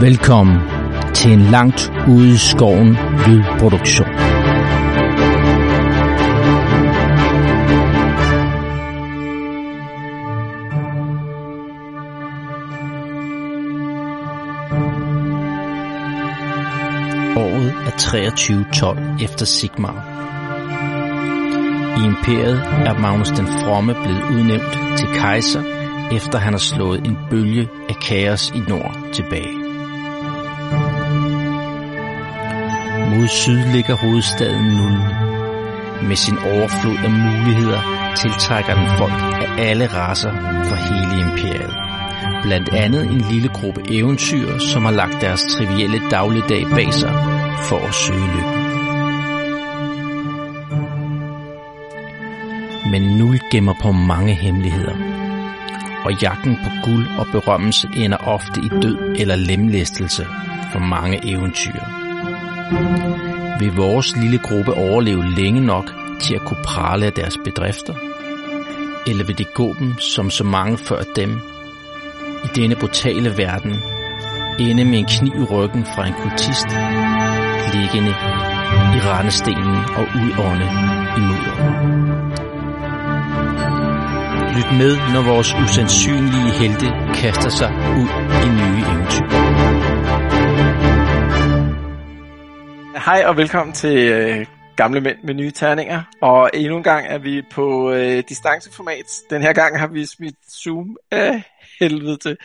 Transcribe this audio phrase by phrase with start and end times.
[0.00, 0.58] Velkommen
[1.14, 2.88] til en langt ude i skoven
[3.26, 4.08] lydproduktion.
[17.36, 20.04] Året er 2312 efter Sigmar.
[21.98, 25.62] I imperiet er Magnus den Fromme blevet udnævnt til kejser,
[26.12, 29.65] efter han har slået en bølge af kaos i nord tilbage.
[33.26, 35.02] Mod syd ligger hovedstaden Nuln.
[36.08, 37.80] Med sin overflod af muligheder
[38.16, 39.12] tiltrækker den folk
[39.42, 40.32] af alle raser
[40.68, 41.74] fra hele imperiet.
[42.42, 47.12] Blandt andet en lille gruppe eventyr, som har lagt deres trivielle dagligdag bag sig
[47.68, 48.60] for at søge lykken.
[52.90, 54.96] Men Nul gemmer på mange hemmeligheder.
[56.04, 60.26] Og jagten på guld og berømmelse ender ofte i død eller lemlæstelse
[60.72, 62.06] for mange eventyr.
[63.58, 67.94] Vil vores lille gruppe overleve længe nok til at kunne prale af deres bedrifter?
[69.06, 71.40] Eller vil det gå dem, som så mange før dem,
[72.44, 73.74] i denne brutale verden,
[74.58, 76.68] ende med en kniv i ryggen fra en kultist,
[77.74, 78.14] liggende
[78.96, 80.66] i rendestenen og udånde
[81.16, 81.96] i mudderet?
[84.56, 88.08] Lyt med, når vores usandsynlige helte kaster sig ud
[88.44, 89.45] i nye eventyr.
[93.06, 96.02] Hej og velkommen til øh, Gamle Mænd med Nye Terninger.
[96.20, 99.04] Og endnu en gang er vi på øh, distanceformat.
[99.30, 101.42] Den her gang har vi smidt Zoom af
[101.80, 102.36] helvede til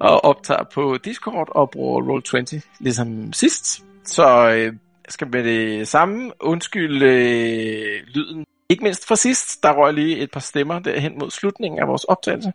[0.00, 3.84] og optager på Discord og bruger Roll20 ligesom sidst.
[4.04, 4.72] Så øh, jeg
[5.08, 8.44] skal med det samme undskylde øh, lyden.
[8.68, 12.04] Ikke mindst fra sidst, der røg lige et par stemmer derhen mod slutningen af vores
[12.04, 12.52] optagelse.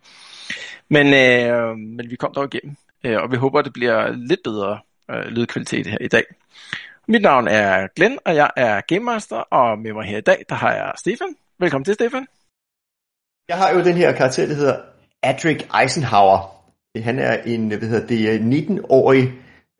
[0.89, 4.79] Men, øh, men vi kom dog igennem, øh, og vi håber, det bliver lidt bedre
[5.11, 6.23] øh, lydkvalitet her i dag.
[7.07, 10.45] Mit navn er Glenn, og jeg er Game Master, og med mig her i dag,
[10.49, 11.35] der har jeg Stefan.
[11.59, 12.27] Velkommen til, Stefan.
[13.49, 14.77] Jeg har jo den her karakter, der hedder
[15.23, 16.63] Adric Eisenhower.
[16.97, 19.23] Han er en, hvad hedder det, 19-årig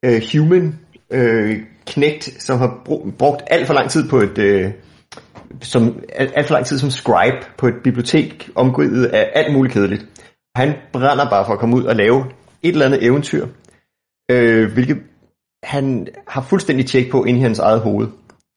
[0.08, 0.80] uh, øh, human
[1.16, 2.82] uh, knægt, som har
[3.18, 4.72] brugt alt for lang tid på et, uh,
[5.62, 10.06] som, alt for lang tid som scribe på et bibliotek, omgivet af alt muligt kedeligt.
[10.56, 12.26] Han brænder bare for at komme ud og lave
[12.64, 13.46] et eller andet eventyr,
[14.34, 14.98] uh, hvilket
[15.66, 18.08] han har fuldstændig tjek på ind i hans eget hoved.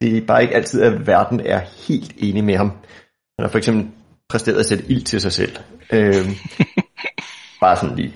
[0.01, 2.69] Det er bare ikke altid, at verden er helt enig med ham.
[2.69, 3.87] Han har for eksempel
[4.29, 5.57] præsteret at sætte ild til sig selv.
[5.93, 6.15] Øhm,
[7.61, 8.15] bare sådan lige.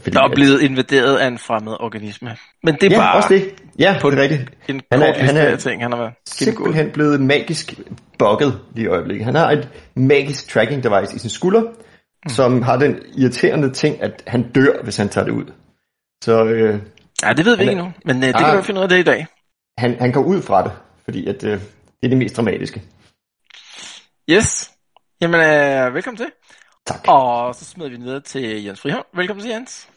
[0.00, 2.36] Fordi, der er blevet invaderet af en fremmed organisme.
[2.62, 3.54] Men det er ja, bare også det.
[3.78, 4.42] Ja, på det rigtigt.
[4.68, 7.74] en han er, han er ting, han har været simpelthen blevet magisk
[8.18, 9.24] bugget lige i øjeblikket.
[9.24, 12.28] Han har et magisk tracking device i sin skulder, mm.
[12.28, 15.44] som har den irriterende ting, at han dør, hvis han tager det ud.
[16.24, 16.80] Så øh,
[17.22, 18.98] Ja, det ved vi ikke nu, men uh, det kan vi finde ud af det
[18.98, 19.26] i dag.
[19.78, 20.72] Han, han går ud fra det,
[21.04, 22.82] fordi at, uh, det er det mest dramatiske.
[24.30, 24.70] Yes.
[25.20, 26.30] Jamen, uh, velkommen til.
[26.86, 27.00] Tak.
[27.08, 29.06] Og så smider vi videre til Jens Frihånd.
[29.14, 29.90] Velkommen til, Jens.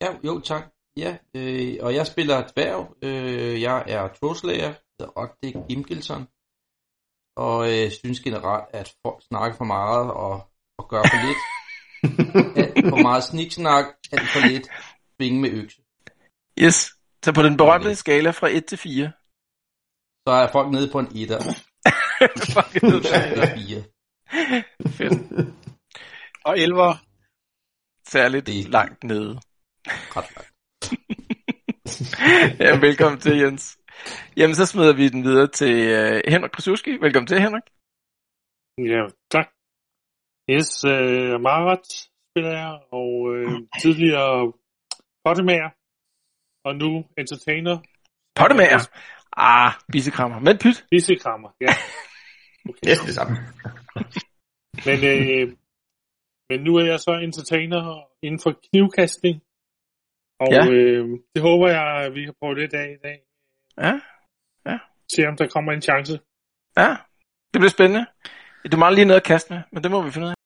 [0.00, 0.62] Ja, jo, tak.
[0.96, 2.94] Ja, øh, og jeg spiller dværg.
[3.02, 6.28] Øh, jeg er troslayer, hedder Ogdik Imgilson.
[7.36, 10.32] Og øh, synes generelt, at folk snakker for meget og,
[10.78, 11.40] og gør for lidt.
[12.58, 14.68] at for meget sniksnak, alt for lidt
[15.16, 15.82] svinge med økse.
[16.64, 16.78] Yes.
[17.24, 19.12] Så på den berømte skala fra 1 til 4.
[20.26, 21.42] Så er folk nede på en 1'er.
[22.54, 23.82] Fuck, ned på 4.
[24.96, 25.16] Fedt.
[26.44, 26.94] Og 11.
[28.08, 29.40] Særligt Det- langt nede.
[30.16, 30.52] Ret langt.
[32.64, 33.78] ja, velkommen til, Jens.
[34.36, 36.90] Jamen, så smider vi den videre til uh, Henrik Krasuski.
[37.00, 37.66] Velkommen til, Henrik.
[38.92, 39.02] Ja,
[39.34, 39.48] tak.
[40.50, 41.84] Yes, uh, Marat
[42.30, 43.52] spiller jeg, og uh,
[43.82, 44.52] tidligere
[45.24, 45.70] pottemager,
[46.66, 47.76] og nu entertainer.
[48.38, 48.80] Pottemager.
[49.36, 50.38] Ah, bisekrammer.
[50.46, 50.78] Men pyt.
[50.90, 51.66] Bissekrammer, ja.
[52.82, 53.36] Det er det samme.
[54.86, 55.46] Men, øh,
[56.50, 57.82] men nu er jeg så entertainer
[58.22, 59.36] inden for knivkastning,
[60.40, 60.64] og Ja.
[60.64, 60.70] ja.
[60.70, 61.04] øh,
[61.34, 63.18] det håber jeg, at vi kan prøve lidt af i dag.
[63.84, 63.94] Ja,
[65.12, 66.20] Se om der kommer en chance.
[66.76, 66.96] ja.
[67.52, 68.06] Det bliver spændende.
[68.72, 70.36] Du mangler lige noget at kaste med, men det må vi finde ud af.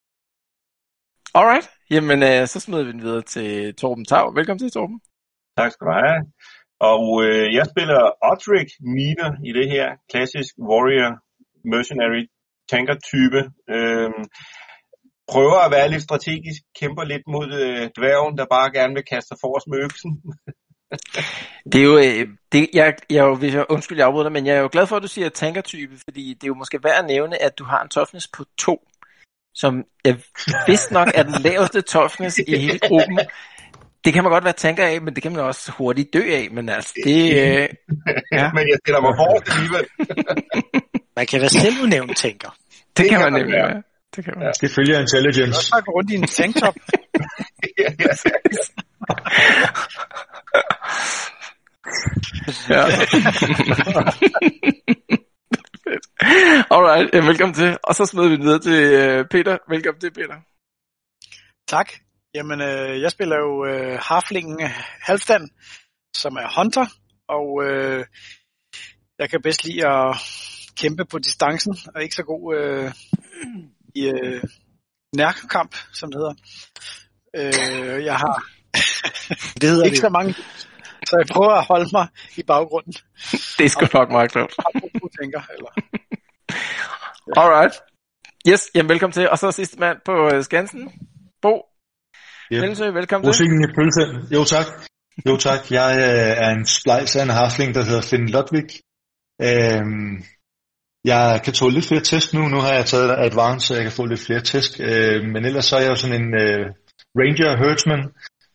[1.35, 1.71] Alright.
[1.91, 4.35] Jamen, uh, så smider vi den videre til Torben Tav.
[4.35, 5.01] Velkommen til, Torben.
[5.59, 6.21] Tak skal du have.
[6.93, 8.01] Og øh, jeg spiller
[8.31, 11.11] Odric Miner i det her klassisk warrior
[11.73, 12.25] mercenary
[12.73, 13.41] tanker type.
[13.75, 14.23] Øhm,
[15.33, 19.29] prøver at være lidt strategisk, kæmper lidt mod øh, dværgen, der bare gerne vil kaste
[19.29, 20.11] sig for os med øksen.
[21.73, 24.47] Det er jo, øh, det, jeg, jeg, jo- hvis jeg, undskyld, jeg afbryder dig, men
[24.47, 26.99] jeg er jo glad for, at du siger tankertype, fordi det er jo måske værd
[26.99, 28.89] at nævne, at du har en toughness på 2,
[29.55, 30.17] som jeg
[30.67, 33.19] vidst nok er den laveste toughness i hele gruppen
[34.05, 36.49] det kan man godt være tænker af, men det kan man også hurtigt dø af.
[36.51, 37.31] Men altså, det...
[37.33, 37.69] Øh,
[38.39, 38.53] ja.
[38.53, 39.87] men jeg stiller mig forrest alligevel.
[41.17, 42.49] Man kan være selvudnævnt tænker.
[42.49, 43.69] det, det kan kan man nemlig være.
[43.69, 43.83] være.
[44.17, 44.47] Det kan man.
[44.47, 44.53] Ja.
[44.61, 45.59] Det følger intelligence.
[45.59, 46.75] Også bare gå rundt i en tanktop.
[47.79, 48.11] ja, ja.
[52.69, 52.83] Ja.
[56.75, 57.77] Alright, øh, velkommen til.
[57.83, 59.59] Og så smider vi videre til øh, Peter.
[59.69, 60.37] Velkommen til, Peter.
[61.69, 61.93] Tak.
[62.35, 64.61] Jamen, øh, jeg spiller jo øh, Harflingen
[65.07, 65.51] Halvdan,
[66.17, 66.87] som er hunter,
[67.29, 68.05] og øh,
[69.19, 70.17] jeg kan bedst lide at
[70.77, 72.93] kæmpe på distancen, og ikke så god øh,
[73.95, 74.43] i øh,
[75.17, 76.35] nærkamp, som det hedder.
[77.37, 78.45] Øh, jeg har
[79.61, 80.01] Det hedder ikke det.
[80.01, 80.35] så mange,
[81.07, 82.93] så jeg prøver at holde mig i baggrunden.
[83.59, 84.55] Det er sgu nok meget klogt.
[85.21, 85.71] Tænker, eller...
[87.37, 87.75] Alright.
[88.49, 89.31] Yes, jamen velkommen til.
[89.31, 90.93] Og så sidste mand på øh, Skansen.
[91.43, 91.70] Bo.
[92.51, 92.61] Ja.
[92.61, 93.29] Melsø, velkommen til.
[93.29, 94.05] Musikken i pølse.
[94.37, 94.67] Jo tak.
[95.29, 95.63] Jo tak.
[95.79, 98.71] Jeg øh, er en splice af en harfling, der hedder Finn Ludwig.
[99.49, 100.13] Øhm,
[101.05, 102.43] jeg kan tåle lidt flere test nu.
[102.49, 104.81] Nu har jeg taget advance, så jeg kan få lidt flere test.
[104.81, 106.65] Øh, men ellers så er jeg jo sådan en øh,
[107.21, 108.03] ranger herdsman.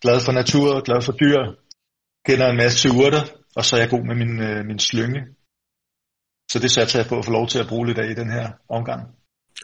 [0.04, 1.40] Glad for natur, glad for dyr.
[2.28, 3.24] Kender en masse til urter.
[3.58, 5.22] Og så er jeg god med min, øh, min slynge.
[6.52, 8.30] Så det satser jeg på at få lov til at bruge lidt af i den
[8.32, 9.02] her omgang.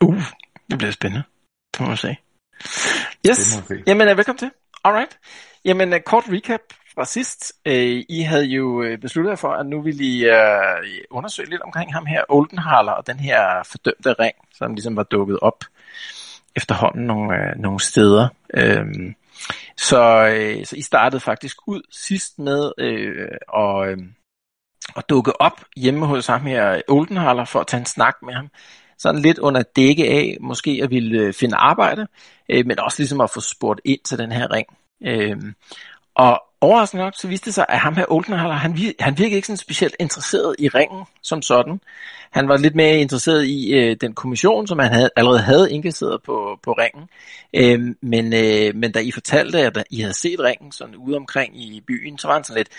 [0.02, 0.22] Uh,
[0.70, 1.24] det bliver spændende.
[1.72, 2.18] Det må man sige.
[3.30, 4.52] Yes, jamen øh, velkommen til.
[4.84, 5.20] Alright.
[5.66, 6.60] Jamen øh, kort recap
[6.96, 7.54] fra sidst.
[7.66, 11.62] Øh, I havde jo øh, besluttet jer for, at nu ville I øh, undersøge lidt
[11.62, 15.64] omkring ham her, Oldenhaler, og den her fordømte ring, som ligesom var dukket op
[16.56, 18.28] efterhånden nogle, øh, nogle steder.
[18.54, 19.16] Øhm,
[19.78, 23.98] så, øh, så I startede faktisk ud sidst med øh, og, øh,
[24.96, 28.50] at dukke op hjemme hos ham her, Oldenhaler, for at tage en snak med ham.
[29.02, 32.08] Sådan lidt under dække af, måske at ville øh, finde arbejde,
[32.50, 34.68] øh, men også ligesom at få spurgt ind til den her ring.
[35.06, 35.38] Øh,
[36.16, 39.48] og overraskende nok, så viste det sig, at ham her Oldenhaler, han, han virkede ikke
[39.48, 41.80] sådan specielt interesseret i ringen som sådan.
[42.32, 46.24] Han var lidt mere interesseret i øh, den kommission, som han havde, allerede havde indkasseret
[46.24, 47.10] på, på ringen.
[47.54, 51.62] Øh, men, øh, men da I fortalte, at I havde set ringen sådan ude omkring
[51.62, 52.70] i byen, så var han sådan lidt,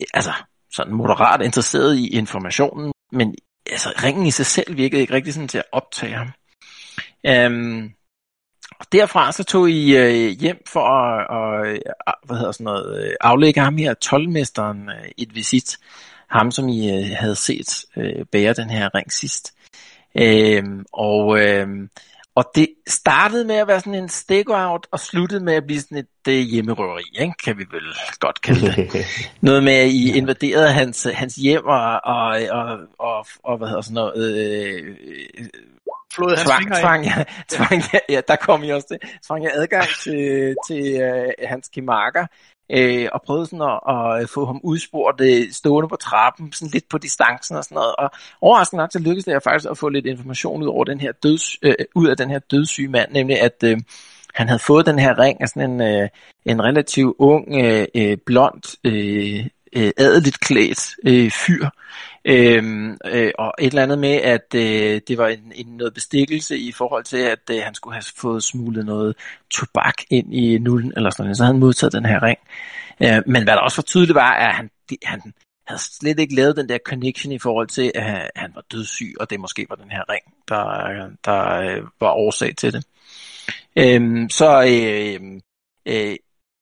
[0.00, 0.32] øh, altså
[0.72, 3.34] sådan moderat interesseret i informationen, men
[3.70, 6.28] altså, ringen i sig selv virkede ikke rigtig sådan til at optage ham.
[7.26, 7.92] Øhm,
[8.78, 11.80] og derfra så tog I øh, hjem for at, og, øh,
[12.24, 15.78] hvad hedder sådan noget, øh, aflægge ham her, tolvmesteren, øh, et visit.
[16.28, 19.54] Ham, som I øh, havde set øh, bære den her ring sidst.
[20.14, 21.90] Øhm, og, øhm,
[22.34, 25.98] og det startede med at være sådan en stakeout, og sluttede med at blive sådan
[25.98, 27.34] et øh, hjemmerøveri, ikke?
[27.44, 29.06] kan vi vel godt kalde det.
[29.40, 33.82] Noget med, at I invaderede hans, hans hjem, og, og, og, og, og hvad hedder
[33.82, 34.96] sådan noget, øh,
[36.14, 39.88] Flåede hans tvang, ja, tvang, ja, ja, der kom I også til, tvang jeg adgang
[40.04, 42.26] til, til øh, hans kimarker,
[42.70, 46.70] øh, og prøvede sådan at, at øh, få ham udspurgt øh, stående på trappen, sådan
[46.72, 48.10] lidt på distancen og sådan noget, og
[48.40, 51.12] overraskende nok, så lykkedes det jeg faktisk at få lidt information ud, over den her
[51.12, 53.80] døds, øh, ud af den her dødssyge mand, nemlig at øh,
[54.34, 56.08] han havde fået den her ring af sådan en, øh,
[56.44, 61.68] en relativt ung, øh, øh, blond, øh, øh, adeligt klædt øh, fyr,
[62.24, 66.58] Øhm, øh, og et eller andet med, at øh, det var en, en noget bestikkelse
[66.58, 69.16] i forhold til, at øh, han skulle have fået smuglet noget
[69.50, 72.38] tobak ind i nullen, eller sådan noget, så havde han modtaget den her ring.
[73.02, 75.32] Øh, men hvad der også var tydeligt var, at han, de, han
[75.66, 79.14] havde slet ikke lavet den der connection i forhold til, at han, han var dødssyg,
[79.20, 82.84] og det måske var den her ring, der, øh, der øh, var årsag til det.
[83.76, 85.40] Øhm, så øh,
[85.86, 86.16] øh,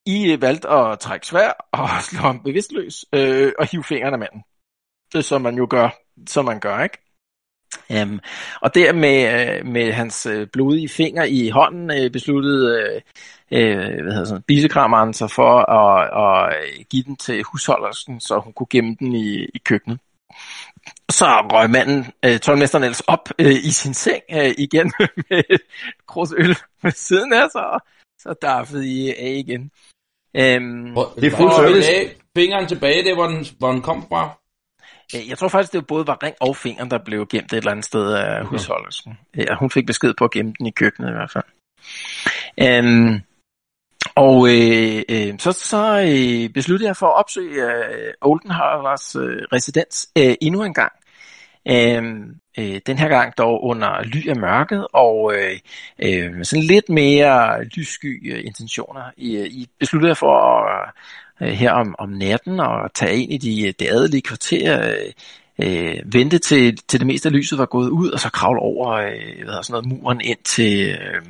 [0.07, 4.43] I valgte at trække svær og slå ham bevidstløs øh, og hive fingrene af manden.
[5.13, 5.89] Det som man jo gør,
[6.29, 6.99] som man gør, ikke?
[8.03, 8.21] Um,
[8.61, 13.01] og der med, øh, med hans øh, blodige finger i hånden øh, besluttede
[13.51, 16.57] øh, hvad hedder sådan, bisekrammeren sig for at, at
[16.91, 19.99] give den til husholdersken, så hun kunne gemme den i, i køkkenet.
[21.11, 24.93] Så røg manden, øh, tolvmesteren ellers op øh, i sin seng øh, igen
[25.31, 25.61] med et
[26.09, 27.81] krus øl ved siden af sig, og
[28.21, 29.71] så daffede I af igen.
[30.39, 31.93] Um, Hvor, Det er fuld hvor- service.
[31.93, 34.40] lagde Fingeren tilbage, det hvor den, hvor den kom fra.
[35.15, 37.71] Øh, Jeg tror faktisk, det både var ring og fingeren, der blev gemt et eller
[37.71, 39.19] andet sted af husholdelsen.
[39.37, 41.45] Ja, hun fik besked på at gemme den i køkkenet i hvert fald.
[42.85, 43.21] Um,
[44.15, 50.09] og øh, øh, så, så øh, besluttede jeg for at opsøge øh, Oldenhalers øh, residens
[50.19, 50.93] øh, endnu en gang.
[51.69, 55.59] Øhm, øh, den her gang dog under ly af mørket og øh,
[55.99, 59.03] øh, sådan lidt mere lyssky øh, intentioner.
[59.17, 60.91] I, øh, I besluttede for at,
[61.41, 65.13] øh, her om, om natten og tage ind i de, øh, de adelige kvarterer øh,
[65.63, 68.91] øh, vente til, til det meste af lyset var gået ud, og så kravle over
[68.93, 71.23] øh, hvad hedder, sådan noget, muren ind til, øh,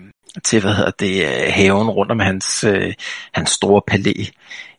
[0.44, 2.94] til hvad hedder det, øh, haven rundt om hans, øh,
[3.32, 4.14] hans store palæ.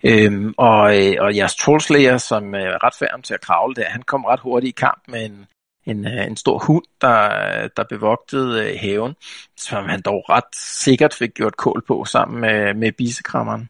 [0.04, 3.90] Øhm, og, øh, og jeres trollslayer, som øh, er ret færdig til at kravle der,
[3.90, 5.46] han kom ret hurtigt i kamp med en,
[5.86, 9.16] en, øh, en stor hund, der, der bevogtede øh, haven,
[9.58, 13.70] som han dog ret sikkert fik gjort kål på sammen med, med bisekrammeren.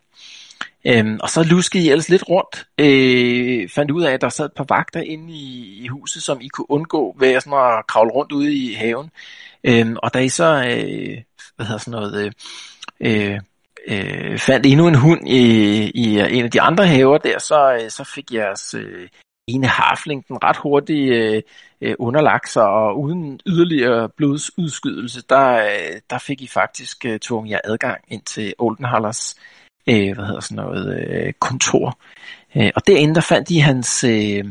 [0.85, 4.45] Øhm, og så luskede I ellers lidt rundt, øh, fandt ud af, at der sad
[4.45, 7.88] et par vagter inde i, i huset, som I kunne undgå ved at, sådan at
[7.88, 9.09] kravle rundt ude i haven.
[9.63, 11.17] Øhm, og da I så, øh,
[11.55, 12.33] hvad hedder sådan noget,
[13.00, 13.39] øh,
[13.88, 15.43] øh, fandt endnu en hund i,
[15.89, 19.07] i en af de andre haver der, så, øh, så fik jeres øh,
[19.47, 21.41] ene harfling den ret hurtigt øh,
[21.81, 27.51] øh, underlagt sig, og uden yderligere blodsudskydelse, der, øh, der fik I faktisk øh, tvunget
[27.51, 32.00] jer adgang ind til Oldenhallers øh, Øh, hvad hedder sådan noget, øh, kontor.
[32.55, 34.45] Øh, og derinde der fandt de hans, øh,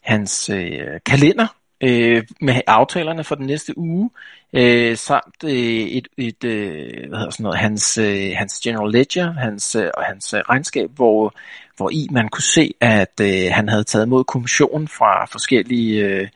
[0.00, 1.46] hans øh, kalender
[1.80, 4.10] øh, med aftalerne for den næste uge,
[4.52, 9.32] øh, samt øh, et, et øh, hvad hedder sådan noget, hans, øh, hans general ledger,
[9.32, 11.34] hans, øh, og hans øh, regnskab, hvor,
[11.76, 16.28] hvor i man kunne se, at øh, han havde taget mod kommissionen fra forskellige øh,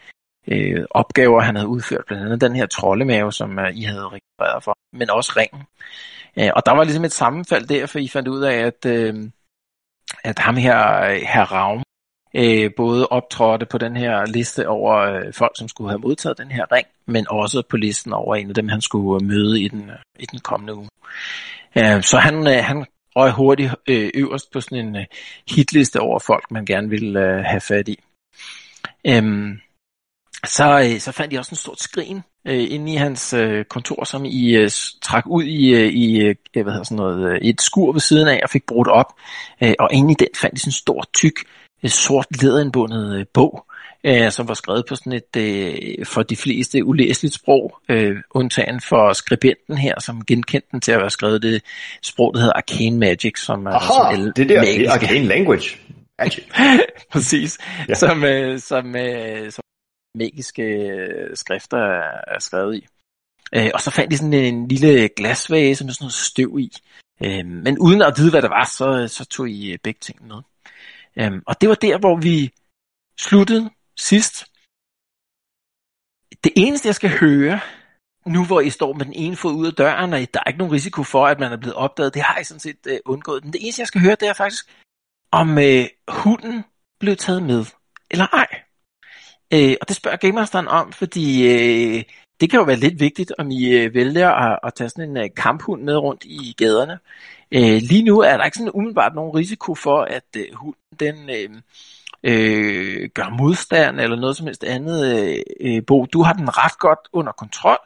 [0.49, 4.65] øh, opgaver, han havde udført, blandt andet den her troldemave, som øh, I havde registreret
[4.65, 5.63] for, men også ringen.
[6.39, 9.15] Øh, og der var ligesom et sammenfald der, for I fandt ud af, at, øh,
[10.25, 10.77] at ham her,
[11.33, 11.83] her Raum,
[12.35, 16.51] øh, både optrådte på den her liste over øh, folk, som skulle have modtaget den
[16.51, 19.69] her ring, men også på listen over en af dem, han skulle øh, møde i
[19.69, 20.89] den, i den kommende uge.
[21.79, 22.87] Øh, så han, øh, han
[23.17, 25.05] røg hurtigt øh, øverst på sådan en øh,
[25.51, 27.99] hitliste over folk, man gerne ville øh, have fat i.
[29.07, 29.23] Øh,
[30.47, 34.05] så, øh, så fandt de også en stort skrin øh, inde i hans øh, kontor,
[34.05, 34.71] som I øh,
[35.03, 38.29] trak ud i, øh, i øh, hvad hedder sådan noget, øh, et skur ved siden
[38.29, 39.13] af og fik brudt op.
[39.63, 41.35] Øh, og inde i den fandt de sådan en stor, tyk,
[41.85, 43.67] øh, sort læderindbundet øh, bog,
[44.05, 48.81] øh, som var skrevet på sådan et øh, for de fleste ulæseligt sprog, øh, undtagen
[48.81, 51.63] for skribenten her, som genkendte den til at være skrevet det
[52.03, 55.77] sprog, der hedder Arcane Magic, som er Aha, sådan det der, det er Arcane Language.
[57.13, 57.59] Præcis,
[57.89, 57.95] ja.
[57.95, 59.63] som, øh, som, øh, som
[60.15, 61.79] magiske øh, skrifter
[62.35, 62.87] er skrevet i.
[63.55, 66.73] Øh, og så fandt de sådan en lille glasvase med sådan noget støv i.
[67.25, 70.27] Øh, men uden at vide, hvad det var, så, så tog I øh, begge ting
[70.27, 70.41] med.
[71.17, 72.51] Øh, og det var der, hvor vi
[73.19, 74.47] sluttede sidst.
[76.45, 77.61] Det eneste, jeg skal høre,
[78.27, 80.59] nu hvor I står med den ene fod ud af døren, og der er ikke
[80.59, 83.45] nogen risiko for, at man er blevet opdaget, det har I sådan set undgået.
[83.45, 84.71] Men det eneste, jeg skal høre, det er faktisk,
[85.31, 85.59] om
[86.09, 86.65] hunden
[87.01, 87.65] blev taget med,
[88.11, 88.62] eller ej.
[89.55, 92.05] Øh, og det spørger Gamemasteren om, fordi øh,
[92.41, 95.17] det kan jo være lidt vigtigt, om I øh, vælger at, at tage sådan en
[95.17, 96.99] øh, kamphund med rundt i gaderne.
[97.53, 101.31] Øh, lige nu er der ikke sådan umiddelbart nogen risiko for, at øh, hunden den
[101.31, 101.51] øh,
[102.25, 104.99] øh, gør modstand eller noget som helst andet.
[105.17, 107.79] Øh, øh, Bo, du har den ret godt under kontrol.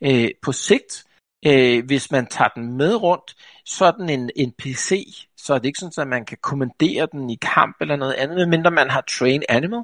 [0.00, 1.04] Øh, på sigt,
[1.46, 5.06] øh, hvis man tager den med rundt, sådan en, en PC,
[5.36, 8.36] så er det ikke sådan, at man kan kommandere den i kamp eller noget andet,
[8.36, 9.82] medmindre man har train animal,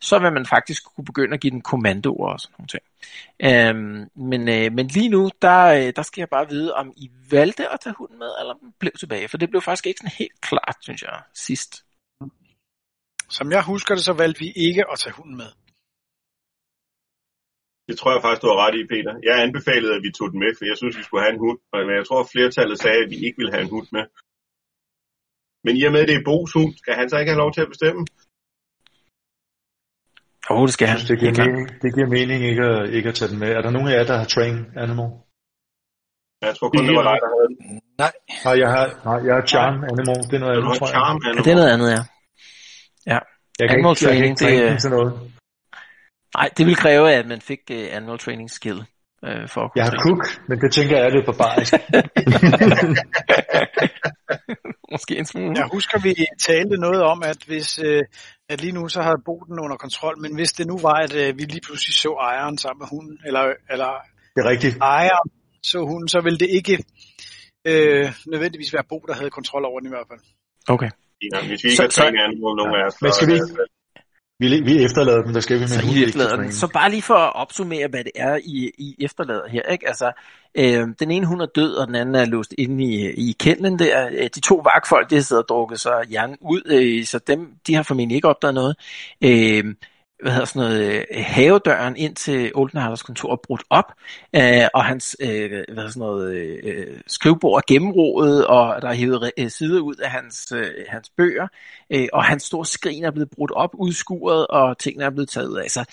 [0.00, 2.84] så vil man faktisk kunne begynde at give den kommandoer og sådan nogle ting.
[3.48, 7.10] Øhm, men, øh, men lige nu, der, øh, der skal jeg bare vide, om I
[7.30, 9.98] valgte at tage hunden med, eller om den blev tilbage, for det blev faktisk ikke
[9.98, 11.84] sådan helt klart, synes jeg, sidst.
[13.30, 15.50] Som jeg husker det, så valgte vi ikke at tage hunden med.
[17.88, 19.12] Det tror jeg faktisk, du har ret i, Peter.
[19.28, 21.58] Jeg anbefalede, at vi tog den med, for jeg synes, vi skulle have en hund.
[21.88, 24.04] Men jeg tror, at flertallet sagde, at vi ikke ville have en hund med.
[25.64, 27.52] Men i og med, at det er Bo's hund, skal han så ikke have lov
[27.52, 28.02] til at bestemme?
[30.46, 30.98] Jo, oh, det skal han.
[31.10, 33.48] Det giver, mening, det giver mening ikke at, ikke at tage den med.
[33.48, 35.10] Er der nogen af jer, der har train animal?
[36.42, 37.56] Jeg tror kun, det var dig, der havde den.
[38.02, 38.12] Nej.
[38.44, 40.20] Nej, jeg har, nej, jeg har charm animal.
[40.30, 40.94] Det er noget andet, tror jeg.
[40.94, 42.02] Charm Ja, det er noget andet, ja.
[43.12, 43.18] Ja.
[43.60, 45.12] Jeg kan Animal ikke, jeg kan training, ikke træne det, til noget.
[46.36, 48.78] Nej, det vil kræve, at man fik uh, animal training skill.
[48.78, 51.72] Uh, for at kunne Jeg har cook, men det tænker jeg er lidt barbarisk.
[54.94, 55.52] Måske en smule.
[55.60, 56.12] Jeg husker, vi
[56.48, 58.02] talte noget om, at hvis øh,
[58.48, 61.12] at lige nu så havde Bo den under kontrol, men hvis det nu var, at
[61.22, 63.90] øh, vi lige pludselig så ejeren sammen med hunden, eller, eller
[64.34, 64.74] Det er rigtigt.
[64.96, 65.28] ejeren
[65.62, 66.74] så hunden, så ville det ikke
[67.70, 70.20] øh, nødvendigvis være Bo, der havde kontrol over den i hvert fald.
[70.74, 70.90] Okay.
[71.48, 72.96] Hvis vi ikke Så- har så- trænet animal, nogen af os.
[73.02, 73.46] Men så- skal vi ikke?
[74.38, 76.52] Vi, vi efterlader dem, der skal vi med Så en I efterlader den.
[76.52, 79.62] Så bare lige for at opsummere, hvad det er, I, I efterlader her.
[79.62, 79.88] Ikke?
[79.88, 80.12] Altså,
[80.54, 83.78] øh, den ene hund er død, og den anden er låst inde i, i kældlen
[83.78, 84.08] der.
[84.12, 87.48] Øh, De to vagtfolk, de har siddet og drukket sig hjernen ud, øh, så dem,
[87.66, 88.76] de har formentlig ikke opdaget noget.
[89.24, 89.74] Øh,
[90.24, 93.92] hvad hedder sådan noget, øh, havedøren ind til Oldenhallers kontor er brudt op,
[94.36, 98.94] øh, og hans øh, hvad hedder sådan noget, øh, skrivebord er gennemrodet, og der er
[98.94, 101.48] hævet øh, sider ud af hans, øh, hans bøger,
[101.90, 105.48] øh, og hans store skrin er blevet brudt op, udskuret, og tingene er blevet taget
[105.48, 105.70] ud af.
[105.70, 105.84] Så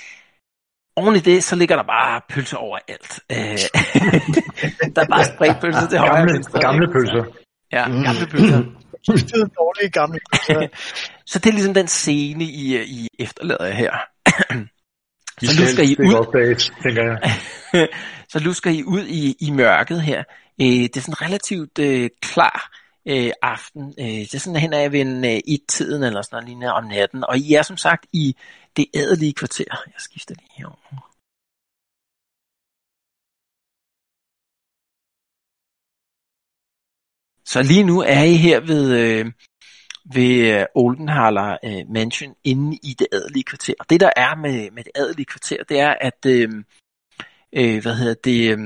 [0.95, 3.19] oven i det, så ligger der bare pølser overalt.
[3.31, 3.37] Øh,
[4.95, 6.61] der er bare spredt pølser til højre og Gamle, venstre.
[6.61, 7.23] gamle pølser.
[7.71, 8.63] Ja, gamle pølser.
[9.07, 10.67] Det er dårlige gamle pølser.
[11.31, 14.10] Så det er ligesom den scene, I, øh, I efterlader her.
[15.43, 16.13] Så nu skal I ud.
[16.13, 17.19] opdages, tænker jeg.
[18.31, 20.23] så lusker I ud i, i mørket her.
[20.61, 22.71] Øh, det er sådan relativt øh, klar
[23.05, 23.93] øh, aften.
[23.99, 26.83] Øh, det er sådan hen ad ved en øh, et-tiden eller sådan noget lignende om
[26.83, 27.23] natten.
[27.23, 28.35] Og I er som sagt i
[28.77, 29.65] det ædelige kvarter.
[29.85, 31.11] Jeg skifter lige herover.
[37.45, 39.25] Så lige nu er I her ved, øh,
[40.05, 43.73] ved Oldenhaler Oldenhaller øh, Mansion inde i det adelige kvarter.
[43.79, 46.49] Og det der er med, med det adelige kvarter, det er, at øh,
[47.53, 48.59] øh, hvad hedder det, øh,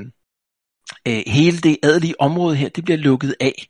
[1.07, 3.67] øh, hele det adelige område her, det bliver lukket af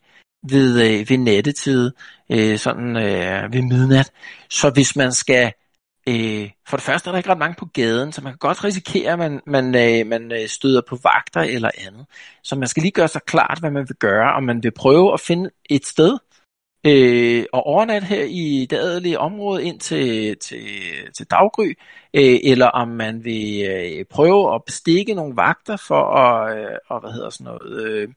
[0.50, 1.90] ved, øh, ved nattetid,
[2.30, 4.12] øh, sådan øh, ved midnat.
[4.50, 5.52] Så hvis man skal,
[6.08, 8.64] øh, for det første er der ikke ret mange på gaden, så man kan godt
[8.64, 12.06] risikere, at man, man, øh, man støder på vagter eller andet.
[12.42, 15.12] Så man skal lige gøre sig klart, hvad man vil gøre, og man vil prøve
[15.12, 16.18] at finde et sted,
[16.84, 20.68] øh, og overnat her i det adelige område ind til, til,
[21.16, 21.74] til daggry,
[22.14, 27.00] øh, eller om man vil øh, prøve at bestikke nogle vagter for at, øh, og,
[27.00, 28.08] hvad hedder sådan noget, øh,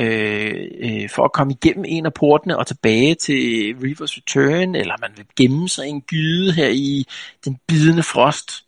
[0.00, 4.94] øh, øh, for at komme igennem en af portene og tilbage til Reavers Return, eller
[5.00, 7.06] man vil gemme sig i en gyde her i
[7.44, 8.64] den bidende frost.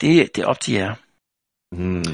[0.00, 0.94] Det, det er op til jer.
[1.72, 2.04] Hmm.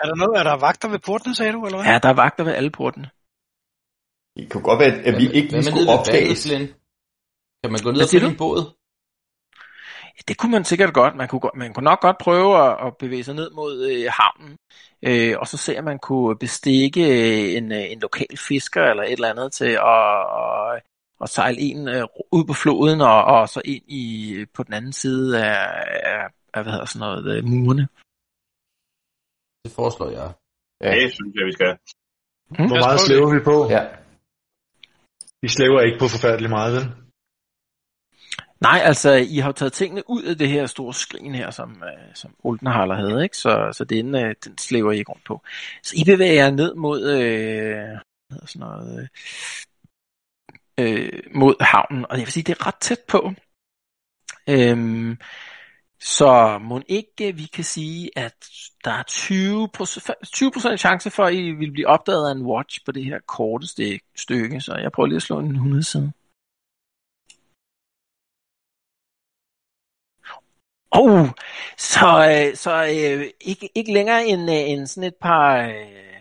[0.00, 1.92] Er der noget, er der vagter ved porten, sagde du, eller hvad?
[1.92, 3.10] Ja, der er vagter ved alle portene.
[4.36, 6.42] Det kunne godt være, at vi ikke Hvad lige med skulle opdages.
[7.62, 8.76] Kan man gå ned og finde en båd?
[10.28, 11.16] Det kunne man sikkert godt.
[11.16, 14.10] Man kunne, godt- man kunne nok godt prøve at, at bevæge sig ned mod øh,
[14.18, 14.58] havnen,
[15.02, 19.02] øh, og så se, om man kunne bestikke øh, en, øh, en lokal fisker eller
[19.02, 20.82] et eller andet til at, at,
[21.20, 24.04] at sejle en øh, ud på floden og, og så ind i
[24.54, 25.58] på den anden side af,
[26.12, 27.88] af, af hvad hedder sådan noget, øh, murene.
[29.64, 30.32] Det foreslår jeg.
[30.80, 30.90] Ja.
[30.94, 31.72] Det synes jeg, vi skal.
[32.48, 32.66] Hmm?
[32.68, 33.56] Hvor meget slæver vi på?
[33.76, 33.82] Ja.
[35.42, 36.84] Vi slæver ikke på forfærdeligt meget, vel?
[38.60, 41.82] Nej, altså, I har jo taget tingene ud af det her store skrin her, som,
[41.82, 43.36] øh, som Oldenhaler havde, ikke?
[43.36, 45.42] Så, så den, øh, den slæver I ikke rundt på.
[45.82, 47.98] Så I bevæger jer ned mod, øh,
[48.46, 49.08] sådan noget,
[50.78, 53.32] øh, øh, mod havnen, og jeg vil sige, det er ret tæt på.
[54.48, 55.18] Øhm,
[56.00, 58.34] så må ikke øh, vi kan sige, at
[58.84, 59.02] der er
[60.70, 63.18] 20%, 20% chance for, at I vil blive opdaget af en watch på det her
[63.26, 63.66] korte
[64.16, 66.12] stykke, så jeg prøver lige at slå en 100 side.
[70.92, 71.28] Oh,
[71.78, 76.12] så, øh, så øh, ikke, ikke længere end, øh, end sådan et par, øh,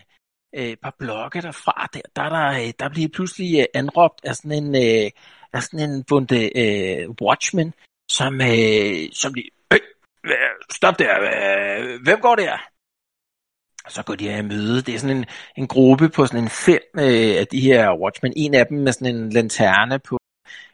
[0.56, 4.76] øh par blokke derfra, der, der, der, der bliver pludselig øh, anråbt af sådan en,
[4.76, 5.12] øh,
[5.54, 7.74] af sådan en bunde øh, watchman,
[8.10, 9.50] som, øh, som lige,
[10.72, 11.14] stop der,
[12.04, 12.58] hvem går der?
[13.88, 14.82] Så går de her i møde.
[14.82, 18.34] Det er sådan en, en gruppe på sådan en fem øh, af de her watchmen.
[18.36, 20.20] En af dem med sådan en lanterne på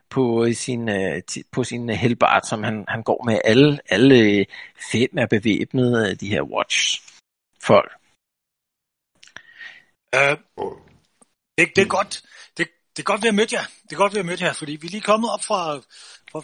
[0.10, 3.40] på sin, øh, på sin helbart, som han, han går med.
[3.44, 4.46] Alle, alle øh,
[4.92, 7.02] fem er bevæbnet af de her watch
[7.62, 7.92] folk.
[10.16, 10.38] Øh,
[11.58, 12.24] det, det er godt.
[12.58, 13.66] Det, det er godt, vi har mødt jer.
[13.84, 15.76] Det er godt, vi har mødt jer, fordi vi er lige kommet op fra,
[16.32, 16.40] fra,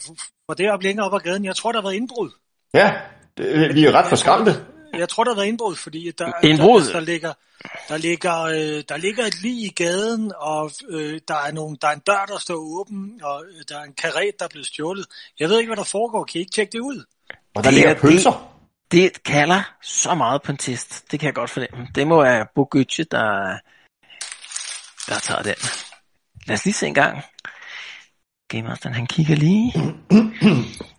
[0.45, 1.45] fra det op længere op ad gaden.
[1.45, 2.31] Jeg tror, der har været indbrud.
[2.73, 2.93] Ja,
[3.37, 4.65] det, vi er ret forskræmte.
[4.93, 6.81] Jeg tror, der været indbrud, fordi der, Indbrud?
[6.81, 7.33] der, der, ligger,
[7.89, 11.87] der, ligger, øh, der ligger et lig i gaden, og øh, der, er nogle, der
[11.87, 14.67] er en dør, der står åben, og øh, der er en karet, der er blevet
[14.67, 15.05] stjålet.
[15.39, 16.23] Jeg ved ikke, hvad der foregår.
[16.23, 17.03] Kan I ikke tjekke det ud?
[17.55, 18.47] Og der Det ligger er- pølser.
[18.91, 21.11] Det kalder så meget på en test.
[21.11, 21.87] Det kan jeg godt fornemme.
[21.95, 23.57] Det må være Bogucci, der,
[25.09, 25.55] der tager den.
[26.47, 27.23] Lad os lige se en gang.
[28.51, 29.73] Game Master, han kigger lige.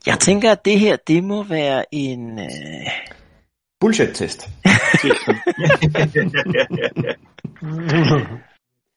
[0.06, 2.38] Jeg tænker, at det her, det må være en...
[2.38, 2.46] Øh,
[3.80, 4.48] Bullshit-test.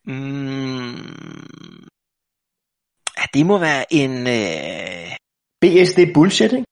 [0.05, 0.95] mm,
[3.17, 4.27] ja, det må være en...
[4.27, 5.15] Øh,
[5.61, 6.65] BSD bullshit, ikke?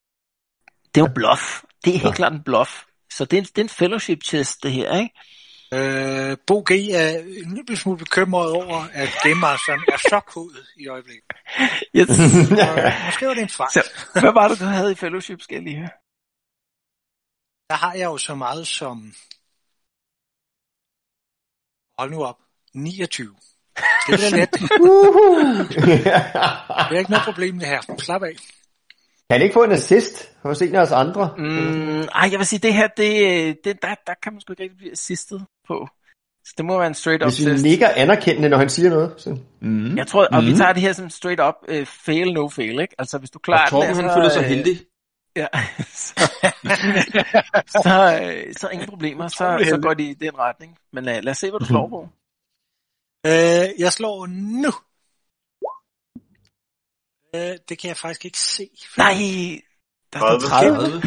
[0.96, 1.64] det er jo bluff.
[1.86, 2.12] Det er helt Nå.
[2.12, 2.84] klart en bluff.
[3.12, 5.20] Så det er, det er en fellowship test, det her, ikke?
[5.74, 6.72] Øh, Bo G.
[6.72, 7.10] er
[7.46, 11.24] en lille smule bekymret over, at Game Masteren er så kodet i øjeblikket.
[11.96, 12.10] Yes.
[12.10, 13.72] Og måske var det en fejl.
[13.72, 13.84] Så,
[14.14, 15.90] hvad var det, du havde i fellowship, skal jeg lige høre?
[17.70, 19.14] Der har jeg jo så meget som...
[22.00, 22.40] Hold nu op.
[22.74, 23.36] 29.
[24.08, 24.52] Det er let.
[26.90, 27.82] Det er ikke noget problem det her.
[27.98, 28.36] Slap af.
[29.30, 31.36] Kan han ikke få en assist hos en af os andre?
[31.38, 34.64] Mm, ej, jeg vil sige, det her, det, det, der, der kan man sgu ikke
[34.64, 35.88] rigtig blive assistet på.
[36.46, 37.64] Så det må være en straight up Hvis vi assist.
[37.64, 39.14] nikker anerkendende, når han siger noget.
[39.18, 39.38] Så.
[39.62, 39.98] Mm.
[39.98, 40.56] Jeg tror, og vi Mm.
[40.58, 42.96] tager det her som straight up uh, fail, no fail, ikke?
[42.98, 44.76] Altså, hvis du klarer Og Torben, den, han så, føler sig øh, heldig.
[45.36, 45.48] Ja,
[45.86, 46.14] så,
[47.68, 50.78] så, øh, så ingen problemer, så, så går de i den retning.
[50.94, 52.00] Men uh, lad os se, hvad du slår på.
[53.28, 54.26] Øh, jeg slår
[54.64, 54.72] nu.
[57.36, 58.70] Øh, det kan jeg faktisk ikke se.
[58.98, 59.14] Nej,
[60.14, 60.78] der står 30.
[60.78, 61.02] 30.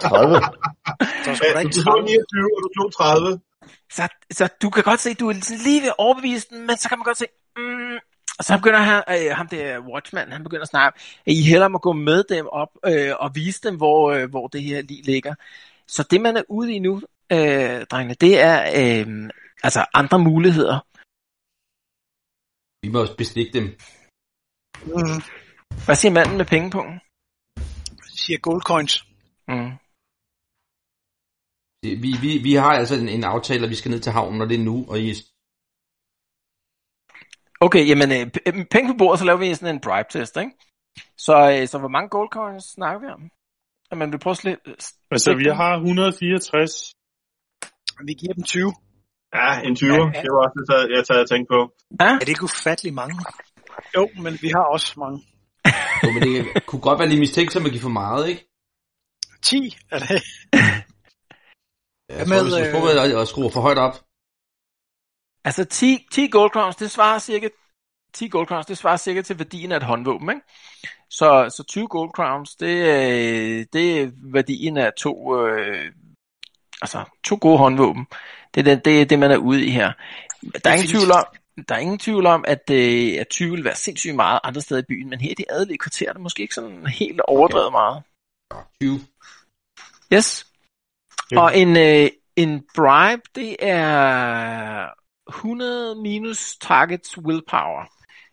[0.00, 0.34] 30.
[0.34, 2.06] Der er sgu da Du ikke slog 30.
[2.06, 3.40] 29, og du slog 30.
[3.90, 6.98] Så, så du kan godt se, du er lige ved overbevise den, men så kan
[6.98, 7.98] man godt se, mm,
[8.38, 11.70] og så begynder han, øh, ham der Watchman, han begynder at snakke, at I hellere
[11.70, 15.02] må gå med dem op øh, og vise dem, hvor, øh, hvor det her lige
[15.02, 15.34] ligger.
[15.86, 19.30] Så det, man er ude i nu, øh, drengene, det er øh,
[19.62, 20.78] altså andre muligheder.
[22.82, 23.64] Vi må også bestikke dem.
[24.82, 25.22] Mm,
[25.84, 27.00] Hvad siger manden med pengepunkten?
[28.16, 29.04] siger gold coins.
[29.48, 29.72] Mm.
[31.84, 34.40] Det- Vi, vi, vi har altså en, en aftale, at vi skal ned til havnen,
[34.42, 35.14] og det er nu, og I
[37.60, 40.50] Okay, jamen øh, øh, penge på bordet, så laver vi sådan en bribe test, ikke?
[41.26, 43.22] Så, øh, så hvor mange gold coins snakker vi om?
[43.90, 44.70] Jamen, vi prøver at slippe...
[45.10, 46.94] Altså, vi har 164.
[48.06, 48.72] Vi giver dem 20.
[49.34, 49.88] Ja, en 20.
[49.92, 51.60] Det var også det, jeg- at tænke på.
[52.00, 53.16] Er det ikke ufattelig mange?
[53.96, 55.18] Jo, men vi har også mange.
[56.04, 58.42] Jo, men det kunne godt være lidt mistænksomt at give for meget, ikke?
[59.44, 60.22] 10 er det.
[62.14, 63.94] Ja, Hvad med, med, hvis vi øh, prøver at, at skrue for højt op.
[65.44, 67.48] Altså 10, 10 gold crowns, det svarer cirka
[68.14, 70.40] 10 gold crowns, det svarer cirka til værdien af et håndvåben, ikke?
[71.10, 75.92] Så, så 20 gold crowns, det, er- det er værdien af to, øh,
[76.82, 78.06] altså to gode håndvåben.
[78.54, 79.92] Det er det, det, er det man er ude i her.
[80.64, 81.24] Der er ingen tvivl om,
[81.68, 84.80] der er ingen tvivl om, at, øh, at 20 vil være sindssygt meget andre steder
[84.80, 87.72] i byen, men her i det adelige kvarter er det måske ikke sådan helt overdrevet
[87.72, 88.02] meget.
[88.80, 89.00] 20.
[90.12, 90.46] Yes.
[91.36, 94.88] Og en, øh, en bribe, det er
[95.28, 97.84] 100 minus targets willpower.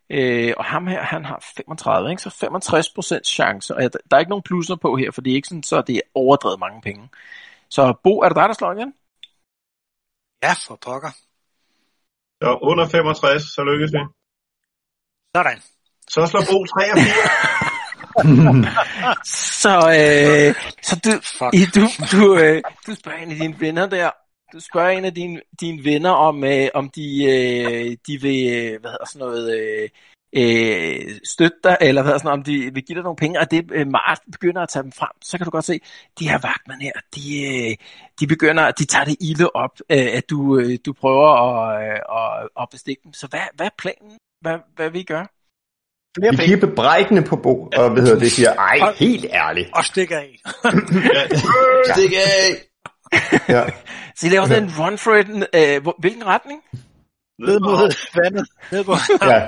[0.10, 2.22] Øh, og ham her, han har 35, ikke?
[2.22, 3.76] så 65% chance.
[3.76, 5.96] Og der er ikke nogen plusser på her, for det er ikke sådan, så det
[5.96, 7.10] er overdrevet mange penge.
[7.70, 8.94] Så Bo, er det dig, der slår igen?
[10.44, 11.12] Ja, for pokker.
[12.42, 14.00] Så under 65, så lykkes vi.
[15.36, 15.62] Sådan.
[16.10, 17.71] Så slår Bo 83.
[19.63, 21.12] Så, øh, så du.
[21.54, 24.10] I, du, du, øh, du spørger en af dine venner der,
[24.54, 28.82] du spørger en af dine, dine venner om, øh, om de, øh, de vil, øh,
[28.82, 29.89] hvad hedder sådan noget, øh,
[30.36, 33.52] øh, støtte dig, eller hvad sådan noget, om de vil give dig nogle penge, og
[33.52, 35.80] det øh, Mart begynder at tage dem frem, så kan du godt se,
[36.19, 37.78] de her vagtmænd her, de, øh,
[38.19, 42.00] de begynder, de tager det ilde op, øh, at du, øh, du prøver at, øh,
[42.19, 43.13] at, at bestikke dem.
[43.13, 44.17] Så hvad, hvad er planen?
[44.41, 45.28] Hvad, hvad vil I gøre?
[46.17, 49.69] Flere Vi kigger bebrejdende på Bo, og hvad hedder det, siger, ej, helt ærligt.
[49.74, 50.39] Og stikker af.
[51.93, 52.67] Stik af!
[53.50, 53.63] Ja.
[54.15, 56.62] Så I laver sådan en run for it, øh, hvilken retning?
[57.39, 57.93] Ned mod
[58.24, 58.47] vandet.
[58.71, 58.97] Ned mod
[59.32, 59.47] ja.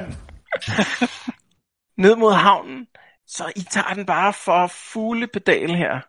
[1.97, 2.87] ned mod havnen,
[3.27, 5.99] så I tager den bare for fugle pedal her.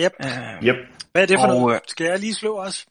[0.00, 0.12] Yep.
[0.24, 0.76] Uh, Yep.
[1.12, 1.74] Hvad er det for Og, noget?
[1.74, 2.86] øh, Skal jeg lige slå os?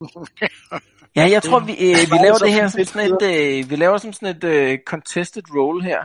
[1.18, 3.98] ja, jeg tror, vi, øh, vi laver det her som sådan et, øh, vi laver
[3.98, 6.00] som sådan et øh, contested roll her.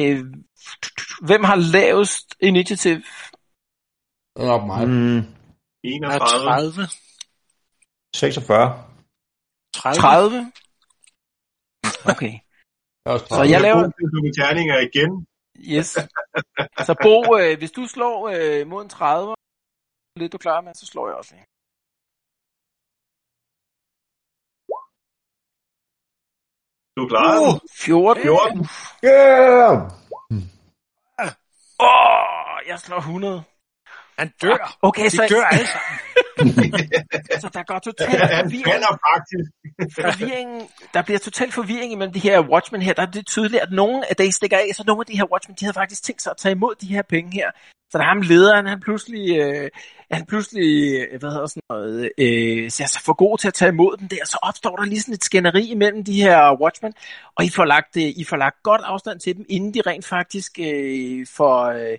[0.00, 0.18] Øh,
[1.28, 2.96] hvem har lavest initiativ?
[4.34, 4.88] Det er nok mig.
[4.88, 6.44] Mm, Jeg er 31.
[6.44, 6.82] 30.
[8.14, 8.84] 46.
[9.74, 10.00] 30.
[10.00, 10.52] 30?
[12.12, 12.32] Okay,
[13.04, 13.52] Jeg så 30.
[13.52, 13.82] jeg laver,
[14.26, 15.10] med terninger igen.
[15.74, 15.88] yes.
[16.86, 19.34] Så Bo, øh, hvis du slår øh, mod en 30,
[20.16, 21.46] lidt du klar med, så slår jeg også lige.
[26.98, 27.40] Du er klar.
[27.40, 28.22] Uh, 14.
[28.22, 28.68] 14.
[29.04, 29.90] Yeah!
[31.80, 33.42] Åh, oh, jeg slår 100.
[34.18, 34.76] han dør.
[34.82, 35.98] Okay, De så, dør alle sammen.
[37.42, 38.84] Så der går totalt forvirring.
[39.08, 39.46] faktisk.
[40.00, 40.50] forvirring,
[40.94, 42.92] der bliver total forvirring imellem de her Watchmen her.
[42.92, 45.32] Der er det tydeligt, at nogle af de stikker af, så nogle af de her
[45.32, 47.50] Watchmen, de havde faktisk tænkt sig at tage imod de her penge her.
[47.90, 49.70] Så der er ham lederen, han pludselig, øh,
[50.10, 53.68] han pludselig øh, hvad hedder sådan noget, øh, ser sig for god til at tage
[53.68, 56.94] imod dem der, så opstår der lige sådan et skænderi imellem de her Watchmen,
[57.36, 60.06] og I får lagt, øh, I får lagt godt afstand til dem, inden de rent
[60.06, 61.98] faktisk øh, får, øh,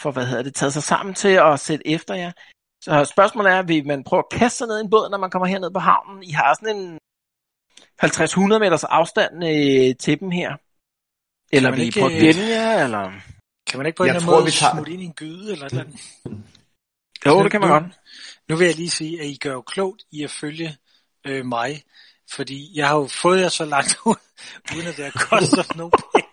[0.00, 2.32] får, hvad hedder det, taget sig sammen til at sætte efter jer.
[2.80, 5.30] Så spørgsmålet er, vil man prøve at kaste sig ned i en båd, når man
[5.30, 6.22] kommer herned på havnen?
[6.22, 6.98] I har sådan en
[8.54, 10.56] 50-100 meters afstand øh, til dem her.
[11.52, 13.12] Eller vil I prøve at øh, gemme jer, eller?
[13.70, 15.12] Kan man ikke på en Jeg eller anden måde vi tager- smutte ind i en
[15.12, 16.00] gyde eller et eller andet?
[17.26, 17.84] Jo, det kan man nu, godt.
[18.48, 20.76] Nu vil jeg lige sige, at I gør jo klogt i at følge
[21.26, 21.82] øh, mig,
[22.32, 24.14] fordi jeg har jo fået jer så langt ud,
[24.76, 26.28] uden at det har kostet nogen penge.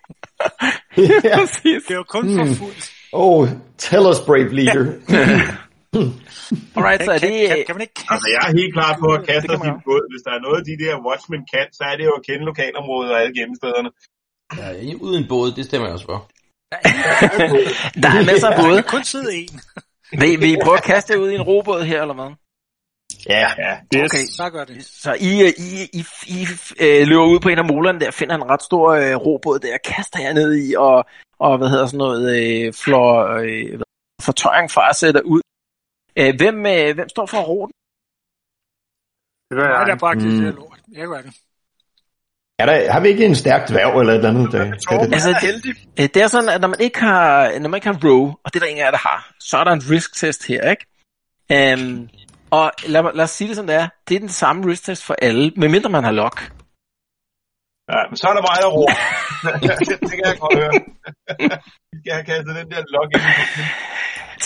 [1.29, 1.37] ja.
[1.37, 1.83] Præcis.
[1.87, 2.55] Det er jo kun for Mm.
[2.55, 2.91] fuldt.
[3.13, 4.93] Oh, tell us, brave leader.
[6.77, 7.35] Alright, så er det...
[7.49, 8.11] kan, kan man ikke kaste?
[8.13, 10.03] Altså, jeg er helt klar på at kaste man din båd.
[10.13, 13.09] Hvis der er noget, de der Watchmen kan, så er det jo at kende lokalområdet
[13.13, 13.89] og alle gemmestederne.
[14.57, 14.67] Ja,
[15.05, 16.19] uden båd, det stemmer jeg også for.
[18.03, 18.83] Der er masser af Der både.
[18.83, 19.53] kun sidde en.
[20.21, 22.31] Vil, vil I prøve at kaste ud i en robåd her, eller hvad?
[23.29, 24.11] Ja, Ja, Yes.
[24.11, 24.25] Okay.
[24.39, 24.85] Så gør det.
[24.85, 25.69] Så I, øh, I,
[25.99, 26.39] I, I
[26.85, 29.77] øh, løber ud på en af molerne der, finder en ret stor øh, robåd der,
[29.77, 31.05] kaster jer ned i, og,
[31.39, 33.11] og hvad hedder sådan noget, øh, flår
[33.43, 33.79] øh,
[34.21, 35.41] fortøjring fra at sætte ud.
[36.19, 37.73] Øh, hvem, øh, hvem står for at ro den?
[39.49, 39.97] Det gør Nej, der jeg.
[40.03, 40.45] bragte det Mm.
[40.45, 40.79] der lort.
[40.99, 41.33] Jeg gør det.
[42.59, 44.51] er der, har vi ikke en stærk dværg eller et eller andet?
[44.51, 45.13] Der, kan det?
[45.13, 45.73] Altså, heldig.
[45.99, 48.53] Øh, det er sådan, at når man ikke har, når man ikke har row, og
[48.53, 50.61] det er der ingen af jer, der har, så er der en risk test her,
[50.73, 50.85] ikke?
[51.73, 52.09] Um,
[52.51, 55.03] og lad, lad os sige det som det er, det er den samme risk test
[55.03, 56.37] for alle, medmindre man har lock.
[57.91, 58.97] ja men så er der mig, der råber.
[59.79, 60.71] det, det kan jeg godt høre.
[61.99, 63.21] Skal have kastet den der log ind.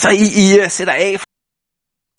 [0.02, 1.12] Så I, I øh, sætter af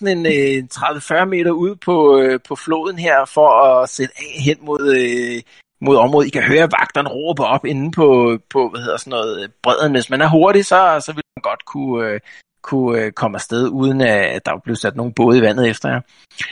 [0.01, 4.58] en øh, 30-40 meter ud på, øh, på floden her, for at sætte af hen
[4.62, 5.41] mod, øh,
[5.82, 6.27] mod området.
[6.27, 9.91] I kan høre vagterne råbe op inde på, på hvad hedder sådan noget, øh, bredden.
[9.91, 12.19] Hvis man er hurtig, så, så vil man godt kunne, øh,
[12.62, 16.01] kunne øh, komme afsted, uden at der bliver sat nogen både i vandet efter jer.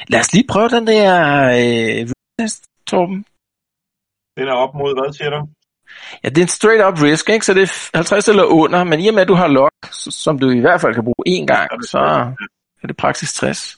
[0.07, 1.11] Lad os lige prøve den der
[1.59, 3.25] øh, test, Torben.
[4.37, 5.47] Den er op mod, hvad siger du?
[6.23, 7.45] Ja, det er en straight up risk, ikke?
[7.45, 9.73] så det er 50 eller under, men i og med, at du har lock,
[10.23, 11.99] som du i hvert fald kan bruge én gang, så
[12.83, 13.77] er det praksis 60.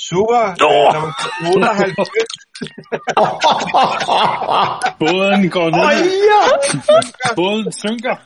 [0.00, 0.42] Super.
[0.62, 1.12] Nummer
[1.54, 2.10] 98.
[4.98, 5.84] Båden går ned.
[5.84, 5.92] Åh,
[6.30, 6.40] ja!
[7.36, 8.16] Båden synker.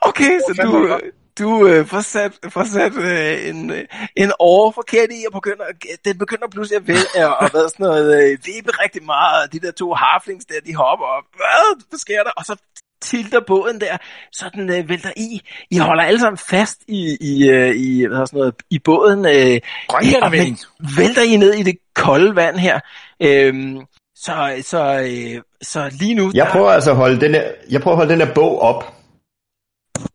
[0.00, 1.00] Okay, så du,
[1.38, 3.84] du øh, får sat, får sat øh, en, øh,
[4.16, 5.64] en åre forkert i, og begynder,
[6.04, 9.52] den begynder pludselig at vælge, og, og hvad sådan noget, øh, vibe rigtig meget, og
[9.52, 11.24] de der to harflings der, de hopper op.
[11.36, 12.30] Hvad, hvad sker der?
[12.36, 12.54] Og så
[13.00, 13.96] tilter båden der,
[14.32, 15.40] så den øh, vælter i.
[15.70, 19.18] I holder alle sammen fast i, i, øh, i, hvad sådan noget, i båden.
[19.26, 20.58] Øh, Grønlændervending.
[20.80, 22.80] og vælter I ned i det kolde vand her.
[23.22, 23.80] Øhm,
[24.16, 26.30] så, så, øh, så lige nu...
[26.34, 28.60] Jeg der- prøver altså at holde den her, jeg prøver at holde den her bog
[28.60, 28.94] op,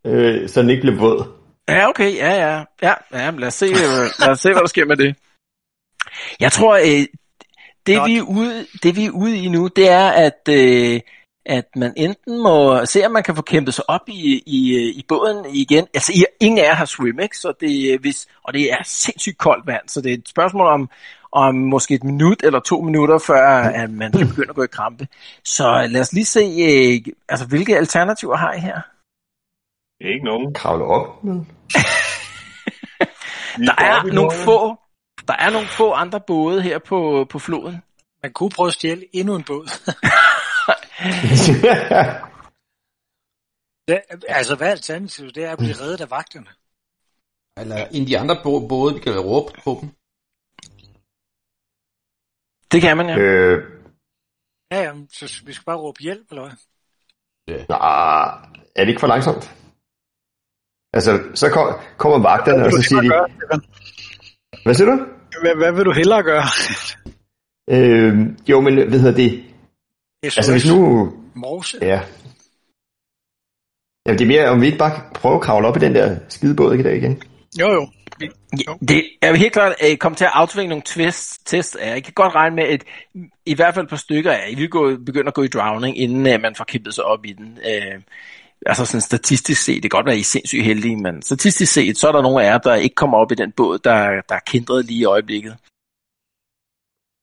[0.05, 1.27] øh, så den ikke bliver våd.
[1.69, 2.63] Ja, okay, ja, ja.
[2.81, 5.15] Ja, ja lad, os se, øh, lad os se, hvad der sker med det.
[6.39, 7.05] Jeg tror, øh,
[7.87, 8.09] det, Godt.
[8.11, 10.99] vi er ude, det vi er ude i nu, det er, at, øh,
[11.45, 15.05] at man enten må se, om man kan få kæmpet sig op i, i, i
[15.07, 15.87] båden igen.
[15.93, 17.37] Altså, I, ingen af jer har swim, ikke?
[17.37, 20.89] Så det, hvis, og det er sindssygt koldt vand, så det er et spørgsmål om,
[21.31, 24.67] om måske et minut eller to minutter, før at man kan begynde at gå i
[24.67, 25.07] krampe.
[25.43, 28.81] Så lad os lige se, øh, altså, hvilke alternativer har I her?
[30.01, 30.53] Ikke nogen.
[30.53, 31.23] Kravle op.
[31.23, 31.47] Men...
[33.57, 34.77] Der er nogle få,
[35.27, 37.83] der er nogle få andre både her på, på floden.
[38.23, 39.67] Man kunne prøve at stjæle endnu en båd.
[43.87, 45.35] Det, altså, hvad er alternativet?
[45.35, 46.47] Det er at blive reddet af vagterne.
[47.57, 49.89] Eller en af de andre bå- både, vi kan råbe på dem.
[52.71, 53.17] Det kan man ja.
[53.17, 53.73] øh,
[54.71, 56.55] Ja, ja, så vi skal bare råbe hjælp, eller hvad?
[57.69, 58.25] nej,
[58.75, 59.55] er det ikke for langsomt?
[60.93, 63.09] Altså, så kom, kommer vagterne, og så siger de...
[64.63, 64.97] Hvad siger du?
[65.41, 66.43] Hvad, hvad vil du hellere gøre?
[67.69, 68.13] Øh,
[68.49, 69.52] jo, men hvad hedder det?
[70.23, 71.09] Altså, hvis nu...
[71.33, 71.77] Morse?
[71.81, 72.01] Ja.
[74.05, 75.95] Jamen, det er mere, om vi ikke bare kan prøve at kravle op i den
[75.95, 77.23] der skidebåd i dag igen.
[77.59, 77.87] Jo, jo.
[78.21, 78.27] Ja,
[78.87, 81.89] Det er jo helt klart, at I kommer til at afsvinge nogle twist, tests af
[81.89, 81.95] jer.
[81.95, 82.83] I kan godt regne med, at
[83.45, 85.97] i hvert fald et par stykker af I vil gå, begynde at gå i drowning,
[85.97, 87.57] inden uh, man får kæmpet sig op i den.
[87.57, 88.01] Uh,
[88.65, 91.73] altså sådan statistisk set, det kan godt være, at I er sindssygt heldige, men statistisk
[91.73, 94.21] set, så er der nogle af jer, der ikke kommer op i den båd, der,
[94.29, 95.55] der er kindret lige i øjeblikket.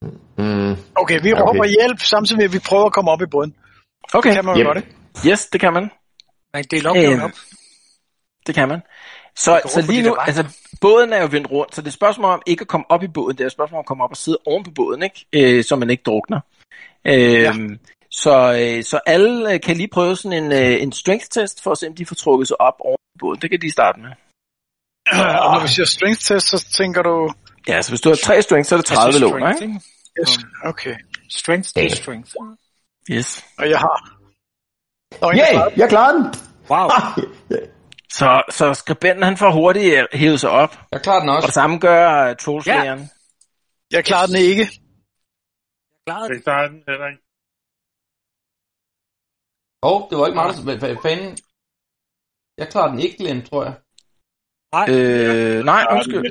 [0.02, 1.42] Mm, Okay, vi Okay.
[1.42, 3.54] råber hjælp, samtidig med, at vi prøver at komme op i båden.
[4.14, 4.66] Okay, Kan man Yep.
[4.66, 4.90] godt, ikke?
[5.28, 5.90] yes, det kan man.
[6.54, 7.30] Man kan dele opgaven Øh, op.
[8.46, 8.80] Det kan man.
[9.36, 10.44] Så, kan så lige nu, altså
[10.80, 13.02] båden er jo vendt rundt, så det er et spørgsmål om ikke at komme op
[13.02, 15.02] i båden, det er et spørgsmål om at komme op og sidde oven på båden,
[15.02, 15.26] ikke?
[15.32, 16.40] Øh, så man ikke drukner.
[17.04, 17.52] Øh, ja.
[18.10, 21.70] så, øh, så alle øh, kan lige prøve sådan en, øh, en strength test, for
[21.70, 23.40] at se om de får trukket sig op oven på båden.
[23.40, 24.10] Det kan de starte med.
[25.44, 27.32] Og når vi siger strength test, så tænker du...
[27.68, 29.80] Ja, så hvis du har tre strength, så er det 30 Altså låner, strength, ikke?
[30.20, 30.94] Yes, okay.
[31.30, 32.30] Strength to strength.
[33.10, 33.44] Yes.
[33.58, 34.16] Og jeg har...
[35.22, 35.78] Og jeg Yay!
[35.80, 36.24] Jeg klarer den!
[36.70, 36.88] Wow.
[38.18, 41.44] Så, så skribenten han får hurtigt øh, hævet sig op, Jeg klarer den og det
[41.44, 41.54] også.
[41.54, 43.10] samme gør uh, trollslægeren.
[43.90, 44.64] jeg klarer den ikke.
[46.06, 47.22] Jeg klarer den heller ikke.
[49.82, 50.62] Åh, oh, det var ikke mig, der...
[50.78, 51.38] Hvad fanden?
[52.60, 53.74] Jeg klarer den ikke, Glenn, tror jeg.
[54.76, 56.22] Nej, Øh, nej, Ja, det undskyld.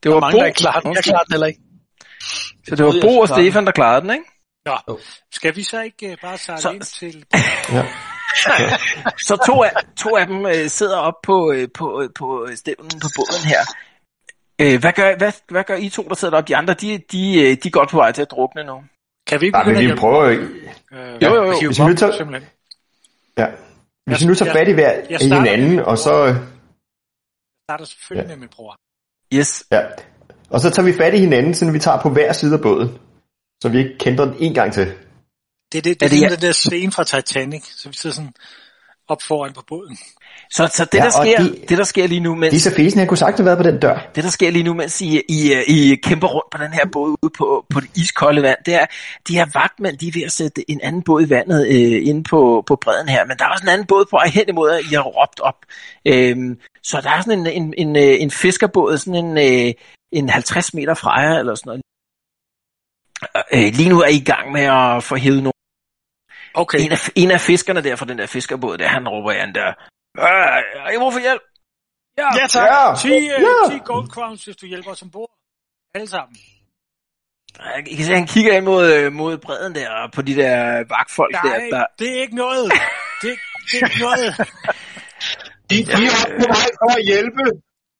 [0.00, 0.08] Ikke.
[0.08, 0.94] Det var mange, Bo, der ikke klarer den.
[0.94, 1.60] Jeg klarer den heller ikke.
[2.68, 4.24] så det var Bo jeg og Stefan, der klarede den, ikke?
[4.66, 4.98] Nå, Jo.
[5.32, 7.24] skal vi så ikke øh, bare sejle Så- ind til...
[7.72, 7.86] Ja.
[9.28, 12.90] Så to af, to af dem øh, sidder op på, øh, på, øh, på stævnen
[13.02, 13.60] på båden her.
[14.60, 16.48] Øh, hvad, gør, hvad, hvad gør I to, der sidder op?
[16.48, 18.82] De andre, de, de, øh, de er godt på vej til at drukne nu.
[19.26, 21.58] Kan vi ikke Nej, men begynde at vi prøver Øh, Jo, jo, jo.
[21.66, 22.50] Hvis vi nu tager- simpelthen.
[23.38, 23.46] Ja.
[24.06, 26.24] Hvis vi nu tager fat i hver jeg i starter hinanden, og så...
[26.24, 26.36] Jeg
[27.70, 28.28] starter selvfølgelig Ja.
[28.28, 28.76] med min bror.
[29.34, 29.64] Yes.
[29.72, 29.80] Ja.
[30.50, 32.98] Og så tager vi fat i hinanden, så vi tager på hver side af båden.
[33.62, 34.86] Så vi ikke kender den en gang til.
[35.72, 37.94] Det er, det, det, Er er det- sådan den der scene fra Titanic, så vi
[37.96, 38.32] sidder sådan
[39.10, 39.98] op foran på båden.
[40.50, 42.98] Så, så det, Ja, der sker, de- det, der sker lige nu, mens, Disse fesen,
[42.98, 44.10] han kunne sagtens have været på den dør.
[44.14, 47.16] det, der sker lige nu, mens I, I, I kæmper rundt på den her båd
[47.22, 48.86] ude på, på det iskolde vand, det er,
[49.28, 52.22] de her vagtmænd, de er ved at sætte en anden båd i vandet øh, inde
[52.22, 54.70] på, på bredden her, men der er også en anden båd på vej hen imod,
[54.70, 55.56] at I har råbt op.
[56.06, 59.72] Øhm, så der er sådan en, en, en, øh, en fiskerbåd, sådan en, øh,
[60.12, 61.82] en 50 meter fra jer, eller sådan noget.
[63.54, 65.52] Øh, lige nu er I i gang med at få hævet nogle
[66.54, 69.54] Okay, en af, en af fiskerne der fra den der fiskerbåd, der, han råber an
[69.54, 69.68] der,
[70.18, 71.42] "Øh, I brug for hjælp?
[72.18, 72.66] ja tak.
[72.68, 72.94] Ja.
[72.96, 73.70] 10, øh, Ja.
[73.70, 75.30] 10 gold crowns, hvis du hjælper os ombord.
[75.94, 76.36] Alle sammen.
[77.86, 81.32] I kan se, han kigger ind mod, øh, mod bredden der, på de der vagtfolk
[81.32, 81.86] Nej, der, der.
[81.98, 82.72] det er ikke noget.
[83.22, 83.30] Det,
[83.72, 84.36] det er ikke noget.
[85.70, 87.42] De, de er på vej for at hjælpe.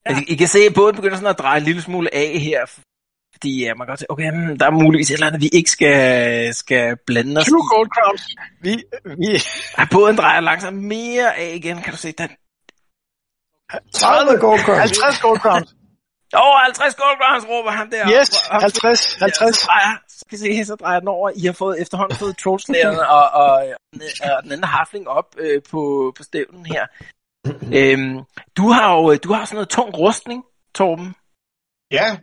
[0.05, 2.67] Altså, I kan se, at båden begynder sådan at dreje en lille smule af her,
[3.41, 5.49] fordi ja, man kan godt se, okay, hmm, der er muligvis et eller andet, vi
[5.53, 7.63] ikke skal, skal blande os 20 i.
[7.75, 8.23] gold crowns.
[8.63, 8.73] Vi,
[9.21, 9.29] vi,
[9.79, 12.13] Ja, båden drejer langsomt mere af igen, kan du se.
[12.13, 12.29] Den,
[13.95, 14.79] 30 gold crowns.
[14.79, 15.75] 50 gold crowns.
[16.35, 18.05] Åh, oh, 50 gold crowns, råber han der.
[18.21, 19.57] Yes, Og- 50, Ja, 50.
[19.57, 21.31] så drejer, så kan I se, så drejer den over.
[21.37, 23.53] I har fået efterhånden fået trollslagerne og, og,
[24.23, 26.87] og, den anden harfling op øh, på, på stævnen her.
[27.79, 28.25] øhm,
[28.57, 31.15] du har jo du har sådan noget tung rustning, Torben.
[31.91, 32.17] Ja,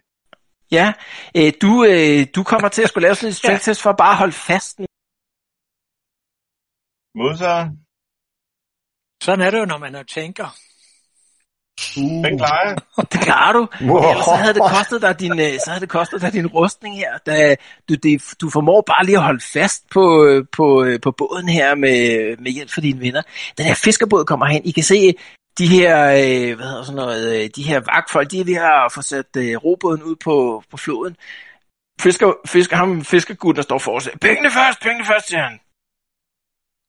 [0.72, 0.94] Ja,
[1.38, 3.98] øh, du, øh, du kommer til at skulle lave sådan en strength test for at
[3.98, 4.78] bare holde fast.
[7.20, 7.64] modtager.
[9.24, 10.48] Sådan er det jo, når man er tænker.
[11.96, 12.78] Den klarer jeg.
[13.12, 13.68] Det klarer du.
[13.82, 14.10] Wow.
[14.10, 16.96] Ellers så havde det kostet dig din, øh, så havde det kostet dig din rustning
[16.96, 17.18] her.
[17.18, 17.56] Da
[17.90, 21.50] du, det, du formår bare lige at holde fast på, øh, på, øh, på båden
[21.50, 21.98] her med,
[22.38, 23.22] med hjælp fra dine venner.
[23.58, 24.62] Den her fiskerbåd kommer hen.
[24.66, 25.14] I kan se
[25.58, 28.92] de her, øh, hvad hedder sådan noget, øh, de her vagtfolk, de er ved at
[28.92, 31.18] få sat øh, robåden ud på, på floden.
[32.02, 34.10] Fisker, fisker, ham fiskerguden, der står for os.
[34.22, 35.60] Pengene først, pengene først, siger han.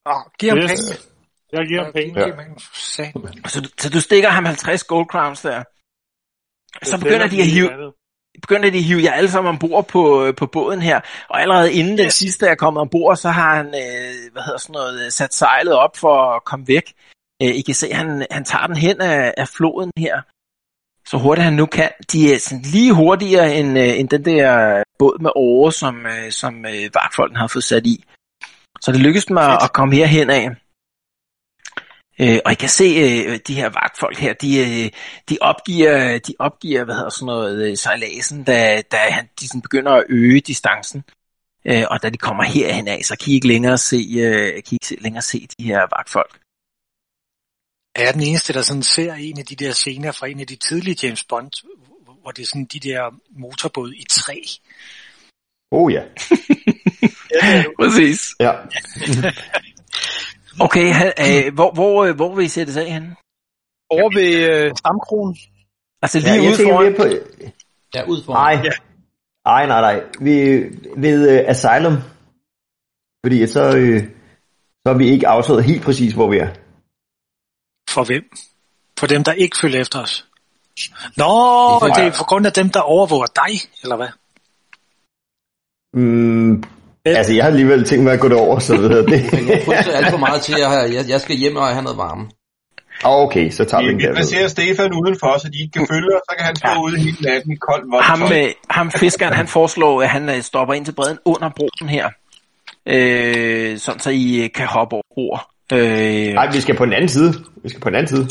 [0.07, 0.71] Oh, giv ham Yes.
[0.71, 0.85] penge.
[1.53, 2.61] Jeg giver ham penge.
[2.75, 3.45] Satan, mand.
[3.49, 5.63] Så, du- så du stikker ham 50 gold crowns der.
[6.85, 7.93] Så begynder de at hive,
[8.43, 11.73] begynder de at hive jer alle sammen ombord på, øh, på båden her, og allerede
[11.73, 15.11] inden den sidste er kommet ombord, så har han øh, hvad hedder sådan noget, øh,
[15.13, 16.93] sat sejlet op for at komme væk.
[17.43, 20.23] Øh, I kan se, han, han tager den hen af, af floden her,
[21.07, 21.91] så hurtigt han nu kan.
[22.13, 26.33] De er sådan lige hurtigere end, øh, end den der båd med åre, som, øh,
[26.33, 28.05] som øh, vagtfolken har fået sat i.
[28.81, 30.51] Så det lykkedes mig at, at komme herhen af.
[32.21, 34.91] Øh, og I kan se øh, de her vagtfolk her, de, øh,
[35.29, 39.63] de opgiver, de opgiver hvad hedder sådan noget, øh, sejladsen, da, da han, de sådan
[39.63, 41.05] begynder at øge distancen.
[41.65, 44.73] Øh, og da de kommer herhen af, så kan I ikke længere se, øh, kan
[44.73, 46.41] I ikke længere se de her vagtfolk.
[47.99, 50.47] Er jeg den eneste, der sådan ser en af de der scener fra en af
[50.47, 51.51] de tidlige James Bond,
[52.23, 54.35] hvor- det er sådan de der motorbåde i træ.
[55.71, 56.03] Oh ja.
[57.81, 58.35] Præcis.
[58.41, 58.53] Ja.
[60.61, 60.87] Okay,
[61.21, 63.17] øh, hvor, hvor, øh, hvor vil I sætte sig af henne?
[63.91, 65.37] Over ved øh, stamkronen.
[66.03, 66.95] Altså ja lige jeg ude foran.
[66.97, 67.05] på...
[67.95, 68.55] Ja, ud for Nej.
[69.45, 70.03] Nej, nej, nej.
[70.21, 70.35] Vi,
[70.97, 71.97] ved uh, Asylum.
[73.25, 74.01] Fordi så, øh,
[74.83, 76.49] så har vi ikke afsløret helt præcis, hvor vi er.
[77.99, 78.23] For hvem?
[78.99, 80.27] For dem, der ikke følger efter os.
[81.17, 81.25] Nå,
[81.83, 84.09] Det er det er på grund af dem, der overvåger dig, eller hvad?
[85.95, 86.63] Mm,
[87.05, 89.23] altså, jeg har alligevel tænkt mig at gå derover, så ved jeg det.
[89.33, 91.83] Men nu fryser alt for meget til, at jeg, jeg, jeg skal hjem og have
[91.83, 92.31] noget varme.
[93.05, 94.15] okay, så tager vi Vi, den vi der.
[94.15, 96.81] placerer Stefan udenfor, så de ikke kan følge os, så kan han stå Ja.
[96.81, 98.03] ude hele natten i koldt vold.
[98.05, 101.89] Ham, øh, ham fiskeren, han foreslår, at han øh, stopper ind til bredden under broen
[101.89, 102.09] her.
[102.87, 105.51] Øh, sådan så I øh, kan hoppe over.
[105.73, 107.33] Øh, Nej, vi skal på den anden side.
[107.63, 108.29] Vi skal på den anden side.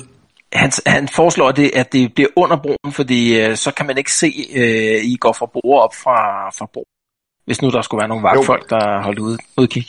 [0.53, 3.97] han, han foreslår, at det, at det bliver under broen, fordi øh, så kan man
[3.97, 6.83] ikke se, øh, I går fra bord op fra, fra bro.
[7.45, 9.85] Hvis nu der skulle være nogle vagtfolk, der holdt ude, udkig.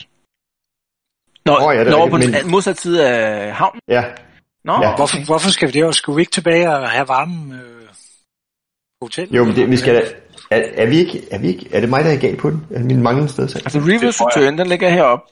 [1.46, 3.80] Nå, Åh, ja, er når på men- den modsat side af havnen.
[3.88, 4.04] Ja.
[4.64, 4.96] Nå, Ja.
[4.96, 5.94] Hvorfor, hvorfor skal vi det?
[5.94, 7.86] Skulle vi ikke tilbage og have varme øh,
[9.00, 9.36] på hotellet?
[9.36, 10.00] Jo, men det, vi skal da...
[10.50, 12.66] Er, er, vi ikke, er, vi ikke, er det mig, der er galt på den?
[12.70, 13.42] Er det min manglende sted?
[13.56, 15.24] Altså Reverse Return, den ligger heroppe.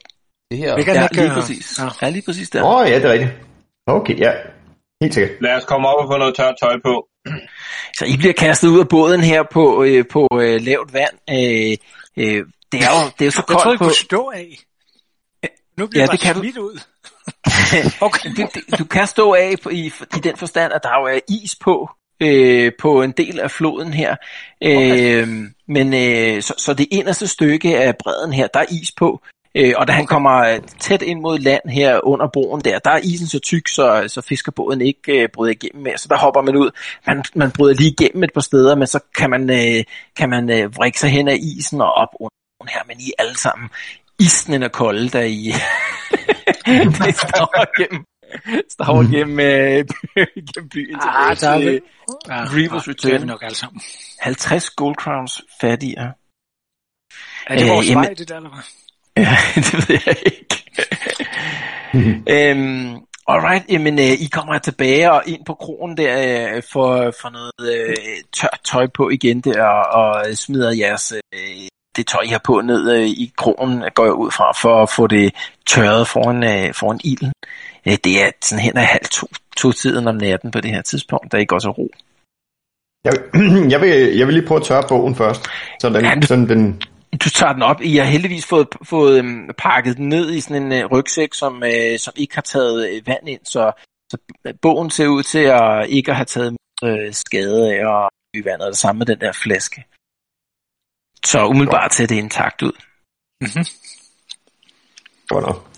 [0.51, 1.78] Det her, Vi kan Ja, ikke, lige præcis.
[1.78, 1.88] ja.
[2.03, 2.62] Ja, lige præcis der.
[2.64, 3.32] Åh, oh, ja, det er rigtigt.
[3.86, 4.32] Okay, ja.
[5.03, 5.36] Helt sikkert.
[5.40, 7.07] Lad os komme op og få noget tørt tøj på.
[7.97, 11.14] Så I bliver kastet ud af båden her på, øh, på øh, lavt vand.
[11.30, 11.76] Øh,
[12.16, 13.84] øh, det er jo, det er jo så Jeg koldt jeg på...
[13.84, 14.59] kunne stå af.
[15.78, 16.40] Nu bliver Ja, ja, det kan du.
[16.40, 16.80] smidt ud.
[18.07, 18.30] okay.
[18.36, 19.86] du, du kan stå af på, i,
[20.16, 21.90] i den forstand, at der jo er is på,
[22.20, 24.16] øh, på en del af floden her.
[24.62, 25.22] Okay.
[25.22, 25.28] Øh,
[25.68, 29.20] men øh, så, så det inderste stykke af bredden her, der er is på.
[29.59, 32.90] Øh, og da han kommer øh, tæt ind mod land her under broen der, der
[32.90, 35.98] er isen så tyk, så, så fiskerbåden ikke øh, bryder igennem mere.
[35.98, 36.70] Så der hopper man ud.
[37.07, 39.84] Man, man bryder lige igennem et par steder, men så kan man, øh,
[40.16, 42.82] kan man øh, vrikke sig hen ad isen og op under broen her.
[42.86, 43.68] Men I er alle sammen
[44.18, 45.52] isnende kolde, da I
[46.66, 48.04] det står gennem,
[48.70, 49.84] står gennem, øh,
[50.54, 51.80] gennem byen tilbage Ah, der er til vel-
[52.28, 53.26] Ja, Reavers ja, det er Return.
[53.26, 53.80] nok alle sammen.
[54.20, 56.12] 50 gold crowns fattigere.
[57.46, 58.62] Er det Øh, vores jamen- vej, det der, eller hvad?
[59.16, 60.56] Ja, det ved jeg ikke.
[62.50, 62.94] øhm,
[63.28, 66.14] alright, jamen øh, I kommer tilbage og ind på krogen der
[66.56, 67.96] øh, for, for noget øh,
[68.32, 72.60] tørt tøj på igen der og, og smider jeres øh, det tøj I har på
[72.60, 75.34] ned øh, i krogen går jeg ud fra for at få det
[75.66, 77.32] tørret foran, øh, foran ilden.
[77.86, 80.82] Øh, det er sådan hen ad halv to, to tiden om natten på det her
[80.82, 81.88] tidspunkt, der ikke går så ro.
[83.04, 85.44] Jeg, vil- jeg, vil, jeg vil lige prøve at tørre bogen først.
[85.80, 86.82] Så den, Ja, du- sådan den,
[87.12, 87.80] du tager den op.
[87.80, 91.62] I har heldigvis fået, fået øhm, pakket den ned i sådan en øh, rygsæk, som,
[91.62, 93.72] øh, som ikke har taget øh, vand ind, så,
[94.11, 98.09] så øh, bogen ser ud til at ikke at have taget øh, skade af at
[98.34, 98.66] i vandet.
[98.66, 99.84] Og det samme med den der flaske.
[101.24, 102.72] Så umiddelbart ser det intakt ud.
[103.40, 103.64] Mhm.
[105.28, 105.76] godt nok.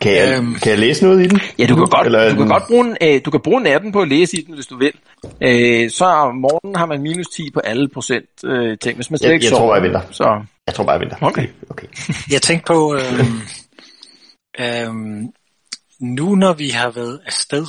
[0.00, 0.54] Kan jeg, Øhm.
[0.54, 1.40] kan jeg læse noget i den?
[1.58, 3.60] Ja, du kan godt, Eller er du kan godt bruge, en, øh, du kan bruge
[3.60, 4.92] natten på at læse i den, hvis du vil.
[5.40, 9.18] Øh, så om morgenen har man minus 10 på alle procent øh, ting, hvis man
[9.18, 9.74] slet Jeg- ikke jeg tror, sover.
[9.74, 10.00] jeg venter.
[10.10, 11.16] Så Jeg tror bare, jeg venter.
[11.20, 11.46] Okay.
[11.70, 11.86] okay.
[12.34, 13.40] Jeg tænkte på, øhm,
[14.60, 15.32] øhm,
[16.00, 17.66] nu når vi har været afsted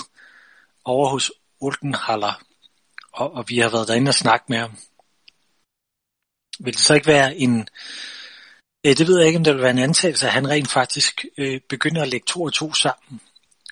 [0.86, 2.42] over hos Oldenhaller,
[3.14, 4.72] og, og vi har været derinde og snakket med ham,
[6.60, 7.68] vil det så ikke være en,
[8.86, 11.26] øh, det ved jeg ikke, om det vil være en antagelse, at han rent faktisk
[11.38, 13.22] øh, begynder at lægge to og to sammen,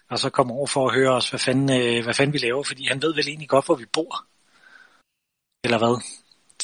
[0.10, 2.64] og så kommer over for at høre os, hvad fanden, øh, hvad fanden vi laver,
[2.64, 4.26] fordi han ved vel egentlig godt, hvor vi bor.
[5.64, 6.02] Eller hvad?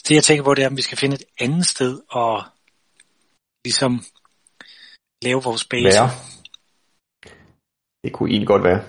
[0.07, 2.43] Det jeg tænker på, det er, om vi skal finde et andet sted og
[3.65, 4.03] ligesom
[5.21, 5.83] lave vores base.
[5.83, 6.09] Være.
[8.03, 8.83] Det kunne egentlig godt være.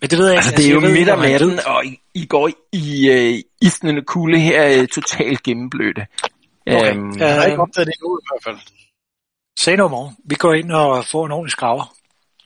[0.00, 0.62] Men det ved jeg Altså, ikke.
[0.62, 4.02] det er jo jeg ved midt om natten, og I, I går i øh, isnende
[4.02, 6.06] kulde her øh, totalt gennemblødte.
[6.66, 6.94] Okay.
[6.96, 7.18] Øhm.
[7.18, 8.58] Jeg har ikke opdaget det endnu i hvert fald.
[9.58, 10.14] Say no more.
[10.24, 11.94] Vi går ind og får en ordentlig skraver.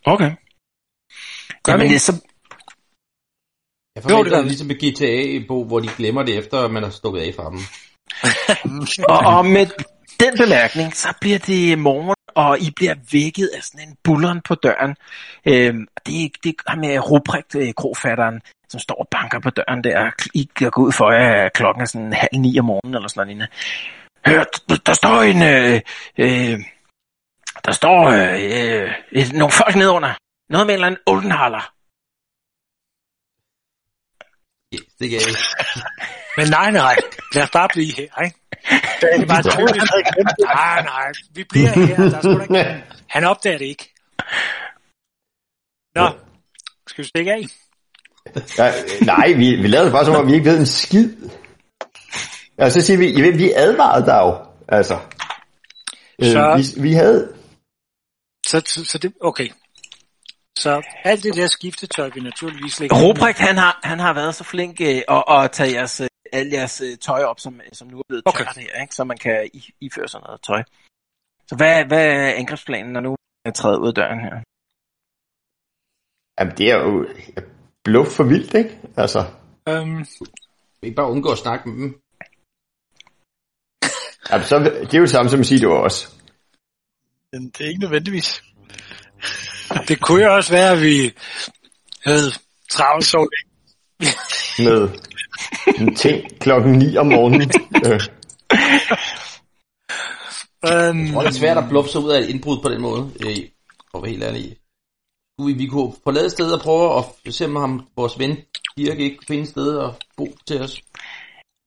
[0.06, 0.30] okay.
[1.62, 1.92] Gør Jamen, vi?
[1.92, 2.12] det, så,
[3.96, 6.70] Jeg Jo, det forventer gør ligesom med GTA, på, hvor de glemmer det efter, at
[6.70, 7.58] man har stukket af fra dem.
[9.14, 9.66] og, og med
[10.20, 14.54] den bemærkning, så bliver det morgen, og I bliver vækket af sådan en bulleren på
[14.54, 14.96] døren.
[15.46, 19.50] Øhm, det, er- det er ham med Ruprecht, øh, krofatteren, som står og banker på
[19.50, 20.10] døren der.
[20.34, 23.08] I kan gå ud for jer, at klokken er sådan halv ni om morgenen, eller
[23.08, 23.50] sådan noget.
[24.26, 25.42] Hør, der, der står en...
[25.42, 25.80] Øh,
[26.18, 26.60] øh,
[27.64, 30.14] der står øh, øh, nogle folk nedunder.
[30.50, 31.72] Noget med en eller anden Oldenhaller.
[34.74, 35.40] Yes, det kan jeg ikke.
[36.36, 36.96] Men nej, nej.
[37.34, 38.36] Lad os bare blive her, ikke?
[39.00, 39.84] Det er bare tydeligt.
[40.40, 41.12] Nej, nej.
[41.34, 41.96] Vi bliver her.
[41.96, 42.84] Der er sgu da ikke...
[43.08, 43.94] Han opdager det ikke.
[45.94, 46.08] Nå.
[46.86, 47.42] Skal vi stikke af?
[48.58, 51.16] Ja, nej, vi, vi lavede det bare som om, vi ikke ved en skid.
[52.58, 54.46] Og så siger vi, ved, vi advarede dig jo.
[54.68, 54.98] Altså,
[56.20, 57.34] øh, Så- vi, vi havde...
[58.46, 59.14] Så, så, så det...
[59.20, 59.48] Okay.
[60.58, 62.96] Så alt det der skiftetøj, vi naturligvis lægger...
[63.08, 66.46] Ruprecht, han har, han har været så flink øh, at, at tage jeres, øh, al
[66.46, 68.44] jeres øh, tøj op, som, som nu er blevet Okay.
[68.44, 68.94] tørt her, ikke?
[68.94, 70.62] så man kan i, iføre sådan noget tøj.
[71.48, 74.36] Så hvad, hvad er angrebsplanen, når nu er træet ud af døren her?
[76.40, 77.06] Jamen, det er jo
[77.84, 78.78] bluff for vildt, ikke?
[78.96, 79.20] Altså,
[79.68, 79.98] Øhm,
[80.80, 82.00] Vi kan bare undgå at snakke med dem.
[84.30, 86.16] Jamen, så, det er jo det samme som at sige, det var os.
[87.32, 88.42] Men det er ikke nødvendigvis.
[89.88, 91.14] det kunne jo også være, at vi
[92.04, 92.32] havde
[92.70, 93.28] travlt så
[94.64, 94.88] Med
[95.78, 97.50] en ting klokken 9 om morgenen.
[97.86, 98.00] øh,
[100.66, 103.12] Øhm, Det er svært at bluffe sig ud af et indbrud på den måde.
[103.26, 103.36] Øh,
[103.94, 104.56] at være helt ærlig.
[105.34, 108.36] Skulle vi, vi kunne forlade et sted og prøve at se om ham, vores ven
[108.76, 110.80] Dirk ikke kunne finde et sted at bo til os.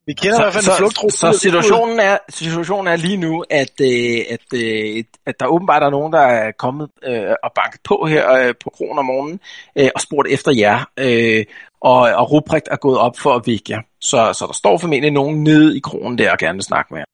[0.07, 3.75] Vi kender i hvert fald en så, så situationen, er, situationen er lige nu, at,
[3.81, 8.05] øh, at, øh, at der åbenbart er nogen, der er kommet øh, og banket på
[8.09, 9.39] her øh, på kronen om morgenen
[9.77, 10.77] øh, og spurgt efter jer.
[10.99, 11.45] Øh,
[11.81, 13.81] og, og Ruprecht er gået op for at vække jer.
[14.01, 16.99] Så, så der står formentlig nogen nede i kronen der og gerne vil snakke med
[17.01, 17.05] jer.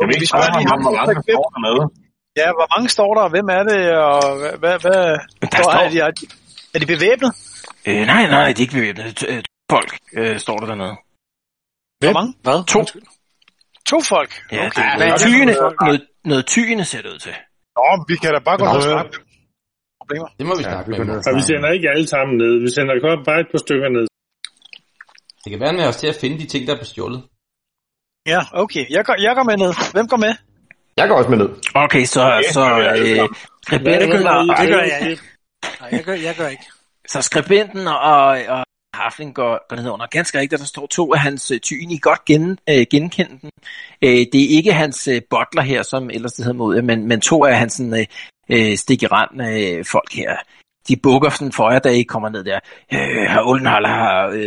[0.00, 1.82] Jeg vil ikke Vi spørger spørge lige ham, hvor mange der står dernede.
[2.40, 5.62] Ja, hvor mange står der, og hvem er det, og hvad, hvad, hvad Der står,
[5.62, 6.10] står- er, de, er,
[6.74, 7.32] de, de bevæbnet?
[7.86, 9.24] Øh, nej, nej, det er ikke bevæbnet.
[9.28, 10.96] Øh, Folk øh, står der dernede.
[12.04, 12.34] Hvor mange?
[12.42, 12.58] Hvad?
[12.72, 12.78] To.
[12.78, 13.02] Undskyld.
[13.90, 14.32] To folk?
[14.52, 14.82] Ja, okay.
[14.82, 15.80] det er er nogle folk?
[15.80, 17.34] noget, noget tygende ser det ud til.
[17.76, 19.10] Nå, vi kan da bare gå og snakke.
[20.00, 20.28] Problemer.
[20.38, 22.52] Det må vi Ja, snakke vi med og vi sender ikke alle sammen ned.
[22.64, 24.06] Vi sender kun bare et par stykker ned.
[25.42, 27.20] Det kan være med os til at finde de ting, der er bestjålet.
[28.26, 28.84] Ja, okay.
[28.90, 29.72] Jeg går, jeg går med ned.
[29.94, 30.34] Hvem går med?
[30.96, 31.48] Jeg går også med ned.
[31.74, 32.22] Okay, så,
[32.52, 33.28] så øh,
[33.70, 35.22] Det gør jeg ikke.
[35.80, 36.66] Nej, jeg gør, jeg gør ikke.
[37.08, 38.65] så skribenten og, og
[38.96, 40.06] Hafling går, går ned under.
[40.06, 41.90] Ganske rigtigt, der står to af hans øh, tygen.
[41.90, 43.50] I godt gen, øh, genkende dem.
[44.02, 47.20] Øh, det er ikke hans øh, butler her, som ellers det hedder mod, men, men
[47.20, 48.06] to af hans sådan, øh,
[48.48, 50.36] øh, stikkerand øh, folk her.
[50.88, 52.60] De bukker sådan for jer, da I kommer ned der.
[52.92, 54.46] Øh, herr Oldenhaller har øh,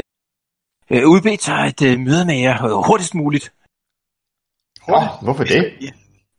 [0.89, 3.53] øh, udbedt sig et øh, møde med jer øh, hurtigst muligt.
[4.87, 5.93] Nå, hvorfor det?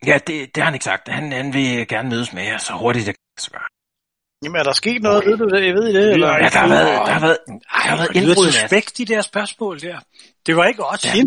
[0.07, 1.09] Ja, det, det har han ikke sagt.
[1.09, 3.61] Han, han vil gerne mødes med jer så hurtigt det kan.
[4.45, 5.27] Jamen, er der sket noget?
[5.27, 5.67] Ved du det?
[5.67, 6.13] Jeg ved I det?
[6.13, 6.29] Eller?
[6.29, 8.55] Ja, der har været, der har været, der har været indbrud i nat.
[8.55, 9.99] suspekt, de der spørgsmål der.
[10.47, 11.05] Det var ikke os.
[11.05, 11.11] Ja.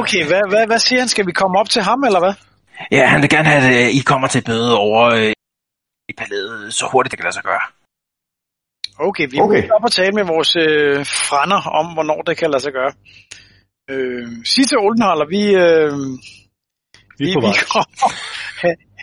[0.00, 1.08] Okay, hvad, hvad, hvad siger han?
[1.08, 2.32] Skal vi komme op til ham, eller hvad?
[2.92, 5.32] Ja, han vil gerne have, at øh, I kommer til et møde over øh,
[6.08, 7.60] i palæet så hurtigt det kan lade sig gøre.
[9.08, 9.58] Okay, vi Okay.
[9.58, 9.70] okay.
[9.70, 12.92] op og tale med vores øh, frænder om, hvornår det kan lade sig gøre.
[13.90, 15.92] Øh, sig til Oldenhaller, vi, øh,
[17.18, 17.54] Vi er på vi vej.
[17.72, 17.84] kommer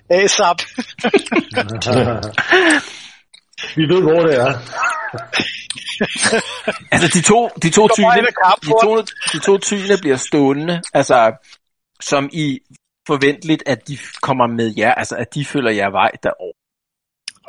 [0.10, 0.58] ASAP.
[3.76, 4.54] Vi ved, hvor det er.
[6.92, 8.28] Altså, de to, de to tyne,
[8.62, 9.02] de to,
[9.34, 11.32] de to tyne bliver stående, altså,
[12.02, 12.60] som i
[13.08, 16.54] forventeligt, at de kommer med jer, altså, at de følger jer vej derover.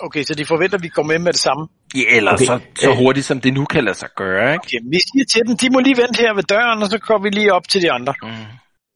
[0.02, 1.68] Okay, så de forventer, at vi går med med det samme.
[1.94, 2.44] Ja, eller okay.
[2.44, 4.62] så, så hurtigt, som det nu kan lade sig gøre, ikke?
[4.64, 7.18] Okay, vi siger til dem, de må lige vente her ved døren, og så går
[7.18, 8.14] vi lige op til de andre.
[8.22, 8.28] Mm.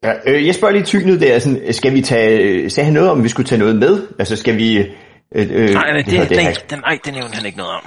[0.05, 3.25] Ja, øh, jeg spørger lige tynet der, sådan, skal vi tage, sagde han noget om,
[3.25, 4.09] vi skulle tage noget med?
[4.19, 4.79] Altså skal vi...
[4.79, 4.87] Øh,
[5.35, 7.87] øh, Nej, nej, det, det, det, den, nej, det nævnte han ikke noget om.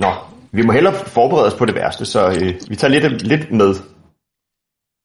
[0.00, 0.12] Nå,
[0.52, 3.74] vi må hellere forberede os på det værste, så øh, vi tager lidt, lidt med.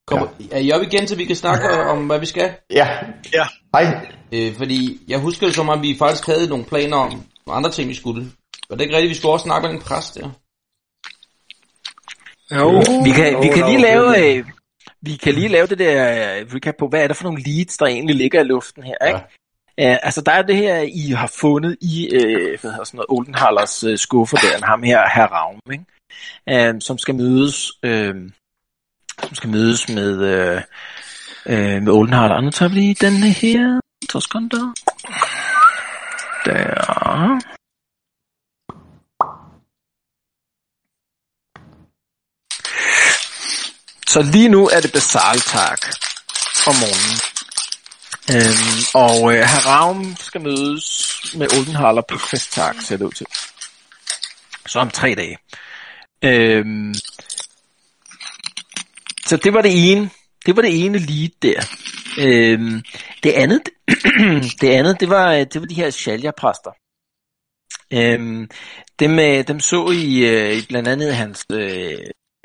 [0.08, 2.52] Kom, Er I op igen, så vi kan snakke om, hvad vi skal?
[2.72, 2.88] Ja.
[3.34, 3.46] Ja.
[3.76, 4.08] Hej.
[4.32, 7.10] Øh, fordi jeg husker det som om, vi faktisk havde nogle planer om
[7.48, 8.32] nogle andre ting, vi skulle.
[8.70, 10.30] Var det ikke rigtigt, vi skulle også snakke med den præst der?
[12.56, 12.70] Jo,
[13.04, 14.46] Vi kan, vi jo, kan jo, lige lave, øh,
[15.08, 17.78] vi kan lige lave det der øh, recap på, hvad er det for nogle leads,
[17.78, 19.20] der egentlig ligger i luften her, ikke?
[19.78, 19.98] Ja.
[20.04, 23.84] altså, der er det her, I har fundet i, øh, hvad hedder sådan noget, Oldenhallers
[23.84, 25.86] øh, skuffer der, ham her, herr Ravn, ikke?
[26.50, 28.16] Øh, som skal mødes, øh,
[29.24, 30.62] som skal mødes med, øh,
[31.46, 32.42] øh, med Oldenhaller.
[32.42, 33.80] Nu tager vi lige den her,
[34.10, 34.74] to sekunder.
[36.46, 37.57] Der.
[44.08, 45.82] Så lige nu er det basaltak
[46.68, 47.18] om morgenen.
[48.34, 53.26] Øhm, og øh, herr Ravn skal mødes med Oldenhaler på festtag, ser det ud til.
[54.68, 55.38] Så om tre dage.
[56.22, 56.94] Øhm,
[59.26, 60.10] så det var det ene.
[60.46, 61.62] Det var det ene lead der.
[62.20, 62.84] Øhm,
[63.24, 63.62] det andet,
[64.62, 66.72] det andet, det var, øh, det var de her shalja-præster.
[67.94, 68.50] Øhm,
[69.00, 71.98] dem, øh, dem så I øh, i blandt andet hans, øh,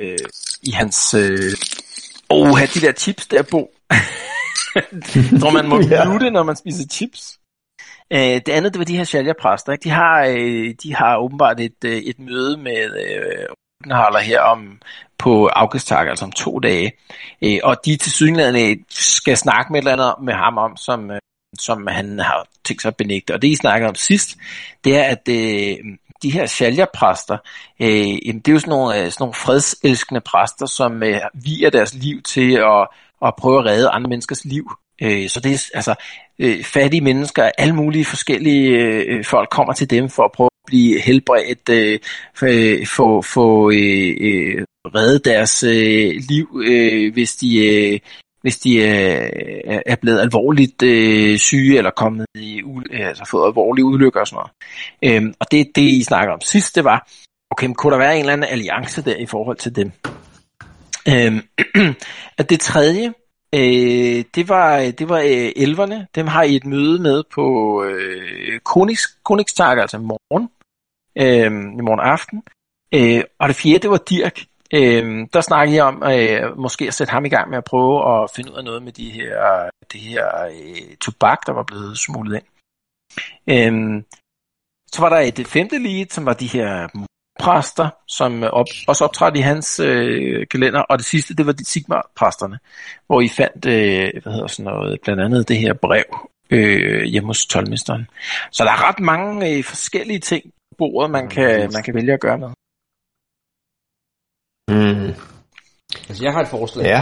[0.02, 0.18] øh,
[0.62, 1.52] i hans, øh,
[2.28, 3.74] oh, de der chips der, Bo.
[5.40, 6.04] Tror, man må Ja.
[6.04, 7.38] mute, når man spiser chips.
[8.12, 9.76] Øh, det andet, det var de her shalja-præster.
[9.76, 13.46] De, har, øh, de har åbenbart et, øh, et møde med øh,
[13.84, 14.78] Oldenhaller her om,
[15.18, 16.92] på Augusttag, altså om to dage.
[17.42, 21.10] Øh, og de til sydenlandet skal snakke med et eller andet med ham om, som,
[21.10, 21.18] øh,
[21.58, 23.34] som han har tænkt sig at benægte.
[23.34, 24.36] Og det, I snakkede om sidst,
[24.84, 25.76] det er, at øh,
[26.22, 27.36] de her shalja-præster,
[27.80, 31.70] øh, jamen, det er jo sådan nogle, øh, sådan nogle fredselskende præster, som øh, viger
[31.70, 32.88] deres liv til at,
[33.26, 34.70] at prøve at redde andre menneskers liv.
[35.02, 35.94] Øh, så det er altså
[36.38, 40.66] øh, fattige mennesker, alle mulige forskellige øh, folk kommer til dem for at prøve at
[40.66, 41.98] blive helbredt, øh,
[42.42, 44.64] øh, få, få øh, øh,
[44.94, 48.00] redde deres øh, liv, øh, hvis de øh,
[48.42, 49.30] hvis de øh,
[49.64, 54.26] er- er blevet alvorligt øh, syge eller kommet i øh, altså fået alvorlige ulykker og
[54.26, 54.44] sådan
[55.02, 55.16] noget.
[55.16, 57.08] Øhm, og det, det I snakker om sidst, det var,
[57.50, 59.92] okay, men kunne der være en eller anden alliance der i forhold til dem?
[61.08, 61.40] Øhm,
[62.38, 63.12] at det tredje,
[63.54, 66.06] øh, det var, det var øh, elverne.
[66.14, 67.44] Dem har I et møde med på
[67.84, 70.48] øh, Konings, Koningstag, altså i morgen,
[71.18, 72.42] øh, i morgen aften.
[72.94, 74.44] Øh, og det fjerde, det var Dirk.
[74.74, 78.22] Øh, der snakkede jeg om øh, måske at sætte ham i gang med at prøve
[78.22, 81.98] at finde ud af noget med de her, det her øh, tobak, der var blevet
[81.98, 82.46] smuglet ind.
[83.50, 84.02] Øh,
[84.92, 86.88] så var der et femte lead, som var de her
[87.40, 91.64] præster, som op, også optrådte i hans øh, kalender, og det sidste, det var de
[91.64, 92.58] Sigmar-præsterne,
[93.06, 96.04] hvor I fandt, øh, hvad hedder sådan noget, blandt andet det her brev
[96.50, 98.06] øh, hjemme hos tolvmesteren.
[98.50, 102.12] Så der er ret mange øh, forskellige ting på bordet, man kan, man kan vælge
[102.12, 102.48] at gøre med.
[104.68, 105.10] Mm.
[106.08, 106.84] Altså, jeg har et forslag.
[106.84, 107.00] Ja.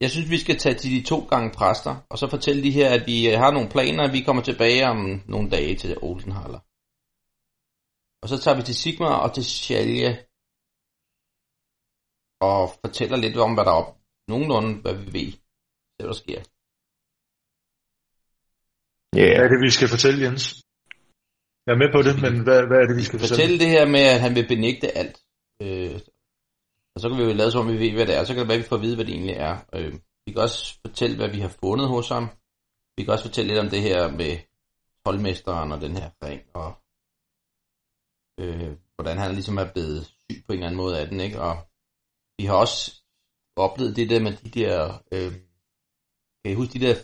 [0.00, 2.88] Jeg synes, vi skal tage til de to gange præster, og så fortælle de her,
[2.90, 6.60] at vi øh, har nogle planer, at vi kommer tilbage om nogle dage til Olsenhaller.
[8.22, 10.10] Og så tager vi til Sigmar og til Shalje,
[12.40, 13.96] og fortæller lidt om, hvad der er op.
[14.28, 15.32] Nogenlunde, hvad vi ved,
[15.96, 16.40] det der sker.
[19.16, 19.36] Ja.
[19.36, 20.44] Hvad er det, vi skal fortælle, Jens?
[21.66, 23.36] Jeg er med på det, men hvad, hvad er det, vi skal fortælle?
[23.36, 25.16] Fortælle det her med, at han vil benægte alt.
[25.62, 25.96] Øh,
[27.00, 28.24] og så kan vi jo lade som om, vi ved, hvad det er.
[28.24, 29.54] Så kan det være, at vi får at vide, hvad det egentlig er.
[29.74, 29.92] Øh,
[30.26, 32.28] vi kan også fortælle, hvad vi har fundet hos ham.
[32.96, 34.38] Vi kan også fortælle lidt om det her med
[35.06, 36.70] holdmesteren og den her ring, og
[38.40, 41.40] øh, hvordan han ligesom er blevet syg på en eller anden måde af den, ikke?
[41.40, 41.56] Og
[42.38, 43.02] vi har også
[43.56, 45.32] oplevet det der med de der, øh,
[46.42, 46.94] kan I huske de der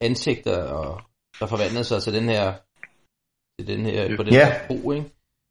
[0.00, 1.02] ansigter, og,
[1.40, 2.58] der forvandlede sig til den her,
[3.58, 4.46] til den her, på den Ja.
[4.46, 5.08] her bro, ikke?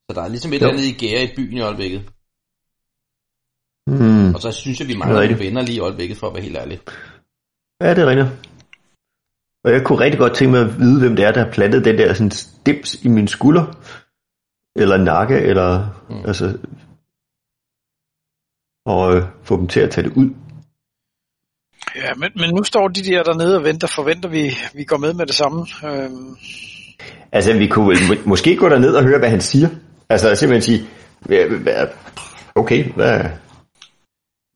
[0.10, 2.15] Så der er ligesom et eller andet i gære i byen i øjeblikket.
[3.88, 4.34] Hmm.
[4.36, 6.44] Og så synes jeg, vi er mangler nogle venner lige i øjeblikket, for at være
[6.44, 6.80] helt ærlig.
[7.82, 8.28] Ja, det er rigtigt.
[9.64, 11.86] Og jeg kunne rigtig godt tænke mig at vide, hvem det er, der har plantet
[11.86, 13.66] den der sådan stims i min skulder.
[14.76, 15.70] Eller nakke, eller
[16.10, 16.16] Mm.
[16.16, 16.26] mm.
[16.26, 16.58] altså...
[18.86, 20.30] Og øh, få dem til at tage det ud.
[21.96, 25.14] Ja, men, men nu står de der dernede og venter, forventer vi, vi går med
[25.14, 25.66] med det samme.
[25.86, 26.38] Øhm,
[27.32, 29.70] Altså, vi kunne vel må- måske gå derned og høre, hvad han siger.
[30.10, 30.88] Altså, simpelthen sige,
[32.56, 33.20] okay, hvad...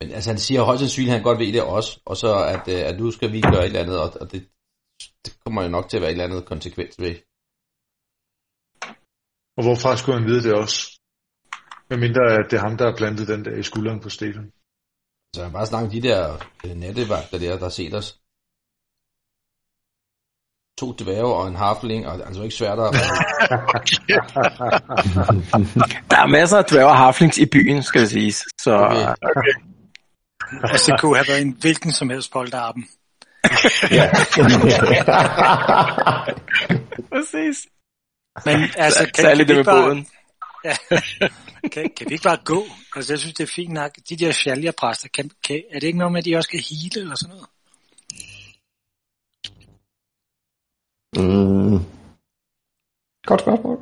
[0.01, 2.63] Men altså, han siger højst sandsynligt, at han godt ved det også, og så at,
[2.75, 4.41] øh, at nu skal vi gøre et eller andet, og, og det,
[5.25, 7.15] det kommer jo nok til at være et eller andet konsekvens ved.
[9.57, 10.77] Og hvorfra skulle han vide det også?
[11.89, 14.51] Medmindre at det er ham, der har plantet den der i skulderen på Stefan.
[15.35, 16.19] Så han bare snakke om de der
[16.65, 18.07] øh, nattevagter der, der har set os.
[20.79, 22.91] To dværge og en harfling, og det er altså ikke svært at...
[26.11, 28.37] Der er masser af dværge og harflings i byen, skal det siges.
[28.61, 28.73] Så
[29.21, 29.53] Okay.
[30.63, 32.83] Altså, det kunne have været en hvilken som helst polterappen.
[33.91, 34.09] Ja.
[37.13, 37.67] præcis.
[38.45, 40.07] Men altså, kan, kan, Særligt vi det med bare, båden.
[41.73, 42.63] kan, kan vi ikke bare gå?
[42.95, 43.91] Altså, jeg synes, det er fint nok.
[44.09, 47.01] De der shalja-præster, kan, kan, er det ikke noget med, at de også kan hele
[47.01, 47.49] eller sådan noget?
[51.17, 51.79] mm.
[53.25, 53.79] Godt spørgsmål.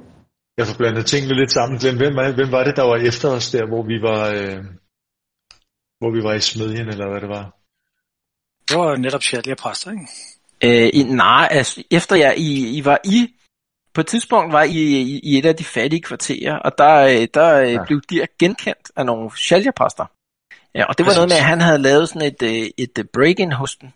[0.58, 1.80] Jeg får blandet tingene lidt sammen.
[1.80, 4.64] Glem, hvem, var- hvem var det, der var efter os der, hvor vi var, øh,
[6.00, 7.54] hvor vi var i smedjen, eller hvad det var?
[8.70, 10.08] Det var jo netop shalja-præster, ikke?
[10.84, 13.28] Øh, i, nej, altså, efter jeg, I, I var i,
[13.94, 17.28] på et tidspunkt var I, i, i et af de fattige kvarterer, og der, øh,
[17.34, 17.72] der ja.
[17.72, 17.84] Ja.
[17.86, 20.06] blev Dirk genkendt af nogle shalja-præster.
[20.76, 21.18] Ja, og det var Præcis.
[21.18, 23.94] noget med, at han havde lavet sådan et, øh, et øh, break-in hos den.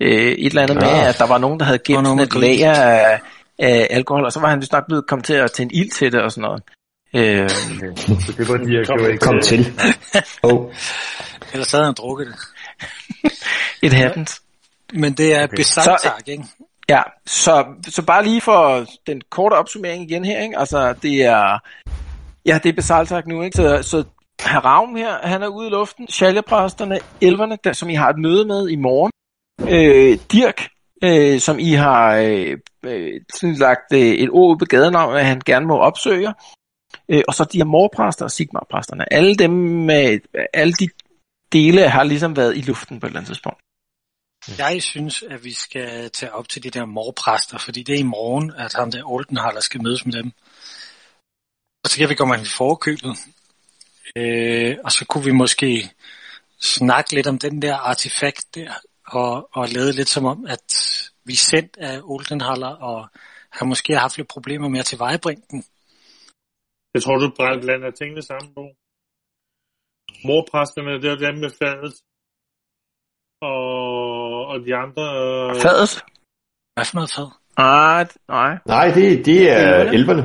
[0.00, 1.08] Øh, et eller andet med, Ah.
[1.08, 3.20] at der var nogen, der havde Og gemt sådan et med lager af,
[3.58, 6.12] af alkohol, og så var han vist nok blevet kommet til at tænde ild til
[6.12, 6.62] det og sådan noget.
[7.14, 9.24] Øh, Så det var de, jeg Kom- gjorde ikke.
[9.24, 9.66] Kom til.
[10.42, 10.72] Oh.
[11.52, 12.36] Ellers havde han drukket det.
[13.86, 14.42] it happens.
[14.92, 15.44] Men det er Okay.
[15.44, 15.56] okay.
[15.56, 16.44] besejtag, ikke?
[16.88, 20.58] Ja, så, så bare lige for den korte opsummering igen her, ikke?
[20.58, 21.58] Altså, det er,
[22.46, 23.56] ja, det er Besaltak nu, ikke?
[23.56, 24.04] Så, så
[24.40, 26.08] Ravn her, han er ude i luften.
[26.08, 29.12] Shalja-præsterne, elverne, der, som I har et møde med i morgen.
[29.60, 30.68] Øh, Dirk,
[31.04, 35.10] øh, som I har øh, øh, sådan lagt øh, et ord ud på gaden om,
[35.14, 36.34] at han gerne må opsøge.
[37.08, 39.12] Øh, og så de her morpræster og sigmarpræsterne.
[39.12, 40.18] Alle dem, med,
[40.54, 40.88] alle de
[41.52, 43.60] dele har ligesom været i luften på et eller andet tidspunkt.
[44.58, 48.02] Jeg synes, at vi skal tage op til de der morpræster, fordi det er i
[48.18, 50.32] morgen, at ham der Oldenhaller skal mødes med dem.
[51.84, 53.16] Og så kan vi komme ind i forkøbet.
[54.16, 55.90] Øh, og så kunne vi måske
[56.60, 58.72] snakke lidt om den der artefakt der,
[59.06, 60.66] og, og lade lidt som om, at
[61.24, 63.08] vi er sendt af Oldenhaller, og
[63.50, 65.64] han måske har haft lidt problemer med at tilvejebringe den.
[66.94, 67.30] Jeg tror, du
[67.62, 68.62] blander tingene sammen på.
[70.24, 71.94] Morpræsterne, det er dem med fadet.
[73.42, 75.04] Og, og de andre...
[75.22, 75.92] øh, Fadet?
[76.74, 77.28] Hvad for noget fad?
[77.58, 78.52] Nej, nej.
[78.74, 79.94] Nej, det, det er Elverne?
[79.98, 80.24] elverne.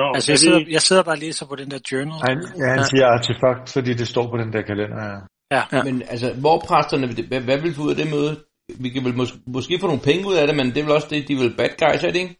[0.00, 2.20] Nå, Altså, jeg sidder, det, jeg sidder bare og læser på den der journal.
[2.28, 4.98] Han, ja, han siger artefakt, fordi det står på den der kalender.
[5.04, 5.18] Ja.
[5.56, 5.62] Ja.
[5.72, 5.82] Ja.
[5.84, 8.32] Men altså, hvor præsterne, hvad, hvad vil du ud af det møde?
[8.80, 10.92] Vi kan vel mås- måske få nogle penge ud af det, men det er vel
[10.98, 12.34] også det, de vel bad guys, er det ikke?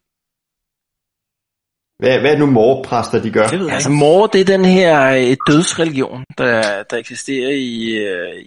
[1.99, 3.47] Hvad, hvad er nu morpræster, de gør?
[3.47, 7.91] Det ved jeg Altså mor, det er den her øh, dødsreligion, der, der eksisterer i
[7.91, 8.47] øh, i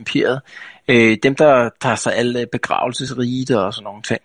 [0.00, 0.40] imperiet.
[0.88, 4.20] Øh, dem, der tager sig alle begravelsesrite og sådan nogle ting.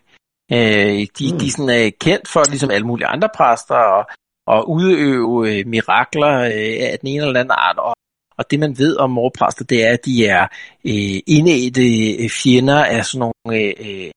[0.52, 1.40] Øh, de, Mm.
[1.40, 4.06] de sådan, er kendt for, ligesom alle mulige andre præster, og,
[4.48, 7.78] og udøve øh, mirakler øh, af den ene eller anden art.
[7.78, 7.94] Og,
[8.38, 10.44] og det, man ved om morpræster, det er, at de er
[10.86, 14.12] øh, indædte øh, fjender af sådan nogle øh, øh,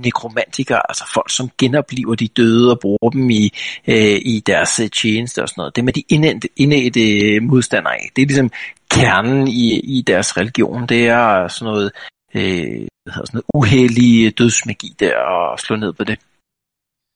[0.00, 3.52] nekromantikere, altså folk, som genopliver de døde og bruger dem i,
[3.88, 5.76] øh, i deres øh, tjeneste og sådan noget.
[5.76, 8.10] Det med de indædte, indædte modstandere af.
[8.16, 8.50] Det er ligesom
[8.90, 10.86] kernen i, i deres religion.
[10.86, 11.92] Det er sådan noget,
[12.34, 16.18] øh, hvad sådan noget uheldig dødsmagi der, og slå ned på det.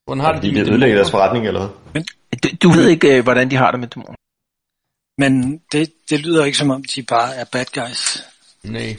[0.05, 2.03] Hvordan har de de det med ødelægger deres forretning, eller hvad?
[2.43, 4.15] Du, du ved ikke, øh, hvordan de har det med dæmoner.
[5.17, 8.23] Men det, det lyder ikke som om, de bare er bad guys.
[8.63, 8.97] Nej.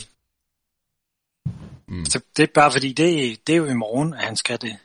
[2.09, 4.77] Så det er bare fordi, det, det er jo i morgen, at han skal det.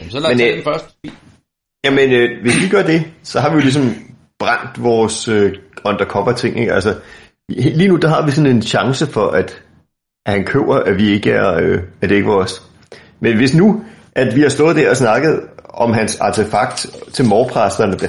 [0.00, 0.96] Jamen, så lad os Men, tage øh, den først.
[1.84, 3.94] Jamen, øh, hvis vi gør det, så har vi jo ligesom
[4.38, 5.52] brændt vores øh,
[5.84, 6.60] undercover-ting.
[6.60, 6.72] Ikke?
[6.72, 6.96] Altså,
[7.48, 9.62] lige nu, der har vi sådan en chance for, at,
[10.26, 12.62] at han køber, at vi ikke er, øh, at det ikke er vores.
[13.20, 17.96] Men hvis nu, at vi har stået der og snakket om hans artefakt til morpræsterne,
[17.96, 18.08] der,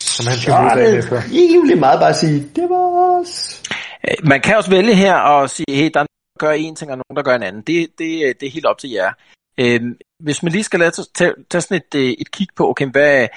[0.00, 1.22] Som han så skal modtage det efter.
[1.32, 3.62] egentlig meget bare at sige, det var os.
[4.08, 6.06] Øh, Man kan også vælge her og sige, hey, der er
[6.42, 7.62] gør en ting, og nogen, der gør en anden.
[7.62, 9.12] Det, det, det er helt op til jer.
[9.58, 12.86] Øhm, hvis man lige skal lade tage, tage sådan et, øh, et kig på, okay,
[12.90, 13.28] hvad,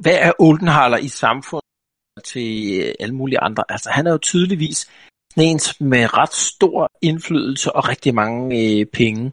[0.00, 3.64] hvad er Oldenhaler i samfundet til øh, alle mulige andre?
[3.68, 4.90] Altså, han er jo tydeligvis
[5.36, 9.32] en med ret stor indflydelse og rigtig mange øh, penge.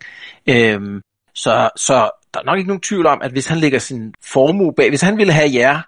[0.50, 1.02] Øhm,
[1.34, 4.74] så, så der er nok ikke nogen tvivl om, at hvis han lægger sin formue
[4.74, 5.82] bag, hvis han ville have jer,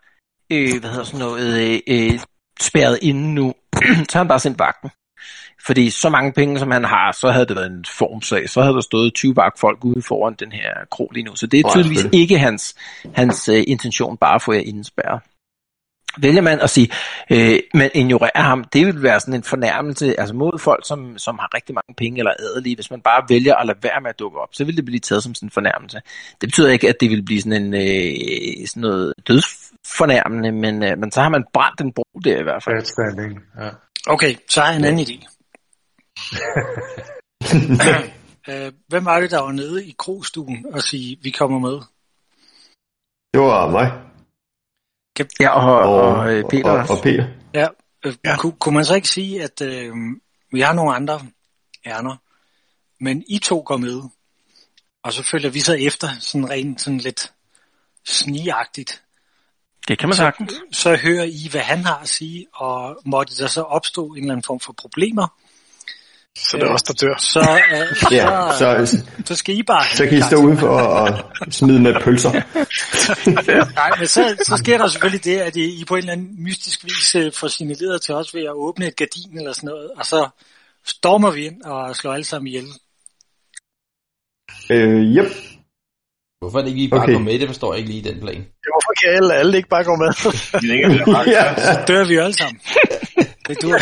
[0.52, 2.20] øh, hvad hedder sådan noget, øh, øh,
[2.62, 3.54] spærret inde nu,
[4.10, 4.90] så har han bare sendt vagten.
[5.68, 8.50] Fordi så mange penge, som han har, så havde det været en formsag.
[8.50, 11.36] Så havde der stået 20 vagtfolk ude foran den her krog lige nu.
[11.36, 12.76] Så det er tydeligvis ikke hans,
[13.16, 15.22] hans uh, intention bare at få jer indespærret.
[16.20, 16.90] Vælger man at sige,
[17.32, 21.40] øh, man ignorerer ham, det vil være sådan en fornærmelse altså mod folk, som, som
[21.40, 22.76] har rigtig mange penge eller adelige.
[22.76, 25.00] Hvis man bare vælger at lade være med at dukke op, så vil det blive
[25.00, 25.98] taget som sådan en fornærmelse.
[26.42, 30.98] Det betyder ikke, at det vil blive sådan, en, øh, sådan noget dødsfornærmende, men, øh,
[30.98, 32.86] men så har man brændt en bro der i hvert fald.
[32.86, 33.40] Standing.
[33.60, 33.70] Ja.
[34.08, 35.37] Okay, så har jeg en anden idé.
[38.50, 41.82] Øh, Hvem var det, der var nede i krogstuen og sige, vi kommer med?
[43.34, 43.92] Det var mig.
[45.40, 47.28] Ja, og, og, Og, og øh, Peter og, og Peter.
[47.54, 47.68] Ja,
[48.06, 48.38] øh, ja.
[48.38, 49.94] Kunne, kunne man så ikke sige, at øh,
[50.52, 51.22] vi har nogle andre
[51.86, 52.16] ærner,
[53.00, 54.02] men I to går med,
[55.04, 57.34] og så følger vi så efter, sådan rent sådan lidt
[58.06, 59.04] snigagtigt.
[59.88, 60.54] Det kan man sagtens.
[60.72, 64.32] Så hører I, hvad han har at sige, og måtte der så opstå en eller
[64.32, 65.28] anden form for problemer,
[66.38, 67.18] Så det er os, der dør.
[67.18, 68.26] så, øh, Ja,
[68.58, 69.86] så, så, så skal I bare...
[69.96, 71.02] så kan I stå udenfor og,
[71.42, 72.32] og smide med pølser.
[73.76, 76.84] Nej, men så, så sker der selvfølgelig det, at I på en eller anden mystisk
[76.84, 80.06] vis øh, får signaleret til os ved at åbne et gardin eller sådan noget, og
[80.06, 80.30] så
[80.86, 82.66] stormer vi ind og slår alle sammen ihjel.
[84.70, 85.32] Øh, yep.
[86.40, 87.16] Hvorfor er det ikke lige bare Okay.
[87.16, 87.24] okay.
[87.24, 87.40] med?
[87.40, 88.36] Det forstår jeg ikke lige i den plan.
[88.72, 90.08] Hvorfor kan alle, alle ikke bare gå med?
[91.36, 91.56] Ja.
[91.56, 92.62] Så dør vi alle sammen.
[93.48, 93.78] Det dur.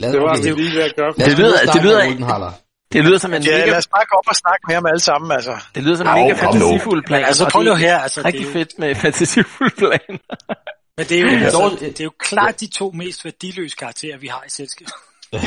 [0.00, 1.12] Lad Det var os vi lige ved at gøre.
[1.16, 2.52] Det lyder- det lyder-.
[2.92, 4.86] Det lyder som en Ja, mega, lad os bare gå op og snakke med ham
[4.86, 5.56] alle sammen, altså.
[5.74, 7.24] det lyder som en mega fantasifuld plan.
[7.24, 10.18] Altså prøv det nu er her, altså det er, Rigtig fedt med fantasifuld plan.
[10.98, 11.44] men det er, jo, Ja.
[11.44, 14.92] altså, det er jo klart de to mest værdiløse karakterer, vi har i selskabet.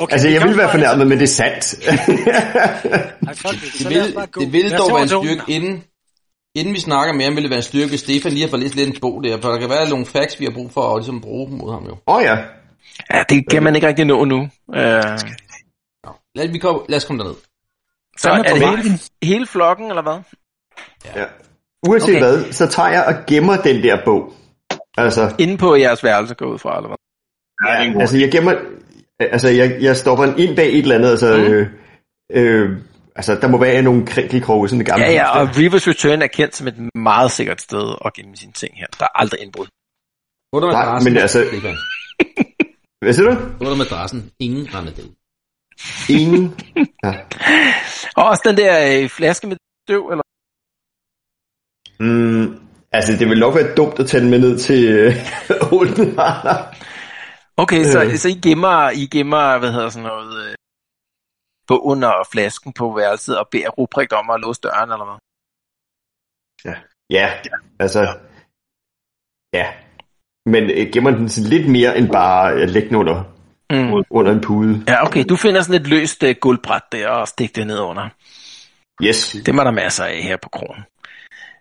[0.00, 1.74] Okay, Altså, jeg vil være fornærmet, men det er sandt.
[3.28, 3.72] Ej, fuck det.
[3.80, 5.84] Så vil, det vil dog være en styrke, inden,
[6.54, 8.74] inden vi snakker mere, vil det være en styrke, hvis Stefan lige har fået læst
[8.74, 11.00] lidt en bog der, for der kan være nogle facts, vi har brug for at
[11.00, 11.96] ligesom bruge mod ham jo.
[12.06, 12.36] Åh oh, ja.
[13.14, 14.36] Ja, det kan man ikke rigtig nå nu.
[14.36, 14.48] Uh,
[16.04, 17.36] Nå, lad, vi kom, lad os komme derned.
[18.18, 20.18] så er det på hele, hele flokken, eller hvad?
[21.16, 21.24] ja.
[21.88, 22.18] Uanset Okay.
[22.18, 24.32] hvad, så tager jeg og gemmer den der bog.
[24.96, 26.96] Altså, Inde på jeres værelse går ud fra, eller hvad?
[27.68, 28.54] Ja, det altså jeg gemmer,
[29.20, 31.42] altså jeg, jeg stopper den ind bag et eller andet, altså, Mm.
[31.42, 31.66] øh,
[32.32, 32.78] øh,
[33.16, 36.26] altså der må være nogle krinkelkroge, sådan en gammel Ja, ja, og Reavers Return er
[36.26, 38.86] kendt som et meget sikkert sted at gemme sine ting her.
[38.98, 39.66] Der er aldrig indbrud.
[40.50, 41.44] Hvor er der Nej, men altså-.
[43.00, 43.34] Hvad siger du?
[43.56, 44.32] Hvor er der madrassen?
[44.38, 45.14] Ingen det.
[46.18, 46.44] Ingen.
[47.04, 47.12] Ja.
[48.16, 50.22] Og også den der øh, flaske med støv, eller
[52.00, 52.46] Mm,
[52.92, 55.12] altså det vil nok være dumt at tage den med ned til øh.
[57.62, 58.16] Okay, så, Øh.
[58.16, 60.54] så I gemmer, I gemmer, hvad hedder sådan noget, øh,
[61.66, 65.18] bogen og flasken på værelset og beder Ruprecht om at låse døren, eller hvad?
[67.10, 67.40] Ja,
[67.80, 68.00] altså,
[69.52, 69.66] ja.
[70.48, 73.34] Men øh, gemmer den sådan lidt mere end bare at lægge den under,
[73.72, 74.04] Mm.
[74.10, 74.84] under en pude.
[74.88, 78.08] Ja, okay, du finder sådan et løst uh, guldbræt der og stik det ned under.
[79.02, 79.36] Yes.
[79.46, 80.82] Det var der masser af her på krogen.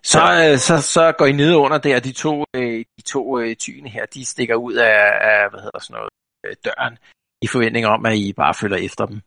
[0.04, 3.56] Så, øh, så, så går I ned under der, de to, øh, de to øh,
[3.56, 6.10] tyne her, de stikker ud af, af hvad hedder sådan noget,
[6.46, 6.98] øh, døren,
[7.42, 9.22] i forventning om, at I bare følger efter dem.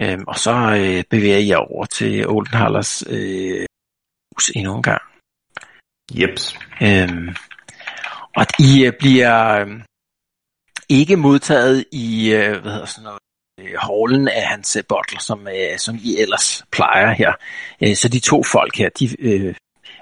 [0.00, 3.66] Øhm, og så øh, bevæger I jer over til Oldenhallers øh,
[4.34, 5.02] hus endnu en gang.
[6.14, 6.58] Jeps.
[6.82, 7.28] Øhm,
[8.36, 9.82] og I øh, bliver øhm,
[10.88, 13.20] ikke modtaget i, øh, hvad hedder sådan noget,
[13.60, 17.32] øh, hallen af hans bottle, bottler, som, som I ellers plejer her.
[17.94, 19.54] Så de to folk her, de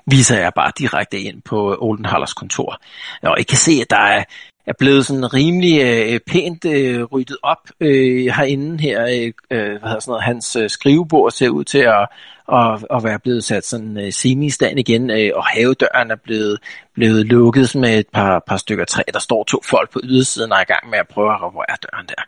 [0.07, 2.81] viser jeg bare direkte ind på Oldenhallers kontor.
[3.23, 4.25] Og I kan se, at der er,
[4.69, 9.03] er blevet sådan rimelig øh, pænt øh, ryddet op øh, herinde her.
[9.07, 12.09] Øh, hvad hedder sådan noget, hans øh, skrivebord ser ud til at,
[12.53, 16.59] at, at være blevet sat sådan øh, semi-stand igen, øh, og havedøren er blevet,
[16.95, 19.03] blevet lukket med et par, par stykker træ.
[19.13, 21.77] Der står to folk på ydersiden og er i gang med at prøve at reparere
[21.83, 22.23] døren der.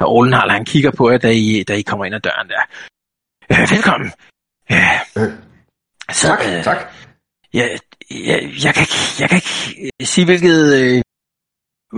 [0.00, 2.62] Og Olenhall, han kigger på jer, da I, da I kommer ind ad døren der.
[3.52, 4.12] Øh, velkommen.
[4.72, 5.32] Øh, Øh,
[6.12, 6.76] så, tak, øh, tak.
[7.52, 7.78] jeg,
[8.10, 11.02] jeg, jeg, kan ikke, jeg kan ikke øh, sige, hvilket, øh,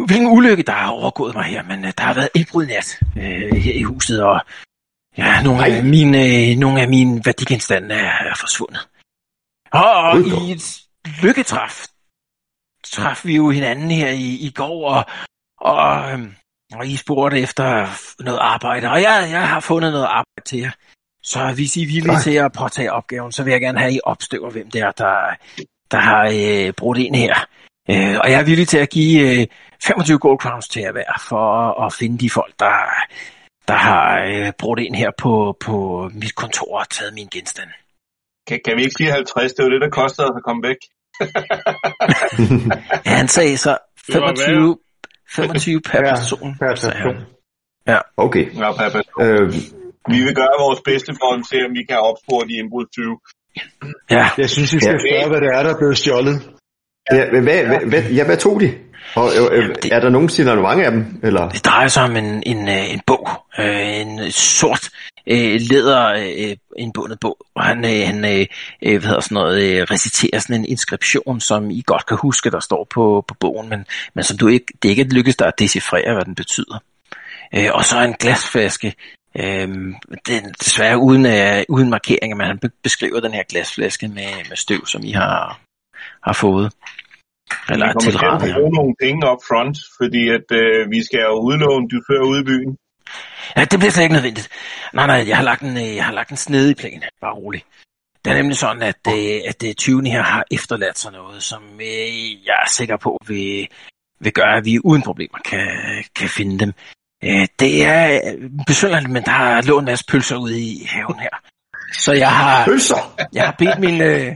[0.05, 3.57] hvilken ulykke, der har overgået mig her, men øh, der har været indbrud nat øh,
[3.57, 4.41] her i huset, og
[5.19, 8.89] ja, nogle, af mine, øh, nogle af mine værdigenstande er, er forsvundet.
[9.73, 10.81] Og, og i et
[11.23, 11.87] lykketræf
[12.85, 15.05] traf vi jo hinanden her i, i går, og,
[15.61, 16.35] og, øhm,
[16.75, 17.87] og I spurgte efter
[18.23, 20.71] noget arbejde, og jeg, jeg har fundet noget arbejde til jer.
[21.23, 23.95] Så hvis I er villige til at påtage opgaven, så vil jeg gerne have, at
[23.95, 25.37] I opstøver, hvem det er, der,
[25.91, 27.35] der har øh, brudt ind her.
[27.91, 29.47] Øh, og jeg er villig til at give øh,
[29.85, 31.43] 25 gold crowns til jer hver, for
[31.83, 32.75] at, at finde de folk, der,
[33.69, 35.75] der har øh, brudt ind her på, på
[36.15, 37.69] mit kontor og taget min genstand.
[38.49, 39.53] Kan, kan vi ikke sige 50?
[39.53, 40.77] Det var det, der kostede os at komme væk.
[43.07, 44.79] Ja, han sagde så Det var 25,
[45.31, 46.57] 25 per Ja, person.
[46.61, 47.17] per person.
[48.17, 48.45] Okay.
[48.55, 49.23] Ja, per person.
[49.23, 49.53] Øh,
[50.13, 53.17] Vi vil gøre vores bedste for at se, om vi kan opspore de indbrudstyve.
[54.11, 54.99] Ja, Jeg synes, I skal Ja.
[55.05, 56.37] spørge, hvad det er, der er blevet stjålet.
[57.13, 58.75] Ja, hvad, hvad, hvad, ja, hvad tog de?
[59.15, 61.21] Og, øh, øh, det- er der nogen signalement af dem?
[61.23, 61.49] Eller?
[61.49, 63.29] det drejer sig om en, en, øh, en bog.
[63.59, 64.89] Øh, en sort
[65.27, 67.37] øh, læder øh, indbundet bog.
[67.55, 68.47] Og han, øh, han øh,
[68.83, 72.51] øh, hvad hedder sådan noget, øh, reciterer sådan en inskription, som I godt kan huske,
[72.51, 73.85] der står på, på bogen, men,
[74.15, 76.79] men som du ikke, det ikke lykkes dig at decifrere, hvad den betyder.
[77.55, 78.95] Øh, og så en glasflaske,
[79.39, 79.69] øh,
[80.29, 84.57] den, desværre uden, øh, uden markeringer, men han be- beskriver den her glasflaske med, med
[84.57, 85.61] støv, som I har,
[86.27, 86.73] har fået.
[87.73, 91.21] Eller vi kommer til at bruge nogle penge up front, fordi at øh, vi skal
[91.21, 92.73] jo udlåne de før ude i byen.
[93.57, 94.49] Ja, det bliver slet ikke nødvendigt.
[94.95, 97.03] Nej, nej, jeg har lagt en, øh, jeg har lagt en snedig plan.
[97.21, 97.63] Bare rolig.
[98.25, 100.09] Det er nemlig sådan, at, øh, at øh, 20.
[100.11, 103.69] her har efterladt sig noget, som øh, jeg er sikker på vil,
[104.21, 105.69] vil gøre, at vi uden problemer kan,
[106.17, 106.73] kan finde dem.
[107.25, 111.19] Øh, det er øh, besynderligt, men der har lå en masse pølser ude i haven
[111.19, 111.37] her.
[111.93, 113.15] Så jeg har, Pølser!
[113.33, 114.35] jeg har bedt min, øh,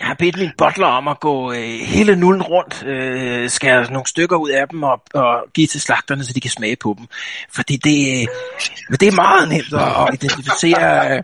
[0.00, 4.06] jeg har bedt min butler om at gå øh, hele nullen rundt, øh, skære nogle
[4.06, 7.06] stykker ud af dem og, og give til slagterne, så de kan smage på dem.
[7.52, 8.26] Fordi det, øh,
[9.00, 11.22] det er meget nemt at, identificere, øh,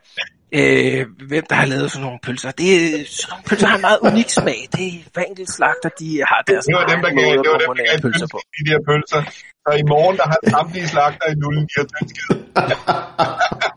[1.33, 2.51] hvem der har lavet sådan nogle pølser.
[2.51, 4.61] Det, er- sådan nogle pølser har en meget unik smag.
[4.73, 7.59] Det er hver enkelt slagter, de har deres Det var dem, der gav, det var
[7.59, 8.39] dem, der gav pølser på.
[8.59, 9.21] de der pølser.
[9.67, 12.37] Så i morgen, der har samtlige slagter i nullen, de har tyndskid.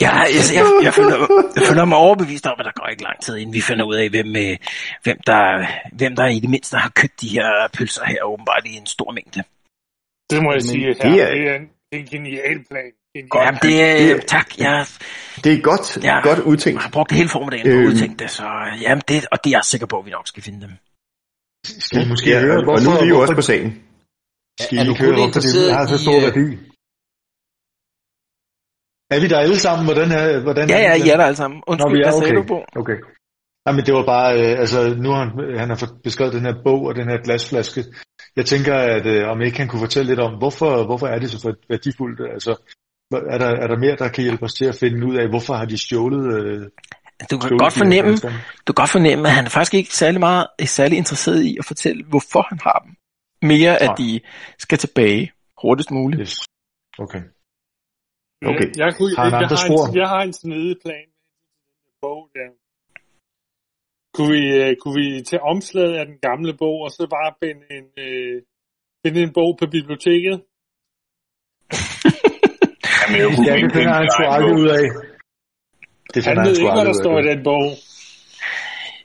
[0.00, 1.16] Ja, altså, jeg, jeg, føler,
[1.56, 3.94] jeg føler mig overbevist om, at der går ikke lang tid, inden vi finder ud
[3.94, 4.56] af, hvem, øh,
[5.02, 8.74] hvem, der, hvem der i det mindste har købt de her pølser her, åbenbart i
[8.76, 9.42] en stor mængde.
[10.30, 10.94] Det må jeg sige, her.
[10.94, 12.90] det er- det er en, det er en genial plan.
[13.30, 13.44] Godt.
[13.46, 14.86] Jamen, det er, det- tak, jeg
[15.44, 16.20] Det er godt, Ja.
[16.28, 16.82] godt udtænkt.
[16.82, 17.86] har brugt hele formiddagen på at Øhm.
[17.90, 20.26] udtænke det, så øh, jamen, det, og det er jeg sikker på, at vi nok
[20.32, 20.72] skal finde dem.
[21.86, 23.68] Skal I måske Ja, høre, og, hvorfor, og nu er vi jo også på sagen.
[24.60, 26.46] skal Er I ikke høre, hvorfor det har så stor øh, værdi?
[29.14, 29.84] Er vi der alle sammen?
[29.88, 31.56] Hvordan er, hvordan Ja, ja, er I er der alle sammen.
[31.58, 32.36] Nå, Undskyld, vi er hvad sagde okay.
[32.40, 32.58] du på?
[32.82, 32.98] Okay.
[33.66, 36.80] Jamen, det var bare, øh, altså, nu har han, han har beskrevet den her bog
[36.88, 37.80] og den her glasflaske.
[38.36, 41.30] Jeg tænker, at øh, om ikke han kunne fortælle lidt om, hvorfor, hvorfor er det
[41.30, 42.20] så værdifuldt?
[42.34, 42.52] Altså,
[43.12, 45.54] er der, er der mere, der kan hjælpe os til at finde ud af, hvorfor
[45.54, 46.24] har de stjålet?
[46.34, 46.60] Øh,
[47.30, 48.12] Du kan stjålet godt fornemme,
[48.66, 51.56] du kan godt fornemme, at han er faktisk ikke særlig meget er særlig interesseret i
[51.58, 52.92] at fortælle, hvorfor han har dem.
[53.50, 53.94] Mere, at Nej.
[53.98, 54.20] de
[54.58, 55.32] skal tilbage
[55.62, 56.20] hurtigst muligt.
[56.20, 56.34] Yes.
[56.98, 57.22] Okay.
[58.50, 58.68] Okay.
[58.82, 59.86] Jeg, kunne, Har han jeg, andre har spor?
[59.88, 61.06] en, jeg har en snedig plan.
[62.02, 62.48] Bog der.
[64.14, 67.64] Kunne vi, øh, kunne vi tage omslaget af den gamle bog, og så bare binde
[67.78, 68.42] en, øh,
[69.02, 70.36] binde en bog på biblioteket?
[73.10, 74.84] Jamen, jeg kunne Ja, det finder finde han sgu aldrig ud af.
[76.14, 77.72] Det Han ved ikke, hvad der står i den bog.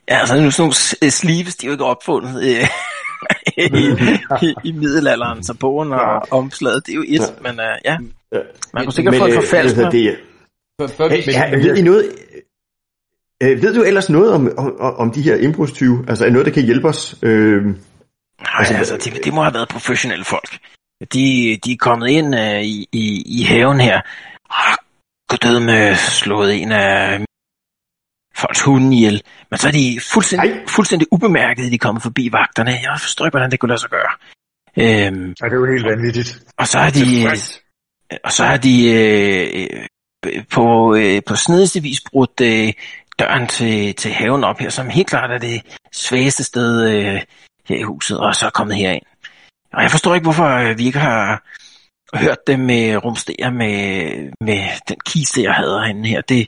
[0.08, 0.74] Ja, altså nu sådan nogle
[1.04, 2.68] øh, sleeves, de er jo ikke opfundet øh,
[3.80, 3.84] i,
[4.46, 7.96] i, i middelalderen, så bogen og omslaget, det er jo et, men uh, ja,
[8.74, 10.18] man kunne sikkert få en øh, hvad hedder det,
[11.26, 12.12] vi, Hey, ja, ved I noget?
[13.42, 16.04] Øh, ved du ellers noget om, om, om de her indbrudstyve?
[16.08, 17.16] Altså er noget, der kan hjælpe os?
[17.22, 17.74] Øh, Nej,
[18.58, 20.58] Altså, altså, det, det må have været professionelle folk.
[21.12, 24.00] De, de er kommet ind uh, i, i, i haven her,
[25.28, 27.20] gået død med slået en af
[28.36, 29.22] folks hunde ihjel.
[29.50, 30.66] Men så er de fuldstændig, Ej.
[30.68, 32.70] fuldstændig ubemærket, de er kommet forbi vagterne.
[32.70, 34.12] Jeg forstår ikke, hvordan det kunne lade sig gøre.
[34.78, 36.42] Øhm, Ja, det er jo helt vanvittigt.
[36.58, 37.60] og så har de, Tilfreds.
[38.24, 39.68] og så har de øh,
[40.26, 42.72] øh, på, øh, på snedigste vis brudt øh,
[43.18, 47.20] døren til, til haven op her, som helt klart er det svageste sted øh,
[47.68, 49.02] her i huset, og så er kommet herind.
[49.72, 51.42] Og jeg forstår ikke, hvorfor øh, vi ikke har
[52.24, 53.76] hørt det med rumstere med,
[54.40, 56.20] med den kiste, jeg havde herinde her.
[56.20, 56.40] Det,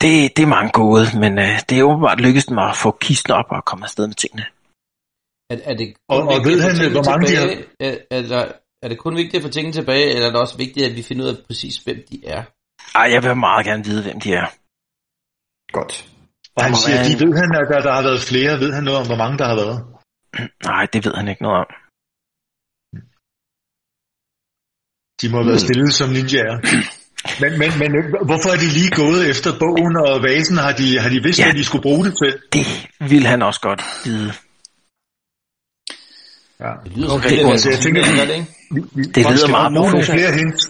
[0.00, 3.32] det, det er mange gode, men øh, det er åbenbart lykkedes mig at få kisten
[3.32, 4.44] op og komme afsted med tingene.
[5.50, 7.36] Er, er det Og- kun og vigtigt ved at han, få tingene hvor mange de
[7.36, 7.64] tilbage?
[7.80, 10.56] Er, er, der, er det kun vigtigt at få tingene tilbage, eller er det også
[10.56, 12.42] vigtigt, at vi finder ud af præcis, hvem de er?
[12.94, 14.46] Ej, jeg vil meget gerne vide, hvem de er.
[15.78, 15.94] Godt.
[16.56, 18.52] Og han siger, de ved han, at der, der har været flere.
[18.62, 19.78] Ved han noget om, hvor mange der har været?
[20.70, 21.66] Nej, det ved han ikke noget om.
[25.22, 26.56] De må have været stillet som ninjaer.
[27.40, 27.90] Men, men, men
[28.26, 30.56] hvorfor er de lige gået efter bogen og vasen?
[30.56, 31.44] Har de, har de vidst, Ja.
[31.44, 32.32] hvad de skulle bruge det til?
[32.52, 32.66] Det
[33.10, 34.32] vil han også godt vide.
[36.60, 36.70] Ja.
[36.84, 38.46] Det lyder Okay, som altså, jeg tænker- det, ikke?
[39.14, 40.60] Det Man lyder meget nogle flere hint.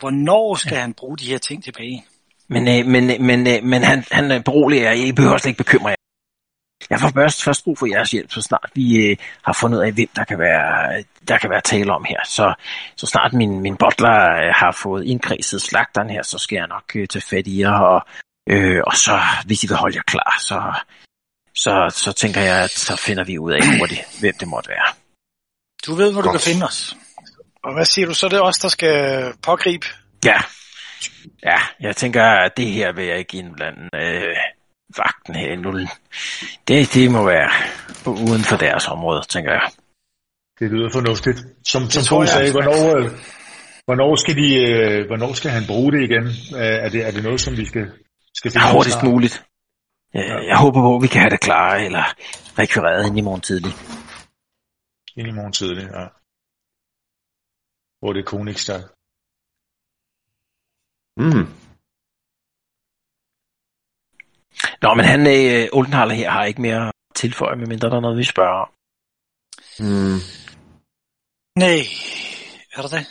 [0.00, 2.04] Hvornår skal han bruge de her ting tilbage?
[2.48, 4.92] Men, øh, men, øh, men, øh, men han, han øh, beroliger.
[4.92, 5.96] I behøver slet ikke bekymre jer.
[6.90, 9.84] Jeg får først, først brug for jeres hjælp, så snart vi øh, har fundet ud
[9.84, 12.20] af, hvem der kan være, der kan være tale om her.
[12.24, 12.54] Så,
[12.96, 16.84] så snart min, min butler øh, har fået indkredset slagteren her, så skal jeg nok
[16.94, 17.78] øh, tage fat i jer.
[17.78, 18.02] Og,
[18.48, 20.58] øh, og så, hvis I vil holde jer klar, så,
[21.54, 24.94] så, så tænker jeg, at så finder vi ud af hurtigt, hvem det måtte være.
[25.86, 26.42] Du ved, hvor du Godt.
[26.42, 26.96] kan finde os.
[27.64, 29.86] Og hvad siger du, så er det os, der skal pågribe?
[30.24, 30.40] Ja,
[31.42, 34.36] ja jeg tænker, at det her vil jeg ikke indblande øh,
[34.96, 35.88] vagten her i nullen.
[36.68, 37.50] Det, det må være
[38.28, 39.66] uden for deres område, tænker jeg.
[40.58, 41.38] Det lyder fornuftigt.
[41.72, 42.28] Som, som jeg.
[42.28, 43.04] sagde, hvornår, øh,
[43.86, 46.24] hvornår, skal de, øh, hvornår skal han bruge det igen?
[46.60, 47.84] Øh, Er det, er det noget, som vi skal,
[48.34, 49.44] skal finde af Hurtigst muligt.
[50.14, 52.04] Jeg, jeg håber på, at vi kan have det klar, eller
[52.60, 53.72] rekvireret ind i morgen tidlig.
[55.18, 56.06] Ind i morgen tidlig, ja.
[58.00, 58.82] Hvor det er Koenigsdag.
[61.16, 61.61] Mm.
[64.82, 68.18] Nå, men han, øh, Oldenhaler her, har ikke mere at tilføje, medmindre der er noget,
[68.18, 68.68] vi spørger om.
[69.78, 70.18] Mm.
[71.56, 71.78] Nej,
[72.76, 73.06] er der det?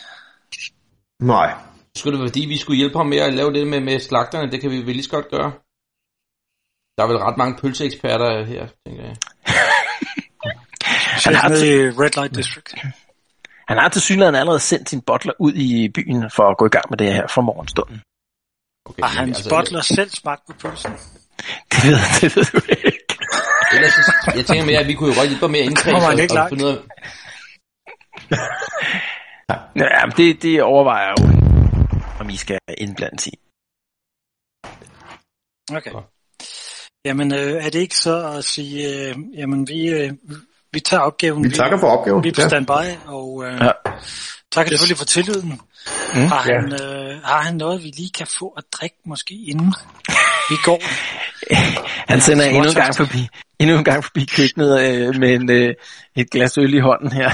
[1.20, 1.54] Nej.
[1.96, 4.50] Skulle det være, fordi vi skulle hjælpe ham med at lave det med, med slagterne?
[4.50, 5.52] Det kan vi vel lige så godt gøre.
[6.96, 9.16] Der er vel ret mange pølseeksperter her, tænker jeg.
[11.24, 12.74] Han har, til, Red Light District.
[13.68, 16.68] han har til synligheden allerede sendt sin butler ud i byen for at gå i
[16.68, 18.02] gang med det her for morgenstunden.
[18.84, 20.92] Okay, Har hans butler selv smagt på pølsen?
[21.72, 22.98] Det ved, det ved du ikke.
[23.74, 23.94] Ellers,
[24.36, 26.34] jeg tænker mere, at vi kunne jo godt hjælpe at indkredse Kommer og, ikke og
[26.34, 26.48] langt?
[26.50, 26.78] finde ud af,
[29.76, 31.24] Ja, det, det overvejer jeg jo,
[32.20, 33.32] om I skal indblandes i.
[35.76, 35.90] Okay.
[37.04, 40.12] Jamen, øh, er det ikke så at sige, øh, jamen vi, øh,
[40.72, 41.44] vi tager opgaven.
[41.44, 42.24] Vi takker for opgaven.
[42.24, 42.48] Vi er på Ja.
[42.48, 43.64] standby, og øh, Ja.
[43.64, 43.70] ja.
[44.52, 45.60] takker selvfølgelig for tilliden.
[46.14, 46.20] Mm.
[46.26, 49.74] Har, han, øh, har han noget, vi lige kan få at drikke, måske inden
[50.50, 50.82] vi går?
[52.12, 53.28] Han sender endnu en gang forbi,
[53.58, 55.74] endnu en gang forbi køkkenet øh, med en, øh,
[56.16, 57.30] et glas øl i hånden her.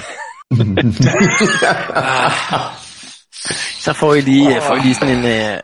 [3.85, 4.63] Så får I lige, oh.
[4.63, 5.25] får I lige sådan en...
[5.25, 5.59] Øh,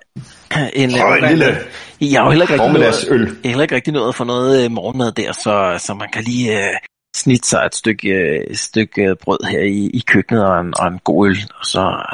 [0.75, 1.59] en, Og en lille
[2.01, 3.37] Jeg har jo heller ikke rigtig noget, formiddagsøl.
[3.43, 6.59] jeg heller ikke rigtig noget for noget øh, morgenmad der, så, så man kan lige
[6.59, 6.75] øh,
[7.17, 10.75] snitte sig et stykke, øh, et stykke øh, brød her i, i køkkenet og en,
[10.79, 12.07] og en god øl, og så,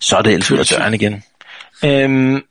[0.00, 1.22] så er det ellers ud af døren igen.
[1.84, 2.42] Øhm,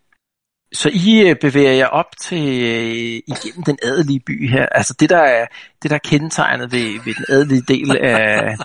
[0.73, 4.65] så I øh, bevæger jer op til øh, igennem den adelige by her.
[4.65, 5.45] Altså det der er,
[5.81, 8.57] det der er kendetegnet ved, ved den adelige del af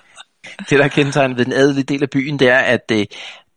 [0.71, 3.07] det der er kendetegnet ved den adelige del af byen, det er at øh,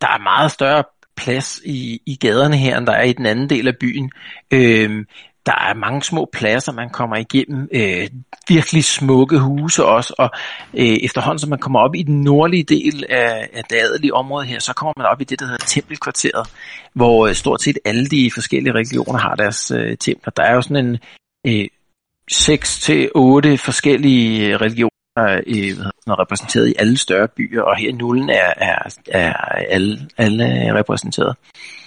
[0.02, 0.84] der er meget større
[1.16, 4.12] plads i, i gaderne her, end der er i den anden del af byen.
[4.52, 5.06] Øh,
[5.46, 7.70] der er mange små pladser, man kommer igennem.
[7.72, 8.08] Øh,
[8.48, 10.30] virkelig smukke huse også, og
[10.74, 14.46] øh, efterhånden, som man kommer op i den nordlige del af, af det adelige område
[14.46, 16.48] her, så kommer man op i det, der hedder tempelkvarteret,
[16.94, 20.32] hvor øh, stort set alle de forskellige religioner har deres øh, templer.
[20.38, 20.98] Der er jo sådan en
[21.48, 21.68] øh,
[22.32, 24.92] 6 til otte forskellige religioner
[25.48, 29.34] øh, hvad hedder repræsenteret i alle større byer, og her i nullen er, er, er
[29.70, 31.36] alle, alle repræsenteret.
[31.40, 31.81] Øh,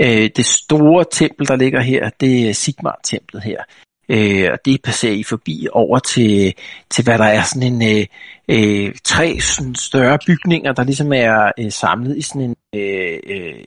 [0.00, 3.62] Øh, det store tempel, der ligger her, det er Sigmar-templet her.
[4.08, 6.54] Øh, og det passerer I forbi over til,
[6.90, 8.06] til hvad der er sådan en øh,
[8.48, 13.64] øh, tre sådan større bygninger, der ligesom er øh, samlet i sådan en øh, øh,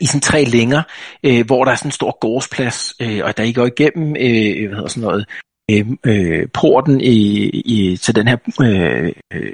[0.00, 0.82] i sådan tre længer,
[1.24, 4.62] øh, hvor der er sådan en stor gårdsplads, øh, og der I går igennem øh,
[4.62, 5.26] øh, hvad hedder sådan noget,
[5.70, 9.52] øh, øh, porten i, i, til den her øh, øh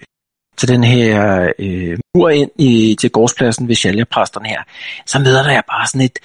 [0.56, 4.62] til den her øh, mur ind i, til gårdspladsen ved Shalja-præsterne her,
[5.06, 6.18] så møder der jeg bare sådan et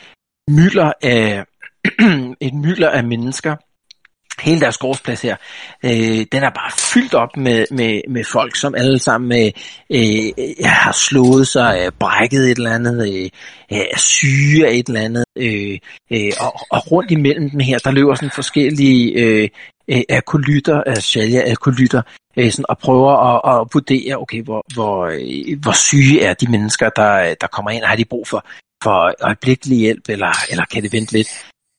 [0.50, 1.44] mylder af,
[2.48, 3.56] et mylder af mennesker.
[4.42, 5.36] Hele deres gårdsplads her,
[5.84, 9.52] øh, den er bare fyldt op med, med, med folk, som alle sammen øh,
[9.92, 10.34] øh,
[10.66, 13.30] har slået sig, øh, brækket et eller andet, øh,
[13.70, 15.80] er syge af et eller andet, øh,
[16.12, 19.50] øh, og, og rundt imellem dem her, der løber sådan forskellige øh,
[19.88, 22.02] øh, akolytter, øh, altså akolytter,
[22.38, 26.52] øh, sådan, og prøver at, at vurdere, okay, hvor, hvor, øh, hvor syge er de
[26.52, 28.46] mennesker, der, der kommer ind, har de brug for,
[28.84, 31.28] for øjeblikkelig hjælp, eller, eller kan det vente lidt?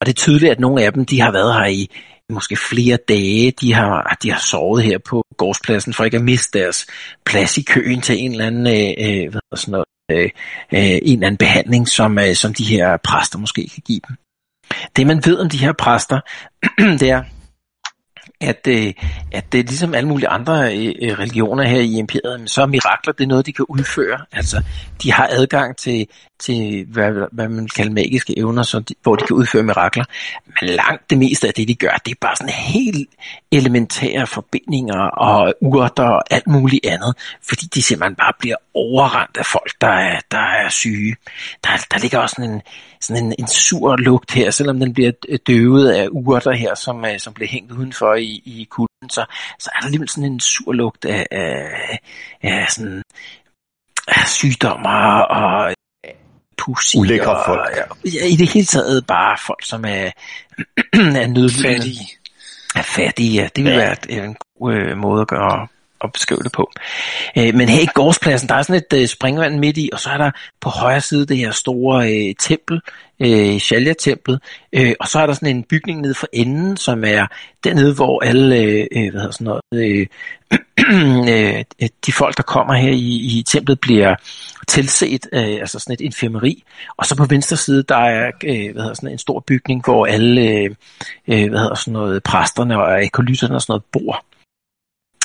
[0.01, 1.91] Og det er tydeligt, at nogle af dem, de har været her i
[2.33, 3.51] måske flere dage.
[3.51, 6.87] De har, de har sovet her på gårdspladsen for ikke at miste deres
[7.25, 10.31] plads i køen til en eller anden, øh, øh hvad sådan noget, øh,
[10.73, 14.17] øh, en eller anden behandling, som, øh, som de her præster måske kan give dem.
[14.97, 16.21] Det man ved om de her præster,
[17.01, 17.23] det er,
[18.41, 18.93] at, øh,
[19.33, 22.67] at det er ligesom alle mulige andre øh, øh, religioner her i imperiet, så er
[22.67, 24.19] mirakler det er noget, de kan udføre.
[24.33, 24.63] Altså,
[25.03, 26.07] de har adgang til,
[26.39, 30.05] til hvad, hvad man kalder magiske evner, så de, hvor de kan udføre mirakler.
[30.47, 33.09] Men langt det meste af det, de gør, det er bare sådan helt
[33.53, 37.15] elementære forbindinger og urter og alt muligt andet,
[37.49, 41.17] fordi de simpelthen bare bliver overrendt af folk, der er, der er syge.
[41.65, 42.63] Der, der ligger også sådan en,
[43.07, 45.13] sådan en, en sur lugt her, selvom den bliver
[45.47, 49.25] døvet af urter her, som, øh, som bliver hængt udenfor i, i kulden, så,
[49.59, 51.99] så er der alligevel sådan en sur lugt af, af,
[52.43, 53.03] af sådan
[54.09, 55.75] af sygdommer og
[56.59, 56.97] pussy.
[56.97, 57.91] Ulækre folk.
[57.91, 59.89] Og, ja, I det hele taget bare folk, som er,
[61.23, 61.75] er nødlidende.
[61.75, 62.09] Fattige.
[62.75, 63.49] Er fattige, ja.
[63.57, 63.79] Det vil ja.
[63.79, 65.69] være en god øh, måde at gøre
[66.05, 66.71] at beskrive det på.
[67.39, 70.11] Øh, men her i gårdspladsen, der er sådan et øh, springvand midt i, og så
[70.11, 70.31] er der
[70.61, 72.81] på højre side det her store øh, tempel,
[73.21, 74.41] øh, Shalya-templet,
[74.73, 77.27] øh, og så er der sådan en bygning nede for enden, som er
[77.65, 80.07] dernede, hvor alle, øh, øh hvad hedder sådan noget, øh,
[81.31, 84.15] øh, øh, de folk, der kommer her i, i templet, bliver
[84.69, 86.65] tilset, øh, altså sådan et infirmeri,
[86.97, 90.07] og så på venstre side, der er øh, hvad hedder sådan en stor bygning, hvor
[90.07, 90.71] alle, øh,
[91.29, 94.25] øh hvad hedder sådan noget, præsterne og akolyterne og sådan noget bor.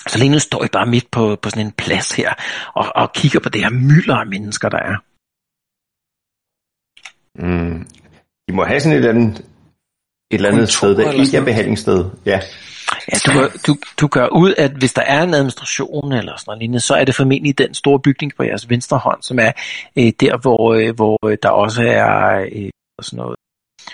[0.08, 2.34] Så lige nu står I bare midt på, på sådan en plads her,
[2.74, 4.98] og, og kigger på det her mylder af mennesker, der er.
[7.36, 7.88] Mm.
[8.48, 9.46] I må have sådan et eller andet, et
[10.32, 12.06] eller andet sted, der ikke er behandlingssted.
[12.26, 12.40] Ja.
[13.12, 16.44] Ja, du, gør, du, du gør ud, at hvis der er en administration eller sådan
[16.48, 19.52] noget lignende, så er det formentlig den store bygning på jeres venstre hånd, som er
[19.96, 22.70] øh, der, hvor, øh, hvor der også er øh,
[23.02, 23.36] sådan noget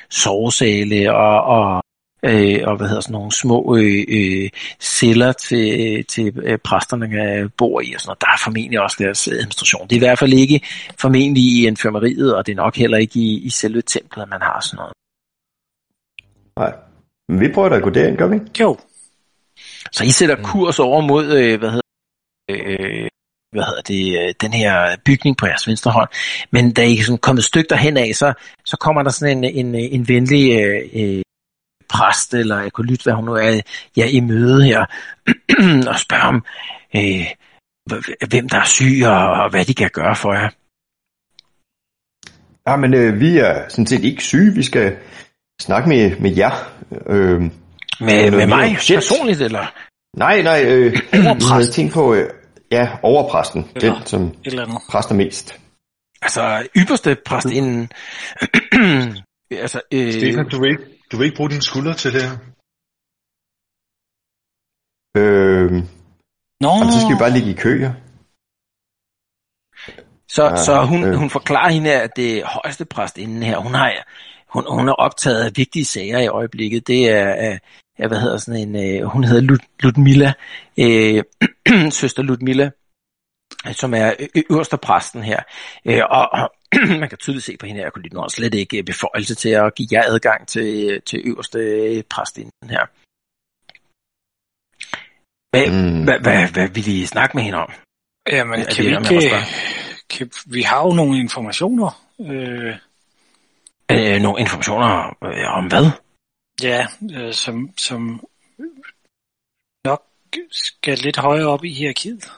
[0.09, 1.83] sovesale og, og
[2.27, 4.49] øh, og hvad hedder sådan nogle små øh, øh,
[4.79, 8.21] celler til, til øh, præsterne øh, bor i og sådan noget.
[8.21, 9.87] Der er formentlig også deres administration.
[9.87, 10.61] Det er i hvert fald ikke
[10.99, 14.41] formentlig i infirmeriet, og det er nok heller ikke i, i selve templet, at man
[14.41, 14.93] har sådan noget.
[16.57, 16.73] Nej.
[17.29, 18.39] Men vi prøver da at gå derind, gør vi?
[18.59, 18.77] Jo.
[19.91, 21.81] Så I sætter kurs over mod, øh, hvad hedder
[22.51, 23.09] øh,
[23.51, 26.09] hvad hedder det, øh, den her bygning på jeres venstre hånd.
[26.51, 28.33] Men da I sådan kommet et stykke derhen af, så,
[28.65, 31.21] så kommer der sådan en, en, en venlig øh,
[31.89, 33.61] præst, eller jeg kunne lytte, hvad hun nu er,
[33.97, 34.85] ja, i møde her,
[35.91, 36.45] og spørge om,
[36.95, 37.25] øh,
[38.29, 40.49] hvem der er syg, og, og hvad de kan gøre for jer.
[42.67, 44.53] Ja, men øh, vi er sådan set ikke syge.
[44.53, 44.97] Vi skal
[45.61, 46.51] snakke med, med jer.
[47.07, 47.41] Øh,
[47.99, 48.95] med, med mig shit.
[48.95, 49.73] personligt, eller?
[50.17, 50.63] Nej, nej.
[50.65, 50.97] Øh,
[51.51, 52.29] havde tænkt på, øh,
[52.71, 53.65] ja, overpræsten.
[53.75, 54.35] Eller, den, som
[54.89, 55.59] præster mest.
[56.21, 57.89] Altså, ypperste præst inden...
[59.51, 62.33] altså, øh, Stefan, du vil ikke du vil ikke bruge dine skuldre til det her?
[65.17, 65.71] Øh,
[66.61, 66.69] Nå.
[66.69, 67.93] Og så skal vi bare ligge i kø, ja.
[70.29, 71.13] Så, ja, så hun, øh.
[71.13, 73.93] hun forklarer hende, at det højeste præst inden her, hun har,
[74.53, 76.87] hun, hun er optaget af vigtige sager i øjeblikket.
[76.87, 77.57] Det er,
[77.97, 80.33] er hvad hedder sådan en, øh, hun hedder Lud, Ludmilla,
[80.79, 81.23] øh,
[82.01, 82.69] søster Ludmilla,
[83.71, 84.13] som er
[84.51, 85.39] øverste præsten her.
[85.85, 86.51] Øh, og, og
[87.01, 89.89] man kan tydeligt se på hende her, at hun slet ikke beføjelse til at give
[89.91, 92.85] jer adgang til, til øverste præstinden her.
[95.51, 96.03] Hvad, mm.
[96.03, 97.71] hvad, hvad, hvad vil I snakke med hende om?
[98.31, 99.35] Jamen, kan vi ikke...
[100.09, 102.07] Kan, vi har jo nogle informationer.
[102.19, 102.75] Øh...
[103.91, 104.89] Øh, nogle informationer
[105.23, 105.85] øh, om hvad?
[106.63, 108.25] Ja, øh, som, som
[109.85, 110.03] nok
[110.51, 112.31] skal lidt højere op i hierarkiet.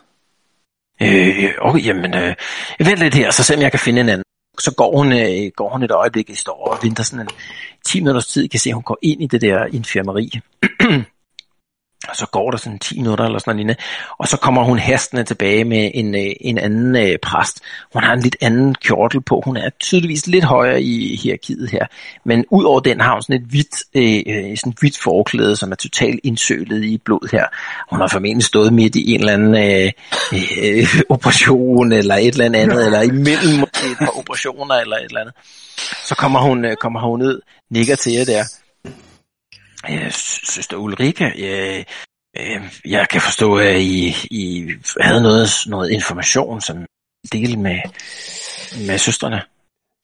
[1.02, 2.36] Øh, okay, jamen, øh,
[2.80, 4.24] vent lidt her, så se om jeg kan finde en anden.
[4.60, 7.30] Så går hun, øh, går hun et øjeblik, i står og venter sådan en
[7.86, 10.32] 10 minutters tid, kan se, at hun går ind i det der infirmeri.
[12.08, 13.80] Og så går der sådan 10 minutter eller sådan noget
[14.20, 17.60] og så kommer hun hastende tilbage med en, øh, en anden øh, præst.
[17.94, 19.42] Hun har en lidt anden kjortel på.
[19.46, 21.86] Hun er tydeligvis lidt højere i hierarkiet her.
[22.26, 25.72] Men ud over den har hun sådan et hvidt, øh, øh sådan hvidt forklæde, som
[25.72, 27.46] er totalt indsølet i blod her.
[27.90, 29.92] Hun har formentlig stået midt i en eller anden øh,
[30.34, 35.36] øh, operation eller et eller andet, eller imellem et par operationer eller et eller andet.
[36.06, 38.44] Så kommer hun, øh, kommer hun ned, nikker til jer der.
[39.90, 40.12] Øh,
[40.56, 41.86] søster Ulrike, øh,
[42.38, 46.86] øh, jeg kan forstå, at I, I havde noget, noget information, som
[47.32, 47.80] del med,
[48.88, 49.42] med søstrene.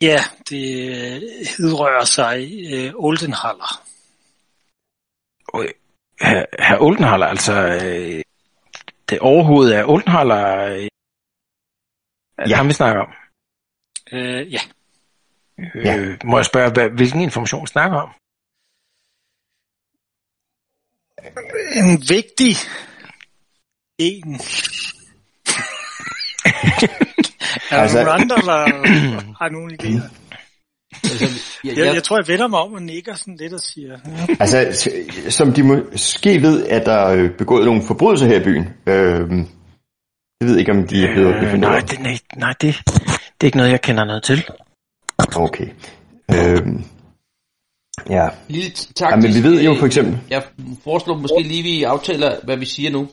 [0.02, 0.20] Ja,
[0.50, 1.22] det øh,
[1.58, 2.38] hidrører sig
[2.74, 3.82] øh, Oldenhaller.
[5.48, 5.66] Og,
[6.22, 8.22] Herr, herr Oldenhaller, altså øh,
[9.10, 10.88] det overhovedet er Oldenhaller, øh,
[12.38, 12.56] er Ja.
[12.56, 13.12] ham, vi snakker om?
[14.12, 14.60] Øh, ja,
[15.76, 15.98] Ja.
[15.98, 18.10] Øh, må jeg spørge, hvad, hvilken information snakker om?
[21.76, 22.56] En vigtig
[24.00, 24.34] en.
[27.70, 28.66] er der Altså- nogle andre, der
[29.42, 30.10] har nogle idéer?
[31.04, 31.26] Altså,
[31.64, 33.98] jeg, Jeg, jeg, tror, jeg vender mig om og nikker sådan lidt og siger,
[34.30, 34.90] "Ja, Altså,
[35.30, 38.64] som de måske ved, at der er begået nogle forbrydelser her i byen.
[38.88, 39.48] Øhm,
[40.42, 43.46] jeg ved ikke, om de er blevet Øh, nej, det, nej, nej det, det er
[43.46, 44.46] ikke noget, jeg kender noget til.
[45.36, 45.68] Okay.
[46.34, 46.84] Øhm,
[48.10, 48.30] ja.
[48.48, 50.20] lille taktisk, ja, men vi ved jo for eksempel...
[50.30, 50.44] Jeg
[50.84, 53.08] foreslår måske lige, vi aftaler, hvad vi siger nu.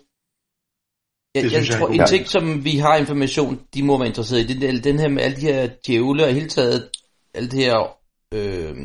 [1.34, 4.50] Jeg, jeg jeg er tror, en ting, som vi har information, de må være interesseret
[4.50, 6.90] i, det er den her med alle de her djævle, og hele taget,
[7.34, 7.96] alt det her,
[8.34, 8.76] øh,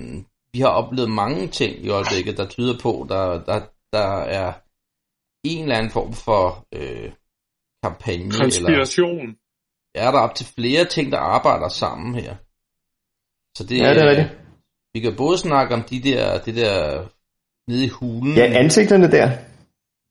[0.53, 3.59] vi har oplevet mange ting i øjeblikket, der tyder på, der, der,
[3.93, 4.53] der er
[5.43, 7.11] en eller anden form for øh,
[7.83, 9.35] kampagne, eller Konspiration.
[9.95, 12.35] er der op til flere ting, der arbejder sammen her.
[13.57, 14.46] Så det, Ja, det er rigtigt.
[14.93, 17.03] Vi kan både snakke om de der, det der
[17.71, 18.35] nede i hulen.
[18.35, 19.31] Ja, ansigterne der.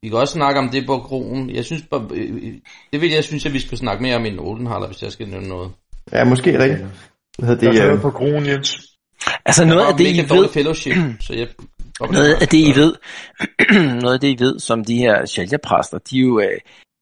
[0.03, 1.51] Vi kan også snakke om det på krogen.
[1.51, 2.55] Jeg synes bare, øh, øh,
[2.93, 5.13] det vil jeg synes, at vi skal snakke mere om i en Oldenhaller, hvis jeg
[5.13, 5.71] skal nævne noget.
[6.13, 6.85] Ja, måske rigtigt.
[7.39, 7.83] Hvad hedder Der det?
[7.83, 8.77] er Øh, på kronen, Jens.
[9.47, 11.49] Altså noget af det, I ved, fellowship, så jeg...
[12.01, 12.95] noget af det, I ved,
[14.01, 16.59] noget af det, I ved, som de her shalja-præster, de er jo, øh,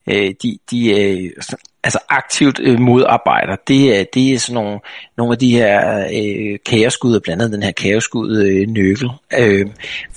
[0.09, 4.79] øh, de, de øh, så- altså aktivt øh, modarbejder, det er, det er sådan nogle,
[5.17, 9.67] nogle af de her øh, kaosgud, blandt andet den her kaosgud øh, Nøkel, øh,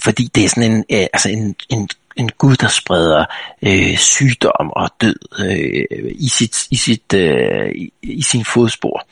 [0.04, 3.24] fordi det er sådan en, øh, altså en, en, en gud, der spreder
[3.62, 9.06] øh, sygdom og død øh, i, sit, i, sit, øh, i, i sin fodspor.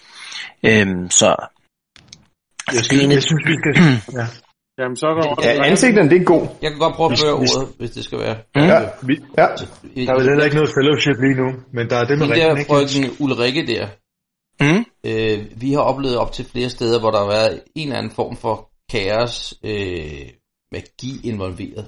[0.62, 1.36] Øh, så
[2.72, 3.74] Jeg en synes, jeg synes vi skal...
[4.20, 4.26] Ja.
[4.78, 5.48] Jamen, så er der også...
[5.48, 6.43] ja, ansigterne, det er god.
[6.62, 8.36] Jeg kan godt prøve at føre hvis- ordet, hvis det skal være.
[8.57, 9.47] Ja, Vi, ja.
[10.07, 12.35] der er vel heller ikke noget fellowship lige nu, men der er det med Den
[12.35, 13.85] ringen, der frøken Ulrikke der,
[14.61, 17.98] mm, øh, vi har oplevet op til flere steder, hvor der har været en eller
[17.98, 20.27] anden form for kaos, øh,
[20.73, 21.85] magi involveret.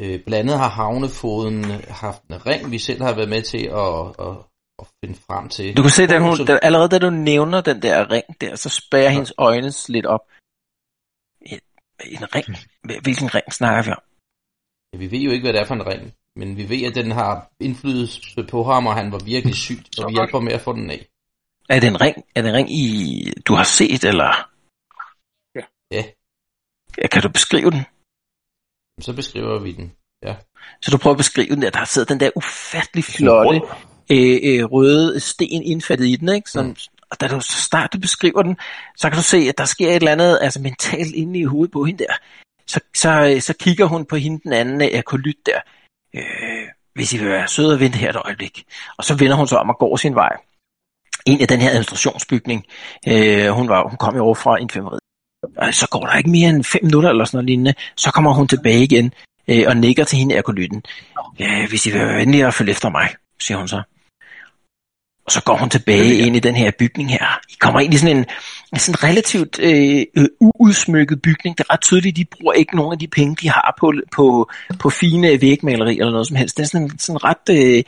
[0.00, 4.26] Øh, blandt andet har havnefoden haft en ring, vi selv har været med til at,
[4.26, 4.36] at,
[4.80, 5.76] at finde frem til.
[5.76, 8.68] Du kan se, da hun, da, allerede da du nævner den der ring der, så
[8.68, 10.20] spærer hendes øjne lidt op.
[12.00, 12.46] En, ring?
[12.86, 14.02] Hvil- Hvilken ring snakker vi om?
[14.92, 16.94] Ja, vi ved jo ikke, hvad det er for en ring, men vi ved, at
[16.94, 20.60] den har indflydelse på ham, og han var virkelig syg, så vi hjælper med at
[20.60, 21.06] få den af.
[21.68, 22.84] Er det en ring, er det en ring i,
[23.46, 24.50] du har set, eller
[25.90, 26.04] Ja,
[26.98, 27.82] ja, kan du beskrive den?
[29.00, 29.92] så beskriver vi den.
[30.22, 30.36] Ja.
[30.82, 33.60] Så du prøver at beskrive den der, der sidder den der ufattelig flotte
[34.12, 36.50] øh, øh, røde sten indfattet i den, ikke?
[36.50, 36.76] Som, Mm.
[37.14, 38.56] Og da du så starter beskriver den,
[38.96, 41.72] så kan du se, at der sker et eller andet altså mentalt inde i hovedet
[41.72, 42.14] på hende der.
[42.66, 45.60] Så, så, øh, så kigger hun på hende, den anden akolyt der.
[46.14, 48.64] Øh, hvis I vil være søde og vente her et øjeblik.
[48.98, 50.36] Og så vender hun sig om og går sin vej.
[51.26, 52.64] Ind i den her administrationsbygning.
[53.08, 55.00] Øh, hun, var, hun kom jo over fra infirmeriet.
[55.56, 57.74] Og så går der ikke mere end fem minutter eller sådan noget lignende.
[57.96, 59.12] Så kommer hun tilbage igen
[59.48, 60.82] øh, og nikker til hende akolytten.
[61.40, 63.08] Øh, hvis I vil være venlige og følge efter mig,
[63.40, 63.82] siger hun så.
[65.26, 67.40] Og så går hun tilbage ind i den her bygning her.
[67.50, 68.24] I kommer ind i sådan en,
[68.72, 70.04] en sådan relativt øh,
[70.40, 71.58] uudsmykket bygning.
[71.58, 74.50] Det er ret tydeligt, de bruger ikke nogen af de penge, de har på, på,
[74.78, 76.56] på fine vægmalerier eller noget som helst.
[76.56, 77.48] Det er sådan en sådan ret...
[77.50, 77.82] Øh,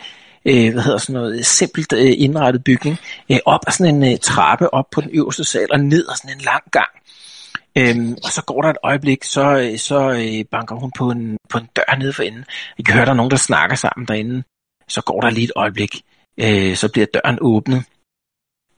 [0.47, 2.99] øh, hvad hedder sådan noget, simpelt øh, indrettet bygning,
[3.33, 6.17] øh, op ad sådan en øh, trappe op på den øverste sal, og ned ad
[6.17, 6.89] sådan en lang gang.
[7.79, 11.39] Øhm, og så går der et øjeblik, så, øh, så øh, banker hun på en,
[11.51, 12.45] på en dør nede for enden.
[12.79, 14.43] I kan høre, der er nogen, der snakker sammen derinde.
[14.89, 16.01] Så går der lige et øjeblik,
[16.39, 17.85] øh, så bliver døren åbnet.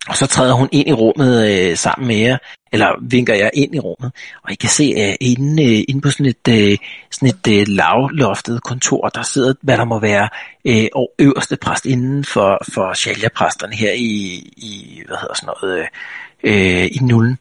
[0.08, 2.38] Og så træder hun ind i rummet øh, sammen med jer,
[2.72, 4.12] eller vinker jeg ind i rummet.
[4.42, 6.78] Og I kan se, at inde, øh, inde på sådan et, øh,
[7.10, 10.28] sådan et øh, lavloftet kontor, der sidder, hvad der må være
[10.64, 14.12] øh, og øverste præst inden for, for Shalja-præsterne her i,
[14.56, 17.38] i, hvad hedder sådan noget, øh, øh i nullen.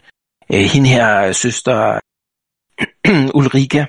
[0.53, 1.99] Øh, hende her søster
[3.38, 3.85] Ulrika,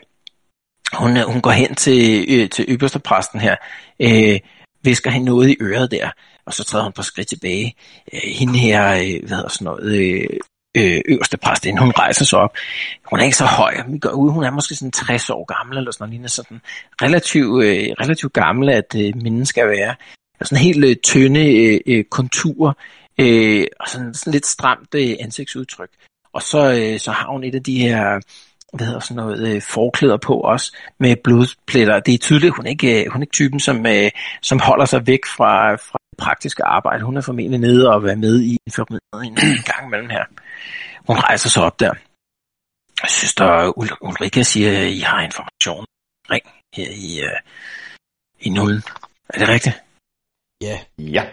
[0.92, 3.56] hun, øh, hun går hen til, øh, til øverste præsten her,
[4.00, 4.40] øh,
[4.82, 6.10] visker han noget i øret der,
[6.46, 7.74] og så træder hun på skridt tilbage.
[8.12, 10.26] Øh, hende her, øh, hvad hedder sådan noget, øh,
[10.76, 12.56] øh, øverste præst, inden hun rejser sig op.
[13.10, 15.78] Hun er ikke så høj, vi går ud, hun er måske sådan 60 år gammel,
[15.78, 16.60] eller sådan noget, sådan
[17.02, 19.94] relativt, øh, relativt gammel, at øh, mennesker skal være.
[20.40, 22.72] Og sådan helt øh, tynde øh, øh, konturer,
[23.20, 25.90] øh, og sådan, sådan lidt stramt øh, ansigtsudtryk.
[26.32, 28.20] Og så, øh, så har hun et af de her
[28.72, 32.00] hvad hedder sådan noget, øh, forklæder på også, med blodpletter.
[32.00, 34.10] Det er tydeligt, hun er ikke, øh, hun er ikke typen, som, øh,
[34.42, 37.04] som holder sig væk fra, fra det praktiske arbejde.
[37.04, 40.24] Hun er formentlig nede og være med i en, en gang imellem her.
[41.06, 41.92] Hun rejser sig op der.
[43.08, 45.84] Søster Ul- Ulrika siger, at I har information.
[46.30, 47.38] Ring her i, uh,
[48.40, 48.82] i nullen.
[49.28, 49.82] Er det rigtigt?
[50.62, 51.24] Ja, Ja,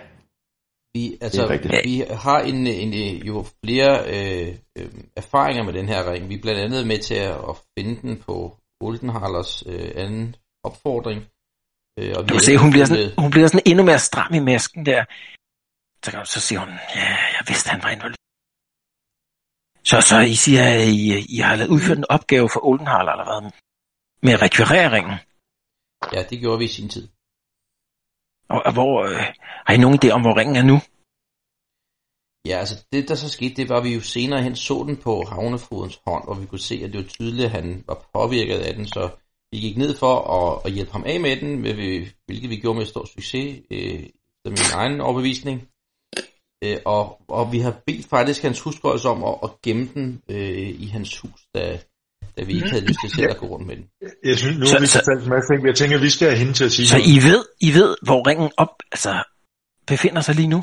[0.95, 1.41] vi, altså,
[1.83, 1.95] vi
[2.25, 2.91] har en, en,
[3.29, 6.29] jo flere øh, øh, erfaringer med den her ring.
[6.29, 7.19] Vi er blandt andet med til
[7.49, 8.35] at, finde den på
[8.85, 11.19] Oldenhalers øh, anden opfordring.
[11.99, 14.33] Øh, og vi Du kan se, hun bliver, sådan, hun bliver sådan endnu mere stram
[14.33, 15.01] i masken der.
[16.03, 18.23] Så, kan- så siger hun, ja, jeg vidste, han var involveret.
[19.89, 21.03] Så, så I siger, at I,
[21.35, 23.51] I har lavet udført en opgave for Oldenhal, eller hvad?
[24.25, 25.17] Med at rekvirere ringen.
[26.13, 27.07] Ja, det gjorde vi i sin tid.
[28.49, 29.21] Og, og hvor, øh,
[29.65, 30.77] har I nogen idé om, hvor ringen er nu?
[32.49, 34.97] Ja, altså det der så skete, det var, at vi jo senere hen så den
[34.97, 38.59] på havnefodens hånd, og vi kunne se, at det var tydeligt, at han var påvirket
[38.59, 39.09] af den, så
[39.51, 42.77] vi gik ned for at, at hjælpe ham af med den, med- hvilket vi gjorde
[42.77, 44.03] med stor succes, øh,
[44.45, 45.69] efter min egen overbevisning.
[46.63, 50.69] Øh, og, og vi har bedt faktisk hans hustru om at, at gemme den øh,
[50.69, 51.79] i hans hus, da,
[52.37, 53.85] da vi ikke havde lyst til selv at gå rundt med den.
[54.23, 56.03] Jeg synes, nu Så- har vi så- fortalt en masse ting, men jeg tænker, at
[56.03, 57.07] vi skal have hende til at sige Så noget.
[57.15, 59.23] I ved, I ved, hvor ringen op, altså,
[59.87, 60.59] befinder sig lige nu?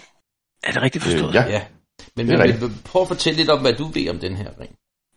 [0.62, 1.28] Er det rigtigt forstået?
[1.28, 1.44] Øh, ja.
[1.56, 1.62] Ja.
[2.16, 2.62] Men, er men, rigtigt.
[2.62, 4.72] men prøv at fortælle lidt om, hvad du ved om den her ring.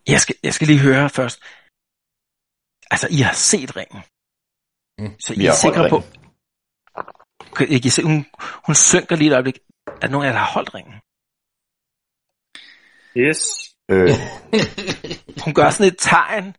[0.08, 1.38] Jeg skal, jeg skal lige høre først.
[2.90, 4.02] Altså, I har set ringen.
[4.98, 5.20] Mm.
[5.20, 5.98] Så I Vi er sikre på...
[7.74, 8.26] Jeg kan se, hun,
[8.66, 9.58] hun synker lige et øjeblik.
[9.86, 10.94] Er der nogen af jer, der har holdt ringen?
[13.16, 13.65] Yes.
[13.90, 14.08] Øh,
[15.44, 16.54] Hun gør sådan et tegn.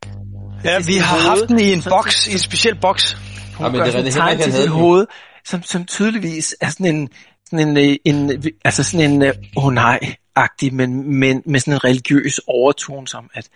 [0.64, 3.12] Ja, vi har haft den i en boks, i en speciel boks.
[3.56, 5.06] Hun Ja, men gør det er sådan et tegn til sit hoved,
[5.44, 7.08] som, som tydeligvis er sådan en,
[7.44, 11.74] sådan en, øh, en altså sådan en, øh, åh oh nej-agtig, men, men med sådan
[11.74, 13.48] en religiøs overtone som, at,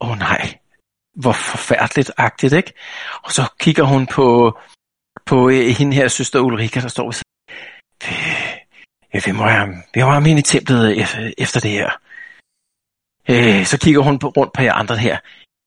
[0.00, 0.58] åh oh nej,
[1.14, 2.72] hvor forfærdeligt-agtigt, ikke?
[3.24, 4.58] Og så kigger hun på,
[5.26, 7.26] på øh, hende her, søster Ulrika, der står ved siden.
[9.14, 11.06] Ja, vi må have, vi må have ham ind i templet
[11.38, 11.90] efter det her.
[13.28, 15.18] Øh, så kigger hun på, rundt på jer andre her.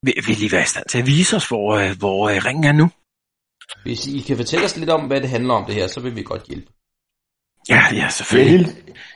[0.05, 2.63] Vil, vil I være i stand til at vise os, hvor, øh, hvor øh, ringen
[2.63, 2.91] er nu?
[3.83, 6.15] Hvis I kan fortælle os lidt om, hvad det handler om det her, så vil
[6.15, 6.71] vi godt hjælpe.
[7.69, 8.67] Ja, ja, selvfølgelig.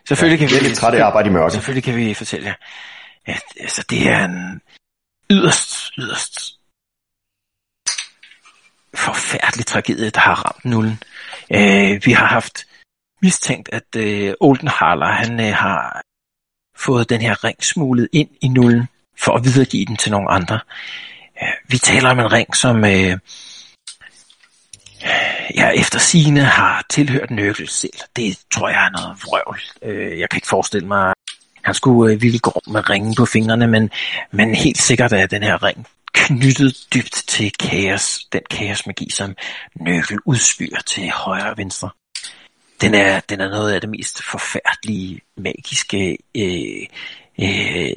[0.08, 1.52] Selvfølgelig kan jeg er vi, lidt træt af at arbejde i mørke.
[1.52, 2.56] selvfølgelig kan vi fortælle jer.
[3.28, 4.62] Ja, altså, det er en
[5.30, 6.60] yderst, yderst
[8.94, 11.04] forfærdelig tragedie, der har ramt nullen.
[11.54, 12.68] Øh, vi har haft
[13.22, 16.02] mistænkt, at øh, Oldenhaler, han øh, har
[16.80, 18.88] fået den her ring smuglet ind i nullen,
[19.20, 20.60] for at videregive den til nogle andre.
[21.68, 23.18] Vi taler om en ring, som øh,
[25.56, 28.00] ja, efter sine har tilhørt Nøgle selv.
[28.16, 29.60] Det tror jeg er noget vrøvl.
[29.82, 31.14] Øh, jeg kan ikke forestille mig, at
[31.64, 33.90] han skulle øh, ville gå rundt med ringen på fingrene, men,
[34.32, 39.36] men helt sikkert er den her ring knyttet dybt til kaos, den kaosmagi, som
[39.76, 41.90] Nøgle udspyr til højre og venstre.
[42.82, 46.86] Den er, den er noget af det mest forfærdelige magiske øh,
[47.42, 47.96] øh,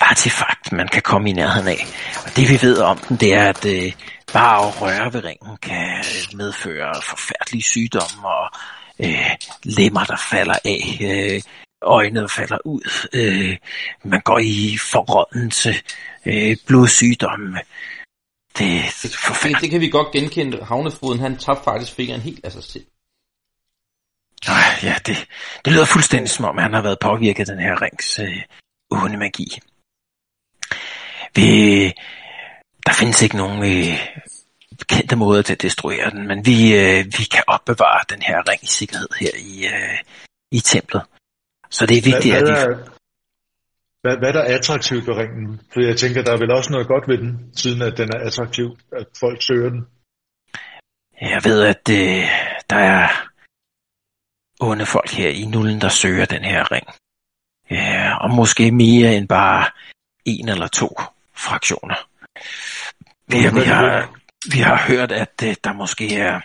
[0.00, 1.86] artefakt, man kan komme i nærheden af.
[2.26, 3.92] Og det vi ved om den, det er, at øh,
[4.32, 6.04] bare at røre ved ringen kan
[6.34, 8.50] medføre forfærdelige sygdomme og
[8.98, 9.30] øh,
[9.64, 11.42] lemmer, der falder af, øh,
[11.82, 13.08] øjne, der falder ud.
[13.12, 13.56] Øh,
[14.04, 15.74] man går i forrådnelse,
[16.26, 17.58] øh, blodsygdomme.
[18.58, 20.64] Det Det, det kan vi godt genkende.
[20.64, 22.84] Havnefoden, han tabte faktisk fingeren helt af sig selv.
[24.48, 25.16] Ej, ja, det,
[25.64, 28.42] det lyder fuldstændig som om, han har været påvirket af den her rings øh,
[28.90, 29.60] onde magi.
[31.34, 31.48] Vi,
[32.86, 33.98] der findes ikke nogen øh,
[34.88, 38.62] kendte måder til at destruere den, men vi, øh, vi kan opbevare den her ring
[38.62, 39.98] i sikkerhed her i, øh,
[40.50, 41.02] i templet.
[41.70, 42.72] Så det er vigtigt, hvad, at hvad, vi...
[42.72, 42.90] er,
[44.02, 45.60] hvad, hvad er der attraktivt ved ringen?
[45.72, 48.26] For jeg tænker, der er vel også noget godt ved den, siden at den er
[48.26, 49.86] attraktiv, at folk søger den.
[51.20, 52.24] Jeg ved, at øh,
[52.70, 53.29] der er
[54.60, 56.86] onde folk her i nullen, der søger den her ring.
[57.70, 59.70] Ja, og måske mere end bare
[60.24, 61.00] en eller to
[61.34, 61.94] fraktioner.
[63.26, 64.14] Vi, vi, har,
[64.52, 66.40] vi har hørt, at øh, der måske er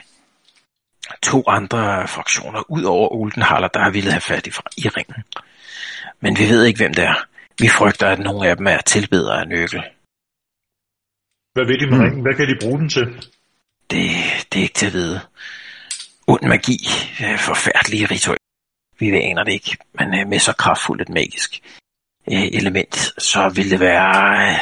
[1.24, 5.24] to andre fraktioner ud over Oldenhaller, der har ville have fat i, i ringen.
[6.20, 7.26] Men vi ved ikke, hvem det er.
[7.60, 9.84] Vi frygter, at nogle af dem er tilbedere af nøkkel.
[11.54, 12.06] Hvad ved de med Hmm.
[12.06, 12.22] ringen?
[12.22, 13.06] Hvad kan de bruge den til?
[13.92, 14.10] Det,
[14.54, 15.22] det er ikke til at vide.
[16.28, 16.80] Ond magi,
[17.24, 18.40] øh, forfærdelige ritualer.
[19.00, 21.62] Vi aner det ikke, men øh, med så kraftfuldt et magisk
[22.32, 24.58] øh, element, så vil det være øh,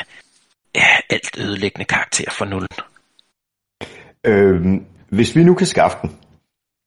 [0.76, 2.70] ja, alt ødelæggende karakter for nullen.
[4.26, 6.18] Øhm, hvis vi nu kan skaffe den,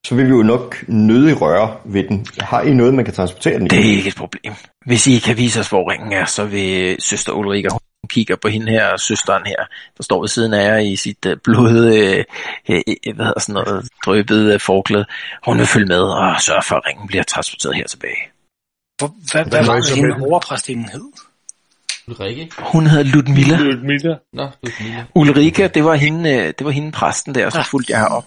[0.07, 2.27] så vil vi jo nok nødig røre ved den.
[2.40, 3.69] Har I noget, man kan transportere den i?
[3.69, 4.53] Det er ikke et problem.
[4.86, 7.69] Hvis I kan vise os, hvor ringen er, så vil søster Ulrika
[8.07, 9.65] kigger på hende her, søsteren her,
[9.97, 12.24] der står ved siden af jer i sit øh, blod, øh,
[12.69, 15.05] øh, hvad hedder sådan noget, drøbet øh, forklæde.
[15.45, 18.23] Hun vil følge med og sørge for, at ringen bliver transporteret her tilbage.
[18.99, 21.05] Hvor, hvad, hvad var det, hende overpræstinden hed?
[22.09, 22.51] Ulrike?
[22.59, 23.57] Hun hedder Ludmilla.
[23.57, 24.15] Ludmilla.
[24.33, 25.05] Nå, Ludmilla.
[25.15, 28.24] Ulrike, det var hende, det var hende præsten der, så fulgte jeg her op.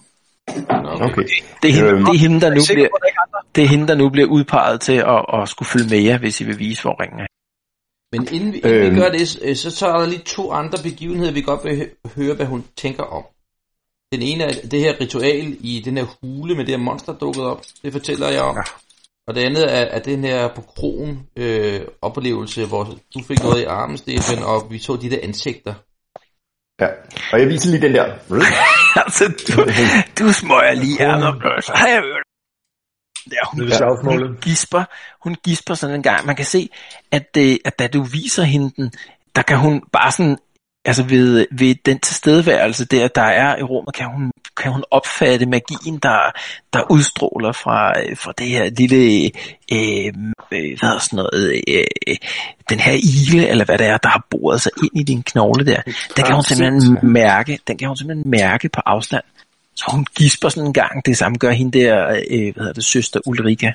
[1.01, 1.23] Okay.
[1.63, 4.09] Det er hende, det er hende, der nu bliver, er det er hende, der nu
[4.09, 7.19] bliver udpeget til at, at skulle følge med jer, hvis I vil vise, hvor ringen
[7.19, 7.25] er.
[8.11, 8.95] Men inden, vi, inden Øhm.
[8.95, 11.75] vi gør det, øh, så, så er der lige to andre begivenheder, vi godt vil
[11.77, 13.23] hø- høre, hvad hun tænker om.
[14.13, 17.43] Den ene er det her ritual i den her hule med det her monster dukket
[17.43, 17.61] op.
[17.83, 18.55] Det fortæller jeg om.
[18.55, 18.61] Ja.
[19.27, 22.83] Og det andet er, er den her på krogen øh, oplevelse, hvor
[23.13, 25.73] du fik noget i armen, Stefan, og vi så de der ansigter.
[26.81, 26.87] Ja.
[27.33, 28.05] Og jeg viser lige den der.
[29.05, 29.63] altså, du,
[30.19, 32.28] du smøger lige ærmet, så har jeg hørt.
[33.31, 34.27] Ja, hun, Lille slagsmålet.
[34.27, 34.83] hun gisper,
[35.23, 36.25] hun gisper sådan en gang.
[36.25, 36.69] Man kan se,
[37.11, 38.91] at, øh, at da du viser hende den,
[39.35, 40.37] der kan hun bare sådan,
[40.85, 45.45] altså ved, ved den tilstedeværelse der, der er i rummet, kan hun, kan hun opfatte
[45.45, 46.31] magien, der,
[46.73, 49.31] der udstråler fra, øh, fra det her lille,
[49.71, 50.13] øh,
[50.51, 52.15] øh, hvad er sådan noget, øh,
[52.69, 55.65] den her ile, eller hvad det er, der har boret sig ind i din knogle
[55.65, 55.81] der.
[56.15, 59.23] Den kan hun simpelthen mærke, den kan hun simpelthen mærke på afstand.
[59.79, 62.83] Så hun gisper sådan en gang, det samme gør hende der, øh, hvad hedder det,
[62.85, 63.71] søster Ulrika.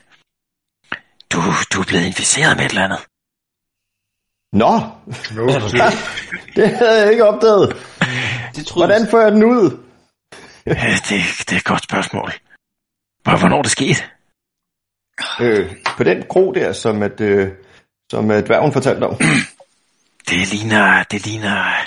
[1.32, 1.38] Du,
[1.72, 3.02] du er blevet inficeret med et eller andet.
[4.52, 4.72] Nå,
[5.36, 5.46] No,
[6.56, 7.68] det havde jeg ikke opdaget.
[8.56, 9.70] Det troede Hvordan får jeg den ud?
[10.64, 11.18] Det,
[11.48, 12.30] det er et godt spørgsmål.
[13.22, 14.10] Hvor- Hvornår er det sket?
[15.40, 17.52] Øh, på den kro der, som at, øh,
[18.10, 19.16] som at dværgen fortalte om.
[20.30, 21.86] Det ligner, det ligner,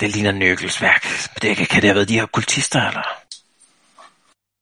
[0.00, 1.02] det ligner nøkkelsværk.
[1.42, 3.21] Det kan, kan det have været de her kultister, eller?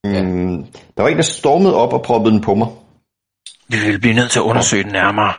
[0.03, 0.65] Mm,
[0.97, 2.67] der var en, der stormede op og proppede den på mig.
[3.67, 5.33] Vi vil blive nødt til at undersøge den nærmere.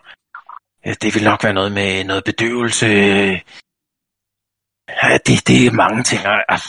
[0.87, 2.87] Ja, Det vil nok være noget med noget bedøvelse.
[5.03, 6.61] Ja, det, det er mange ting at, at,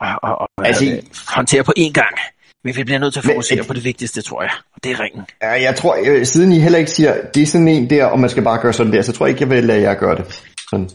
[0.00, 2.16] at, at, at Altså, altså, håndtere på én gang.
[2.64, 4.50] Men vi bliver nødt til at Men- fokusere på det vigtigste, tror jeg.
[4.74, 5.26] Og det er ringen.
[5.42, 8.20] Ja, jeg tror, øh, siden I heller ikke siger, det er sådan en der, og
[8.20, 10.16] man skal bare gøre sådan der, så tror jeg ikke, jeg vil lade jer gøre
[10.16, 10.42] det.
[10.70, 10.90] Sådan.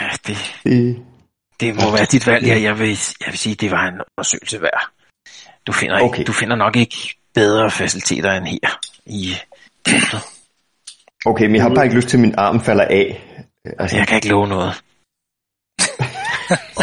[0.00, 1.02] Ja, det, Det,
[1.60, 2.46] det må være dit valg.
[2.46, 2.88] Jeg, jeg, vil,
[3.20, 4.90] jeg vil sige, det var en undersøgelse værd.
[5.66, 6.24] Du finder, ikke, Okay.
[6.26, 6.96] du finder nok ikke
[7.34, 9.34] bedre faciliteter end her i
[9.84, 10.20] templet.
[11.26, 13.24] okay, men jeg har bare ikke lyst til, at min arm falder af.
[13.78, 14.72] Altså, Jeg kan ikke love noget.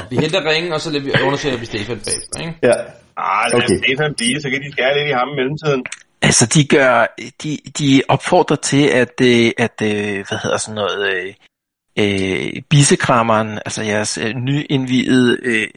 [0.10, 2.54] Vi henter ringen, og så vi- undersøger vi Stefan bagefter, ikke?
[2.64, 2.74] ja.
[3.18, 3.78] Ah, lad Okay.
[3.84, 5.84] Stefan blive, så kan de skære lidt i ham i mellemtiden.
[6.22, 7.08] Altså, de gør,
[7.44, 11.36] de, de opfordrer til, at, øh, at øh, hvad hedder sådan noget,
[12.00, 15.68] øh, bisekrammeren, altså jeres øh, nyindvidede øh,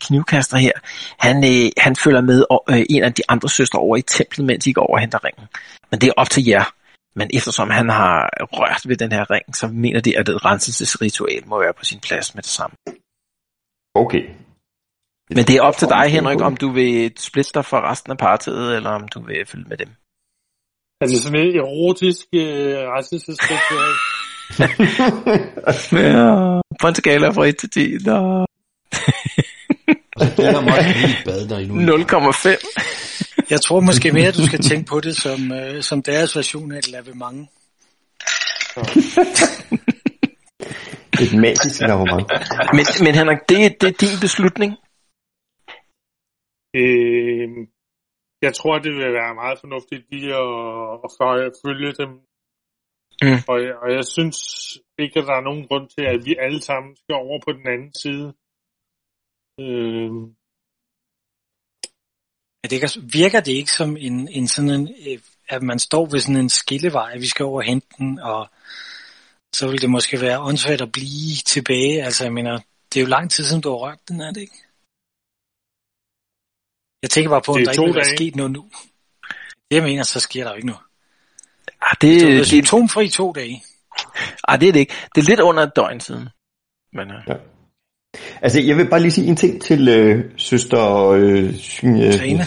[0.00, 0.72] knivkaster her,
[1.18, 4.66] han, øh, han følger med øh, en af de andre søstre over i templet, mens
[4.66, 5.46] I går over og henter ringen.
[5.90, 6.64] Men det er op til jer.
[7.14, 11.42] Men eftersom han har rørt ved den her ring, så mener de, at et renselsesritual
[11.46, 12.76] må være på sin plads med det samme.
[13.94, 14.22] Okay.
[15.30, 18.18] Men det er op til dig, Henrik, om du vil splitte dig fra resten af
[18.18, 19.88] partiet, eller om du vil følge med dem.
[21.00, 24.17] Altså sådan en erotisk øh, retselsesritual.
[25.92, 28.46] Ja, på en skala fra 1 til 10, der
[30.36, 31.96] Det er meget lige et bad, der er nu.
[31.96, 33.50] 0,5.
[33.50, 36.72] Jeg tror måske mere, at du skal tænke på det som, øh, som deres version
[36.72, 37.48] af et lavement.
[41.22, 42.26] Et magisk lavement.
[42.76, 44.70] Men, men Henrik, det, det er din beslutning.
[46.80, 47.48] Øh,
[48.42, 50.50] jeg tror, det vil være meget fornuftigt lige at,
[51.04, 52.10] at følge dem.
[53.22, 53.40] Mm.
[53.50, 54.38] Og, jeg- og jeg synes
[54.98, 57.66] ikke, at der er nogen grund til, at vi alle sammen skal over på den
[57.74, 58.26] anden side.
[59.62, 60.10] Øh,
[62.62, 62.90] Er det ikke,
[63.20, 65.18] virker det ikke som en, en sådan en, øh,
[65.48, 68.50] at man står ved sådan en skillevej, at vi skal over hente den, og
[69.54, 72.02] så vil det måske være åndssvagt at blive tilbage.
[72.06, 72.54] Altså, jeg mener,
[72.90, 74.58] det er jo lang tid siden, du har rørt den, er det ikke?
[77.02, 78.62] Jeg tænker bare på, om er der ikke vil være sket noget nu.
[79.70, 80.84] Det jeg mener, så sker der jo ikke noget.
[81.82, 83.62] Ah, Det det, er symptomfri to dage.
[84.48, 84.94] ah, det er det ikke.
[85.14, 86.28] Det er lidt under et døgn siden.
[86.92, 87.36] Men, øh,
[88.42, 91.08] Altså, jeg vil bare lige sige en ting til øh, søster...
[91.08, 91.54] Øh, øh,
[92.18, 92.46] Trine.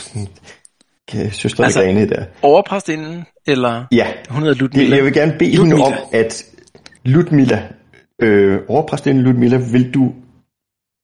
[1.16, 2.26] øh, søster Altså- Irene der.
[2.42, 4.96] overpræstinden, eller Ja, hun hedder jeg, Ludmilla.
[4.96, 5.86] jeg vil gerne bede hende Ludmilla.
[5.98, 6.46] om, at
[7.06, 7.68] Ludmilla,
[8.22, 10.14] øh, overpræstinde Ludmilla, vil du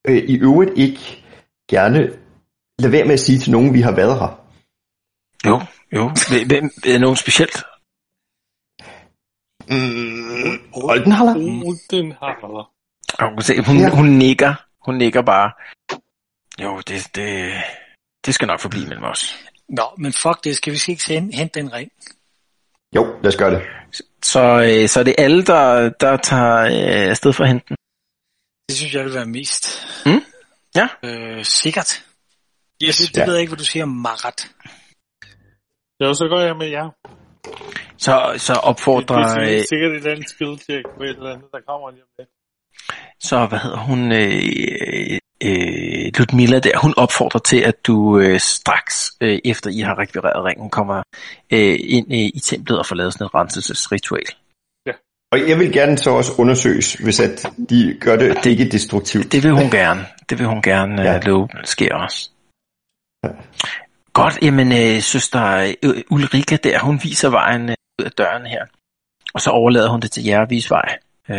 [0.08, 1.22] øh, i øvrigt ikke
[1.70, 2.10] gerne
[2.78, 4.40] lade være med at sige til nogen, vi har været her?
[5.46, 5.60] Jo,
[5.92, 6.10] jo.
[6.46, 7.62] Hvem, er nogen specielt?
[9.70, 11.34] Mm, Oldenhaller?
[11.90, 12.72] den har
[13.18, 13.90] Og Hun, se, hun, Ja.
[13.90, 14.54] hun nikker.
[14.86, 15.52] Hun nikker bare.
[16.62, 17.52] Jo, det, det,
[18.26, 19.34] det skal nok forblive mellem os.
[19.68, 21.90] Nå, men fuck det, skal vi ikke hente, hente den ring?
[22.96, 23.62] Jo, lad os gøre det.
[24.22, 27.76] Så, øh, så er det alle, der, der tager øh, afsted for at hente den?
[28.68, 30.22] Det synes jeg vil være mest Mm?
[30.76, 30.88] Ja.
[31.04, 32.04] øh, sikkert.
[32.82, 32.96] Yes.
[32.98, 33.24] Det, det Ja.
[33.26, 34.50] ved jeg ikke, hvad du siger, Marat.
[36.02, 36.90] Jo, så går jeg med jer.
[37.98, 39.16] Så, så Det opfordrer...
[39.18, 42.02] er Øh, sikkert- et eller andet skill check på et eller andet, der kommer lige
[42.02, 42.28] om lidt.
[43.20, 44.12] så hvad hedder hun?
[44.12, 49.98] Øh, øh, Ludmilla der, hun opfordrer til, at du øh, straks øh, efter I har
[49.98, 51.02] rekvireret ringen, kommer
[51.52, 54.26] øh, ind øh, i templet og får lavet sådan et renselsesritual.
[55.32, 59.32] Og jeg vil gerne så også undersøges, hvis at de gør det ikke destruktivt.
[59.32, 60.00] Det vil hun gerne.
[60.30, 61.12] Det vil hun gerne Ja.
[61.12, 61.18] ja.
[61.20, 62.30] love sker også.
[63.24, 63.28] Ja.
[64.18, 68.66] Godt, jamen øh, søster øh, Ulrika der, hun viser vejen øh, ud af døren her.
[69.34, 70.98] Og så overlader hun det til jer at vise vej.
[71.28, 71.36] Øh,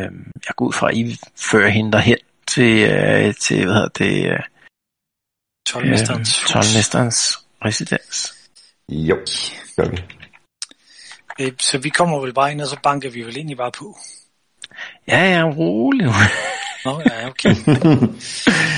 [0.47, 4.31] jeg går ud fra, at I fører hende derhen til, øh, til hvad hedder det,
[4.31, 4.39] øh,
[5.69, 6.51] 12-mesterens hus.
[6.51, 8.35] tolvmesterens residens.
[8.89, 9.15] Jo,
[9.75, 10.03] gør vi.
[11.39, 13.97] Øh, Så vi kommer vel bare ind, og så banker vi vel egentlig bare på.
[15.07, 16.07] Ja, ja, rolig.
[16.85, 17.49] Nå, ja, okay.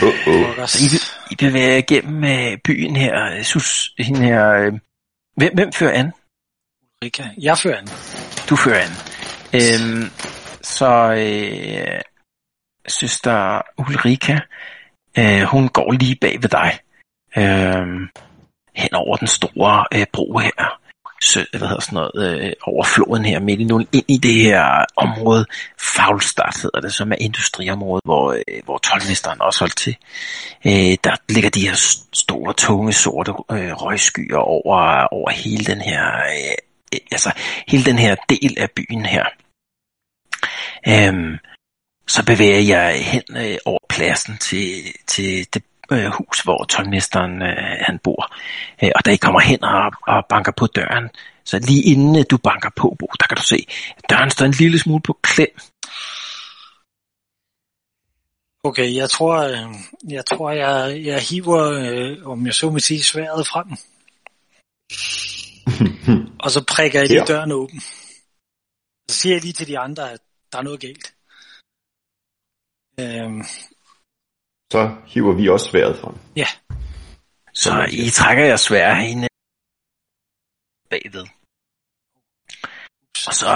[0.08, 0.46] Uh-oh.
[0.48, 0.82] Pokkers.
[0.82, 3.26] I, be- I bevæger jer igennem øh, byen her.
[3.38, 4.74] øh, Sus, hende her øh,
[5.38, 6.12] hvem, hvem fører an?
[7.02, 7.24] Ulrika.
[7.38, 7.88] Jeg fører an.
[8.50, 8.92] Du fører an.
[9.54, 10.10] Øhm,
[10.62, 12.02] så øh,
[12.88, 14.40] søster Ulrika,
[15.18, 16.80] øh, hun går lige bag ved dig.
[17.38, 17.88] Øh,
[18.76, 20.81] hen over den store øh, bro her.
[21.22, 24.34] Sø, hvad hedder sådan noget, øh, over floden her midt i nu, ind i det
[24.34, 25.46] her område,
[25.80, 29.96] Faglstad hedder det, som er industriområdet, hvor, øh, hvor tolvmesteren også holdt til.
[30.66, 31.76] Øh, der ligger de her
[32.14, 36.52] store, tunge, sorte øh, røgskyer over, over hele den her øh,
[36.94, 37.32] øh altså
[37.68, 39.26] hele den her del af byen her.
[40.88, 41.38] Øh,
[42.08, 47.78] så bevæger jeg hen øh, over pladsen til, til det øh, hus, hvor tolvmesteren øh,
[47.88, 48.36] han bor.
[48.84, 51.10] Øh, og da I kommer hen og, og banker på døren,
[51.44, 53.66] så lige inden øh, du banker på, Bo, der kan du se,
[53.98, 55.58] at døren står en lille smule på klem.
[58.64, 59.76] Okay, jeg tror, øh,
[60.14, 63.68] jeg, tror jeg, jeg hiver, øh, om jeg så må sige, sværet frem.
[66.44, 67.26] Og så prikker jeg lige Ja.
[67.26, 67.80] døren åben.
[69.10, 70.20] Så siger jeg lige til de andre, at
[70.52, 71.14] der er noget galt.
[73.00, 73.44] Øhm,
[74.74, 76.16] Så hiver vi også sværet frem.
[77.54, 79.28] Så I trækker jer svær hende
[80.90, 81.26] bagved.
[83.28, 83.52] Og så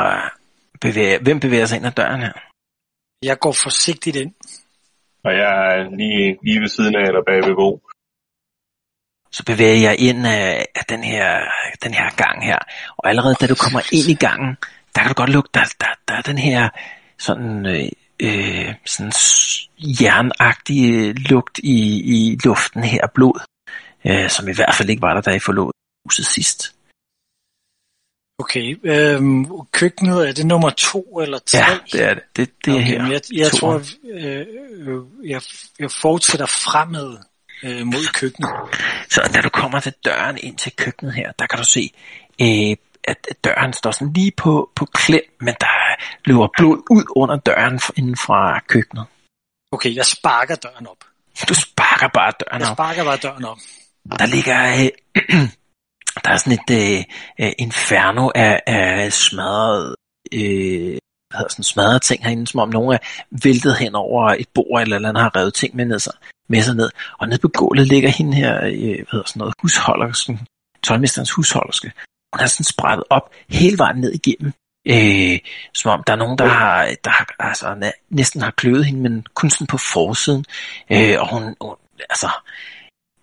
[0.81, 2.33] bevæger, hvem bevæger sig ind ad døren her?
[3.29, 4.33] jeg går forsigtigt ind.
[5.23, 7.81] Og jeg er lige, lige ved siden af, eller bag ved Bo.
[9.31, 11.29] så bevæger jeg ind af, af den, her,
[11.83, 12.59] den her gang her.
[12.97, 14.57] Og allerede da du kommer ind i gangen,
[14.95, 16.69] der kan du godt lugte, der, der, der er den her
[17.17, 17.89] sådan, øh,
[18.19, 19.69] øh, sådan s-
[20.01, 21.77] jernagtige lugt i,
[22.15, 23.39] i luften her af blod,
[24.07, 25.71] øh, som i hvert fald ikke var der, da I forlod
[26.05, 26.71] huset sidst.
[28.39, 31.57] Okay, øhm, køkkenet, er det nummer to eller tre?
[31.57, 32.23] Ja, det er det.
[32.35, 33.01] Det, det er okay, her.
[33.01, 33.57] men Jeg, jeg To.
[33.57, 33.81] tror,
[34.13, 34.45] øh,
[34.87, 35.41] øh, jeg,
[35.79, 37.17] jeg fortsætter fremad
[37.63, 38.49] øh, mod køkkenet.
[39.09, 41.91] Så da du kommer til døren ind til køkkenet her, der kan du se,
[42.41, 45.65] øh, at døren står sådan lige på, på klem, men der
[46.25, 49.05] løber blod ud under døren inden fra køkkenet.
[49.71, 50.97] Okay, jeg sparker døren op.
[51.49, 52.75] Du sparker bare døren Jeg op.
[52.75, 53.57] sparker bare døren op.
[54.19, 55.47] Der ligger øh,
[56.23, 57.03] der er sådan et øh,
[57.39, 59.95] øh, inferno af, af smadret,
[60.33, 60.97] øh,
[61.29, 62.97] hvad hedder sådan, smadret ting herinde, som om nogen er
[63.43, 66.13] væltet hen over et bord, eller, eller andet har revet ting med, ned, sig,
[66.49, 66.89] med sig ned.
[67.19, 70.47] Og nede på gulvet ligger hende her, øh, hvad hedder sådan noget, husholdersken,
[70.83, 71.91] tøjmesterens husholderske.
[72.33, 74.53] Hun er sådan sprættet op hele vejen ned igennem.
[74.85, 75.39] Øh,
[75.73, 79.01] som om der er nogen, der har, der har altså, næ- næsten har kløvet hende,
[79.01, 80.45] men kun sådan på forsiden.
[80.91, 81.75] Øh, og hun, hun,
[82.09, 82.29] altså,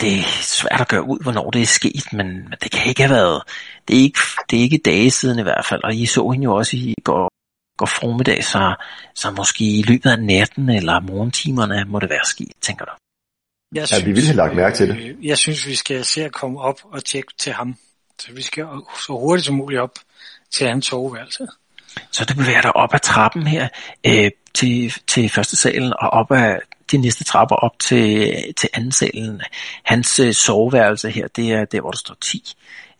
[0.00, 3.02] det er svært at gøre ud, hvornår det er sket, men, men det kan ikke
[3.02, 3.42] have været,
[3.88, 4.18] det er ikke,
[4.50, 6.94] det er ikke dage siden i hvert fald, og I så hende jo også i
[7.04, 7.30] går,
[7.78, 8.74] går formiddag, så,
[9.14, 12.92] så måske i løbet af natten eller morgentimerne må det være sket, tænker du.
[13.74, 14.96] Jeg Ja, vi ville have lagt mærke til det.
[14.98, 17.76] øh, Jeg synes, vi skal se at komme op og tjekke til ham.
[18.18, 18.64] Så vi skal
[19.06, 19.94] så hurtigt som muligt op
[20.52, 21.46] til hans soveværelse.
[22.10, 23.68] Så du bevæger dig op ad trappen her
[24.06, 26.56] øh, til, til første salen, og op ad
[26.92, 29.42] de næste trapper op til, til anden salen.
[29.82, 32.54] Hans øh, soveværelse her, det er der, hvor der står 10.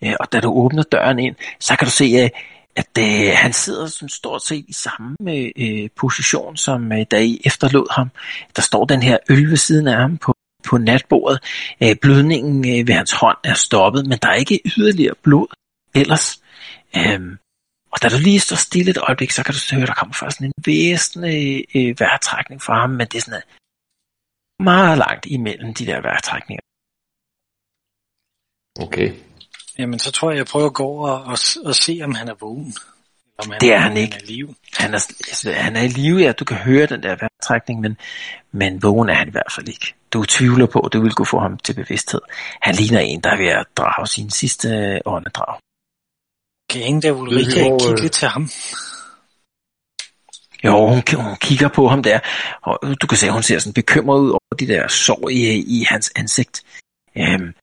[0.05, 2.31] Øh, og da du åbner døren ind, så kan du se, øh,
[2.77, 5.17] at øh, han sidder som stort set i samme
[5.57, 8.11] øh, position, som øh, da I efterlod ham.
[8.57, 10.35] Der står den her øl ved siden af ham på,
[10.65, 11.39] på natbordet.
[11.83, 15.47] Øh, blødningen øh, ved hans hånd er stoppet, men der er ikke yderligere blod
[15.95, 16.43] ellers.
[16.97, 17.39] Øhm,
[17.93, 20.39] og da du lige står stille et øjeblik, så kan du høre, der kommer først
[20.39, 25.87] en væsentlig øh, vejrtrækning fra ham, men det er sådan øh, meget langt imellem de
[25.87, 26.63] der vejrtrækninger.
[28.81, 29.13] Okay.
[29.79, 32.29] Jamen, så tror jeg, jeg prøver at gå over og, og, og se, om han
[32.29, 32.75] er vågen.
[33.39, 34.17] Om han, Det er han ikke.
[34.17, 34.55] er i live.
[34.79, 37.97] Han er, altså, han er i live, ja, du kan høre den der vejrtrækning, men,
[38.53, 39.95] men vågen er han i hvert fald ikke.
[40.13, 42.21] Du tvivler på, at det vil kunne få ham til bevidsthed.
[42.61, 45.59] Han ligner en, der er ved at drage sin sidste øh, åndedrag.
[46.73, 48.51] Kan ingen der Ulrike hvor, kigge øh, lidt til ham?
[50.65, 52.19] Jo, hun, hun kigger på ham der,
[52.63, 55.59] og du kan se, at hun ser sådan bekymret ud over de der sår i,
[55.59, 56.63] i hans ansigt.
[57.17, 57.55] Øhm,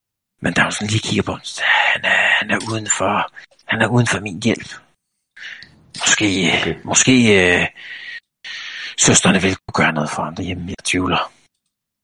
[0.42, 1.62] men da hun sådan lige kigger på ham, så
[1.94, 3.32] han er, han er uden for,
[3.66, 4.70] han er uden for min hjælp.
[6.00, 6.76] Måske, okay.
[6.84, 7.68] måske øh,
[9.00, 11.32] søsterne vil kunne gøre noget for ham derhjemme, jeg tvivler.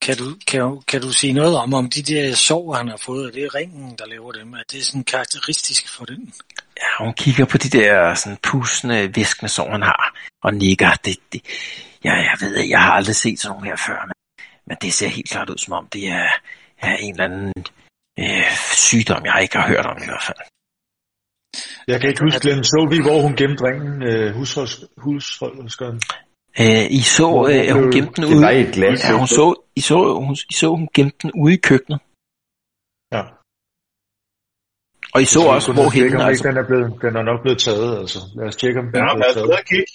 [0.06, 2.98] Kan du, kan, du- kan du sige noget om, om de der sår, han har
[2.98, 4.54] fået, er det ringen, der laver dem?
[4.54, 6.34] Er det sådan karakteristisk for den?
[6.82, 10.92] Ja, hun kigger på de der sådan pusende, viskende sår, han har, og nikker.
[11.06, 11.42] Det, det,
[12.04, 14.14] ja, jeg ved, jeg har aldrig set sådan nogle her før, men,
[14.68, 16.30] men det ser helt klart ud, som om det er,
[16.78, 17.54] er en eller anden
[18.20, 18.52] øh,
[18.90, 20.38] sygdom, jeg ikke har hørt om i hvert fald.
[21.88, 26.02] Jeg kan ikke huske, Glenn, så vi, hvor hun gemte ringen, øh, husholds, husholdskeren.
[26.62, 28.44] Øh, I så, Hvor- øh, hun gemte den Det ude.
[28.46, 29.00] var i et glas.
[29.10, 29.46] Ja, hun så,
[29.80, 32.00] I så, hun, I så, hun gemte den ude i køkkenet.
[33.16, 33.24] Ja.
[35.16, 37.60] Og I så Måske også, hvor hende, altså, den er, blevet, den er nok blevet
[37.68, 38.20] taget, altså.
[38.38, 39.60] Lad os tjekke, om den Ja, er blevet taget.
[39.62, 39.92] at kigge.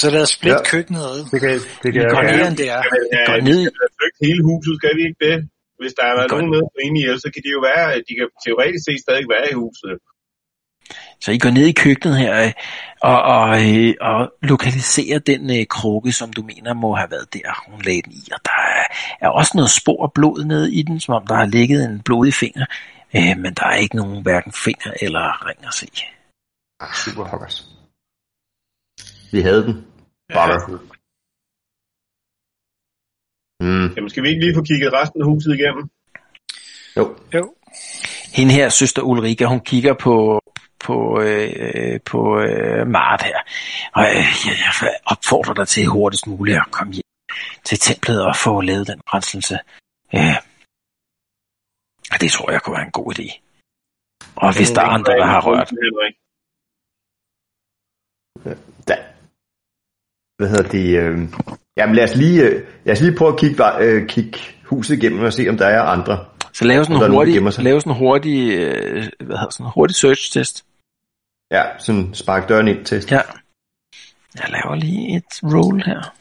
[0.00, 0.70] Så lad os splitte Ja.
[0.72, 1.18] køkkenet ad.
[1.32, 1.50] Det kan,
[1.82, 2.50] det kan Vi går jeg Mere ned.
[2.52, 2.82] end det er.
[2.92, 3.00] Men,
[3.30, 3.60] går øh, ned.
[3.66, 5.36] vi hele huset, skal vi ikke det?
[5.80, 7.86] Hvis der er Vi går- nogen med på inde i så kan de jo være,
[8.08, 9.94] de kan teoretisk set stadig være i huset.
[11.20, 12.52] Så I går ned i køkkenet her øh,
[13.02, 17.70] og, og, øh, og lokaliserer den øh, krukke, som du mener må have været der,
[17.70, 18.22] hun lagde den i.
[18.32, 18.86] Og der er,
[19.20, 22.02] er også noget spor af blod nede i den, som om der har ligget en
[22.02, 22.66] blodig finger.
[23.16, 25.88] Øh, men der er ikke nogen hverken finger eller ring at se.
[26.80, 27.68] Ah, super hokkers.
[29.32, 29.86] Vi havde den.
[30.34, 30.78] Bare.
[33.60, 33.94] Mm.
[33.96, 35.90] Jamen, skal vi ikke lige få kigget resten af huset igennem?
[36.96, 37.16] Jo.
[37.34, 37.54] Jo.
[38.34, 40.40] Hende her, søster Ulrika, hun kigger på,
[40.80, 43.38] på, øh, på øh, Mart her.
[43.94, 47.02] Og øh, jeg, jeg opfordrer dig til hurtigst muligt at komme hjem
[47.64, 49.58] til templet og få lavet den renselse.
[50.14, 50.36] Øh,
[52.20, 53.40] det tror jeg kunne være en god idé.
[54.36, 55.70] Og hvis der er andre, der har rørt.
[58.88, 58.96] Da.
[60.38, 60.98] Hvad hedder det?
[60.98, 61.28] Øh...
[61.76, 65.24] Jamen lad os, lige, øh, lad os lige prøve at kigge, øh, kigge huset igennem
[65.24, 66.24] og se, om der er andre.
[66.52, 69.96] Så lave sådan en hurtig, lave sådan en hurtig, øh, hvad hedder sådan en hurtig
[69.96, 70.64] search test.
[71.50, 73.04] Ja, sådan spark døren ind til.
[73.10, 73.20] Ja.
[74.34, 76.14] Jeg laver lige et roll her.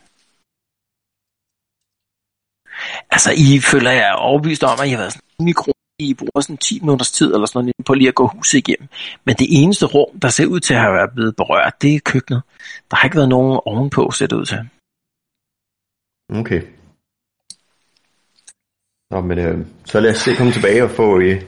[3.11, 5.71] Altså, I føler jeg er overbevist om, at I har været sådan mikro.
[5.99, 8.87] I bruger sådan 10 minutters tid eller sådan noget på lige at gå huset igennem.
[9.25, 11.99] Men det eneste rum, der ser ud til at have været blevet berørt, det er
[12.05, 12.41] køkkenet.
[12.91, 14.59] Der har ikke været nogen ovenpå, ser det ud til.
[16.29, 16.61] Okay.
[19.11, 21.41] Nå, men øh, så lad os se komme tilbage og få, øh,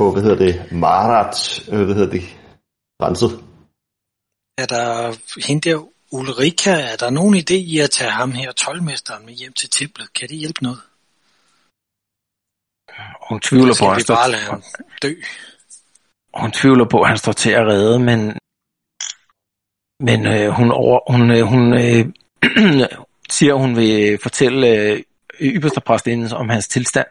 [0.00, 1.36] få hvad hedder det, Marat,
[1.72, 2.22] øh, hvad hedder det,
[3.02, 3.30] renset.
[4.58, 5.16] Er der
[5.46, 9.52] hende der Ulrika, er der nogen idé i at tage ham her, tolvmesteren, med hjem
[9.52, 10.12] til templet?
[10.12, 10.80] Kan det hjælpe noget?
[13.28, 14.62] Hun tvivler på, at han står, bare lade ham
[15.02, 15.14] dø?
[16.34, 18.20] hun tvivler på, at han står til at redde, men,
[20.00, 22.06] men øh, hun, over, hun, øh, hun øh,
[23.36, 25.02] siger, at hun vil fortælle øh,
[25.40, 27.06] ypperste præstinden om hans tilstand,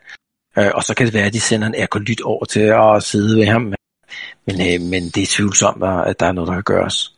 [0.57, 3.37] øh, og så kan det være, at de sender en ergolyt over til at sidde
[3.37, 3.73] ved ham.
[4.47, 7.11] Men, øh, men det er tvivlsomt, at der er noget, der kan gøres.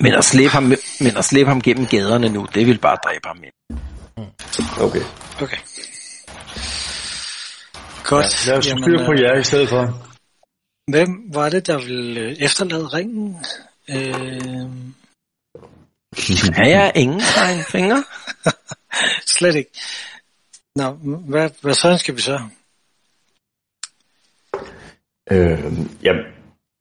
[0.00, 0.62] Men at slæbe ham,
[1.00, 3.38] men at slæbe ham gennem gaderne nu, det vil bare dræbe ham.
[4.80, 5.04] Okay.
[5.42, 5.56] Okay.
[8.04, 8.46] Godt.
[8.46, 9.82] Ja, lad os få styr på øh, jer i stedet for.
[10.90, 13.36] Hvem var det, der ville øh, efterlade ringen?
[13.88, 14.66] Øh,
[16.56, 17.20] Er jeg ingen
[17.68, 18.04] fingre?
[19.36, 19.70] slet ikke.
[20.76, 20.90] Nå,
[21.28, 22.40] hvad, hvad sådan skal vi så?
[25.30, 25.58] Øh,
[26.02, 26.12] ja,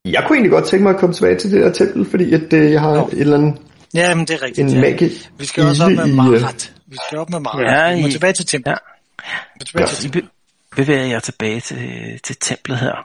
[0.06, 2.53] jeg kunne egentlig godt tænke mig at komme tilbage til det der tempel, fordi at,
[2.53, 3.07] øh, jeg har Nå.
[3.07, 3.61] et eller andet,
[3.94, 4.68] Ja, men det er rigtigt.
[4.70, 4.82] en ja.
[4.82, 5.10] magi.
[5.38, 6.74] Vi skal også op med i, øh, Marat.
[6.88, 7.91] Vi skal op med Marat.
[7.91, 8.78] Ja, vi må tilbage til templet.
[9.26, 9.65] ja.
[9.65, 9.88] Tilbage Ja.
[9.88, 10.24] til templet.
[10.24, 10.30] be-
[10.76, 12.95] bevæger jer tilbage til, til templet her.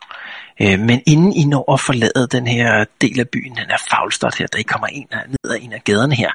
[0.62, 4.31] Øh, men inden I når at forlade den her del af byen, den her Faulstad
[4.39, 6.31] her, der I kommer ind af, ned ad en af gaderne her,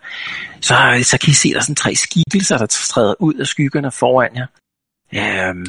[0.61, 3.91] så, så kan I se, der er sådan tre skikkelser, der træder ud af skyggerne
[3.91, 4.47] foran jer.
[5.15, 5.65] Øhm,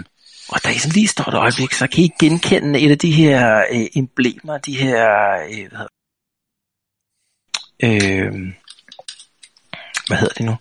[0.52, 3.12] og da I sådan lige står et øjeblik, så kan I genkende et af de
[3.12, 5.00] her øh, emblemer, de her,
[5.52, 5.94] øh, hvad hedder
[7.84, 8.32] øh,
[10.08, 10.56] hvad hedder det nu?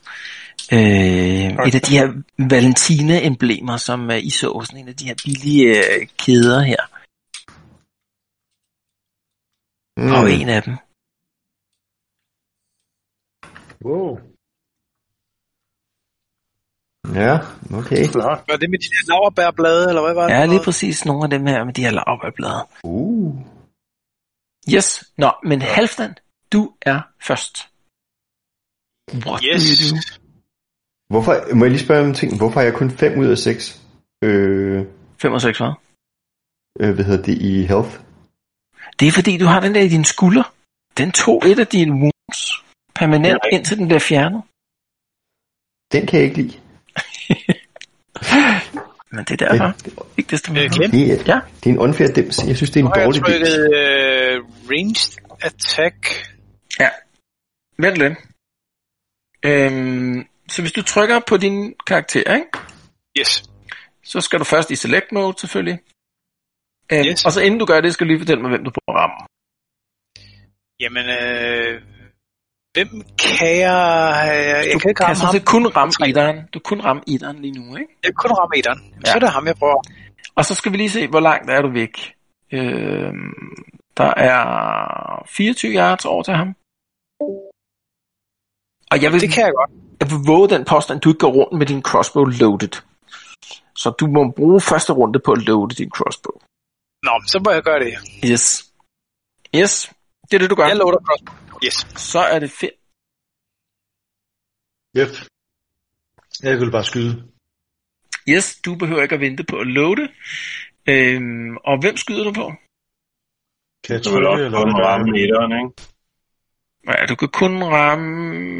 [0.77, 2.07] Øh, et af de her
[2.53, 6.81] Valentina-emblemer, som øh, I så, sådan en af de her billige øh, kæder her,
[9.97, 10.11] mm.
[10.11, 10.75] og en af dem.
[13.85, 14.32] Wow.
[17.07, 17.37] Ja,
[17.79, 18.05] okay.
[18.07, 18.43] Flot.
[18.49, 20.33] Var det med de der laverbærblade, eller hvad var det?
[20.33, 22.67] Ja, lige præcis nogle af dem her med de her lavbærblade.
[22.83, 23.35] Uh.
[24.73, 25.03] Yes.
[25.17, 26.15] Nå, men Halfdan,
[26.53, 27.69] du er først.
[29.25, 29.61] What Yes.
[29.63, 30.01] do you do?
[31.09, 32.37] Hvorfor, må jeg lige spørge om en ting?
[32.37, 33.81] Hvorfor har jeg kun 5 ud af 6?
[34.23, 34.85] Øh,
[35.21, 35.73] 5 og 6, hvad?
[36.79, 37.99] øh, hvad hedder det i health?
[38.99, 40.53] Det er fordi, du har den der i din skulder.
[40.97, 42.41] Den tog et af dine wounds
[42.95, 44.41] permanent, Ja, indtil den bliver fjernet.
[45.93, 46.59] Den kan jeg ikke lide.
[49.11, 49.75] Men det er derfor.
[50.17, 50.69] Ikke desto Øh, mindre.
[50.77, 51.39] Klem, Det er, Ja.
[51.59, 52.37] det er en unfair dims.
[52.47, 53.49] Jeg synes, det er nu en har jeg dårlig dims.
[53.49, 55.97] trykket øh, ranged attack.
[57.77, 58.13] Vent lidt.
[59.45, 62.47] Øhm, så hvis du trykker på din karakter, ikke?
[63.19, 63.43] Yes.
[64.03, 65.79] så skal du først i select mode selvfølgelig.
[66.91, 67.25] Øhm, Yes.
[67.25, 69.01] Og så inden du gør det, skal du lige fortælle mig, hvem du prøver at
[69.03, 69.15] ramme.
[70.79, 71.81] Jamen, øh,
[72.73, 74.63] hvem kan jeg...
[74.65, 75.45] Jeg Du kan ikke kan ramme sådan ham.
[75.45, 76.37] kun ramme etteren.
[76.53, 77.91] Du kan kun ramme etteren lige nu, ikke?
[78.03, 78.53] Jeg kan kun ramme.
[78.65, 79.11] Jamen, Ja.
[79.11, 79.81] Så er det ham, jeg prøver.
[80.35, 82.15] Og så skal vi lige se, hvor langt er du væk.
[82.51, 83.33] Øhm,
[83.97, 86.49] der er 24 yards over til ham.
[88.91, 89.71] Og jeg vil, Det kan jeg godt.
[89.99, 92.73] jeg vil våge den påstand, du ikke går rundt med din crossbow loaded.
[93.75, 96.35] Så du må bruge første runde på at loade din crossbow.
[97.03, 97.93] Nå, så må jeg gøre det.
[98.31, 98.45] Yes.
[99.55, 99.91] Yes,
[100.29, 100.67] det er det, du gør.
[100.67, 101.35] Jeg loader crossbow.
[101.65, 101.77] Yes.
[102.11, 102.77] Så er det fedt.
[104.97, 105.13] Yep.
[106.43, 107.13] Jeg ville bare skyde.
[108.29, 110.07] Yes, du behøver ikke at vente på at loade.
[110.87, 112.47] Øhm, og hvem skyder du på?
[113.83, 115.71] Kan jeg Du vil trykke, også eller kun ramme etteren, ikke?
[116.87, 118.11] Ja, du kan kun ramme...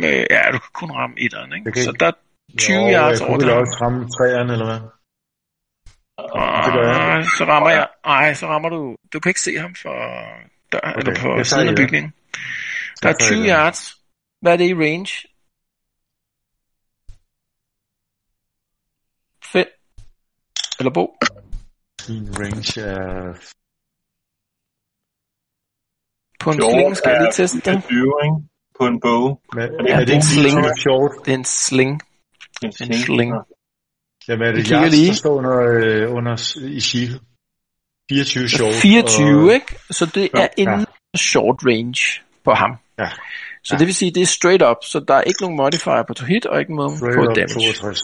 [0.08, 1.66] Øh, ja, du kan kun ramme etteren, ikke?
[1.66, 2.18] Jeg kan Så der er
[2.58, 3.54] 20 Jo, yards jeg over kunne der.
[3.54, 4.82] vel også ramme træerne, eller hvad?
[6.66, 6.96] det gør jeg.
[7.16, 7.88] Ej, så rammer jeg...
[8.06, 8.96] Ej, så rammer du...
[9.14, 9.96] Du kan ikke se ham for
[10.72, 11.00] dør, okay.
[11.00, 12.14] eller på jeg siden af bygningen.
[13.04, 13.48] Der er tager 20 et.
[13.50, 13.82] yards.
[14.42, 15.28] Hvad er det i range?
[19.44, 19.66] 5.
[20.80, 21.06] Eller Bo?
[22.10, 23.34] Min range er...
[26.40, 27.62] På en sling skal jeg lige er teste.
[27.62, 28.50] 24, ikke?
[28.80, 29.42] På en bog.
[29.56, 30.58] Men, Ja, er det det er ikke sling.
[31.26, 32.02] Det er en sling.
[32.64, 32.74] En En
[33.06, 33.32] sling.
[34.28, 35.08] Jamen er Vi det lige.
[35.08, 36.34] der står under, øh, under
[36.78, 37.20] i shield?
[38.12, 38.74] 24 short.
[38.74, 39.80] 24, og, ikke?
[39.98, 40.86] Så det er en
[41.18, 42.02] short range
[42.44, 42.72] på ham.
[43.00, 43.10] Ja.
[43.64, 46.14] Så det vil sige, det er straight up, så der er ikke nogen modifier på
[46.14, 47.74] to hit, og ikke nogen Straight på damage.
[47.74, 48.02] 62.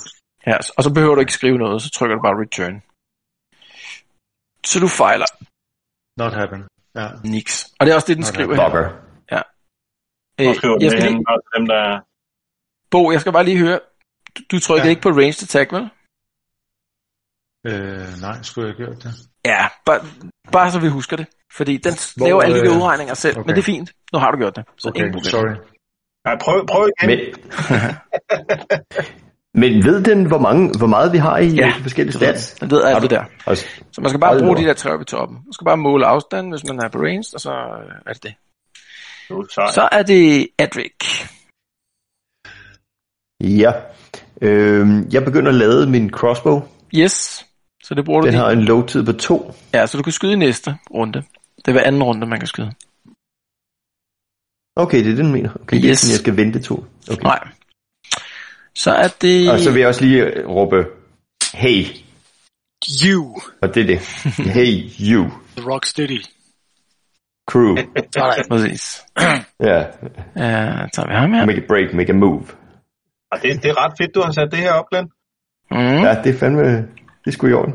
[0.48, 2.76] Ja, og så behøver du ikke skrive noget, så trykker du bare return.
[4.66, 5.26] Så du fejler
[6.22, 6.62] Not happen.
[6.96, 7.08] Ja.
[7.24, 7.56] niks.
[7.80, 8.34] Og det er også det, den Okay.
[8.34, 8.70] skriver her.
[8.70, 8.90] Bugger.
[10.42, 11.26] Øh, skriver jeg skal lige,
[11.56, 11.84] dem, der...
[12.92, 13.80] Bo, jeg skal bare lige høre.
[14.36, 14.90] Du, du trykker Ja.
[14.90, 15.86] ikke på ranged attack, vel?
[17.70, 19.14] Øh, nej, skulle jeg have gjort det?
[19.46, 20.00] Ja, bare,
[20.52, 21.26] bare så vi husker det.
[21.54, 23.48] Fordi den Hvor, laver alle de der øh, udregninger selv, okay.
[23.48, 23.92] men det er fint.
[24.14, 24.64] Nu har du gjort det.
[24.78, 25.32] Så Okay, ingen problem.
[25.32, 25.56] sorry.
[26.26, 27.10] Nej, prøv, prøv igen.
[27.10, 27.20] Men,
[29.62, 32.28] men ved den, hvor, mange, hvor meget vi har i Ja, de forskellige Det ved
[32.28, 32.52] stats?
[32.54, 32.70] den.
[32.70, 33.24] Den ved alt det der.
[33.92, 35.38] Så man skal bare bruge de der tre i toppen.
[35.46, 38.24] Man skal bare måle afstanden, hvis man er på ranged, og så øh, er det
[38.24, 38.34] det.
[39.74, 41.28] Så er det Adric.
[43.42, 43.72] ja.
[44.42, 46.62] Øhm, jeg begynder at lade min crossbow.
[46.96, 47.46] Yes.
[47.90, 48.44] Så det bruger du Den lige.
[48.44, 49.54] har en low-tid på to.
[49.74, 51.24] Ja, så du kan skyde i næste runde.
[51.58, 52.72] Det er hver anden runde, man kan skyde.
[54.76, 55.50] Okay, det er det, den mener.
[55.62, 55.82] Okay, yes.
[55.82, 56.00] det er Yes.
[56.00, 56.86] sådan, jeg skal vente to.
[57.12, 57.24] Okay.
[57.24, 57.48] Nej.
[58.76, 59.52] Så er det...
[59.52, 60.86] Og så vil jeg også lige øh, råbe,
[61.54, 61.86] hey,
[63.06, 64.00] You, og det er det.
[64.54, 65.24] Hey, you,
[65.58, 66.22] the rock steady.
[67.50, 67.76] crew.
[68.50, 69.02] Præcis.
[69.60, 69.86] Ja,
[70.36, 71.46] Ja, tager vi ham her.
[71.46, 72.44] make a break, make a move.
[73.32, 75.08] Og det, det er ret fedt, du har sat det her op, Glenn.
[75.72, 75.78] Mm.
[75.78, 76.88] Ja, det er fandme,
[77.22, 77.74] det er sgu i orden.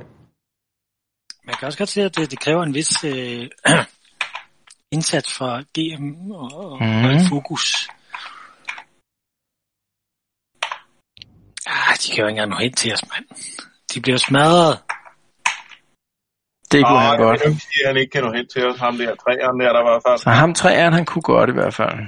[1.47, 3.51] Man kan også godt se, at det, det kræver en vis øh,
[4.91, 6.91] indsats fra GM og, og, Mhm.
[6.91, 7.05] mm.
[7.05, 7.89] og fokus.
[11.67, 13.27] Ah, de kan jo ikke engang nå hen til os, mand.
[13.95, 14.73] De bliver smadret.
[16.73, 17.41] Det kunne Ej, han godt.
[17.45, 18.79] Jeg sige, at han ikke kan nå hen til os.
[18.79, 20.23] Ham der træeren der, der var først.
[20.23, 21.99] Så ham træeren, han kunne godt i hvert fald.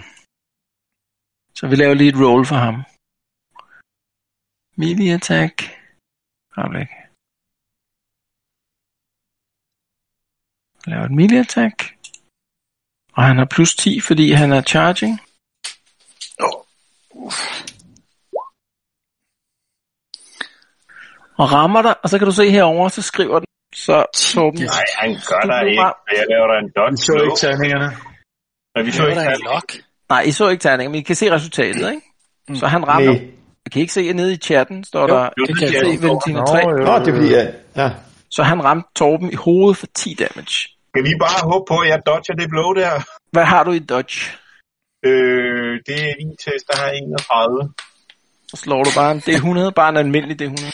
[1.59, 2.77] Så vi laver lige et roll for ham.
[4.81, 5.55] Melee attack.
[6.61, 6.91] Øjeblik.
[10.87, 11.95] Laver et melee attack.
[13.13, 15.21] Og han har plus 10, fordi han er charging.
[21.39, 24.61] Og rammer dig, og så kan du se herover, så skriver den, så Torben.
[24.61, 25.83] Nej, han gør blev ikke.
[25.83, 26.93] Jeg laver der en dot.
[26.93, 27.97] Vi så ikke terningerne.
[28.75, 29.83] Men vi så ikke er terningerne.
[30.09, 32.59] Nej, I så ikke terningen, men I kan se resultatet, ikke?
[32.59, 33.13] Så han rammer.
[33.13, 33.31] Nej.
[33.65, 35.75] Jeg kan ikke se, at nede i chatten står Jo, der, Jo, det kan se
[35.75, 36.03] jeg se.
[36.03, 36.59] Valentina Nå, 3.
[36.59, 37.55] jo, Nå, det er jeg...
[37.77, 37.91] Ja.
[38.31, 40.76] Så han ramte Torben i hovedet for 10 damage.
[40.97, 42.91] Skal vi bare håbe på, at jeg dodger det blow der?
[43.33, 44.21] Hvad har du i dodge?
[45.05, 47.73] Øh, det er en test, der har 31.
[48.49, 50.65] Så slår du bare en D100, bare en almindelig D100.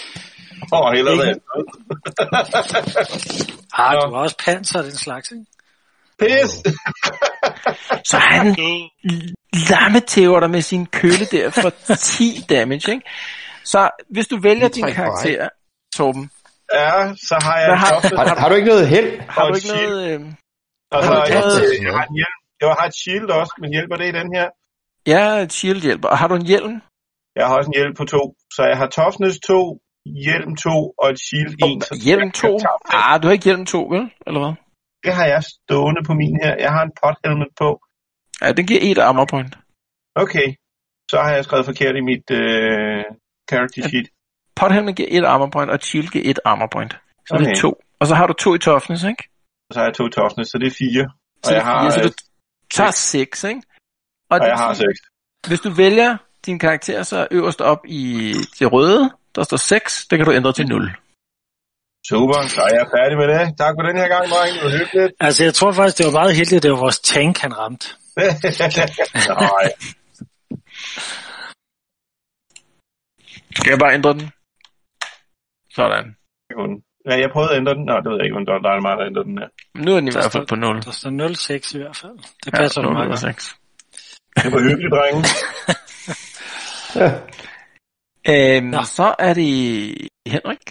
[0.72, 1.38] Åh, oh, hellere det.
[3.78, 5.44] Ah, du har også panser og den slags, ikke?
[6.18, 6.50] Pis!
[8.10, 8.56] Så han
[9.70, 13.10] lammetæver dig med sin køle der for 10 damage, ikke?
[13.64, 15.48] Så hvis du vælger er din karakter,
[15.94, 16.30] Torben,
[16.80, 19.10] Ja, så har jeg har- Har, har du ikke noget held?
[19.34, 19.90] har og du ikke shield.
[19.90, 20.20] noget...
[20.20, 20.20] Øh...
[20.94, 22.38] Og så har du jeg, noget- jeg har en hjelm.
[22.60, 24.46] Jeg har et shield også, men hjælper det i den her?
[25.12, 26.08] Ja, et shield hjælper.
[26.08, 26.74] Og har du en hjelm?
[27.38, 28.22] Jeg har også en hjelm på to.
[28.56, 29.78] Så jeg har toughness 2,
[30.26, 30.68] hjelm 2
[31.02, 31.84] og et shield 1.
[31.90, 32.48] Så Hjelm jeg 2?
[32.48, 34.04] kan tage- Ah, du har ikke hjelm 2, vel?
[34.26, 34.54] Eller hvad?
[35.04, 36.52] Det har jeg stående på min her.
[36.64, 37.68] Jeg har en pot helmet på.
[38.42, 39.52] Ja, den giver et armor point.
[40.24, 40.48] Okay.
[41.10, 43.04] Så har jeg skrevet forkert i mit øh,
[43.50, 44.08] character sheet.
[44.56, 46.92] Pothelmet giver et armor point, og shield giver et armor point.
[47.28, 47.60] Så det er Okay.
[47.60, 47.80] to.
[48.00, 49.28] Og så har du to i toughness, ikke?
[49.70, 51.04] Og så har jeg to toughness, så det er fire.
[51.42, 52.10] Og Så, jeg har, så øh, du
[52.70, 53.62] tager 6, ikke?
[54.30, 54.98] Og, og jeg har seks.
[55.48, 56.16] hvis du vælger
[56.46, 60.52] din karakter, så øverst op i det røde, der står 6, det kan du ændre
[60.52, 60.92] til 0.
[62.08, 63.58] Super, så er jeg færdig med det.
[63.58, 64.54] Tak for den her gang, drenge.
[64.60, 65.12] Det var hyggeligt.
[65.20, 67.86] Altså, jeg tror faktisk, det var meget heldigt, at det var vores tank, han ramte.
[69.28, 69.72] Nej,
[73.56, 74.30] Skal jeg bare ændre den?
[75.78, 76.06] Sådan.
[77.08, 77.84] Ja, jeg prøvede at ændre den.
[77.84, 79.48] Nå, det ved jeg ikke, om der der er meget, der ændrer den her.
[79.84, 80.82] Nu er den i Der hvert fald på 0.
[80.88, 82.16] Der står 0,6 i hvert fald.
[82.44, 83.42] Det passer ja, 0 meget eller godt.
[83.42, 83.56] 6.
[84.44, 85.20] Det var hyggeligt, drenge.
[87.00, 87.10] Ja.
[88.32, 88.82] Øhm, Nå.
[88.98, 89.48] så er det
[90.34, 90.64] Henrik.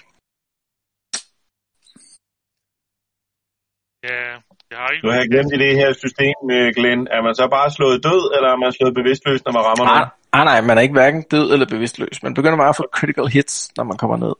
[4.07, 4.23] Ja,
[4.71, 7.01] jeg har ikke Nu har jeg glemt i det her system, øh, Glenn.
[7.15, 9.91] Er man så bare slået død, eller er man slået bevidstløs, når man rammer Ah,
[9.91, 10.09] noget?
[10.33, 12.23] Ah, nej, man er ikke hverken død eller bevidstløs.
[12.23, 14.33] Man begynder bare at få critical hits, når man kommer ned.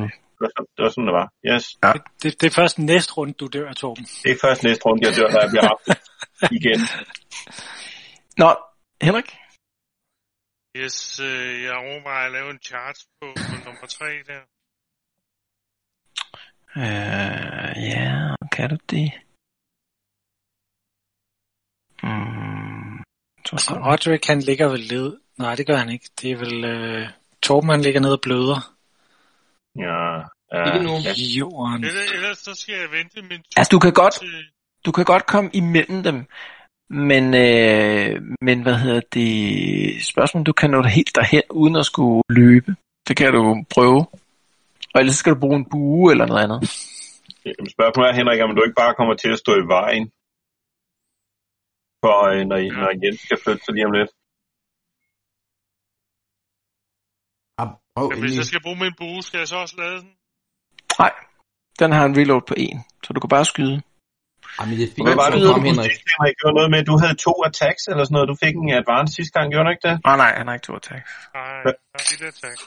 [0.00, 0.10] 0.
[0.38, 1.28] Det var sådan, det var sådan, det var.
[1.50, 1.64] Yes.
[2.22, 4.04] Det, det er først næste runde, du dør, Torben.
[4.24, 5.82] Det er først næste runde, jeg dør, når jeg bliver ramt
[6.58, 6.80] igen.
[8.42, 8.56] Nå,
[9.02, 9.28] Henrik?
[10.76, 14.42] Yes, øh, jeg overvejer at lave en charge på, på nummer 3 der.
[16.82, 19.12] Øh, ja, kan du det?
[22.02, 23.02] Hmm.
[23.46, 25.25] Så Så Odrik, han ligger vel led.
[25.38, 26.10] Nej, det gør han ikke.
[26.22, 26.64] Det er vel...
[26.64, 27.08] Øh,
[27.42, 28.72] Torben, han ligger nede og bløder
[29.78, 29.98] Ja,
[30.52, 30.92] ja, Ikke nu.
[31.04, 31.12] ja.
[31.16, 31.84] i jorden.
[31.84, 34.14] Ellers, ellers så skal jeg vente min tur Altså, du kan godt,
[34.86, 36.26] du kan godt komme imellem dem,
[36.90, 41.86] men, øh, men hvad hedder det, spørgsmålet, du kan nå det helt derhen, uden at
[41.86, 42.76] skulle løbe.
[43.08, 44.00] Det kan du prøve.
[44.94, 46.58] Og ellers skal du bruge en bue eller noget andet.
[47.44, 50.04] Jamen, Spørgsmålet er, Henrik, om du ikke bare kommer til at stå i vejen,
[52.02, 54.10] for øh, når, når Jens skal flytte sig lige om lidt.
[57.96, 60.10] Ah, prøv Men hvis jeg skal bruge min bue, skal jeg så også lade den?
[61.02, 61.12] Nej,
[61.80, 63.76] den har en reload på en, så du kan bare skyde.
[64.58, 65.96] Ah, men det er fint, Hvad var det, du kom, kunne Henrik.
[66.12, 66.34] Henrik?
[66.40, 68.28] Det noget med, at du havde to attacks eller sådan noget.
[68.32, 69.94] Du fik en advance sidste gang, gjorde du ikke det?
[70.10, 71.10] Ah, nej, han har ikke to attacks.
[71.36, 71.52] Nej,
[71.94, 72.58] nej, det er tak.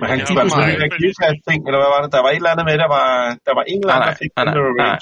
[0.00, 2.10] Men han har sådan meget- en ting, eller hvad var det?
[2.16, 3.06] Der var et eller andet med, der var,
[3.48, 4.54] der var en eller Nej, anden, nej, der fik nej, nej,
[4.84, 4.98] nej,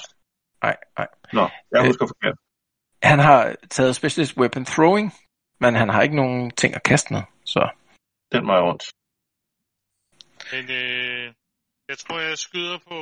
[0.65, 1.07] nej, nej.
[1.37, 2.37] Nå, jeg Øh, husker forkert.
[3.11, 3.39] Han har
[3.75, 5.07] taget specialist weapon throwing,
[5.63, 7.23] men han har ikke nogen ting at kaste med,
[7.53, 7.61] så...
[8.35, 8.83] Den var rundt.
[10.51, 11.33] Men øh,
[11.89, 12.97] jeg tror, jeg skyder på,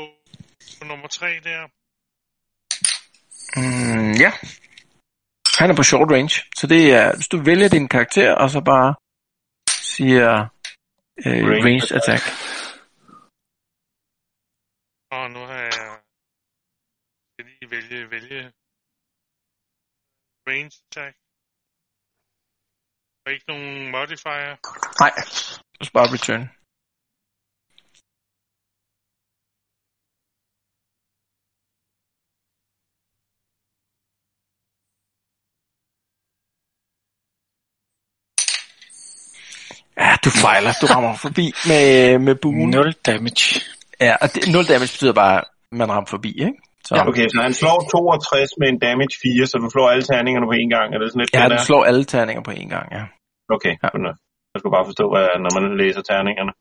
[0.79, 1.61] på nummer 3 der.
[3.59, 4.31] Mm, ja.
[5.59, 8.61] Han er på short range, så det er, hvis du vælger din karakter, og så
[8.61, 8.95] bare
[9.69, 10.29] siger
[11.25, 12.23] øh, Range attack.
[15.11, 15.73] Og nu har jeg...
[17.37, 18.41] Jeg lige vælge, vælge
[20.47, 21.15] range attack.
[23.25, 24.53] Og ikke nogen modifier.
[25.03, 25.13] Nej,
[25.79, 26.62] du skal bare return.
[40.25, 40.71] Du fejler.
[40.81, 41.85] Du rammer forbi med,
[42.27, 42.69] med buen.
[42.69, 43.45] 0 damage.
[44.07, 46.53] Ja, og det, 0 damage betyder bare, at man rammer forbi, ikke?
[46.87, 50.03] Så, Ja, okay, så han slår 62 med en damage 4, så du slår alle
[50.11, 50.87] terningerne på én gang.
[50.93, 53.03] Er det sådan lidt ja, det du slår alle terninger på én gang, ja.
[53.55, 53.89] Okay, Ja.
[54.53, 56.53] jeg skulle bare forstå, hvad, når man læser terningerne.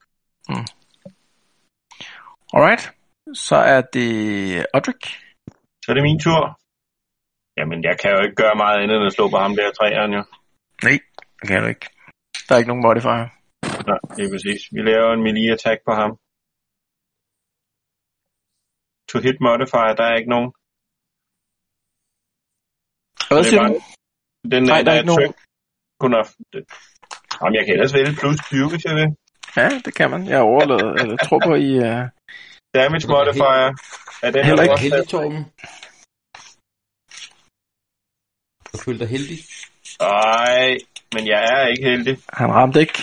[2.54, 2.92] Alright.
[3.34, 5.02] Så er det Odrik.
[5.82, 6.58] Så er det min tur.
[7.58, 10.12] Jamen, jeg kan jo ikke gøre meget andet end at slå på ham der træeren,
[10.18, 10.22] jo.
[10.82, 10.98] Nej,
[11.40, 11.86] det kan du ikke.
[12.48, 13.28] Der er ikke nogen modifier.
[13.90, 14.60] Nej, det er præcis.
[14.76, 16.10] Vi laver en melee attack på ham.
[19.10, 20.50] To hit modifier, der er ikke nogen.
[23.28, 23.74] Hvad Det er siger du?
[24.54, 25.20] Den Nej, er, der er ikke nogen.
[25.20, 25.34] trick.
[26.02, 26.24] Kun af...
[26.52, 26.66] det-
[27.40, 29.08] Jamen, jeg kan ellers vælge plus 20, hvis jeg vil.
[29.60, 30.20] Ja, det kan man.
[30.34, 31.70] Jeg overlader, eller tror på, I...
[31.88, 32.02] Uh...
[32.78, 33.68] Damage modifier.
[34.24, 35.42] Er den Heller ikke også Heldig, Torben.
[38.72, 39.38] Du føler dig heldig.
[40.00, 40.78] Nej,
[41.14, 42.14] men jeg er ikke heldig.
[42.40, 42.98] Han ramte ikke.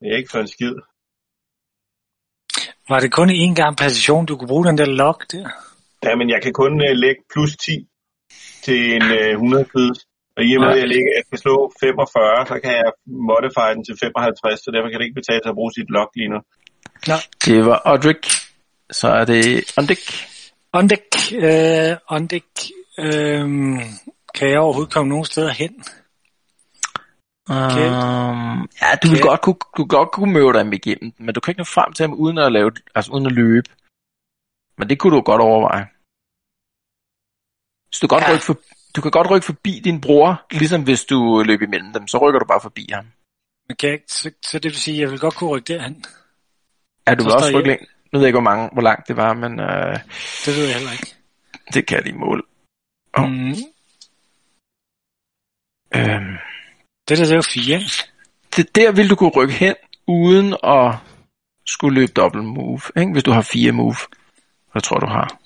[0.00, 0.74] Det er ikke for en skid.
[2.88, 5.48] Var det kun én gang per session, du kunne bruge den der lock der?
[6.04, 7.88] Jamen, jeg kan kun uh, lægge plus 10
[8.64, 9.98] til en uh, 100 sides
[10.36, 12.90] Og i og med, at jeg, ligger, jeg skal slå 45, så kan jeg
[13.30, 16.10] modify den til 55, så derfor kan det ikke betale sig at bruge sit lock
[16.18, 16.38] lige nu.
[17.44, 18.24] Det var Odrik.
[19.00, 19.44] Så er det
[19.78, 20.02] Ondik.
[20.72, 21.08] Ondek,
[21.46, 22.52] øh, Ondek,
[23.04, 23.44] øh,
[24.36, 25.72] kan jeg overhovedet komme nogen steder hen?
[27.48, 29.28] Um, ja, du vil Okay.
[29.30, 31.92] godt kunne, du vil godt kunne møve dig igennem, men du kan ikke nå frem
[31.92, 33.70] til ham uden at, lave, altså uden at løbe.
[34.78, 35.86] Men det kunne du godt overveje.
[37.92, 38.32] Så du, kan godt Ja.
[38.32, 38.56] rykke for,
[38.96, 42.38] du kan godt rykke forbi din bror, ligesom hvis du løb imellem dem, så rykker
[42.40, 43.06] du bare forbi ham.
[43.70, 46.04] Ikke- så, så det vil sige, at jeg vil godt kunne rykke derhen.
[47.08, 47.86] Ja, du Så vil også rykke jeg- længere.
[48.12, 49.94] Nu ved jeg ikke, hvor, mange, hvor langt det var, men øh,
[50.46, 51.14] Det ved jeg heller ikke.
[51.74, 52.46] det kan de mål.
[53.18, 53.24] Åh.
[53.30, 53.54] Mm,
[55.96, 56.36] Øhm,
[57.08, 57.80] det der, det er jo fire,
[58.56, 59.74] det, der vil du kunne rykke hen,
[60.06, 60.94] uden at
[61.66, 63.12] skulle løbe dobbelt move, ikke?
[63.12, 63.96] hvis du har fire move.
[64.72, 65.38] Hvad tror du har?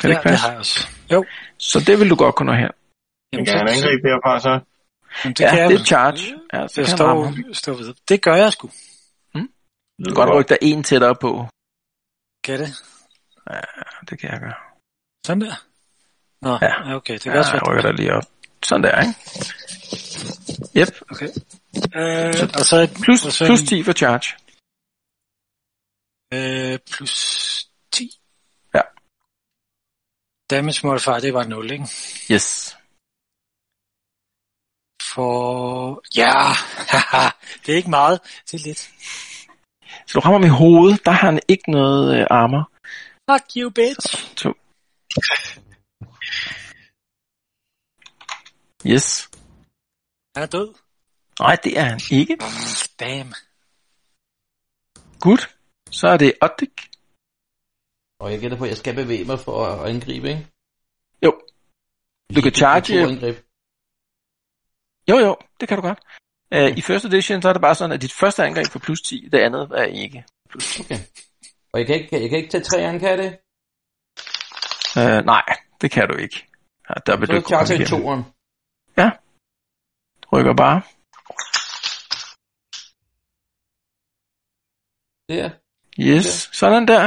[0.00, 0.42] Kan det ja, ikke det passe?
[0.44, 0.88] har jeg også.
[1.12, 1.24] Jo,
[1.58, 2.70] Så det vil du godt kunne nå hen.
[3.32, 4.60] Men kan han angribe herfra så?
[5.24, 6.34] Jamen, det ja, kan det er charge.
[6.52, 6.58] Ja,
[7.04, 7.34] ramme ham.
[7.34, 7.94] står, står ved.
[8.08, 8.70] Det gør jeg sgu.
[9.34, 11.46] Du kan godt rykke dig en tættere på.
[12.44, 12.68] Kan det?
[13.50, 13.60] Ja,
[14.10, 14.54] det kan jeg gøre.
[15.26, 15.54] Sådan der?
[16.42, 16.94] Nå, Ja.
[16.96, 17.12] okay.
[17.14, 18.22] Det kan Ja, også jeg rykker dig lige op.
[18.64, 19.14] Sådan der, ikke?
[20.78, 20.92] Yep.
[21.12, 21.30] Okay.
[22.00, 24.28] Øh, og så et, Plus, og så plus en, 10 for charge.
[26.36, 27.14] Øh, plus
[27.92, 28.20] 10.
[28.74, 28.82] Ja.
[30.50, 31.84] Damage modifier, det var 0, ikke?
[32.32, 32.76] Yes.
[35.02, 36.02] For...
[36.16, 36.34] Ja,
[37.66, 38.20] det er ikke meget.
[38.50, 38.78] Det er lidt.
[40.06, 42.70] Så du rammer ham i hovedet, der har han ikke noget øh, armor.
[43.30, 44.36] Fuck you, bitch.
[44.36, 44.52] To.
[48.86, 49.28] Yes.
[50.38, 50.74] Han er død.
[51.40, 52.36] Nej, det er han ikke.
[53.00, 53.32] Damn.
[55.20, 55.56] Godt.
[55.90, 56.76] Så er det Oddik.
[58.20, 60.46] Og jeg gætter på, at jeg skal bevæge mig for at angribe, ikke?
[61.24, 61.40] Jo.
[62.36, 63.00] Du kan charge...
[63.00, 63.36] Er angreb.
[65.10, 66.00] Jo, jo, det kan du godt.
[66.54, 69.02] Uh, I første edition, så er det bare sådan, at dit første angreb får plus
[69.02, 70.24] 10, det andet er ikke.
[70.80, 70.98] Okay.
[71.72, 73.38] Og jeg kan ikke, jeg kan ikke tage træerne, kan jeg det?
[74.96, 75.44] Uh, nej,
[75.80, 76.46] det kan du ikke.
[76.88, 78.24] Ja, der vil Så du er ikke kunne charge i toeren.
[80.32, 80.78] Rykker bare.
[85.28, 85.48] Der.
[86.08, 86.28] Yes,
[86.60, 87.04] sådan der.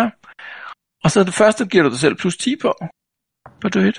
[1.04, 2.72] Og så det første giver du dig selv plus 10 på.
[3.62, 3.98] På du hit.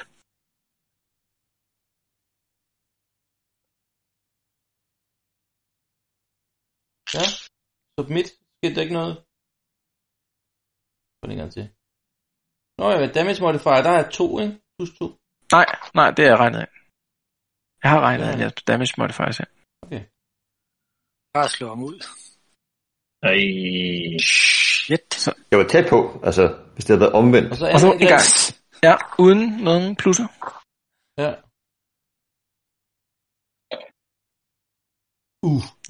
[7.14, 7.24] Ja.
[7.94, 8.28] Submit.
[8.56, 9.14] Skete der ikke noget?
[11.18, 11.64] Prøv en gang til.
[12.78, 14.54] Nå ja, damage modifier, der er to, ikke?
[14.76, 15.06] Plus to.
[15.56, 15.66] Nej,
[15.98, 16.71] nej, det er jeg regnet af.
[17.82, 18.46] Jeg har regnet Ja.
[18.46, 19.48] at damage modifier selv.
[21.34, 21.98] Bare slå ham ud.
[23.22, 23.38] Ej.
[24.18, 25.28] Shit.
[25.50, 26.44] Jeg var tæt på, altså,
[26.74, 27.50] hvis det havde været omvendt.
[27.50, 28.22] Og så Og så en gang.
[28.82, 30.26] Ja, uden nogen plusser.
[31.18, 31.30] Ja.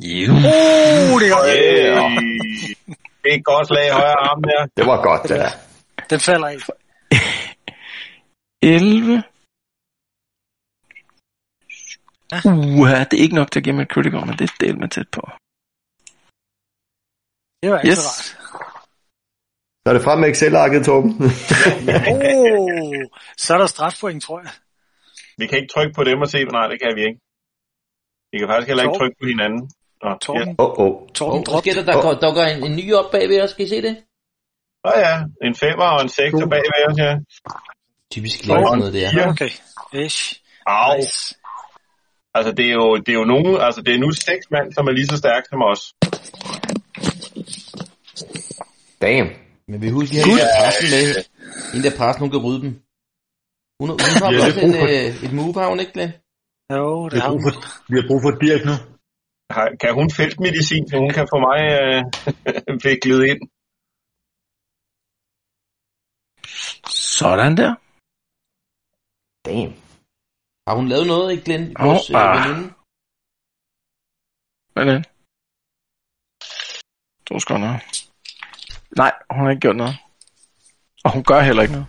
[0.04, 0.30] Yeah.
[0.30, 1.46] Uh, det er godt.
[1.48, 1.96] Yeah.
[3.22, 4.66] Det er et godt slag i højre arm der.
[4.76, 5.50] Det var godt, det der.
[6.10, 6.56] Den falder af.
[8.62, 9.22] 11.
[12.32, 12.38] Ja.
[12.80, 14.78] Uha, det er ikke nok til at give mig et critical, men det er del
[14.78, 15.22] med tæt på.
[17.62, 17.98] Det var ikke Yes.
[17.98, 18.24] så rart.
[19.82, 21.10] Så er det frem med Excel-arket, Torben.
[22.12, 23.02] Oh,
[23.42, 24.50] så er der strafpoint, tror jeg.
[25.38, 27.20] Vi kan ikke trykke på dem og se, nej, det kan vi ikke.
[28.32, 29.00] Vi kan faktisk heller ikke Torben.
[29.00, 29.62] trykke på hinanden.
[30.02, 30.56] Nå, Torben, yes.
[30.58, 31.08] Åh, oh, oh.
[31.18, 31.62] Torben drop.
[31.62, 32.02] sker der, der, Åh.
[32.04, 33.94] går, der går en, en ny op bagved os, skal I se det?
[34.84, 35.14] Nå ja,
[35.46, 37.12] en femmer og en sekser bagved os, ja.
[38.14, 39.10] Typisk lige sådan noget der.
[39.18, 39.28] Ja.
[39.30, 39.50] Okay.
[40.04, 40.20] Ish.
[40.66, 40.96] Au.
[40.96, 41.34] Nice.
[42.34, 44.86] Altså, det er jo, det er jo nogen, altså, det er nu seks mand, som
[44.88, 45.82] er lige så stærke som os.
[49.04, 49.30] Damn.
[49.68, 51.04] Men vi husker, at have pressen med.
[51.74, 52.72] En der pressen, hun kan rydde dem.
[53.80, 56.12] Hun, hun har Ja, det også en, øh, et move, har hun ikke, Glenn?
[56.72, 57.42] Jo, Vi det har hun.
[57.46, 57.52] for,
[57.90, 58.74] vi har brug for Dirk nu.
[59.82, 62.00] Kan hun feltmedicin, så hun kan få mig øh,
[62.86, 63.40] viklet ind?
[67.18, 67.72] Sådan der.
[69.46, 69.81] Damn.
[70.66, 71.76] Har hun lavet noget, ikke, Glenn?
[71.80, 72.48] Åh, Vores øh, ah.
[72.48, 72.74] veninde?
[74.72, 75.06] Hvad er det?
[77.28, 77.80] Du skal noget.
[78.96, 79.96] Nej, hun har ikke gjort noget.
[81.04, 81.88] Og hun gør heller ikke noget.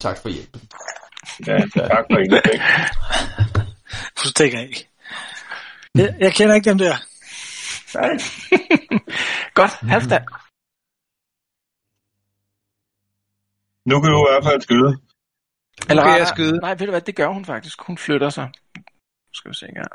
[0.00, 0.60] Tak for hjælpen.
[1.46, 1.58] Ja,
[1.90, 2.62] tak for ingenting.
[4.22, 4.88] Du stikker af.
[5.94, 6.96] Jeg, jeg kender ikke dem der.
[9.58, 10.24] Godt, halvstand.
[13.84, 15.05] Nu kan du i hvert fald skyde.
[15.90, 16.56] Eller kan jeg nej, skyde.
[16.66, 17.82] Nej, ved du hvad, det gør hun faktisk.
[17.82, 18.48] Hun flytter sig.
[19.32, 19.92] Skal vi se engang.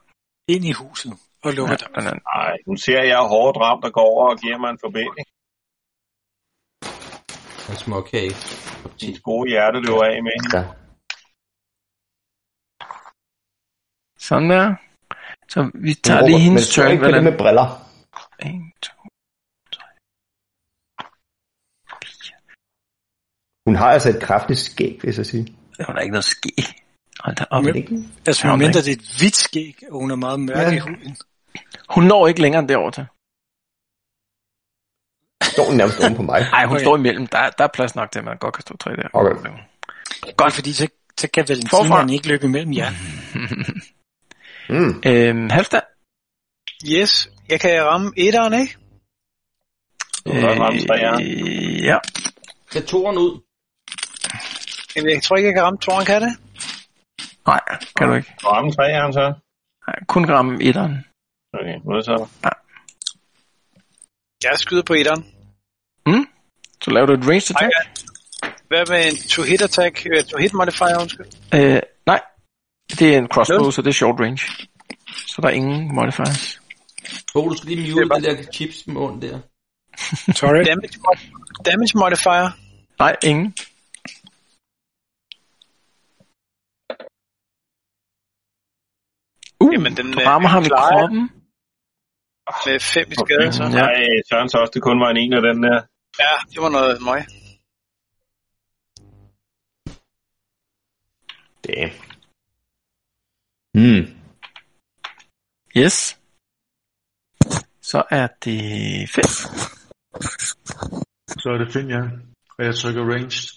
[0.47, 1.13] Ind i huset
[1.43, 2.19] og lukker Ja, anden.
[2.35, 5.25] Nej, nu ser jeg, er hårdt ramt og går over og giver mig en forbinding.
[7.69, 8.33] En småkage.
[9.01, 10.37] Dit gode hjerte løber af med.
[10.53, 10.63] Ja.
[14.17, 14.75] Sådan der.
[15.53, 16.91] Så vi tager Men lige Robert, hendes men turn.
[16.91, 17.67] ikke på det med briller.
[18.39, 18.91] 1, 2,
[23.65, 25.45] Hun har altså et kraftigt skæg, vil jeg sige.
[25.85, 26.51] Hun har ikke noget ske.
[27.19, 27.63] Hold da op.
[27.63, 28.03] Det ikke?
[28.27, 28.67] Altså, Ja, okay.
[28.67, 30.71] det er et hvidt skæg, og hun er meget mørk Ja.
[30.71, 31.17] i huden.
[31.89, 33.05] Hun når ikke længere end derovre til.
[35.53, 36.41] Står hun nærmest oven på mig.
[36.41, 36.83] Nej, hun Okay.
[36.85, 37.27] står imellem.
[37.27, 39.07] Der, der er plads nok til, at man godt kan stå tre der.
[39.13, 39.49] Okay.
[40.37, 40.87] Godt, fordi så,
[41.17, 41.45] så kan.
[41.49, 42.91] Valentina ikke løbe imellem jer.
[44.69, 45.01] Mm.
[45.05, 45.81] øhm, Halvdan.
[46.91, 48.77] Yes, jeg kan ramme etteren, ikke?
[50.25, 51.23] Du kan godt ramme træerne.
[51.23, 51.97] Øh, ja.
[52.71, 53.41] Tag toren ud.
[54.95, 56.33] Jamen, jeg tror ikke, jeg kan ramme toren, kan det?
[57.47, 57.59] Nej,
[57.97, 58.33] kan du ikke.
[58.45, 59.33] Ramme træerne så.
[59.87, 61.05] Nej, kun ramme etteren.
[61.53, 62.27] Okay, modtaget.
[64.43, 65.25] Jeg skyder på etteren.
[66.83, 67.73] Så laver du et ranged attack.
[68.67, 70.07] Hvad med en to-hit attack?
[70.17, 71.25] Uh, to-hit modifier, undskyld.
[71.53, 72.21] Øh, nej,
[72.99, 73.73] det er en crossbow, Nul.
[73.73, 74.39] så det er short range.
[75.27, 76.61] Så der er ingen modifiers.
[77.33, 79.39] Bo, du skal lige Det mute bare- det der chips med ond der.
[80.35, 80.63] Sorry.
[80.71, 80.99] Damage,
[81.65, 82.49] damage modifier.
[82.99, 83.55] Nej, ingen.
[89.61, 90.77] Uh, Jamen, den, du øh, rammer ham i jeg.
[90.91, 91.21] kroppen.
[92.65, 93.63] Med fem i skade, så.
[93.63, 93.69] Ja.
[93.69, 93.95] Nej,
[94.29, 95.79] Søren så også, det kun var en en af den der.
[96.23, 97.21] Ja, det var noget møg.
[101.67, 101.93] Damn.
[103.73, 104.21] Hmm.
[105.77, 106.19] Yes.
[107.81, 109.31] Så er det fedt.
[111.41, 112.01] Så er det Finn, ja.
[112.57, 113.47] Og jeg trykker ranged.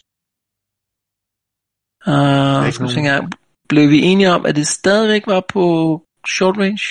[2.06, 3.32] Uh, skal vi nogen- engang.
[3.68, 5.64] Blev vi enige om, at det stadigvæk var på
[6.28, 6.86] short range?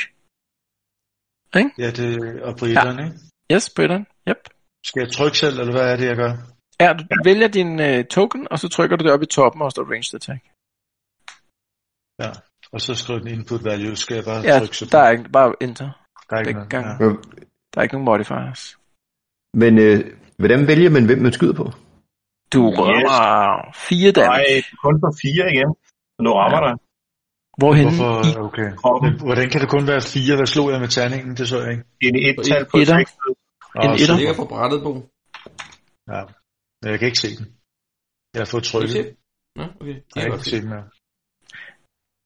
[1.78, 2.08] Ja, det
[2.44, 3.18] er på etteren, ikke?
[3.54, 4.06] Yes, Britain.
[4.30, 4.38] Yep.
[4.86, 6.34] Skal jeg trykke selv, eller hvad er det, jeg gør?
[6.82, 9.72] Ja, du vælger din uh, token, og så trykker du det op i toppen, og
[9.72, 10.41] står ranged attack.
[12.24, 12.32] Ja.
[12.72, 13.95] Og så skriver den input value.
[13.95, 15.90] Skal jeg bare Ja, trykke så der er ikke, bare enter.
[16.30, 17.00] der er ikke begge noget.
[17.00, 17.06] Ja.
[17.72, 18.78] Der er ikke nogen modifiers.
[19.54, 20.00] Men øh,
[20.38, 21.66] hvordan vælger man, hvem man skyder på?
[22.54, 24.64] Du rører fire Nej, damage.
[24.84, 25.70] kun på fire igen.
[26.24, 26.74] Nu rammer der.
[27.60, 28.14] Hvorhen Hvorfor?
[28.30, 28.70] i Okay.
[28.82, 29.12] Kroppen.
[29.28, 30.36] Hvordan kan det kun være fire?
[30.36, 31.32] Hvad slog jeg med terningen?
[31.38, 31.84] Det så jeg ikke.
[32.08, 32.98] En et-tal på Etter.
[32.98, 33.06] En
[33.76, 34.18] Nå, etter.
[34.18, 34.91] ligger på brættet, Bo.
[36.14, 36.22] Ja.
[36.82, 37.45] Men jeg kan ikke se den.
[38.34, 39.16] Jeg har fået trykket.
[39.56, 39.95] Nå, okay.
[39.95, 40.62] Det Jeg er kan godt ikke se.
[40.62, 40.84] den her.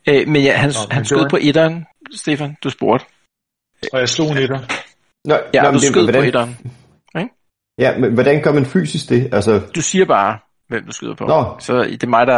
[0.10, 2.56] Øh, men ja, han, Nå, han skød på etteren, Stefan.
[2.64, 3.06] Du spurgte.
[3.94, 4.60] Og jeg slog en etter.
[5.30, 6.52] Nå, Ja, nå, du men det- skød på hvordan, etteren.
[7.80, 9.34] Ja, men hvordan gør man fysisk det?
[9.34, 11.23] Altså, Du siger bare, hvem du skyder på.
[11.26, 11.57] Nå.
[11.60, 12.38] Så det er mig, der,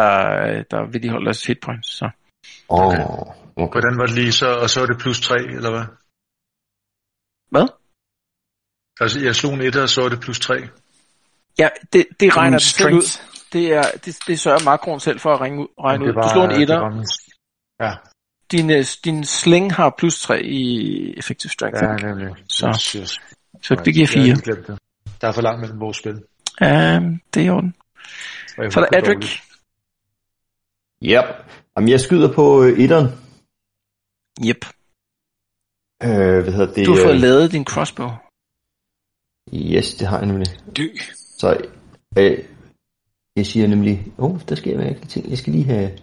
[0.71, 1.97] der vedligeholder deres hitpoints.
[1.97, 2.09] Så.
[2.69, 3.03] åh, Okay.
[3.55, 3.71] okay.
[3.73, 4.47] Hvordan var det lige så?
[4.63, 5.85] Og så er det plus 3, eller hvad?
[7.51, 7.67] Hvad?
[9.01, 10.53] Altså, jeg slog en etter, og så er det plus 3.
[11.59, 13.19] Ja, det, det regner selv ud.
[13.53, 15.67] Det, er, det, det sørger makroen selv for at regne ud.
[15.83, 16.07] Regne ud.
[16.07, 16.89] Det Du slår en det etter.
[16.89, 17.05] min-
[17.81, 17.93] Ja,
[18.51, 21.83] Din, øh, din sling har plus 3 i effective strength.
[21.83, 22.35] ja, nemlig.
[22.49, 22.67] Så.
[22.67, 23.21] Yes, yes.
[23.61, 24.21] Så det giver Jeg 4.
[24.21, 24.77] har lige glemt det.
[25.21, 26.23] Der er for langt mellem vores spil.
[26.61, 26.99] Ja,
[27.33, 27.73] det er i orden.
[28.73, 29.39] Så er der Adric.
[31.03, 31.25] Yep.
[31.77, 33.07] Jamen, jeg skyder på øh, etteren.
[34.45, 34.65] Yep.
[36.03, 36.85] Øh, hvad hedder det?
[36.85, 38.09] Du har fået øh, lavet din crossbow.
[39.53, 40.47] Yes, det har jeg nemlig.
[40.77, 40.87] Dø.
[41.15, 41.61] Så
[42.17, 42.37] øh,
[43.35, 45.29] jeg siger nemlig, åh, oh, der sker mærkelige ting.
[45.29, 45.97] Jeg skal lige have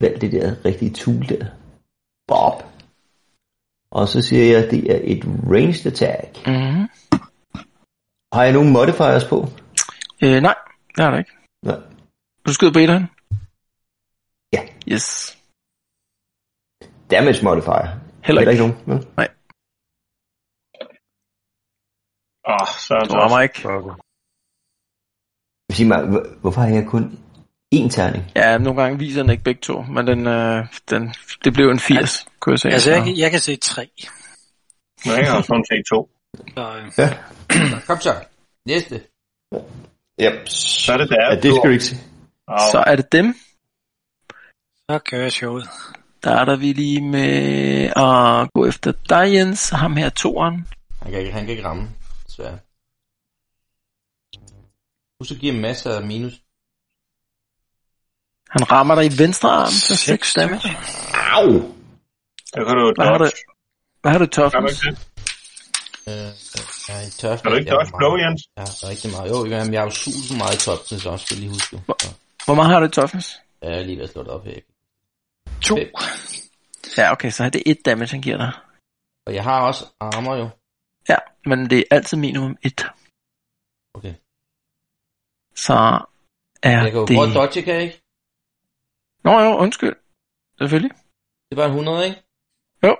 [0.00, 1.46] valgt det der rigtige tool der.
[2.28, 2.62] Bob.
[3.90, 6.46] Og så siger jeg, at det er et ranged attack.
[6.46, 6.88] Mm-hmm.
[8.32, 9.48] Har jeg nogen modifiers på?
[10.24, 10.54] Øh, nej,
[10.96, 11.32] det har du ikke.
[11.62, 11.76] Nej.
[12.46, 13.06] Du skyder på etteren?
[14.52, 14.62] Ja.
[14.92, 15.38] Yes.
[17.10, 17.86] Damage modifier.
[17.86, 18.52] Heller Heller ikke.
[18.52, 19.02] ikke nogen.
[19.16, 19.28] vel?
[22.52, 23.58] Åh, Søren Du så rammer ikke.
[25.76, 27.04] Sig mig, hvor- hvorfor har jeg kun
[27.74, 28.24] én terning?
[28.36, 31.02] Ja, nogle gange viser den ikke begge to, men den, øh, den,
[31.44, 32.72] det blev en 80, kunne jeg sige.
[32.72, 33.90] Altså, jeg, kan- jeg kan se tre.
[35.06, 36.10] Nej, jeg har kun set to.
[36.54, 37.08] Så, øh, Ja.
[37.86, 38.12] Kom så.
[38.66, 38.94] Næste.
[40.20, 40.48] Yep.
[40.48, 41.30] Så er det der.
[41.30, 42.00] Ja, det skal du ikke sige.
[42.48, 43.34] Så er det dem.
[44.90, 45.68] så kører showet.
[46.24, 49.70] Der er der vi lige med at gå efter dig, Jens.
[49.70, 50.68] Ham her toeren.
[51.02, 51.88] Han kan ikke, han kan ikke ramme,
[52.26, 52.58] desværre.
[55.20, 56.32] Husk at give masser af minus.
[58.50, 60.68] Han rammer dig i venstre arm til 6 damage.
[61.32, 61.74] Au!
[62.46, 63.30] Så kan du Hvad har du,
[64.02, 64.82] hvad har du toughness?
[66.06, 66.12] Det?
[66.12, 66.28] Øh,
[66.88, 67.42] jeg er i tørst.
[67.42, 68.42] Kan du ikke dodge blow, Jens?
[68.56, 69.30] Ja, rigtig meget.
[69.30, 71.50] Jo, jamen, jeg har jo suget så meget i top, så også skal jeg lige
[71.52, 71.76] huske.
[71.86, 72.14] Så,
[72.44, 73.28] Hvor meget har du i toughness?
[73.62, 74.60] jeg er lige ved at slå det op her.
[75.62, 75.76] To.
[75.76, 75.88] Fem.
[76.98, 78.52] Ja, okay, så er det et damage, han giver dig.
[79.26, 80.48] Og jeg har også armor jo.
[81.08, 81.16] Ja,
[81.46, 82.86] men det er altid minimum 1.
[83.94, 84.14] Okay.
[85.54, 85.74] Så
[86.62, 87.16] er Jeg kan jo det...
[87.16, 88.02] prøve dodge, kan jeg ikke?
[89.24, 89.96] Nå jo, undskyld.
[90.58, 90.90] Selvfølgelig.
[91.50, 92.22] Det var en 100, ikke?
[92.84, 92.96] Jo.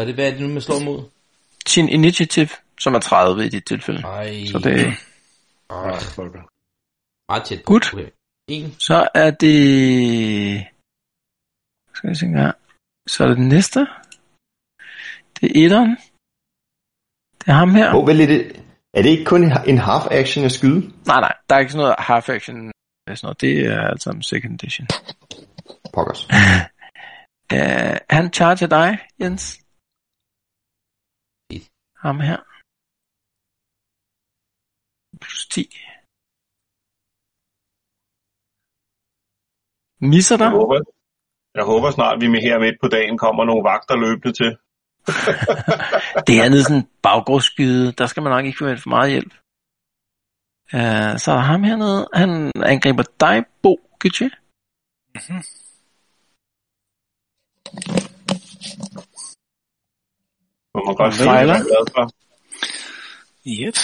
[0.00, 1.04] Og det, hvad er det nu, man slår mod?
[1.66, 2.48] Sin initiative,
[2.80, 4.00] som er 30 i dit tilfælde.
[4.02, 4.86] Ej, Så det,
[5.70, 6.42] Ah, fucker.
[7.32, 7.64] meget tæt på.
[7.72, 7.94] Gut.
[7.94, 8.08] Okay.
[8.48, 8.74] En.
[8.78, 10.66] så er det...
[11.94, 12.56] Skal jeg se engang.
[13.08, 13.80] Så er det den næste.
[15.40, 15.90] Det er etteren.
[17.40, 17.90] Det er ham her.
[17.90, 18.62] Hvor vel er det?
[18.94, 20.80] Er det ikke kun en half action at skyde?
[21.06, 22.72] Nej, nej, der er ikke sådan noget half action.
[23.08, 23.40] Sådan noget.
[23.40, 24.86] Det er alt sammen second edition.
[25.94, 26.28] Pokkers.
[27.54, 29.59] Uh, han charger dig, Jens.
[32.04, 32.38] Ham her.
[35.22, 35.60] Plus 10.
[40.12, 40.44] Misser dig.
[40.44, 40.76] Jeg håber,
[41.54, 44.50] jeg håber snart, vi med her midt på dagen kommer nogle vagter løbende til.
[46.28, 47.92] Det er nede sådan en baggårdsskyde.
[47.92, 49.32] Der skal man nok ikke forvente for meget hjælp.
[50.78, 52.08] Uh, så ham hernede.
[52.20, 52.30] Han
[52.72, 54.30] angriber dig, Bo Gytje.
[55.14, 55.42] Mhm.
[60.80, 61.54] Må man godt sige, Fejler.
[61.54, 62.04] er glad for.
[63.46, 63.80] Yes.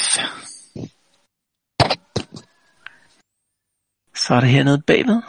[4.15, 5.23] Så er det hernede bagved.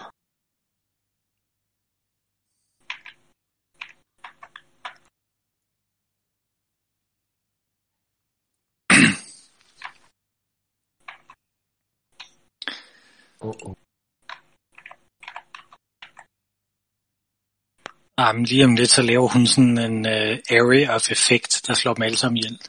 [18.17, 21.73] Ah, men lige om lidt, så laver hun sådan en uh, area of effect, der
[21.73, 22.59] slår dem alle sammen ihjel.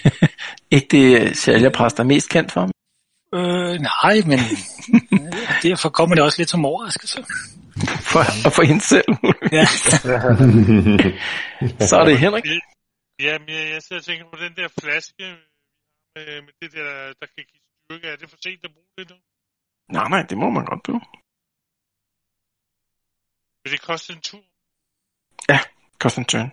[0.76, 2.64] Ikke det sælgerpræst, der er mest kendt for.
[3.34, 7.18] Øh, nej, men øh, derfor kommer det også lidt som overraskelse.
[8.12, 9.10] For, og for hende selv.
[9.58, 9.66] Ja.
[11.90, 12.44] Så er det Henrik.
[13.26, 15.24] Ja, men jeg, jeg sidder og tænker på den der flaske
[16.14, 16.90] med, med det der,
[17.20, 18.06] der kan give styrke.
[18.12, 19.16] Er det for sent at bruge det nu?
[19.96, 21.02] Nej, nej, det må man godt bruge.
[23.62, 24.44] Vil det koste en tur?
[26.02, 26.50] Kost en turn.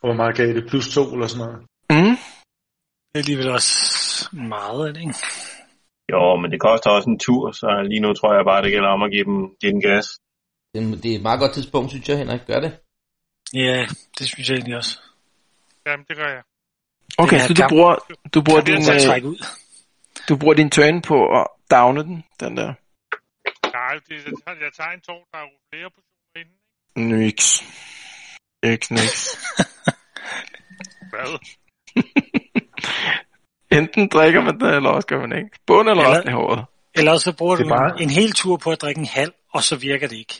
[0.00, 0.64] Hvor meget gav det?
[0.70, 1.60] Plus to eller sådan noget?
[1.90, 2.16] Mm.
[3.08, 3.72] Det er alligevel også
[4.32, 5.14] meget af det, ikke?
[6.12, 8.88] Jo, men det koster også en tur, så lige nu tror jeg bare, det gælder
[8.96, 10.06] om at give dem, give dem gas.
[10.72, 12.40] Det, er- det er et meget godt tidspunkt, synes jeg, Henrik.
[12.46, 12.72] Gør det.
[13.54, 13.78] Ja,
[14.18, 14.94] det synes jeg egentlig også.
[15.86, 16.42] Jamen, det gør jeg.
[17.18, 17.94] Okay, er så du bruger,
[18.34, 19.38] du bruger, din, øh, trække ud.
[20.28, 22.70] du bruger din turn på at downe den, den der.
[23.78, 26.09] Nej, det, jeg, tager, jeg tager en tår, der er flere portioner
[26.96, 27.62] Niks.
[28.62, 29.38] Ikke niks.
[31.10, 31.38] Hvad?
[33.78, 35.58] Enten drikker man det, eller også gør man ikke.
[35.66, 36.64] Bund eller Eller- resten i håret.
[36.94, 39.62] Eller så bruger du bare- en, en hel tur på at drikke en halv, og
[39.62, 40.34] så virker det ikke.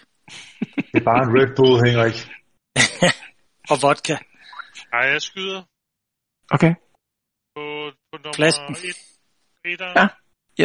[0.77, 2.17] Det er bare en Red Bull, Henrik.
[3.71, 4.17] Og vodka.
[4.93, 5.63] Nej, jeg skyder
[6.51, 6.75] Okay.
[7.55, 7.63] på,
[8.13, 8.75] på nummer Flasken.
[8.75, 8.81] 1.
[9.65, 9.93] Etteren.
[9.97, 10.09] Ja.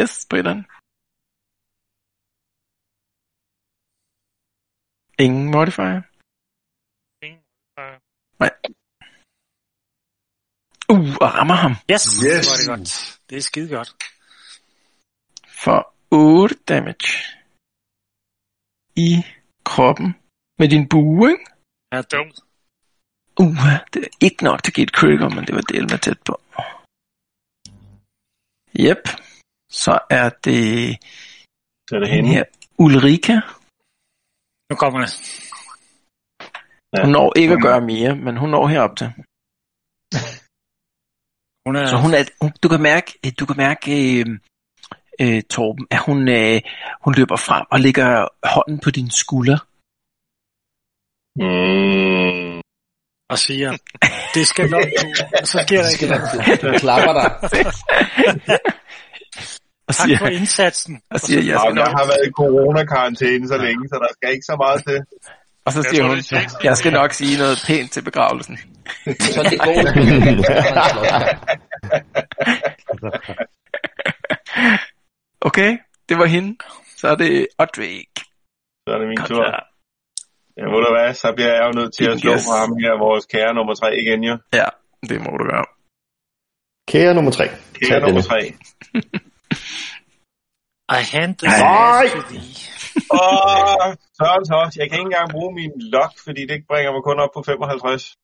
[0.00, 0.62] Yes, Brittany.
[5.24, 6.02] Ingen modifier.
[7.26, 7.42] Ingen.
[8.42, 8.50] Nej.
[10.92, 12.46] Uh, og rammer ham Yes, Yes.
[12.46, 12.90] det var det godt.
[13.30, 13.90] Det er skide godt.
[15.64, 15.78] for
[16.10, 17.08] 8 damage
[19.06, 19.10] i
[19.64, 20.08] kroppen
[20.58, 21.44] med din bue, ikke?
[21.92, 22.22] Ja, Jo.
[23.40, 25.98] Uh, det er ikke nok til at give et critical, men det var del med
[26.06, 26.34] tæt på.
[28.86, 29.02] Yep.
[29.82, 30.62] Så er det
[31.88, 32.28] Så er det hende.
[32.34, 32.44] her
[32.84, 33.34] Ulrika.
[34.70, 35.12] Nu kommer det.
[37.02, 39.06] Hun når ikke at gøre mere, men hun når herop til.
[41.66, 44.26] Hun er, Så hun er, hun, du kan mærke, øh, du kan mærke øh,
[45.20, 46.60] øh, Torben, at hun, øh,
[47.04, 49.58] hun løber frem og lægger hånden på din skulder.
[51.38, 52.60] Mm.
[53.30, 53.70] og siger,
[54.34, 54.84] det skal nok
[55.44, 56.06] så sker der ikke.
[56.66, 57.28] Den klapper dig.
[59.94, 61.02] Tak siger, for indsatsen.
[61.10, 64.08] og siger, jeg skal Jamen, jeg nok, har været i coronakarantæne så længe, så der
[64.16, 64.98] skal ikke så meget til.
[65.64, 66.18] og så Jeg siger hun,
[66.64, 68.58] jeg skal nok sige noget pænt til begravelsen.
[69.34, 69.76] Så det går.
[75.40, 76.56] Okay, det var hende.
[76.96, 78.08] Så er det Odrik.
[78.88, 79.26] Så er det min tur.
[79.44, 79.62] så.
[80.56, 82.44] Ja, ved du hvad, så bliver jeg jo nødt til at slå Yes.
[82.46, 84.38] på ham her, vores kære nummer 3 igen jo.
[84.54, 84.64] Ja,
[85.08, 85.64] det må du gøre.
[86.88, 87.46] Kære nummer tre.
[87.48, 88.22] Kære Tag nummer denne.
[88.22, 88.54] 3.
[90.88, 92.06] I hand the Nej.
[93.10, 94.70] Åh, Søren så.
[94.76, 98.16] Jeg kan ikke engang bruge min lock, fordi det bringer mig kun op på 55.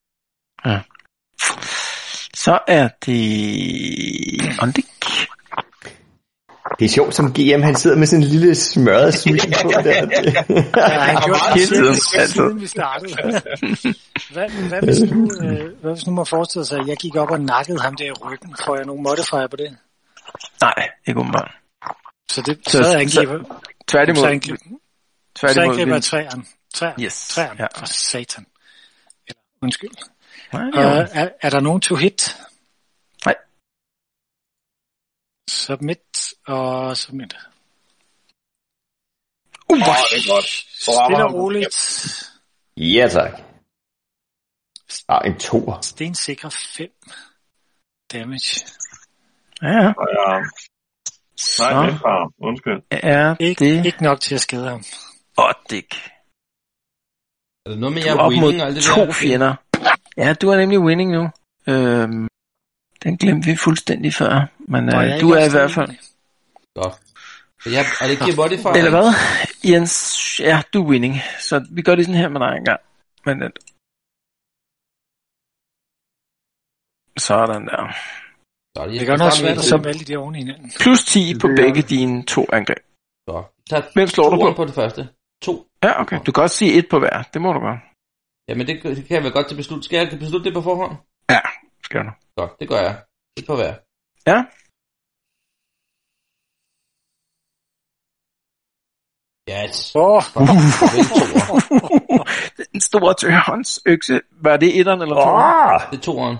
[2.34, 4.86] Så er det Ondik.
[6.78, 9.94] Det er sjovt, som GM, han sidder med sådan en lille smørret smil på der.
[10.76, 11.96] Ja, han har gjorde det siden,
[12.28, 13.12] siden vi startede.
[14.34, 17.30] hvad, hvad, hvis nu, øh, hvad hvis nu man forestiller sig, at jeg gik op
[17.30, 18.54] og nakkede ham der i ryggen?
[18.64, 19.76] Får jeg nogen modifier på det?
[20.60, 21.61] Nej, ikke umiddelbart.
[22.34, 24.22] Så det Så- så, så så- angriber, Tværtimod.
[24.22, 25.64] så angriber, så Tværtimod.
[25.66, 26.44] angriber vil- jeg træerne.
[26.74, 27.04] Træerne.
[27.04, 27.28] Yes.
[27.28, 27.62] Træerne.
[27.62, 27.66] Ja.
[27.78, 28.46] For satan.
[29.26, 29.90] Eller, undskyld.
[30.52, 31.06] Nej, Uh, ja.
[31.22, 32.36] er, er der nogen to hit?
[33.26, 33.34] Nej.
[35.50, 37.34] Submit og submit.
[37.34, 39.86] Uh, Åh, det
[40.18, 40.48] er godt.
[40.84, 41.76] Stille og roligt.
[42.76, 43.32] Ja, tak.
[45.08, 45.80] Ah, en toer.
[45.80, 46.90] Stensikre 5
[48.12, 48.66] damage.
[49.62, 49.68] ja.
[49.68, 49.92] Ja.
[51.58, 52.32] Nej, Så det er far.
[52.48, 52.80] Undskyld.
[52.90, 54.82] er Ikke, det ikke nok til at skade ham.
[55.36, 55.90] Oddik.
[57.66, 59.12] Er det noget med, Du jeg er op winning mod det to der?
[59.12, 59.54] fjender.
[60.16, 61.24] Ja, du er nemlig winning nu.
[61.66, 62.28] Øhm,
[63.04, 64.46] den glemte vi fuldstændig før.
[64.58, 65.90] Men Nå, øh, er du er i hvert fald...
[66.74, 66.94] Godt.
[67.66, 68.72] Jeg, er det ikke modifier?
[68.72, 69.08] Eller hvad?
[69.70, 69.94] Jens,
[70.40, 71.14] ja, du er winning.
[71.40, 72.80] Så vi gør det sådan her med dig engang.
[73.26, 73.36] Men
[77.18, 77.82] sådan der.
[78.76, 80.70] Godt, Det noget starter svært at sætte alle de oven i hinanden.
[80.80, 82.82] Plus 10 på begge dine to angreb.
[83.26, 83.46] Godt.
[83.70, 84.56] Tag Hvem slår du toeren på?
[84.56, 85.08] på det første.
[85.42, 85.66] To.
[85.84, 86.18] Ja, okay.
[86.26, 87.22] Du kan også sige et på hver.
[87.32, 87.80] Det må du gøre.
[88.48, 89.84] Jamen, det, det kan jeg vel godt til beslutte.
[89.84, 90.92] Skal jeg beslutte det på forhånd?
[91.30, 91.40] Ja,
[91.84, 92.10] skal du.
[92.36, 92.94] Godt, det gør jeg.
[93.38, 93.74] Et på hver.
[94.30, 94.38] Ja.
[99.50, 99.92] Yes.
[99.94, 100.22] Åh, oh,
[100.94, 102.24] Vel toer.
[102.72, 104.20] Den store tørhåndsøkse.
[104.30, 105.74] Var det etteren eller toeren?
[105.74, 105.90] Ah!
[105.90, 106.36] Det er toeren.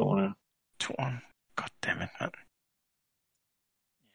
[0.00, 0.34] Sådan.
[0.80, 1.27] Toeren.
[1.58, 2.32] Goddammit, mand.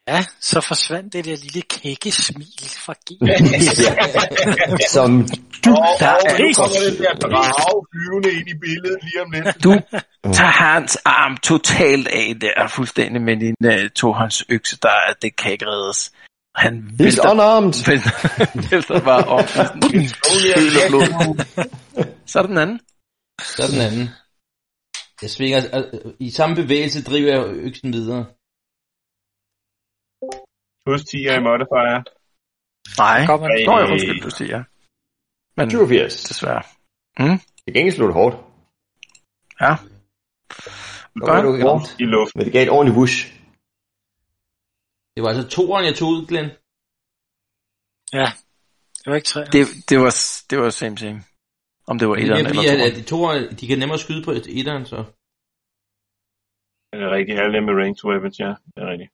[0.07, 3.09] ja, så forsvandt det der lille kække smil fra G.
[4.95, 5.09] Som
[5.65, 9.31] du, Der Og er, nu kommer den der drage flyvende ind i billedet lige om
[9.31, 9.63] lidt.
[9.63, 9.71] du
[10.37, 15.51] tager hans arm totalt af der, fuldstændig med din uh, tohåndsøkse, der er, det kan
[15.51, 16.11] ikke reddes.
[16.55, 17.73] Han vælter, unarmed.
[17.89, 18.11] vælter,
[18.69, 19.47] vælter bare op.
[20.55, 21.45] Køl og blod.
[22.31, 22.79] Så der den anden.
[23.41, 24.09] Så er den anden.
[25.21, 28.25] Jeg svinger, øh, i samme bevægelse driver jeg øksen videre.
[30.85, 31.99] Plus 10 er i modifier.
[33.03, 33.25] Nej.
[33.25, 33.65] Kommer den.
[33.65, 34.63] Nå, jeg undskyld, du siger.
[35.57, 36.23] Men 87.
[36.23, 36.63] desværre.
[37.65, 38.35] Det gengæld slog det hårdt.
[39.61, 39.73] Ja.
[41.15, 41.95] Hvor var du ramt?
[41.99, 42.35] I luft.
[42.35, 43.17] Men det gav et ordentligt whoosh.
[45.13, 46.49] Det var altså toeren, jeg tog ud, Glenn.
[48.19, 48.27] Ja,
[48.99, 49.45] det var ikke træer.
[49.45, 50.11] Det, det, var,
[50.49, 51.23] det var same same.
[51.87, 52.91] Om det var Det er etteren eller at, toeren.
[52.91, 54.97] at de toer, de kan nemmere skyde på et etteren, så.
[56.91, 57.39] Det er rigtigt.
[57.43, 58.51] Alle med ranged weapons, ja.
[58.73, 59.11] Det er rigtigt.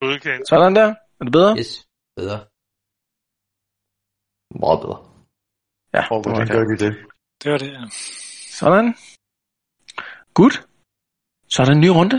[0.00, 0.48] Godkendt.
[0.48, 0.88] Sådan der.
[1.20, 1.52] Er det bedre?
[1.60, 1.72] Yes,
[2.16, 2.38] bedre.
[4.64, 4.98] Meget bedre.
[5.96, 6.48] Ja, Og det var det.
[6.56, 6.92] gør vi det?
[7.42, 7.82] Det var det, ja.
[8.60, 8.86] Sådan.
[10.38, 10.54] Good.
[11.52, 12.18] Så er der en ny runde.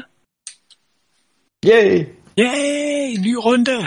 [1.71, 1.91] Yay!
[2.43, 3.77] Yay, ny runde!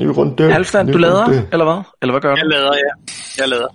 [0.00, 0.52] Ny runde.
[0.52, 1.48] Halvstand, du lader, runde.
[1.52, 1.80] eller hvad?
[2.02, 2.48] Eller hvad gør Jeg du?
[2.48, 2.92] lader, ja.
[3.40, 3.68] Jeg lader.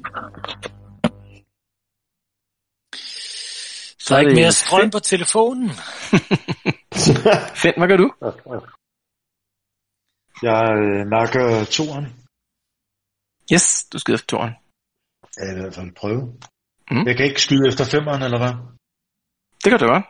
[4.05, 5.69] Så er ikke det mere strøm på telefonen.
[7.61, 8.07] Finn, hvad gør du?
[10.49, 11.45] Jeg øh, nakker
[11.77, 12.05] toren.
[13.53, 14.53] Yes, du skyder efter toren.
[15.39, 16.21] Ja, i hvert fald prøve.
[16.91, 17.03] Mm.
[17.07, 18.53] Jeg kan ikke skyde efter femeren, eller hvad?
[19.63, 20.05] Det kan du godt.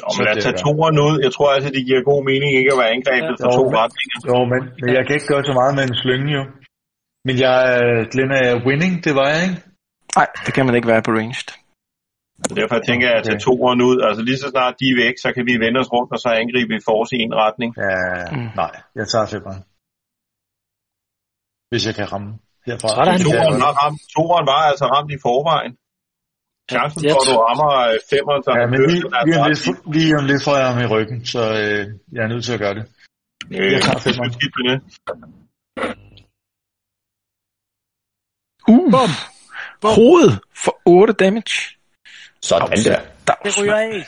[0.00, 1.14] Så men lad tage toeren ud.
[1.26, 3.76] Jeg tror altså, det giver god mening ikke at være angrebet fra Jo, to men-
[3.82, 4.18] retninger.
[4.30, 6.44] Jo, men, men jeg kan ikke gøre så meget med en slynge, jo.
[7.26, 9.58] Men jeg, øh, Glenn, er winning, det var jeg, ikke?
[10.18, 11.48] Nej, det kan man ikke være på ranged.
[12.48, 13.96] Så derfor tænker jeg at tage toeren ud.
[14.06, 16.28] Altså lige så snart de er væk, så kan vi vende os rundt og så
[16.42, 17.70] angribe i force i en retning.
[17.86, 17.96] Ja,
[18.36, 18.50] Mm.
[18.62, 19.60] nej, jeg tager femeren.
[21.70, 22.30] Hvis jeg kan ramme
[22.68, 22.88] herfra.
[22.88, 23.12] Sådan.
[23.14, 23.60] Jeg godt.
[23.66, 25.72] var, ramt, toeren var altså ramt i forvejen.
[26.72, 29.46] Chancen Ja, for, at du rammer øh, femeren, så Ja, men lige, er lige, om
[29.50, 29.62] lidt,
[29.96, 31.82] lige om lidt får jeg ham i ryggen, så øh,
[32.14, 32.84] jeg er nødt til at gøre det.
[33.56, 34.30] Øh, jeg tager femmeren.
[34.40, 34.76] det.
[38.68, 39.10] Uh, Bum.
[39.80, 39.90] Bum.
[40.00, 40.34] hovedet
[40.64, 41.56] for 8 damage.
[42.42, 43.00] Sådan der.
[43.26, 44.06] Dags, Det ryger af.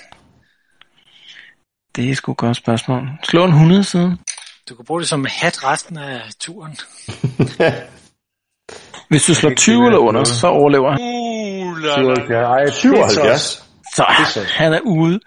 [1.96, 3.08] Det er sgu et godt spørgsmål.
[3.22, 4.18] Slå en 100 siden.
[4.68, 6.72] Du kan bruge det som hat resten af turen.
[9.10, 11.00] Hvis du slår ikke 20 sige, eller under, så overlever han.
[11.00, 12.14] Uh, la, la.
[12.14, 12.30] 77.
[12.30, 13.64] Ej, 77.
[13.94, 14.04] Så
[14.40, 15.20] Det han er ude.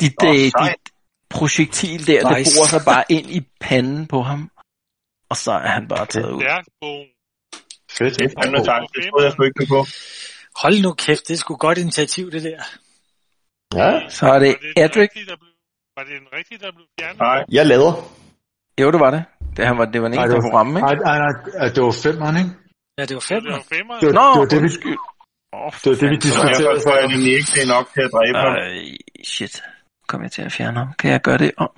[0.00, 0.52] Dit, oh, dit
[1.30, 2.56] projektil der, det Nice.
[2.58, 4.50] borer sig bare ind i panden på ham.
[5.30, 6.40] Og så er han bare taget ud.
[6.42, 6.64] Stærk.
[7.98, 8.18] Fedt.
[8.18, 8.82] Det er fandme tak.
[8.94, 9.86] Det troede jeg sgu ikke på.
[10.56, 12.60] Hold nu kæft, det er sgu godt initiativ, det der.
[13.74, 15.10] Ja, Så er det det Adric.
[15.96, 17.18] var det den rigtige, der blev fjernet?
[17.18, 17.92] Nej, jeg lader.
[18.80, 19.24] Jo, det var det.
[19.56, 20.86] Det, han var, det var en Ej, enkelt det der var- ramme, ikke?
[20.86, 21.18] Ej, nej,
[21.58, 22.50] nej, det var femeren, ikke?
[22.98, 23.42] Ja, det var fem.
[23.44, 23.94] Det var femmer.
[24.00, 24.68] Det var, Nå, det, var det, vi.
[25.52, 26.94] Åh, det, var det, vi derfor diskuterede før.
[27.00, 28.52] jeg nemlig ikke, det er nok til at dræbe ham.
[29.34, 29.54] Shit.
[30.08, 30.88] Kom jeg til at fjerne ham?
[30.98, 31.70] Kan jeg gøre det om?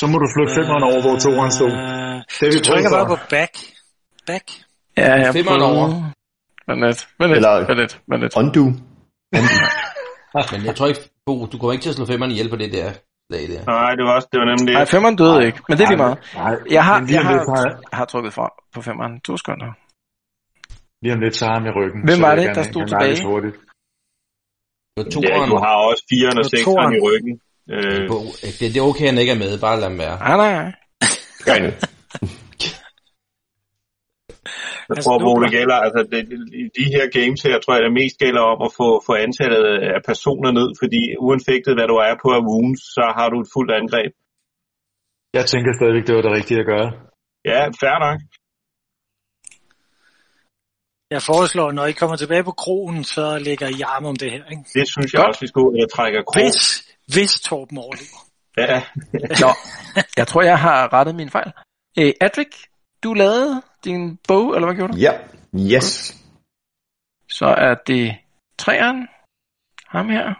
[0.00, 1.72] Så må du flytte femeren over, hvor toeren stod.
[1.72, 3.52] Øh, Det er vi du trykker bare på back.
[4.26, 4.46] Back.
[4.96, 5.86] Ja, jeg Femmeren over.
[6.68, 8.36] Vent lidt, vent lidt, Eller- vent lidt, vent lidt.
[8.40, 8.64] Undo.
[10.52, 12.72] Men jeg tror ikke, Bo, du kommer ikke til at slå femmeren ihjel på det
[12.72, 12.88] der.
[13.30, 13.60] slag der.
[13.74, 14.74] Nej, det var også, det var nemlig...
[14.74, 16.18] Nej, femmeren døde ikke, men det er lige meget.
[16.34, 19.20] Nej, Jeg har, men lige jeg har, har, har trukket fra på femmeren.
[19.26, 19.70] To sekunder.
[21.02, 22.00] lige om lidt så har han i ryggen.
[22.08, 23.24] Hvem var det, der stod tilbage?
[23.30, 23.56] hurtigt.
[24.96, 25.50] Det var Ja, toeren.
[25.50, 26.92] du har også 4'eren og Det var 6'eren toeren.
[26.98, 27.34] i ryggen.
[27.74, 28.08] Øh,
[28.58, 29.58] Det, det er okay, han ikke er med.
[29.66, 30.16] Bare lad ham være.
[30.26, 30.72] Nej, nej, nej.
[31.46, 31.54] Gør.
[34.88, 36.20] Jeg Altså, tror, det gælder, altså det,
[36.62, 39.64] i de her games her, tror jeg, det mest gælder om at få, få antallet
[39.94, 43.50] af personer ned, fordi uanfægtet hvad du er på af wounds, så har du et
[43.54, 44.12] fuldt angreb.
[45.38, 46.88] Jeg tænker stadigvæk, det var det rigtige at gøre.
[47.52, 48.18] Ja, fair nok.
[51.10, 54.44] Jeg foreslår, når I kommer tilbage på krogen, så lægger I arm om det her.
[54.52, 54.64] Ikke?
[54.74, 55.28] Det synes jeg Godt.
[55.28, 56.42] også, vi skulle, eller trækker krog.
[56.42, 56.60] Hvis,
[57.14, 58.20] hvis Torben overlever.
[58.56, 58.82] Ja,
[59.44, 59.50] Nå,
[60.16, 61.52] jeg tror, jeg har rettet min fejl.
[61.98, 62.52] Øh, Adric,
[63.04, 64.98] du lavede din bog, eller hvad gjorde du?
[64.98, 65.12] Ja,
[65.74, 66.14] yes.
[67.28, 68.16] Så er det
[68.58, 69.08] træeren.
[69.86, 70.34] Ham her.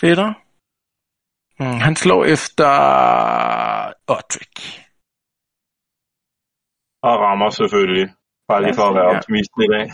[0.00, 0.30] Fætter.
[1.60, 2.68] Mm, han slår efter
[4.06, 4.78] Odric.
[7.02, 8.14] og rammer selvfølgelig.
[8.48, 9.86] Bare lige for at være optimist i dag.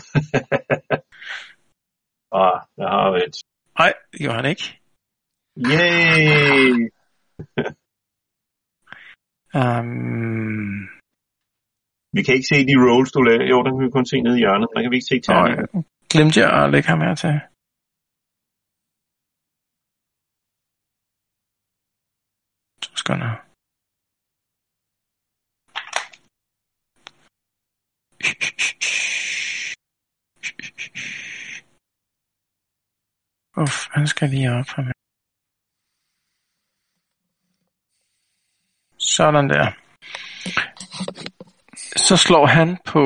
[2.41, 3.35] og jeg har et.
[3.79, 4.65] Nej, det gjorde han ikke.
[5.57, 6.91] Yay!
[9.55, 10.89] Um,
[12.15, 13.45] vi kan ikke se de rolls, du laver.
[13.51, 14.67] Jo, der kan vi kun se nede i hjørnet.
[14.73, 15.85] Der kan vi ikke se og terningen.
[16.13, 17.35] glemte jeg at lægge ham her til.
[22.83, 23.31] To sekunder.
[33.61, 34.93] Uff, han skal lige op for mig.
[38.97, 39.84] Sådan der.
[42.09, 43.01] Så slår han på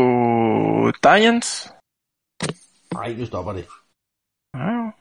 [1.04, 1.74] Dians.
[2.94, 3.66] Nej, nu stopper det.
[4.54, 4.92] Ja.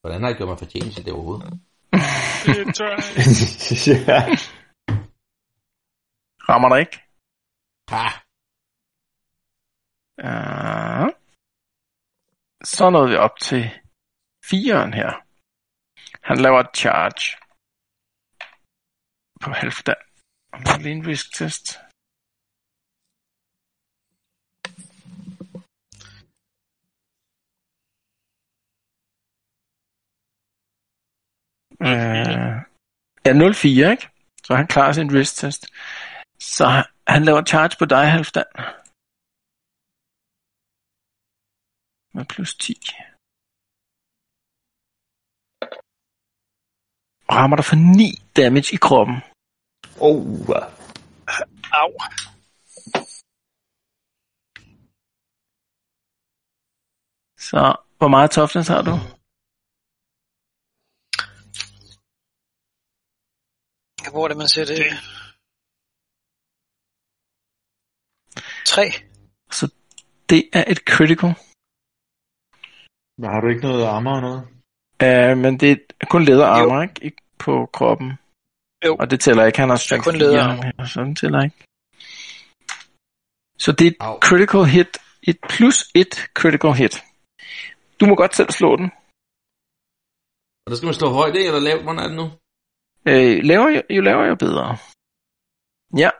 [0.00, 1.60] Hvordan har jeg gjort mig fortjent til det overhovedet?
[2.46, 2.80] Det
[4.08, 4.20] ja.
[6.48, 6.96] Rammer der ikke?
[7.92, 8.06] Ha!
[10.24, 11.06] Ja.
[12.64, 13.62] Så nåede vi op til
[14.50, 15.10] fireren her.
[16.28, 17.24] Han laver et charge
[19.40, 20.02] på halvdan.
[20.52, 21.89] Har lige en risk test.
[31.88, 32.52] Øh,
[33.26, 34.08] ja, 0-4, ikke?
[34.46, 35.62] Så han klarer sin risk test.
[36.40, 38.50] Så han- han laver charge på dig, halvdan.
[42.14, 42.74] Med plus 10.
[47.28, 49.16] Og rammer dig for 9 damage i kroppen.
[50.08, 50.20] Oh,
[51.82, 51.90] Au.
[57.48, 57.60] Så
[57.98, 58.94] hvor meget toughness har du?
[64.12, 64.78] Hvor er det, man ser det?
[68.72, 68.84] Tre.
[69.58, 69.64] Så
[70.30, 71.32] det er et critical.
[73.20, 74.42] Men har du ikke noget armor og noget?
[75.06, 75.70] Uh, men det
[76.00, 77.04] er kun læderarmor, ikke?
[77.04, 77.22] ikke?
[77.38, 78.08] På kroppen.
[78.86, 78.96] Jo.
[79.00, 79.58] Og det tæller ikke.
[79.58, 80.84] Han har strength kun 4 læderarmor.
[80.92, 81.58] så den tæller ikke.
[83.64, 84.18] Så det er et Au.
[84.28, 84.92] critical hit.
[85.22, 86.94] Et plus et critical hit.
[88.00, 88.88] Du må godt selv slå den.
[90.64, 91.48] Og der skal man slå højt, ikke?
[91.50, 91.82] Eller lavt?
[91.82, 92.26] Hvordan er det nu?
[93.08, 94.76] Øh, laver jeg, jo lavere, jo bedre.
[96.02, 96.10] Ja,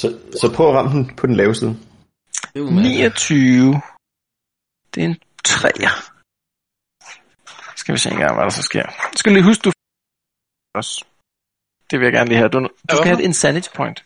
[0.00, 0.08] så,
[0.40, 1.74] så prøv at ramme den på den lave side.
[2.52, 2.90] Det er udmærket.
[2.90, 3.82] 29.
[4.94, 5.94] Det er en 3'er.
[7.76, 8.86] Skal vi se engang, hvad der så sker.
[9.12, 9.70] Jeg skal lige huske, du
[10.74, 11.04] også.
[11.90, 12.48] Det vil jeg gerne lige have.
[12.48, 12.58] Du,
[12.90, 13.98] du skal have et insanity point.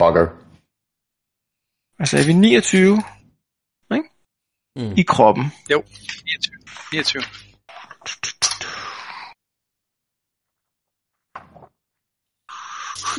[0.00, 0.26] Bugger.
[2.00, 3.02] Altså er vi 29
[4.78, 4.92] Mm.
[5.02, 5.44] i kroppen.
[5.72, 6.54] Jo, 29.
[6.92, 7.22] 29.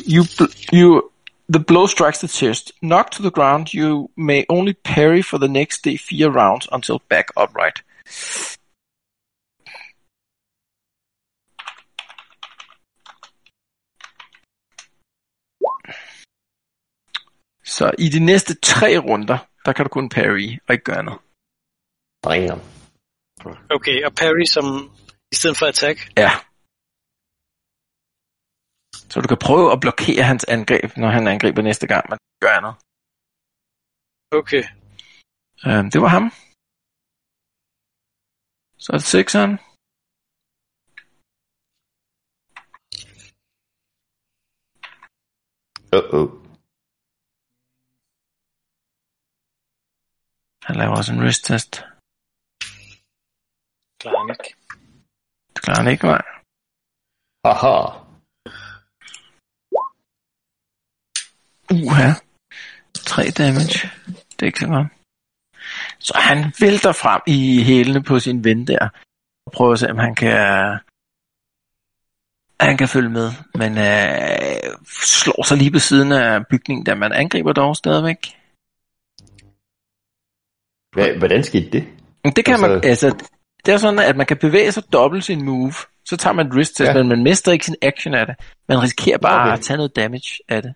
[0.08, 0.24] You,
[0.72, 1.12] you,
[1.52, 2.72] the blow strikes the chest.
[2.80, 6.98] Knocked to the ground, you may only parry for the next day four rounds until
[7.10, 7.82] back upright.
[17.64, 21.20] Så i de næste tre runder, der kan du kun parry og ikke gøre noget.
[22.24, 22.60] Damn.
[23.70, 24.90] Okay, og parry som
[25.32, 26.12] i stedet for attack.
[26.16, 26.30] Ja.
[29.10, 32.60] Så du kan prøve at blokere hans angreb, når han angriber næste gang, men gør
[32.66, 32.76] noget.
[34.40, 34.64] Okay.
[35.66, 36.26] Øhm, det var ham.
[38.82, 39.52] Så er det sekseren.
[45.96, 46.28] Uh-oh.
[50.66, 51.72] Han laver også en wrist test.
[54.00, 54.50] Klarer han ikke.
[55.62, 56.22] klarer han ikke vej.
[57.46, 58.07] Haha.
[61.72, 62.12] Uha.
[62.94, 63.90] 3 damage.
[64.06, 64.86] Det er ikke så godt.
[65.98, 68.88] Så han vælter frem i hælene på sin ven der.
[69.46, 70.36] Og prøver at se, om han kan...
[72.60, 77.12] Han kan følge med, men øh, slår sig lige på siden af bygningen, da man
[77.12, 78.16] angriber dog stadigvæk.
[80.96, 81.84] Hva- Hvordan skete det?
[82.36, 83.08] Det kan Altså- man, altså,
[83.66, 85.72] det er sådan, at man kan bevæge sig dobbelt sin move.
[86.04, 86.94] Så tager man et risk test, Ja.
[86.94, 88.36] men man mister ikke sin action af det.
[88.68, 89.52] Man risikerer bare okay.
[89.52, 90.74] at tage noget damage af det.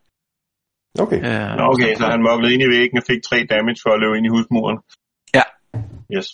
[1.00, 1.16] Okay.
[1.16, 4.00] Øh, Nå, okay, så han moklede ind i væggen og fik 3 damage for at
[4.00, 4.78] løbe ind i husmuren.
[5.34, 5.42] Ja.
[6.16, 6.28] Yes.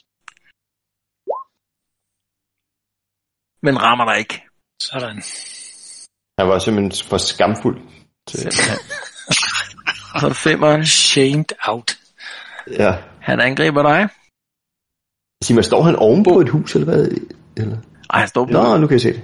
[3.63, 4.43] Men rammer dig ikke.
[4.83, 5.23] Sådan.
[6.39, 7.79] Han var simpelthen for skamfuld.
[8.29, 8.47] Til.
[10.15, 10.85] Og så er det femeren.
[10.87, 11.99] Shamed out.
[12.83, 12.93] ja.
[13.21, 14.09] Han angriber dig.
[15.45, 17.09] Sig mig, står han oven på et hus, eller hvad?
[17.57, 17.77] Eller?
[18.11, 18.53] Ej, han står på.
[18.53, 19.23] Nå, nu kan jeg se det.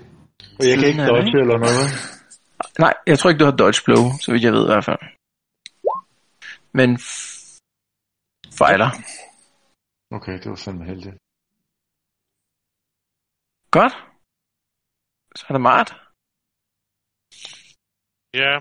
[0.59, 1.87] Og jeg kan ikke dodge eller noget.
[2.79, 4.99] Nej, jeg tror ikke, du har dodge blow, så vidt jeg ved i hvert fald.
[6.79, 6.91] Men
[8.61, 8.91] fejler.
[10.17, 11.17] Okay, det var fandme heldigt.
[13.77, 13.95] Godt.
[15.39, 15.91] Så er det Mart.
[18.41, 18.53] Ja,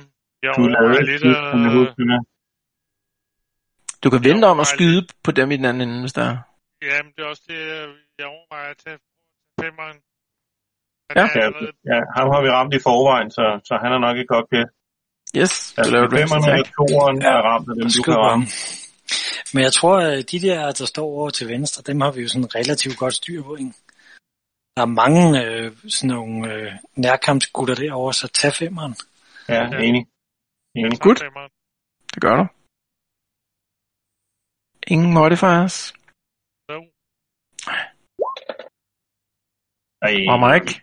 [0.44, 2.22] jeg Du overvejer lidt lidt, at...
[4.04, 6.38] Du kan vente om at skyde på dem i den anden ende, hvis der er.
[6.90, 7.60] Ja, men det er også det,
[8.20, 9.00] jeg overvejer at tage
[9.62, 9.98] femmeren.
[11.18, 11.26] Ja.
[11.40, 11.46] Ja,
[11.92, 14.50] ja, ham har vi ramt i forvejen, så, så han er nok ikke godt
[15.38, 16.76] Yes, du Altså, laver et range femmerne og attack.
[16.78, 18.46] toeren er ramt af dem, du kan ramme.
[19.54, 22.28] Men jeg tror, at de der, der står over til venstre, dem har vi jo
[22.28, 23.56] sådan relativt godt styr på.
[23.56, 23.74] Ikke?
[24.76, 28.96] Der er mange øh, sådan nogle øh, nærkampsgutter derovre, så tag femmeren.
[29.50, 30.04] Ja, enig.
[30.76, 31.00] Enig.
[31.06, 31.20] Good.
[31.26, 31.52] femmeren.
[32.14, 32.46] Det gør du.
[34.94, 35.94] Ingen modifiers.
[36.70, 36.78] No.
[40.08, 40.74] Ej, Rammer ikke.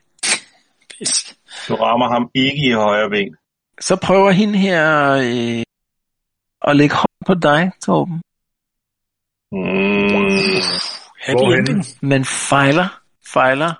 [0.91, 1.39] Pis.
[1.69, 3.37] du rammer ham ikke i højre ben.
[3.81, 5.63] Så prøver hende her øh,
[6.71, 8.23] at lægge hånd på dig, Torben.
[9.53, 10.11] Mm.
[11.29, 11.85] Ending.
[12.01, 13.01] Men fejler,
[13.33, 13.75] fejler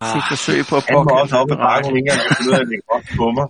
[0.00, 2.20] ah, sit forsøg på at Han var også oppe i bakken, ikke engang
[2.70, 3.48] at godt på mig.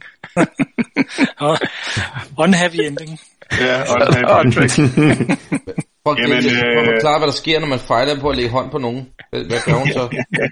[2.44, 3.20] Unhappy ending.
[3.60, 4.52] Ja, og han
[6.06, 8.70] Folk, Jamen, det, øh, forklare, hvad der sker, når man fejler på at lægge hånd
[8.70, 9.10] på nogen.
[9.30, 10.02] Hvad, gør hun så?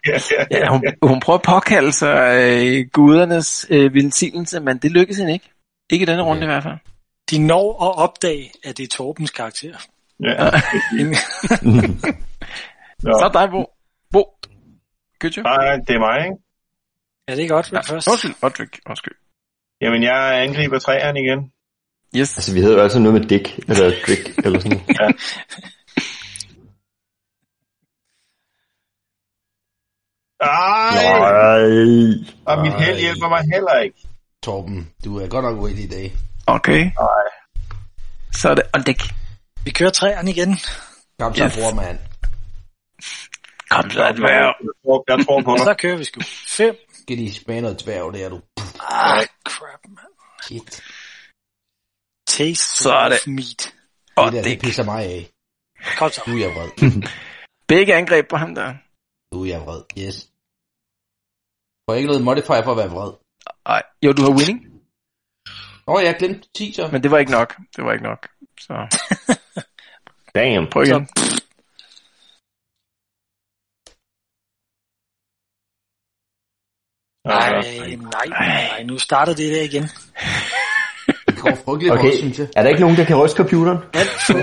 [0.51, 5.33] Ja, hun, hun prøver at påkalde sig øh, gudernes øh, velsignelse, men det lykkes hende
[5.33, 5.51] ikke.
[5.91, 6.75] Ikke i denne runde i hvert fald.
[7.31, 9.75] De når at opdage, at det er Torbens karakter.
[10.25, 10.51] ja.
[13.01, 13.65] Så er dig, Bo.
[14.13, 14.25] Bo.
[15.37, 15.45] Job.
[15.45, 16.37] Nej, det er mig, ikke?
[17.29, 18.09] Er det godt, Ja, ja, først?
[18.11, 18.79] undskyld, Odrik.
[18.89, 19.15] Undskyld.
[19.81, 21.53] Jamen, jeg angriber træerne igen.
[22.17, 22.37] Yes.
[22.37, 24.97] Altså, vi havde jo altså noget med Dick, eller Drick, eller sådan noget.
[25.01, 25.09] Ja.
[30.41, 32.25] Ej, Nej.
[32.47, 33.97] og mit held hjælper mig heller ikke.
[34.43, 36.13] Torben, du er godt nok uheldig i dag.
[36.47, 36.85] Okay.
[36.85, 37.27] Nej.
[38.33, 39.03] Så er det Odrik.
[39.65, 40.59] Vi kører træerne igen.
[41.19, 41.57] Kom så, Yes.
[41.57, 41.99] bror, mand.
[43.71, 44.55] Kom så, dværg.
[45.09, 45.65] Jeg tror, på dig.
[45.65, 46.21] Så kører vi sgu.
[46.49, 46.75] Fem.
[47.03, 48.41] Skal de smage noget dværg, det er du.
[48.81, 50.05] Ah, crap, man.
[50.43, 50.83] Shit.
[52.41, 53.61] Taste Så er det- of meat.
[54.19, 55.31] Det der, det pisser mig af.
[55.99, 56.21] Kom så.
[56.27, 57.03] Nu er jeg vred.
[57.73, 58.75] Begge angreb på ham der.
[59.35, 59.83] Nu er jeg vred.
[59.99, 60.17] Yes.
[61.89, 63.13] Får ikke noget modifier for at være vred?
[63.67, 64.67] Ej, jo, du har winning,
[65.87, 66.89] Åh, oh, jeg glemte 10 så.
[66.93, 67.57] men det var ikke nok.
[67.77, 68.29] Det var ikke nok.
[68.61, 68.75] Så
[70.35, 70.67] Damn.
[70.71, 71.09] prøv igen.
[77.25, 77.63] Nej,
[77.97, 79.83] nej, nej, nu starter det der igen.
[81.57, 82.19] Går frygteligt Okay, okay.
[82.19, 82.49] synes jeg.
[82.57, 83.79] er der ikke nogen, der kan ryste computeren?
[83.95, 84.35] Alt for,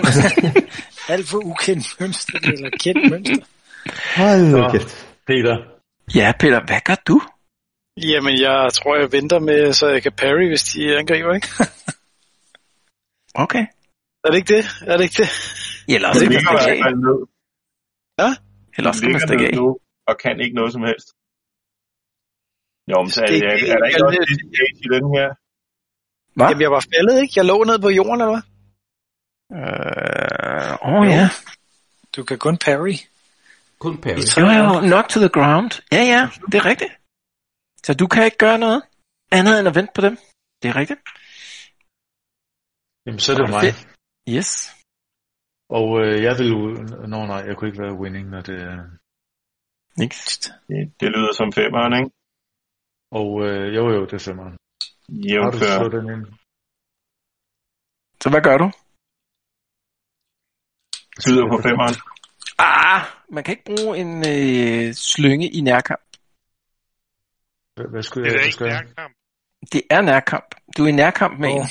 [1.14, 3.46] alt for ukendt mønster, eller kendt mønster.
[4.18, 4.70] Hold Nå.
[4.72, 5.08] kæft.
[5.28, 5.56] Peter,
[6.16, 7.22] Ja, Peter, hvad gør du?
[8.12, 11.48] Jamen, jeg tror, jeg venter med, så jeg kan parry, hvis de angriber, ikke?
[13.46, 13.66] Okay.
[14.24, 14.66] Er det ikke det?
[14.92, 15.30] Er det ikke det?
[15.96, 16.94] Eller også kan man stikke af.
[17.08, 17.20] ned.
[18.78, 19.54] Eller også kan man stikke af.
[19.62, 19.68] nu,
[20.10, 21.08] og kan ikke noget som helst.
[22.92, 24.20] Jo, men så er, Det- er, er der ikke det- også
[24.86, 25.28] i den her?
[26.38, 26.48] Hvad?
[26.50, 27.34] Jamen, jeg var faldet, ikke?
[27.40, 28.46] Jeg lå ned på jorden, eller hvad?
[29.58, 31.26] Øh, Åh oh, ja.
[32.16, 32.98] Du kan kun parry.
[33.84, 34.22] Kun parry.
[34.42, 35.72] Jo, jo, knock to the ground.
[35.98, 36.94] Ja, ja, det er rigtigt.
[37.86, 38.82] Så du kan ikke gøre noget
[39.38, 40.16] andet end at vente på dem.
[40.62, 41.02] Det er rigtigt.
[43.06, 43.64] jamen så er det jo mig.
[43.66, 43.80] Fedt.
[44.36, 44.52] Yes.
[45.78, 46.60] Og øh, jeg vil jo...
[47.14, 48.78] Nå nej, jeg kunne ikke være winning, når det er...
[50.00, 50.20] Niks.
[50.70, 52.12] Det, det lyder som femmeren, ikke?
[53.20, 54.56] Og øh, jo jo, det er femmeren.
[55.10, 55.90] Har du Jævnfør.
[55.90, 56.26] den ind?
[58.22, 58.72] Så hvad gør du?
[61.22, 61.96] Tyder på femmeren.
[62.60, 63.02] Ah,
[63.32, 66.02] man kan ikke bruge en øh, slynge i nærkamp.
[67.92, 69.14] Hvad, skulle Det jeg er hvad ikke nærkamp.
[69.74, 70.56] Det er nærkamp.
[70.78, 71.64] Du er i nærkamp med Åh, en.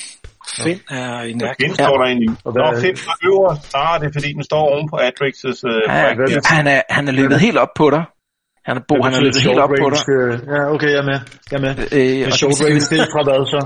[0.65, 1.75] Finn er i Finn nærkamp.
[1.75, 2.37] står der egentlig.
[2.45, 3.77] Og Nå, hvad- Finn er.
[3.83, 7.13] Ah, det er fordi, den står oven på Atrix' uh, Ja, han, er, han er
[7.13, 8.05] løbet helt op på dig.
[8.67, 10.01] Han Bo, han er løbet helt op på dig.
[10.15, 11.21] Øh, ja, okay, jeg er med.
[11.51, 11.75] Jeg er med.
[11.99, 13.61] Øh, Men short range, det er fra hvad så?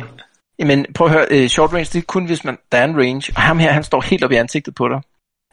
[0.59, 2.97] Jamen, prøv at høre, øh, short range, det er kun hvis man, der er en
[2.97, 5.01] range, og ham her, han står helt op i ansigtet på dig.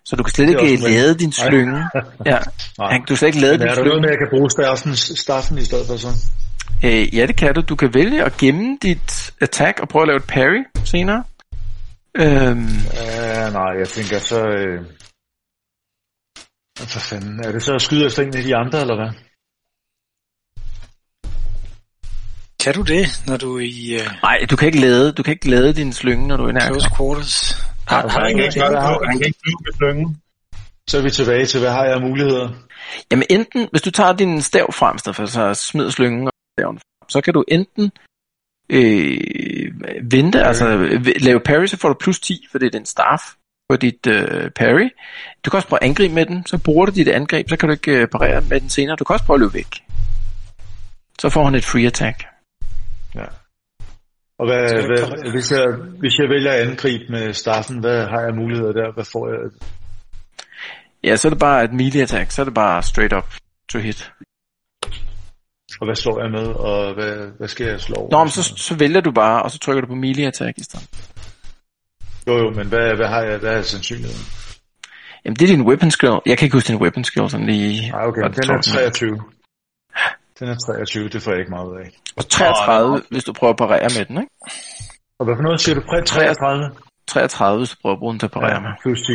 [0.06, 1.80] Så du kan slet ikke lade din slynge.
[2.32, 2.40] Ja,
[2.80, 2.92] Nej.
[2.92, 4.02] han, du kan slet ikke lade din er der noget slynge.
[4.02, 4.50] med, at jeg kan bruge
[5.26, 6.08] staffen, i stedet for så?
[6.86, 7.62] Øh, ja, det kan du.
[7.62, 11.24] Du kan vælge at gemme dit attack og prøve at lave et parry senere.
[12.18, 14.40] Øhm, Ja, nej, jeg tænker så...
[14.42, 14.80] Øh...
[16.80, 19.27] For fanden, er det så at skyde efter en af de andre, eller hvad?
[22.68, 25.32] Kan du det, når du er i uh, nej, du kan ikke lade, du kan
[25.32, 26.74] ikke lade din slynge, når du er i nærkamp.
[26.74, 27.56] close quarters?
[27.88, 28.14] Har, Okay.
[28.14, 30.22] har, Han kan ikke har- han kan ikke flyve med slyngen.
[30.90, 32.50] Så er vi tilbage til, hvad har jeg af muligheder?
[33.12, 37.10] Jamen enten, hvis du tager din stav frem, for så smider slyngen og staven frem,
[37.10, 37.92] så kan du enten
[38.70, 39.72] øh,
[40.12, 43.24] vente, altså v- lave parry, så får du plus 10, for det er din staff
[43.70, 44.90] på dit øh, parry.
[45.46, 47.70] Du kan også prøve at angribe med den, så bruger du dit angreb, så kan
[47.70, 48.96] du ikke øh, parere med den senere.
[48.96, 49.84] Du kan også prøve at løbe væk.
[51.20, 52.26] Så får han et free attack.
[54.40, 55.66] Og hvad, hvad, hvis, jeg,
[56.00, 58.94] hvis jeg vælger at angribe med staffen, hvad har jeg muligheder der?
[58.94, 59.40] Hvad får jeg?
[61.04, 63.34] Ja, så er det bare et melee attack, så er det bare straight up
[63.72, 64.12] to hit.
[65.80, 66.48] Og hvad slår jeg med?
[66.48, 68.10] Og hvad, hvad skal jeg slå over?
[68.12, 70.64] Nå, men så, så vælger du bare, og så trykker du på melee attack i
[70.64, 70.90] stedet.
[72.28, 73.38] Jo, jo, men hvad, hvad har jeg?
[73.38, 74.26] Hvad er sandsynligheden?
[75.26, 76.18] Jamen, det er din weapon skill.
[76.26, 77.92] Jeg kan ikke huske din weapon skill sådan lige.
[77.92, 78.62] Nej, okay, den er 12?
[78.62, 79.20] 23.
[80.40, 81.88] Den er 23, det får jeg ikke meget ud af.
[82.20, 84.34] Og 33, hvis du prøver at parere med den, ikke?
[85.20, 85.82] Og hvad for noget siger du?
[85.92, 86.76] Præ- 33?
[87.08, 88.72] 33, hvis du prøver at bruge den til at parere med.
[88.84, 89.14] plus 10.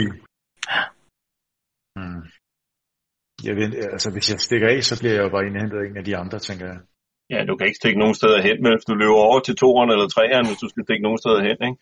[1.96, 2.22] Hmm.
[3.48, 5.96] Jeg ved, altså, hvis jeg stikker af, så bliver jeg jo bare indhentet af en
[6.00, 6.78] af de andre, tænker jeg.
[7.32, 9.90] Ja, du kan ikke stikke nogen steder hen, men hvis du løber over til toeren
[9.94, 11.78] eller treeren, hvis du skal stikke nogen steder hen, ikke?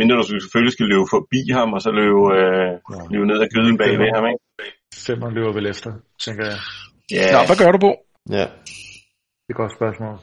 [0.00, 3.00] Mindre du selvfølgelig skal løbe forbi ham, og så løbe, øh, Ja.
[3.12, 4.42] løbe ned ad gyden bag ved ham, ikke?
[5.06, 5.90] Femmeren løber vel efter,
[6.24, 6.58] tænker jeg.
[7.16, 7.92] Ja, Nå, hvad gør du, Bo?
[8.38, 8.46] Ja.
[9.48, 10.16] Det er et godt spørgsmål.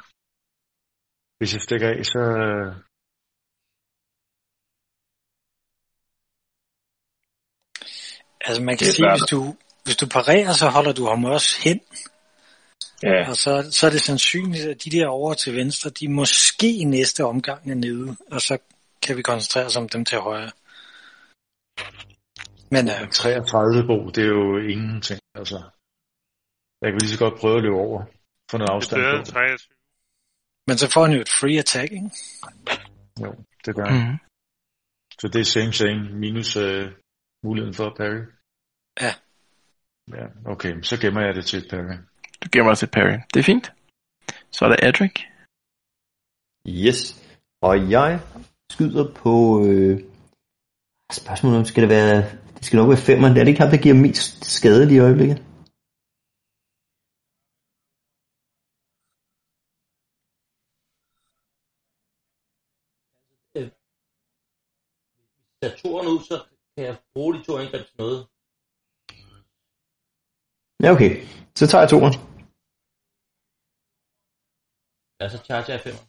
[1.37, 2.19] Hvis jeg stikker af, så...
[2.19, 2.85] øh,
[8.47, 11.79] Altså man kan sige, hvis du, hvis du parerer, så holder du ham også hen,
[13.03, 13.29] ja.
[13.29, 17.25] og så, så er det sandsynligt, at de der over til venstre, de måske næste
[17.25, 18.57] omgang er nede, og så
[19.01, 20.51] kan vi koncentrere os om dem til højre.
[22.71, 25.57] Men øh, 33 bo, det er jo ingenting, altså.
[26.81, 28.14] Jeg kan lige så godt prøve at løbe over.
[28.55, 29.17] Få noget Det er afstand bedre på.
[29.17, 29.75] end 23.
[30.67, 32.11] Men så får han jo et free attack, ikke?
[33.23, 33.31] Jo,
[33.65, 34.07] det gør jeg.
[34.11, 34.17] Mm.
[35.19, 36.91] Så det er same same, minus øh,
[37.43, 38.21] muligheden for at parry.
[39.05, 39.13] Ja.
[40.17, 41.97] Ja, okay, så gemmer jeg det til et parry.
[42.41, 43.17] Du gemmer os et parry.
[43.33, 43.73] Det er fint.
[44.51, 45.15] Så er der Adric.
[46.67, 46.99] Yes.
[47.61, 48.19] Og jeg
[48.71, 49.33] skyder på...
[49.67, 49.99] Øh,
[51.11, 52.17] spørgsmålet om, skal det være...
[52.55, 53.33] Det skal nok være femmeren.
[53.37, 55.43] Er det ikke ham, der giver mest skade lige i øjeblikket?
[65.65, 66.35] Jeg toren ud, så
[66.73, 68.19] kan jeg bruge de to angreb til noget.
[70.83, 71.11] Ja, okay.
[71.59, 72.15] Så tager jeg toeren.
[75.19, 76.03] Ja, så charger jeg femmer.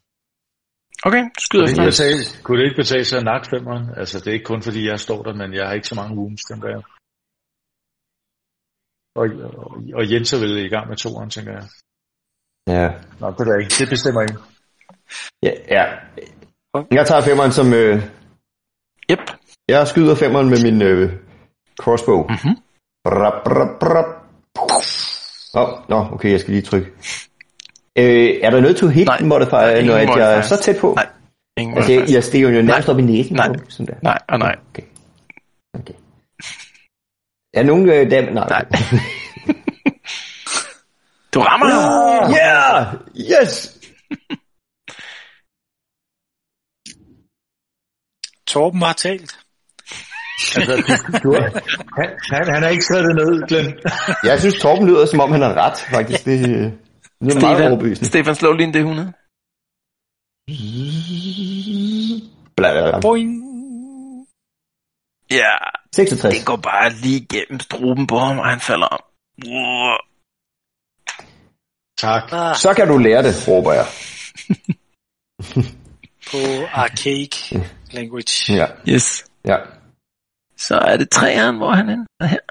[1.08, 1.92] Okay, du skyder Kunne det, ham.
[1.92, 3.84] betale, kunne det ikke betale sig at nakke femmeren?
[4.00, 6.16] Altså, det er ikke kun fordi, jeg står der, men jeg har ikke så mange
[6.18, 6.82] wounds, tænker jeg.
[9.20, 9.26] Og,
[9.62, 9.68] og,
[9.98, 11.66] og Jens er vel i gang med toeren, tænker jeg.
[12.74, 12.86] Ja.
[13.20, 13.74] Nå, det er ikke.
[13.80, 14.38] Det bestemmer ikke.
[15.46, 15.84] Ja, ja.
[16.98, 17.68] Jeg tager femmeren som...
[17.82, 17.96] Øh,
[19.12, 19.24] Yep.
[19.68, 21.12] Jeg skyder femmeren med min øh,
[21.80, 22.22] crossbow.
[22.22, 22.56] Mhm.
[23.06, 24.10] Rap, rap, rap.
[25.54, 26.88] Åh, oh, nå, okay, jeg skal lige trykke.
[27.98, 30.92] Øh, er der noget to hit Nej, modifier, når at jeg er så tæt på?
[30.94, 31.06] Nej,
[31.58, 33.36] Ingen Altså, jeg, jeg stiger jo nærmest op i næsen.
[33.36, 33.48] Nej.
[33.48, 33.94] på, Sådan der.
[34.02, 34.56] Nej, og nej.
[34.70, 34.82] Okay.
[35.74, 35.94] okay.
[37.54, 38.24] Er nogen øh, dem?
[38.34, 38.48] Nej.
[38.48, 38.64] Nej.
[41.34, 42.30] Du rammer ham!
[42.36, 42.94] Yeah!
[43.42, 43.78] Yes!
[48.46, 49.45] Torben har talt.
[50.56, 51.40] Altså, du, du,
[51.98, 53.70] han, han, han har ikke skrevet det ned, Glenn.
[54.24, 56.24] Jeg synes, Torben lyder, som om han har ret, faktisk.
[56.24, 56.70] Det, øh, det er
[57.20, 58.08] meget Stefan, overbevisende.
[58.08, 59.02] Stefan, slå lige en D100.
[62.56, 63.00] Bla, bla, bla.
[63.00, 63.42] Boing.
[65.30, 65.52] Ja,
[65.94, 66.34] 66.
[66.38, 69.00] det går bare lige igennem struben på ham, og han falder om.
[69.46, 69.96] Wow.
[71.98, 72.22] Tak.
[72.32, 73.86] Ah, Så kan du lære det, råber jeg.
[76.30, 76.38] på
[76.72, 77.52] archaic
[77.90, 78.52] language.
[78.54, 79.24] Ja, Yes.
[79.44, 79.56] ja.
[80.56, 82.44] Så er det træeren, hvor han er her.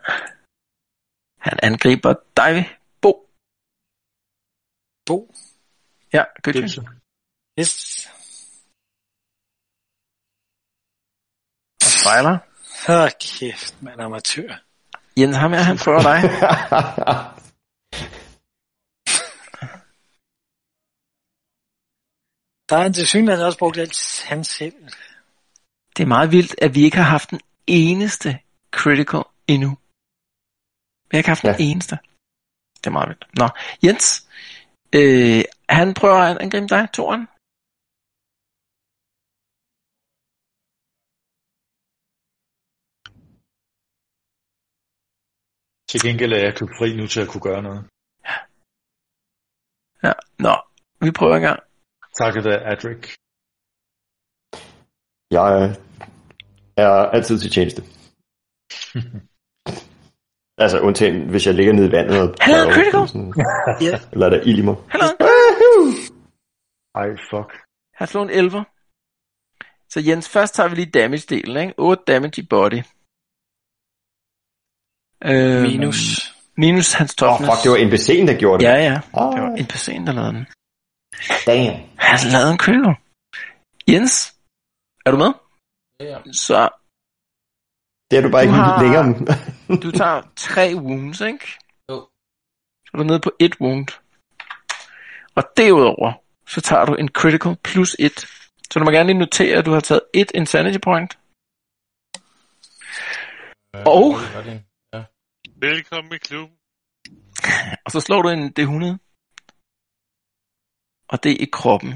[1.40, 3.30] Han angriber dig, Bo.
[5.06, 5.34] Bo.
[6.14, 6.24] Ja.
[6.44, 6.80] Gypsy.
[7.60, 7.74] Yes.
[12.04, 12.38] Fejler.
[12.88, 14.50] Hold kæft, man amatør.
[15.18, 16.20] Jens, ham her, han prøver dig.
[22.70, 24.76] Der er en til synligheden også brugt alt hans selv.
[25.98, 28.30] Det er meget vildt, at vi ikke har haft den eneste
[28.72, 29.70] critical endnu.
[31.08, 31.52] Vi har ikke haft ja.
[31.54, 31.72] den Ja.
[31.72, 31.96] eneste.
[32.82, 33.26] Det er meget vildt.
[33.42, 33.48] Nå,
[33.86, 34.08] Jens,
[35.00, 35.44] øh,
[35.78, 37.24] han prøver at angribe dig, Toren.
[45.90, 47.82] Til gengæld er jeg købt fri nu til at kunne gøre noget.
[50.06, 50.14] Ja,
[50.46, 50.56] nå,
[51.06, 51.60] vi prøver engang.
[52.22, 53.04] Takket af Adric.
[55.38, 55.42] Jeg
[56.78, 57.82] er altid til tjeneste.
[60.64, 62.22] altså undtagen, hvis jeg ligger nede i vandet.
[62.22, 63.08] Og er critical.
[63.08, 63.34] sådan-
[63.88, 64.00] Ja.
[64.12, 64.76] Eller er der ild i mig.
[64.90, 65.06] Hallo.
[66.96, 67.50] Ej, fuck.
[68.00, 68.66] Han slog en 11.
[69.90, 71.74] Så Jens, først tager vi lige damage-delen, ikke?
[71.78, 72.82] 8 damage i body.
[75.32, 76.32] Øh, Minus.
[76.58, 77.52] Minus hans Åh, oh, toughness.
[77.52, 78.70] fuck, det var NPC'en, der gjorde det.
[78.70, 78.96] Ja, ja.
[79.14, 80.46] Oh, Det var NPC'en, der lavede den.
[81.48, 81.78] damn.
[81.98, 82.96] Han lavede en critical.
[83.92, 84.14] Jens,
[85.06, 85.32] er du med?
[86.00, 86.20] Ja, ja.
[86.32, 86.70] Så
[88.12, 89.06] Det er du bare Du ikke har- længere.
[89.84, 91.46] du tager tre wounds, ikke?
[91.90, 92.10] Jo.
[92.86, 93.88] Så er du nede på et wound.
[95.36, 96.14] Og derudover,
[96.48, 98.20] så tager du en critical plus et.
[98.72, 101.20] Så du må gerne lige notere, at du har taget et insanity point.
[103.74, 104.12] Og?
[104.36, 104.64] var det.
[104.94, 105.04] Ja.
[105.56, 106.58] Velkommen i klubben.
[107.86, 108.98] Og så slår du en D100.
[111.10, 111.94] Og det er i kroppen.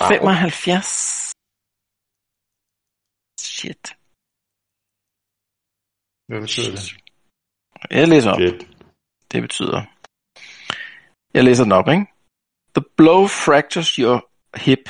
[0.00, 1.32] Ah, 75.
[3.40, 3.96] Shit.
[6.28, 6.96] Hvad betyder det?
[7.90, 8.40] Jeg læser op.
[8.40, 8.68] Shit.
[9.32, 9.80] Det betyder.
[11.34, 12.06] Jeg læser den op, ikke?
[12.76, 14.16] The blow fractures your
[14.56, 14.84] hip.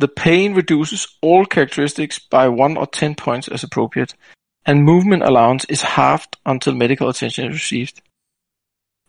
[0.00, 4.12] The pain reduces all characteristics by 1 or 10 points as appropriate,
[4.66, 7.96] and movement allowance is halved until medical attention is received.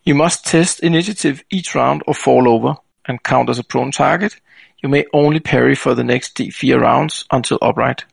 [0.06, 2.72] You must test initiative each round or fall over
[3.08, 4.40] and count as a prone target.
[4.82, 8.04] You may only parry for the next D4 rounds until upright.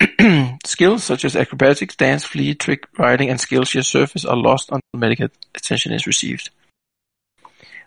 [0.64, 4.98] skills such as acrobatics, dance, flee, trick, riding, and skills your surface are lost until
[4.98, 6.50] medical attention is received.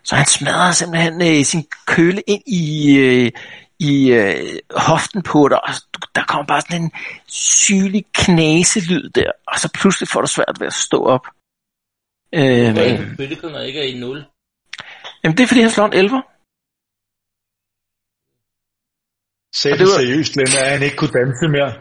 [0.02, 3.32] Så han smadrer simpelthen øh, sin køle ind i, øh,
[3.78, 5.74] i øh, hoften på dig, og
[6.14, 6.92] der kommer bare sådan en
[7.26, 11.26] sygelig knaselyd der, og så pludselig får du svært ved at stå op.
[12.34, 14.24] Øh, Hvad er når ikke er i 0?
[15.24, 16.22] jamen det er fordi, han slår en 11.
[19.54, 21.72] Sagde Og det var- seriøst, Lennart, at han ikke kunne danse mere?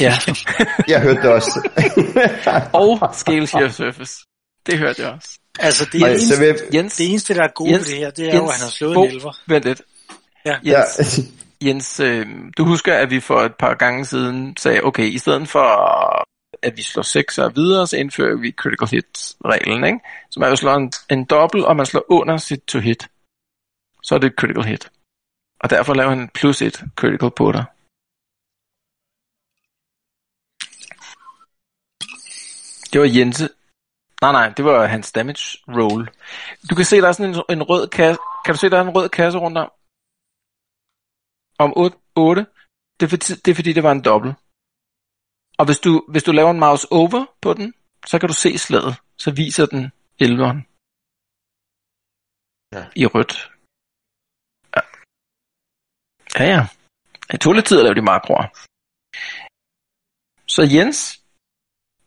[0.00, 0.14] Ja.
[0.92, 1.70] Jeg hørte det også.
[2.80, 4.14] og scales your surface.
[4.66, 5.38] Det hørte jeg også.
[5.58, 6.56] Altså, det, Ej, eneste, vil jeg...
[6.74, 8.60] Jens, det eneste, der er gode Jens, ved det her, det er jo, at han
[8.62, 9.32] har slået Bo, en elver.
[9.46, 9.82] Vent lidt.
[10.46, 10.56] Ja.
[10.64, 11.20] Ja, Jens,
[11.64, 12.26] Jens øh,
[12.58, 15.64] du husker, at vi for et par gange siden sagde, okay, i stedet for
[16.62, 19.98] at vi slår 6 og videre, så indfører vi critical hit-reglen, ikke?
[20.30, 23.08] Så man jo slår en, en dobbelt, og man slår under sit to hit.
[24.02, 24.90] Så er det et critical hit.
[25.64, 27.64] Og derfor laver han plus et critical på dig.
[32.90, 33.46] Det var Jense.
[34.22, 35.46] Nej, nej, det var hans damage
[35.78, 36.02] roll.
[36.68, 38.20] Du kan se, der er sådan en, en rød kasse.
[38.44, 39.70] Kan du se, der er en rød kasse rundt om?
[41.64, 41.96] Om 8.
[42.16, 42.46] 8.
[43.00, 44.34] Det, er fordi, det er fordi, det var en dobbelt.
[45.58, 47.74] Og hvis du, hvis du laver en mouse over på den,
[48.06, 48.94] så kan du se slaget.
[49.16, 49.82] Så viser den
[50.22, 50.60] 11'eren.
[52.74, 52.82] Ja.
[53.02, 53.53] I rødt.
[56.38, 56.44] Ja.
[56.44, 56.66] Ja.
[57.30, 58.46] Det tog lidt tid at lave de makroer.
[60.46, 60.98] Så Jens,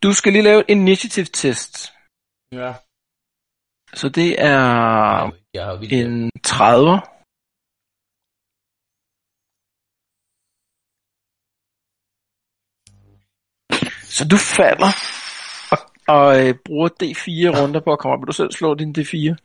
[0.02, 1.92] du skal lige lave et initiative test.
[2.52, 2.72] Ja.
[3.94, 4.58] Så det er
[5.54, 7.00] Jeg har en 30.
[14.16, 14.92] Så du falder
[15.72, 15.78] og,
[16.16, 18.20] og øh, bruger D4 runder på at komme op.
[18.20, 19.36] Vil du selv slå din D4?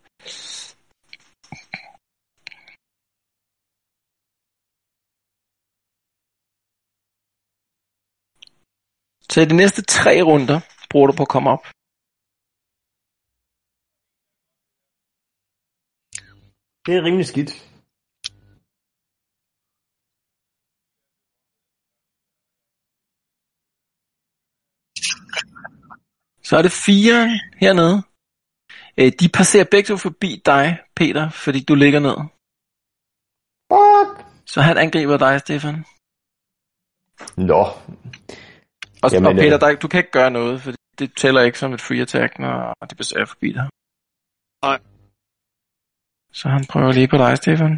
[9.34, 10.58] Så i de næste tre runder
[10.90, 11.64] bruger du på at komme op.
[16.86, 17.50] det er rimelig skidt.
[26.48, 27.18] Så er det fire
[27.62, 27.96] hernede.
[28.98, 30.64] Øh, de passerer begge to forbi dig,
[30.96, 32.16] Peter, fordi du ligger ned.
[33.72, 34.10] Fuck.
[34.52, 35.76] Så han angriber dig, Stefan.
[37.50, 37.62] Nå,
[39.04, 39.60] Og, Jamen, og Peter, øh.
[39.60, 42.86] der, du kan ikke gøre noget, for det tæller ikke som et free attack, når
[42.90, 43.66] de passerer forbi dig.
[44.66, 44.78] Nej.
[46.32, 47.74] Så han prøver lige på dig, Stefan.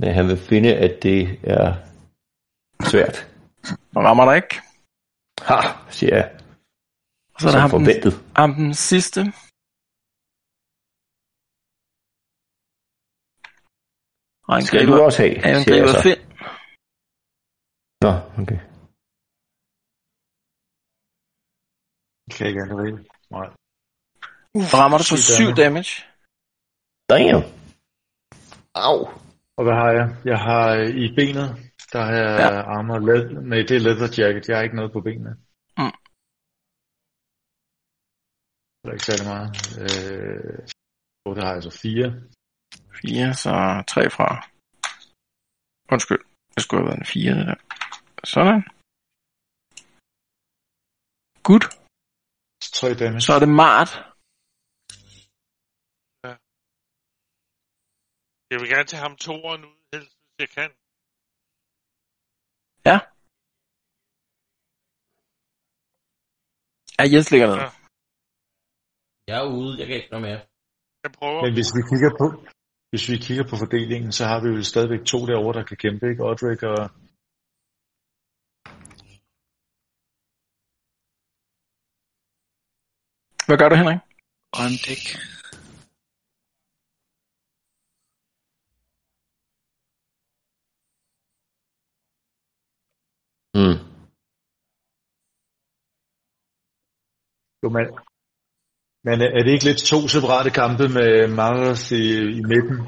[0.00, 1.20] Men han vil finde, at det
[1.56, 1.66] er
[2.90, 3.16] svært.
[3.96, 4.54] Og rammer dig ikke.
[5.48, 5.58] Ha,
[5.98, 6.26] siger jeg.
[7.34, 8.14] Og så er der ham den, forventet.
[8.36, 9.20] ham den sidste.
[14.46, 16.02] Og han Skal du også have, han siger jeg griber så.
[16.06, 16.20] Finn.
[18.04, 18.73] Nå, okay.
[22.30, 23.08] Kan ikke andet rigtigt.
[23.30, 23.48] Nej.
[24.54, 25.62] Uff, så rammer du på 7 damage.
[25.64, 25.92] damage.
[27.12, 27.42] Damn.
[28.74, 28.98] Au.
[29.56, 30.06] Og hvad har jeg?
[30.24, 31.48] Jeg har øh, i benet,
[31.92, 32.62] der har jeg ja.
[32.76, 33.40] armor leather.
[33.40, 34.48] Nej, det er leather jacket.
[34.48, 35.32] Jeg har ikke noget på benene.
[35.80, 35.96] Mm.
[38.80, 39.50] Det er ikke særlig meget.
[39.84, 40.58] Øh,
[41.26, 42.06] og der har jeg så 4.
[43.00, 43.52] 4, så
[43.88, 44.28] 3 fra.
[45.92, 46.22] Undskyld,
[46.54, 47.58] det skulle have været en 4, det der.
[48.34, 48.62] Sådan.
[51.48, 51.83] Good.
[52.74, 53.20] 3 damage.
[53.26, 53.90] Så er det Mart.
[56.24, 56.32] Ja.
[58.50, 60.70] Jeg vil gerne tage ham toeren ud, helst hvis jeg kan.
[62.88, 62.96] Ja.
[66.98, 67.58] Ja, Jens ligger ned.
[67.64, 67.70] Ja.
[69.28, 70.40] Jeg er ude, jeg kan ikke noget mere.
[71.04, 71.40] Jeg prøver.
[71.44, 72.26] Men hvis vi kigger på,
[72.90, 76.04] hvis vi kigger på fordelingen, så har vi jo stadigvæk to derovre, der kan kæmpe,
[76.10, 76.22] ikke?
[76.30, 76.80] Odrik og
[83.46, 84.00] Hvad gør du, Henrik?
[84.54, 85.02] Grøndæk.
[93.56, 93.76] Mm.
[97.62, 97.84] Jo, men,
[99.06, 102.04] men er det ikke lidt to separate kampe med Maras i,
[102.38, 102.78] i midten?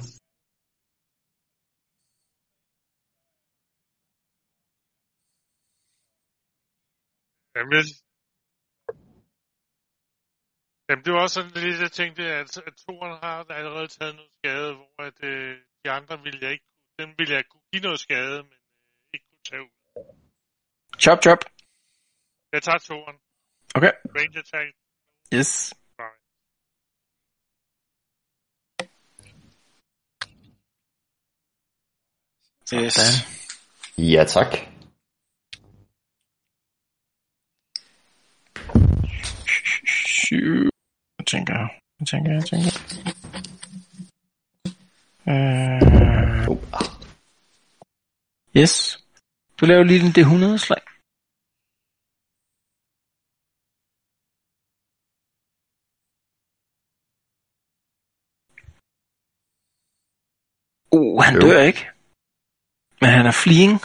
[7.57, 8.06] Jamen.
[10.89, 14.33] Jamen, det var også sådan lidt, jeg tænkte, at, at toeren har allerede taget noget
[14.39, 16.67] skade, hvor at, øh, de andre ville jeg ikke
[16.99, 19.71] dem ville jeg kunne give noget skade, men øh, ikke kunne tage ud.
[21.01, 21.39] Chop, chop.
[22.53, 23.17] Jeg tager toeren.
[23.75, 23.93] Okay.
[24.17, 24.77] Range attack.
[25.35, 25.75] Yes.
[25.99, 26.15] Nej.
[32.85, 32.99] Yes.
[33.99, 34.53] Ja, tak.
[39.87, 40.76] Syv.
[41.27, 41.69] Jeg tænker,
[42.01, 42.71] jeg tænker, jeg tænker.
[45.29, 45.83] Øh,
[48.63, 48.99] yes.
[49.61, 50.83] Du laver lige en D100 slag.
[60.93, 61.41] Uh, han Jo.
[61.41, 61.83] dør ikke.
[63.01, 63.77] Men han er fleeing.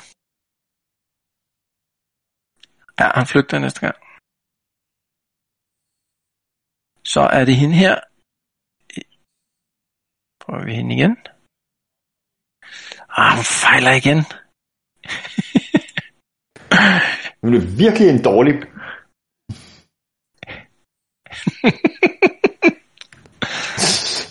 [3.00, 3.98] Ja, han flygter næste gang.
[7.04, 7.96] Så er det hende her.
[10.40, 11.18] Prøver vi hende igen.
[13.10, 14.20] Ah, hun fejler igen.
[17.42, 18.54] Hun er virkelig en dårlig...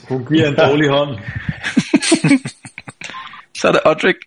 [0.09, 1.13] Hun giver en dårlig hånd.
[3.59, 4.21] Så er det Odrik.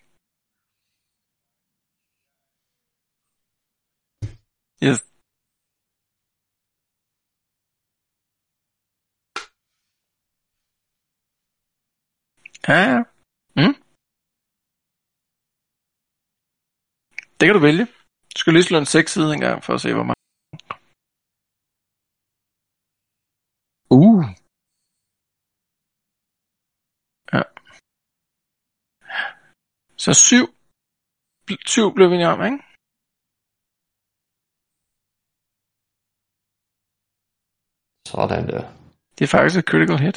[4.84, 5.13] Yes.
[12.68, 12.98] Ja, ja.
[13.60, 13.74] Mm.
[17.38, 17.84] Det kan du vælge.
[18.32, 20.22] Du skal lige slå en 6 side en gang, for at se, hvor meget.
[23.98, 24.22] Uh.
[27.34, 27.42] Ja.
[30.04, 30.44] Så 7.
[31.66, 32.58] 7 blev vi enige om, ikke?
[38.10, 38.62] Sådan der.
[39.16, 40.16] Det er faktisk et critical hit.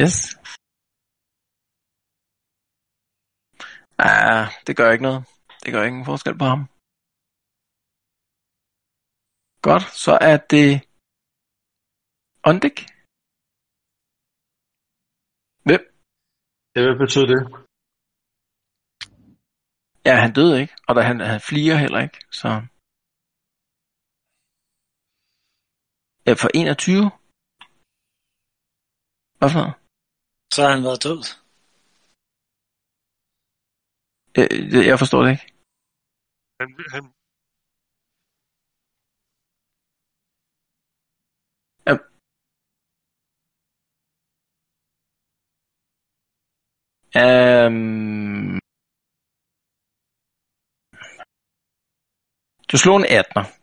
[0.00, 0.16] Yes.
[3.98, 5.22] Ah, det gør ikke noget.
[5.62, 6.62] Det gør ingen forskel på ham.
[9.66, 10.68] Godt, så er det
[12.48, 12.78] Ondik.
[15.66, 15.82] Hvem?
[16.74, 17.40] Ja, hvad betyder det?
[20.08, 22.48] Ja, han døde ikke, og der, han, han fliger heller ikke, så...
[26.26, 27.10] Ja, for 21.
[29.38, 29.81] Hvad for noget?
[30.54, 31.20] Så har han været død.
[34.38, 35.46] Øh, Jeg forstår det ikke.
[36.60, 37.04] Han, han,
[47.14, 48.58] Um,
[52.70, 53.61] du slog en 18'er.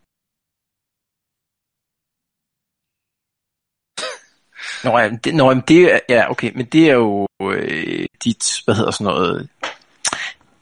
[4.84, 8.76] Nå, ja, det, nå, det er, ja, okay, men det er jo øh, dit, hvad
[8.76, 9.50] hedder sådan noget,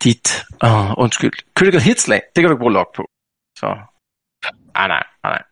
[0.04, 3.04] dit, åh, undskyld, critical hit slag, det kan du ikke bruge log på.
[3.58, 3.68] Så,
[4.76, 5.44] ah, nej, nej, nej.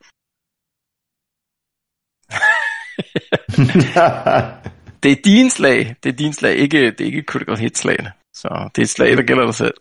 [5.04, 8.12] Det er din slag, det er din slag, ikke, det er ikke critical hit slagene.
[8.36, 9.74] Så det er et slag, der gælder dig selv.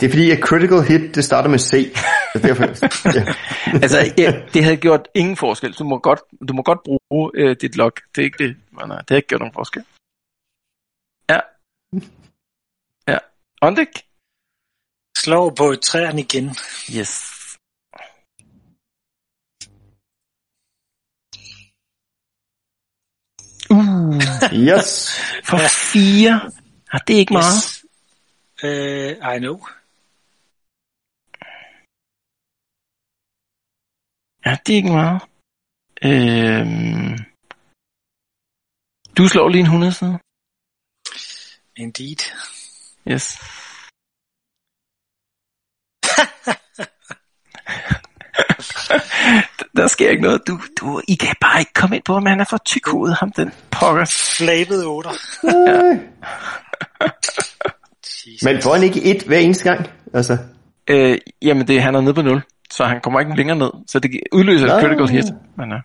[0.00, 1.94] Det er fordi, at critical hit, det starter med C.
[2.42, 2.64] Derfor,
[3.18, 3.34] ja.
[3.82, 5.72] Altså, ja, det havde gjort ingen forskel.
[5.72, 7.92] Du må godt, du må godt bruge øh, dit log.
[8.14, 8.56] Det er ikke det.
[8.72, 9.84] Men, øh, det har ikke gjort nogen forskel.
[11.30, 11.40] Ja.
[13.12, 13.18] Ja.
[13.62, 13.88] Ondek?
[15.16, 16.46] Slår på træerne igen.
[16.98, 17.12] Yes.
[23.70, 24.14] Uh,
[24.68, 25.20] Yes.
[25.48, 25.58] for
[25.92, 26.50] fire.
[26.92, 27.56] Ah, det er ikke meget.
[27.56, 27.84] Yes.
[28.64, 29.60] Uh, I know.
[34.46, 35.22] Ja, det er ikke meget.
[36.04, 37.18] Øhm,
[39.16, 40.18] du slår lige en 100 side.
[41.76, 42.16] Indeed.
[43.08, 43.38] Yes.
[49.76, 50.42] Der sker ikke noget.
[50.46, 53.16] Du, du, I kan bare ikke komme ind på, om han er for tyk hovedet,
[53.16, 54.04] ham den pokker.
[54.36, 55.10] Flabet 8.
[58.42, 59.86] Men får han ikke et hver eneste gang?
[60.14, 60.38] Altså,
[60.88, 63.70] Øh, jamen, det, han er nede på 0, så han kommer ikke længere ned.
[63.86, 65.24] Så det udløser et critical hit.
[65.56, 65.78] Men, uh...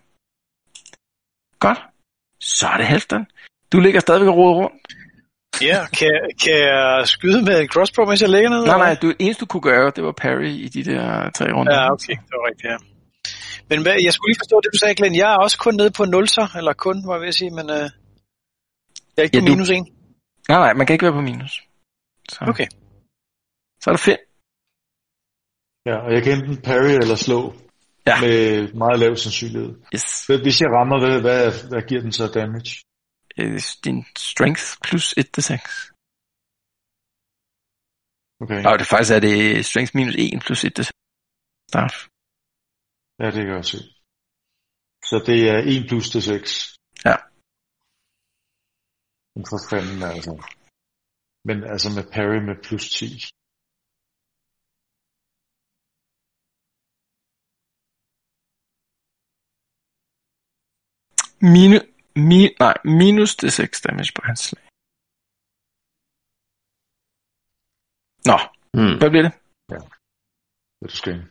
[1.58, 1.78] Godt.
[2.40, 3.26] Så er det Halfdan.
[3.72, 4.82] Du ligger stadigvæk og roder rundt.
[5.62, 8.66] Ja, kan, kan jeg skyde med en crossbow, mens jeg ligger nede?
[8.66, 11.72] Nej, nej, du, eneste du kunne gøre, det var parry i de der tre runder.
[11.74, 12.76] Ja, okay, det var rigtigt, ja.
[13.70, 15.14] Men hvad, jeg skulle lige forstå det, du sagde, Glenn.
[15.16, 17.50] Jeg er også kun nede på 0 så, eller kun, var jeg ved at sige,
[17.50, 17.90] men øh, jeg
[19.18, 19.76] er ikke Ja, på du- minus 1.
[20.48, 21.62] Nej, nej, man kan ikke være på minus.
[22.28, 22.66] Så, Okay.
[23.82, 24.20] så er det fedt.
[25.88, 27.40] Ja, og jeg kan enten parry eller slå
[28.10, 28.16] Ja.
[28.24, 28.38] med
[28.82, 29.70] meget lav sandsynlighed.
[29.94, 30.06] Yes.
[30.44, 32.72] Hvis jeg rammer, hvad, hvad, hvad giver den så damage?
[33.40, 33.98] Øh, din
[34.30, 35.62] strength plus 1 til 6.
[38.42, 39.38] Okay, Og det faktisk er det
[39.70, 40.92] strength minus 1 plus 1 til 6.
[41.72, 41.94] Start.
[43.20, 43.78] ja, det kan jeg se.
[45.08, 46.76] Så det er 1 plus til 6.
[47.08, 47.16] Ja.
[49.34, 50.32] Men for fanden altså.
[51.48, 53.06] Men altså med parry med plus 10.
[61.40, 61.78] Minu,
[62.16, 64.62] mi, nej, minus det 6 damage på hans slag.
[68.30, 68.38] Nå,
[68.76, 68.98] hmm.
[68.98, 69.32] hvad bliver det?
[70.78, 71.22] Hvad du skal ind.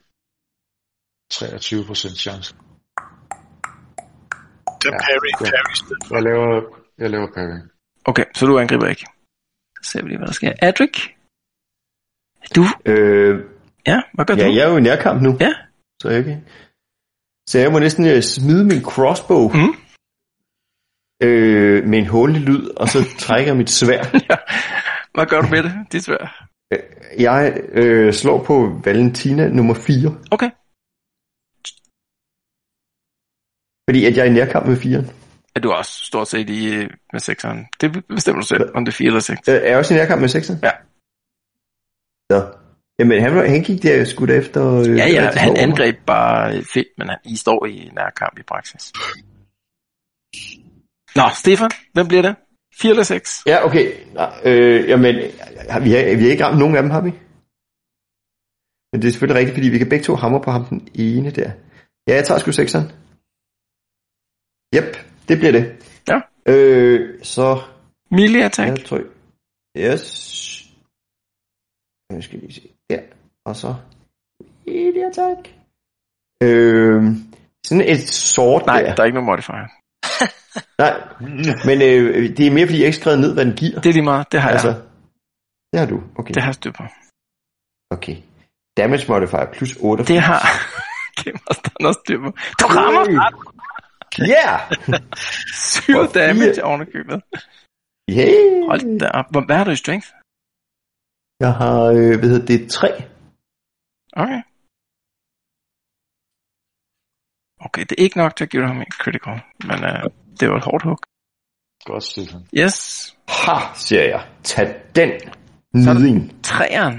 [1.34, 2.56] 23% chance.
[4.82, 5.52] Det er Ja, parry, ja.
[5.52, 5.74] parry.
[6.16, 7.60] Jeg laver, jeg laver parry.
[8.06, 9.06] Okay, så du angriber ikke.
[9.84, 10.54] Så ser vi lige, hvad der sker.
[10.62, 10.96] Adric?
[12.56, 12.64] Du?
[12.86, 13.36] øh,
[13.88, 14.54] Ja, hvad gør ja, du?
[14.54, 15.38] jeg er jo i nærkamp nu.
[15.40, 15.54] Ja.
[16.02, 16.46] Så jeg kan.
[17.50, 19.48] Så jeg må næsten øh, smide min crossbow.
[19.50, 19.74] Mhm.
[21.24, 24.04] Øh, med en hullig lyd, og så trækker jeg mit svær.
[25.16, 25.74] Hvad gør du med det?
[25.92, 26.30] Det er svært.
[27.20, 30.18] Jeg øh, slår på Valentina nummer 4.
[30.32, 30.50] Okay.
[33.90, 35.04] Fordi at jeg er i nærkamp med 4.
[35.56, 37.78] Er du også stort set i øh, med 6'eren?
[37.82, 39.48] Det bestemmer du selv, om det er 4 eller 6.
[39.48, 40.60] Øh, er jeg også i nærkamp med 6'eren?
[40.64, 40.72] Ja.
[42.32, 42.54] Så.
[43.00, 44.74] Jamen, han, han gik der skudt efter...
[44.80, 48.44] Øh, Ja, ja, han angreb bare øh, fedt, men han, I står i nærkamp i
[48.44, 48.94] praksis.
[51.20, 52.36] Nå, Stefan, hvem bliver det?
[52.82, 53.44] 4 eller 6?
[53.46, 53.86] Ja, okay.
[54.46, 55.22] Øh, jamen, vi
[55.70, 55.80] har,
[56.20, 57.12] vi har ikke ramt nogen af dem, har vi?
[58.92, 61.30] Men det er selvfølgelig rigtigt, fordi vi kan begge to hamre på ham den ene
[61.32, 61.52] der.
[62.08, 62.88] Ja, jeg tager sgu 6'eren.
[64.76, 64.90] Yep,
[65.28, 65.64] det bliver det.
[66.10, 66.18] Ja.
[66.52, 67.48] Øh, så...
[68.12, 68.70] Melee attack?
[68.70, 69.00] Jeg tror...
[69.78, 70.06] Yes.
[72.10, 72.70] Jeg skal lige se.
[72.90, 73.00] Ja,
[73.46, 73.76] og så...
[74.66, 75.42] Melee attack.
[76.44, 77.04] Øh,
[77.68, 78.96] sådan et sort Nej, der.
[78.96, 79.68] der er ikke nogen modifier.
[80.84, 80.94] Nej,
[81.68, 83.82] men øh, det er mere fordi, jeg ikke skrevet ned, hvad den giver.
[83.82, 84.82] Det er lige meget, det har altså, jeg.
[85.72, 85.98] det har du.
[86.20, 86.34] Okay.
[86.34, 86.84] Det har jeg styr på.
[87.96, 88.18] Okay.
[88.78, 90.04] Damage modifier plus 8.
[90.04, 90.42] Det har
[91.24, 91.40] Game
[91.88, 92.30] også styr på.
[92.60, 93.04] Du rammer!
[94.32, 94.60] Yeah!
[95.86, 96.28] 7 Og fire.
[96.28, 97.22] damage oven i købet.
[98.10, 98.68] Yeah!
[98.70, 99.26] Hold da op.
[99.32, 100.08] Hvad hvad har du i strength?
[101.40, 102.88] Jeg har, øh, hvad hedder det, 3.
[104.24, 104.42] Okay.
[107.66, 109.38] Okay, det er ikke nok til at give ham en critical,
[109.70, 110.04] men uh,
[110.40, 111.00] det var et hårdt hug.
[111.86, 112.42] Godt, Stefan.
[112.62, 112.78] Yes.
[113.28, 114.22] Ha, siger jeg.
[114.44, 115.12] Tag den,
[115.74, 116.44] er nyding.
[116.44, 116.98] Træeren.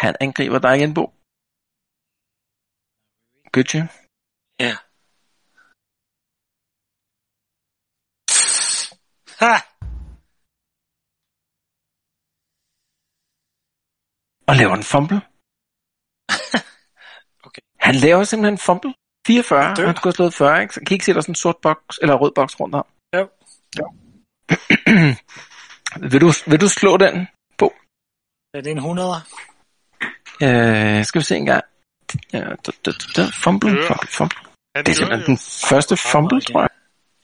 [0.00, 1.04] Han angriber dig igen, Bo.
[3.56, 3.88] Job.
[4.60, 4.74] Ja.
[9.40, 9.54] Ha!
[14.48, 15.29] Og laver en fumble.
[17.80, 18.94] Han laver simpelthen en fumble.
[19.26, 19.74] 44.
[19.74, 19.86] Død.
[19.86, 20.74] Han skulle have slået 40, ikke?
[20.74, 22.74] Så kan I ikke se, der er sådan en sort boks, eller rød boks rundt
[22.74, 22.86] om?
[23.16, 23.28] Jo.
[26.12, 27.28] vil, du, vil du slå den?
[28.54, 29.14] Er det en 100?
[30.42, 31.64] Øh, skal vi se en gang.
[32.32, 33.22] Ja, da, da, da.
[33.44, 33.88] Fumble, Ja.
[33.88, 34.38] fumble, fumble.
[34.76, 35.38] Han Det er simpelthen den
[35.70, 36.70] første fumble, tror jeg.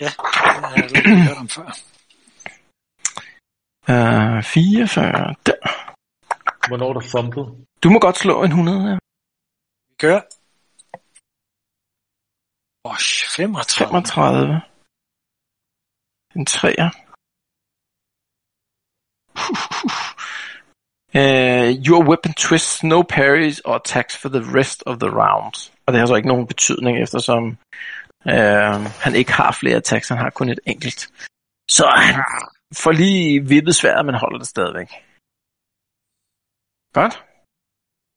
[0.01, 1.68] Ja, det har jeg lidt hørt om før.
[3.89, 5.35] Uh, 44.
[5.47, 5.55] Der.
[6.68, 7.44] Hvornår er der fumble?
[7.83, 8.99] Du må godt slå en 100 her.
[9.89, 10.20] Vi gør.
[12.86, 13.89] Bosh, 35.
[13.89, 14.62] 35.
[16.36, 16.90] En 3'er.
[21.15, 25.55] Uh, your weapon twists no parries or attacks for the rest of the round.
[25.86, 27.42] Og det har så ikke nogen betydning, eftersom
[28.32, 31.00] uh, han ikke har flere attacks, han har kun et enkelt.
[31.70, 32.15] Så han
[32.82, 34.90] får lige vippet sværet, men holder det stadigvæk.
[36.98, 37.15] Godt.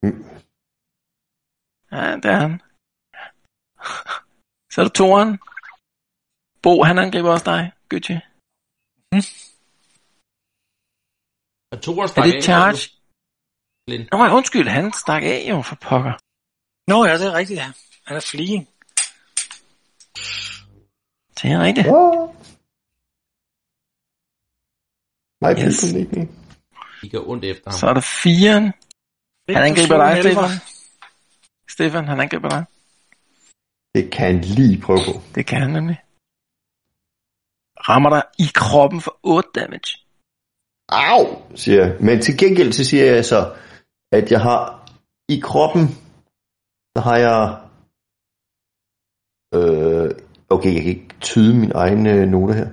[0.04, 0.24] Mm.
[1.92, 2.62] Ja, det er han.
[4.72, 5.40] Så er der toeren.
[6.64, 8.22] Bo, han angriber også dig, Gøtje.
[11.72, 12.82] Og to er Er det charge?
[13.88, 14.08] Lind.
[14.12, 16.14] Nå, nej, undskyld, han stak af jo for pokker.
[16.92, 17.72] Nå ja, det er rigtigt, ja.
[18.08, 18.64] Han er fleeing.
[21.38, 21.88] Det er rigtigt.
[21.88, 22.30] Åh.
[25.42, 25.66] Nej, Yes.
[25.66, 26.30] yes.
[27.02, 27.80] De går ondt efter ham.
[27.80, 28.66] Så er der firen.
[29.56, 30.24] Han angriber dig.
[30.24, 30.50] Stefan.
[31.70, 32.66] Stefan, han angriber dig.
[33.96, 35.14] Det kan han lige prøve på.
[35.36, 36.00] Det kan han nemlig.
[37.90, 39.92] Rammer dig i kroppen for 8 damage.
[40.90, 41.24] Au,
[41.56, 41.98] siger jeg.
[42.00, 43.56] Men til gengæld så siger jeg så,
[44.12, 44.62] at jeg har
[45.30, 45.84] i kroppen,
[46.96, 47.42] der har jeg...
[49.56, 50.10] Øh,
[50.50, 52.70] okay, jeg kan ikke tyde mine egne øh, noter her.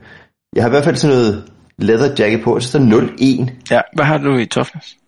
[0.55, 3.53] Jeg har i hvert fald sådan noget leather jacket på, og så står der 0-1.
[3.71, 4.99] Ja, hvad har du i toughness?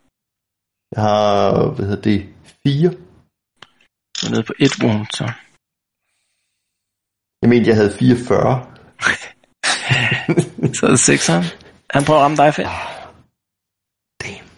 [0.93, 2.29] Jeg har, hvad hedder det,
[2.63, 2.91] 4.
[4.17, 5.33] Du er nede på et wound, så.
[7.43, 8.75] Jeg mente, jeg havde 44.
[10.77, 11.45] Så er det sekseren.
[11.91, 12.69] Han prøver at ramme dig, Finn.
[14.23, 14.49] Damn.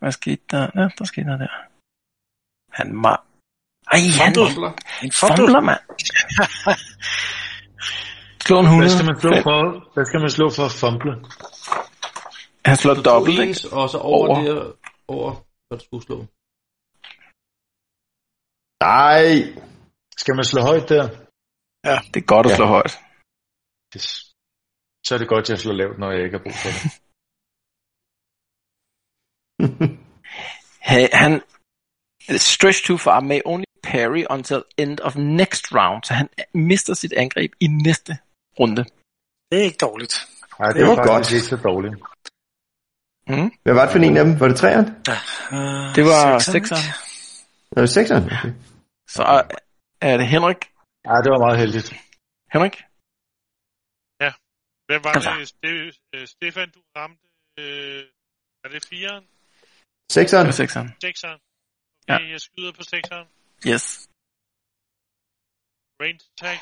[0.00, 0.64] Hvad skete der?
[0.74, 1.52] Ja, der skete noget der.
[2.78, 3.14] Han ma...
[3.92, 4.72] Ej, han Fumbler.
[5.04, 5.36] En fumble.
[5.36, 5.82] fumbler, mand.
[8.46, 8.88] Slå en 100.
[8.88, 11.12] Hvad skal man slå for, hvad skal man slå for at fumble?
[12.66, 13.60] Han slår dobbelt, ikke?
[13.76, 14.42] og så over, Over.
[14.42, 14.72] der,
[15.08, 15.30] over,
[15.68, 16.26] hvad du skulle slå.
[18.80, 19.26] Nej.
[20.16, 21.08] Skal man slå højt der?
[22.14, 22.56] Det er godt at Ja.
[22.56, 22.98] slå højt.
[23.96, 24.06] Yes.
[25.06, 26.82] Så er det godt, at jeg slår lavt, når jeg ikke har brug for det.
[30.90, 31.42] Hey, han
[32.38, 37.12] stretch too far may only parry until end of next round, så han mister sit
[37.12, 38.18] angreb i næste
[38.60, 38.84] runde.
[39.50, 40.14] Det er ikke dårligt.
[40.58, 41.32] Nej, det, Det var var godt.
[41.32, 41.94] ikke så dårligt.
[43.28, 43.50] Mm.
[43.62, 44.40] Hvad var det for en af dem?
[44.40, 44.86] Var det træeren?
[44.86, 46.84] Uh, Det var sekseren, sekseren.
[47.76, 48.24] Var det sekseren?
[48.24, 48.52] Okay.
[49.14, 49.48] Så er-
[50.08, 50.60] er det Henrik.
[51.08, 51.88] Ja, det var meget heldigt.
[52.54, 52.76] Henrik?
[54.92, 55.46] Hvem var det?
[55.52, 57.26] Ste- øh, Stefan, du ramte...
[57.62, 58.02] Øh,
[58.64, 59.24] er det firen?
[60.16, 60.44] Sekseren?
[60.46, 60.88] Det var sekseren.
[61.06, 61.40] Sekseren?
[62.08, 62.14] Ja.
[62.14, 63.26] Okay, jeg skyder på sekseren.
[63.70, 63.84] Yes.
[66.02, 66.60] Range attack.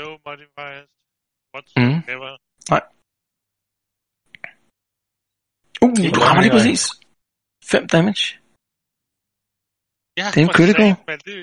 [0.00, 0.88] No modifiers.
[0.90, 1.54] Mm.
[1.54, 2.30] Whatsoever.
[5.84, 6.82] Uh, du rammer lige præcis.
[7.72, 8.24] 5 damage.
[10.20, 10.90] Ja, Det er en critical.
[11.10, 11.20] mand.
[11.28, 11.34] Det,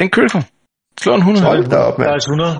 [0.00, 0.42] Den er critical.
[1.00, 1.46] Slå en 100.
[1.46, 2.10] Hold da op, Der mand.
[2.10, 2.52] er 100.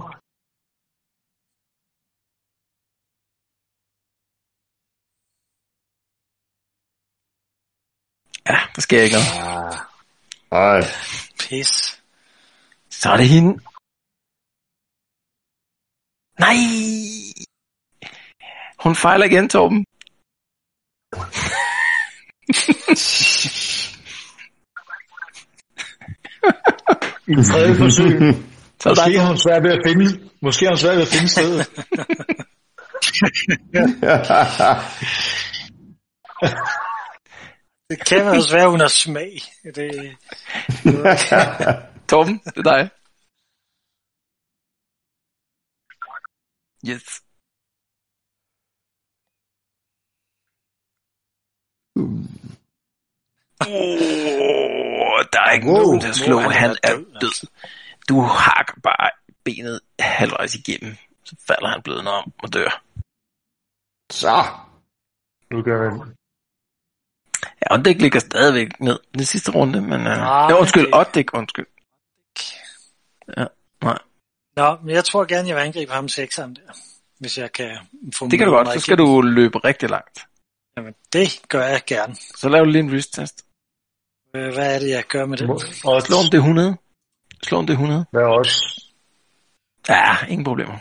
[8.51, 9.29] Ja, der sker ikke noget.
[10.53, 10.81] Ej.
[11.41, 12.03] Pis.
[12.91, 13.53] Så er det hende.
[16.45, 16.57] Nej!
[18.85, 19.85] Hun fejler igen, Torben.
[27.31, 28.21] I tredje forsøg.
[28.87, 31.67] Måske har hun svært ved at finde, måske har hun svært ved at finde stedet.
[37.91, 39.33] Det kan være svært, har smag.
[39.75, 40.17] Det,
[42.11, 42.91] Torben, det er dig.
[46.89, 47.21] Yes.
[53.61, 55.77] Oh, der er ikke Wow.
[55.83, 56.35] nogen til at slå.
[56.37, 57.49] Wow, han er Han er død, død.
[58.09, 59.11] Du hakker bare
[59.45, 60.97] benet halvvejs igennem.
[61.25, 62.83] Så falder han blødende om og dør.
[64.13, 64.45] Så.
[65.51, 66.17] Nu gør jeg det.
[67.43, 69.93] Ja, og det ligger stadigvæk ned den sidste runde, men...
[69.93, 71.67] Uh, Nej, ja, undskyld, Oddik, undskyld.
[73.37, 73.45] Ja,
[73.83, 73.99] nej.
[74.57, 76.73] Nå, men jeg tror gerne, jeg vil angribe ham sekseren der.
[77.19, 77.79] Hvis jeg kan
[78.15, 80.27] få Det kan du godt, så skal du løbe rigtig langt.
[80.77, 82.15] Jamen, det gør jeg gerne.
[82.15, 83.45] Så laver du lige en wrist test.
[84.35, 85.51] Øh, Hvad er det, jeg gør med det?
[85.85, 86.77] Og Slå om det er 100.
[87.43, 88.07] Slå om det er 100.
[88.11, 88.85] Hvad er også?
[89.89, 90.79] Ja, ingen problemer.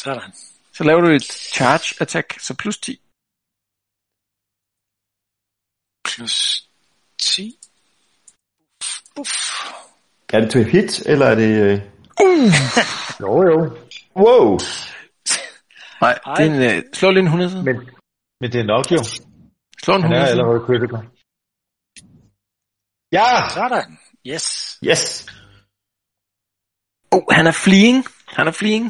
[0.00, 0.32] Sådan.
[0.72, 3.00] Så laver du et charge attack, så plus 10.
[6.04, 6.68] Plus
[7.18, 7.58] 10.
[9.16, 9.32] Uff.
[10.32, 11.62] Er det til hit, eller er det...
[11.62, 11.80] Øh...
[13.20, 13.76] Jo, jo.
[14.16, 14.58] Wow!
[16.00, 16.34] Nej, Ej.
[16.34, 17.62] det er en, øh, slå lige en 100 side.
[17.62, 17.76] Men,
[18.40, 18.98] men det er nok jo.
[19.84, 20.30] Slå en Han 100 er side.
[20.40, 21.08] allerede critical.
[23.12, 23.48] Ja!
[23.54, 23.98] Sådan.
[24.26, 24.78] Yes.
[24.84, 25.26] Yes!
[27.14, 28.04] Oh, han er fleeing.
[28.36, 28.84] Han er fleeing.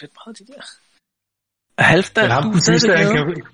[0.00, 0.62] Lidt meget de der.
[1.78, 3.46] Halvdan, du er stadigvæk han kan...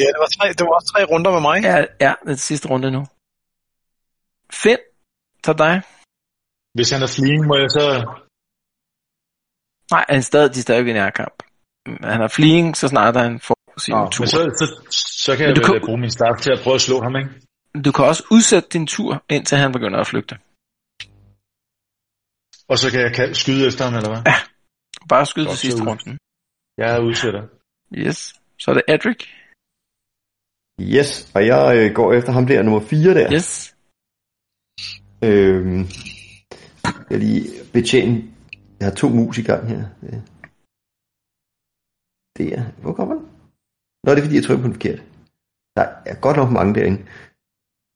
[0.00, 1.56] Ja, det var, tre, det var også tre runder med mig.
[1.62, 3.02] Ja, ja, den sidste runde nu.
[4.52, 4.78] Finn,
[5.44, 5.74] så dig.
[6.76, 7.84] Hvis han er fleeing, må jeg så...
[9.90, 11.42] Nej, han er stadig, de er stadig i nærkamp.
[11.86, 14.22] Han er fleeing, så snart han får sin Nå, tur.
[14.22, 14.66] men så, så,
[15.24, 17.30] så kan Men jeg kan- bruge min start til at prøve at slå ham, ikke?
[17.84, 20.34] Du kan også udsætte din tur, indtil han begynder at flygte.
[22.72, 24.22] Og så kan jeg skyde efter ham, eller hvad?
[25.08, 26.18] Bare skyd Godt til sidste runden.
[26.80, 27.42] Jeg er udsætter.
[28.04, 28.18] Yes.
[28.58, 29.20] Så er det Adric.
[30.80, 33.32] Yes, og jeg øh, går efter ham der, nummer 4 der.
[33.34, 33.74] Yes.
[35.24, 35.80] Øhm,
[37.10, 38.16] jeg lige betjene.
[38.78, 39.82] Jeg har to mus i gang her.
[40.02, 40.20] Øh.
[42.36, 42.64] Det er...
[42.82, 43.26] Hvor kommer den?
[44.08, 45.00] Nå, det er fordi, jeg trykker på den forkert.
[45.76, 47.00] Der er godt nok mange derinde.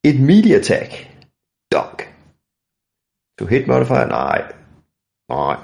[0.09, 0.91] Et media attack.
[1.73, 1.97] Dunk.
[3.37, 4.07] To hit modifier?
[4.19, 4.39] Nej.
[5.35, 5.57] Nej.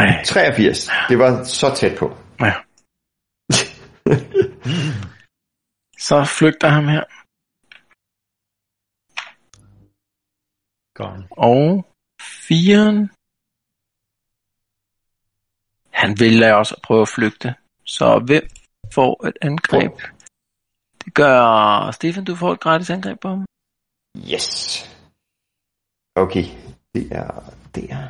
[0.00, 0.24] Ej.
[0.24, 0.88] 83.
[1.08, 2.06] Det var så tæt på.
[2.46, 2.54] Ja.
[6.08, 7.04] Så flygter ham her.
[10.98, 11.22] Gone.
[11.30, 11.86] Og
[12.46, 12.98] firen.
[16.02, 17.54] Han vælger også at prøve at flygte.
[17.84, 18.44] Så hvem
[18.94, 19.92] får et angreb?
[21.04, 23.44] Det gør Stefan, du får et gratis angreb på ham.
[24.32, 24.46] Yes.
[26.16, 26.44] Okay.
[26.94, 27.30] Det er
[27.74, 28.08] der.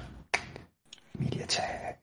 [1.18, 1.98] Media attack.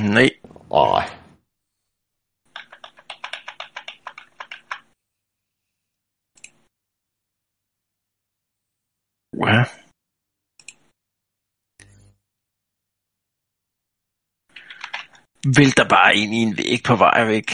[0.00, 0.30] Nej.
[0.70, 1.25] Åh.
[9.44, 9.64] Ja.
[15.58, 17.48] Vælter bare ind i en væg på vej væk.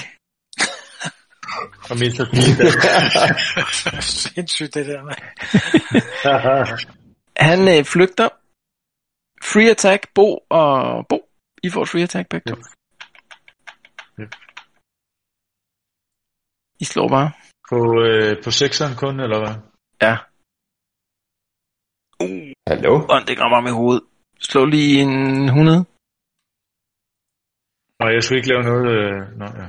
[1.91, 4.01] Og mister der.
[4.31, 5.17] Sindssygt det der med.
[7.51, 8.29] Han øh, flygter.
[9.43, 11.19] Free attack, Bo og Bo.
[11.63, 12.57] I får et free attack begge to.
[14.19, 14.27] Ja.
[16.81, 17.31] I slår bare.
[17.69, 19.55] på, øh, på sekseren kun, eller hvad?
[20.03, 20.17] Ja.
[22.23, 22.93] Uh, Hallo?
[23.13, 24.03] og det rammer med hovedet.
[24.41, 25.85] Slå lige en 100.
[28.01, 28.87] Nej, jeg skulle ikke lave noget...
[28.97, 29.39] Øh...
[29.39, 29.69] Nå, ja.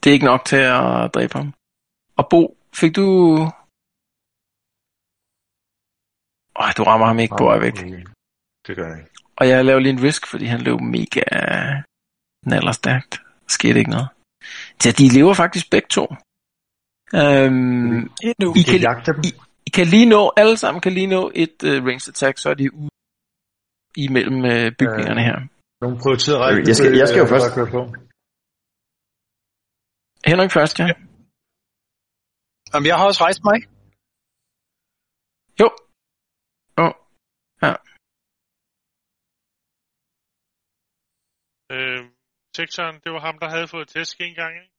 [0.00, 1.48] Det er ikke nok til at dræbe ham.
[2.16, 2.42] Og Bo,
[2.80, 3.06] fik du...
[6.60, 7.72] Åh, du rammer ham ikke på vej væk.
[7.78, 8.04] Okay.
[8.66, 9.10] Det gør jeg ikke.
[9.36, 11.22] Og jeg laver lige en risk, fordi han løb mega
[12.46, 13.12] nallerstærkt.
[13.46, 14.08] Skete ikke noget.
[14.82, 16.04] Så de lever faktisk begge to.
[17.20, 18.48] Øhm, Endnu.
[18.54, 19.22] I Jeg kan, jagter dem.
[19.24, 22.46] I, I kan lige nå, alle sammen kan lige nå et uh, ranged attack, så
[22.52, 22.90] er de ude
[24.06, 25.38] imellem uh, bygningerne her.
[25.82, 26.60] Nogle prioriteret række.
[26.70, 27.48] Jeg skal- jeg skal jo først.
[27.76, 27.80] På.
[30.30, 30.86] Henrik først, ja.
[32.72, 33.58] Jamen, jeg har også rejst mig.
[35.62, 35.68] Jo.
[36.80, 36.86] Jo.
[37.64, 37.72] Ja.
[41.74, 42.02] Øh,
[42.56, 44.72] sekseren, det var ham, der havde fået tæsk en gang, ikke?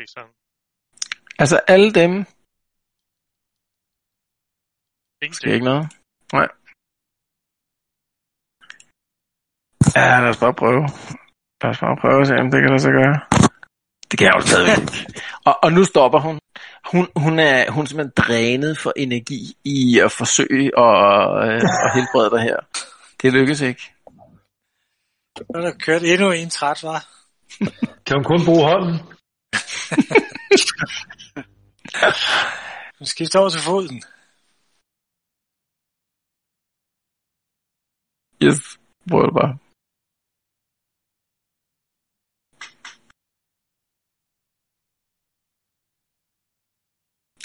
[0.00, 0.32] Sekseren.
[1.38, 2.24] Altså alle dem
[5.18, 5.54] skal Ingenting.
[5.54, 5.86] ikke noget.
[6.32, 6.48] Nej.
[9.96, 10.82] Ja, lad os bare prøve.
[11.62, 13.20] Lad os bare prøve at se, om det kan lade sig gøre.
[14.10, 15.12] Det kan jeg jo stadigvæk ikke.
[15.48, 16.38] Og, og nu stopper hun.
[16.92, 21.90] Hun, hun, er, hun er simpelthen drænet for energi i at forsøge at, øh, at
[21.94, 22.56] helbrede dig her.
[23.22, 23.82] Det lykkes ikke.
[25.38, 27.06] Så er der kørt endnu en træt, var.
[28.06, 28.96] Kan hun kun bruge hånden?
[32.98, 33.98] Hun skifter over til foden.
[38.44, 38.58] Yes,
[39.10, 39.52] prøv det bare.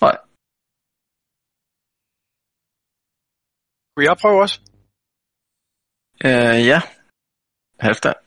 [0.01, 0.17] Nej,
[3.95, 4.57] Kunne jeg prøve også?
[6.27, 6.79] øh, ja.
[7.79, 8.22] Halvdan.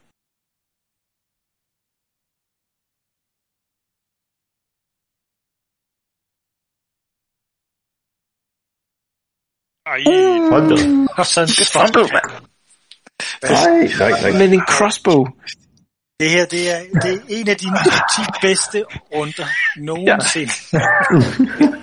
[9.86, 10.00] Ej,
[10.50, 10.68] Hold
[11.16, 11.24] da.
[11.24, 12.46] Så en fumble, mand.
[13.42, 14.38] Nej, nej, nej.
[14.38, 15.26] Men en crossbow.
[16.20, 17.78] Det her, det er, det er en af dine
[18.16, 18.84] 10 bedste
[19.14, 20.52] runder nogensinde.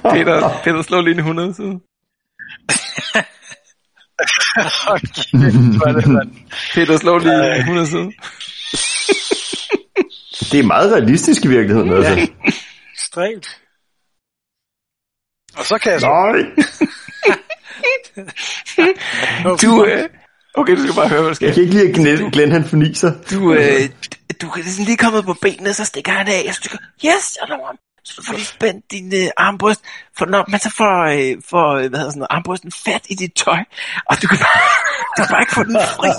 [0.14, 1.80] Peter, Peter slår lige en 100 side.
[6.73, 8.11] Peter slår lige en 100 side.
[10.51, 12.27] Det er meget realistisk i virkeligheden, altså.
[12.93, 13.61] Ekstremt.
[15.57, 16.07] Og så kan jeg så...
[16.07, 16.65] Nej.
[19.61, 20.09] Du, øh,
[20.53, 21.48] okay, du skal bare høre, hvad der sker.
[21.48, 23.11] Jeg kan ikke lide, at Glenn, Glenn han forniser.
[23.32, 23.90] Du, øh,
[24.42, 27.38] du er sådan lige kommet på benene, så stikker han af, og så tykker, yes,
[27.42, 27.77] jeg når ham.
[28.06, 29.82] Så du får lige spændt din øh, armbryst,
[30.17, 33.16] for når man så får, øh, får øh, hvad hedder sådan noget, armbrysten fat i
[33.16, 33.59] dit tøj,
[34.09, 34.61] og du kan bare,
[35.17, 36.09] du kan bare ikke få den fri,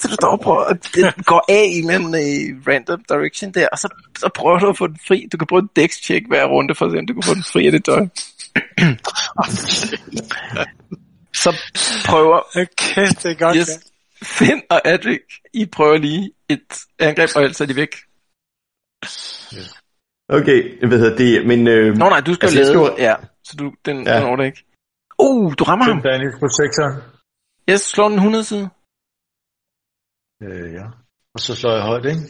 [0.00, 3.78] så du står på, og den går af i anden øh, random direction der, og
[3.78, 3.88] så,
[4.18, 5.28] så prøver du at få den fri.
[5.32, 7.44] Du kan bruge en dex-check hver runde, for at se, om du kan få den
[7.52, 8.06] fri af dit tøj.
[11.34, 11.50] så
[12.08, 13.56] prøver Okay, det er godt.
[13.56, 13.92] Yes.
[14.22, 17.92] Finn og Adric, I prøver lige et angreb, og ellers er de væk.
[20.28, 21.46] Okay, hvad hedder det?
[21.46, 24.12] Men, øh, Nå nej, du skal Altså, jeg lade, skal ja, så du, den, Ja.
[24.12, 24.20] ja.
[24.20, 24.64] den når det ikke.
[25.18, 26.02] Uh, du rammer ham.
[26.02, 26.94] Den på sektoren.
[27.70, 28.68] Yes, slår den 100 side.
[30.42, 30.86] Øh, ja.
[31.34, 32.22] Og så slår jeg højt, ikke?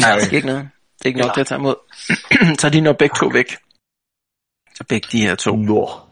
[0.00, 0.68] Nej, det er ikke noget.
[0.98, 1.76] Det er ikke nok til at tage imod.
[2.60, 3.50] så er de når begge to væk.
[4.74, 6.05] Så begge de her to, Nå.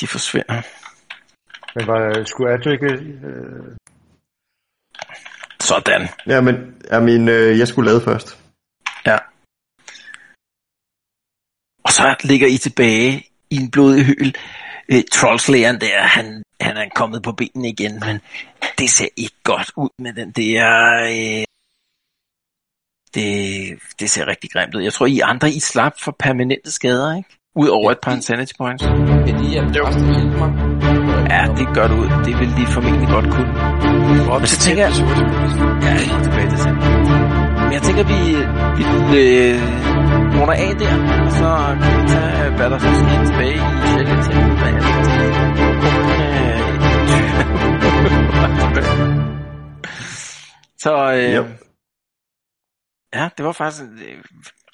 [0.00, 0.62] De forsvinder.
[1.74, 2.82] Men var, skulle Adric...
[2.82, 3.76] Øh,
[5.60, 6.08] Sådan.
[6.26, 8.38] Ja, men, ja, men øh, jeg skulle lade først.
[9.06, 9.18] Ja.
[11.84, 14.32] Og så ligger I tilbage i en blodig hyl.
[14.88, 18.20] Øh, Trollslægeren der, han, han er kommet på benene igen, men
[18.78, 20.66] det ser ikke godt ud med den der...
[21.02, 21.44] Øh,
[23.14, 24.82] det, det ser rigtig grimt ud.
[24.82, 27.37] Jeg tror, I andre, I slap for permanente skader, ikke?
[27.56, 28.82] Udover et par insanity points.
[28.84, 30.50] Kan de præster hjælpe mig?
[31.30, 31.98] Ja, det gør du.
[32.26, 33.52] Det vil de formentlig godt kunne.
[34.38, 34.92] Men så tænker jeg...
[34.92, 35.24] 10 episode.
[35.86, 36.76] Ja, helt tilbage til selv.
[37.64, 38.18] Men jeg tænker, vi,
[38.78, 38.84] vi
[39.16, 39.56] øh,
[40.40, 40.94] runder af der,
[41.24, 41.50] og så
[41.82, 44.34] kan vi tage, hvad der så sker tilbage i Sjælland til.
[44.60, 45.88] Hvad er det?
[50.78, 51.46] Så øh, Yep.
[53.14, 54.24] ja, det var faktisk øh,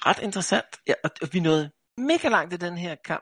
[0.05, 0.65] ret interessant.
[0.87, 3.13] Ja, og, og vi nåede mega langt i den her kamp.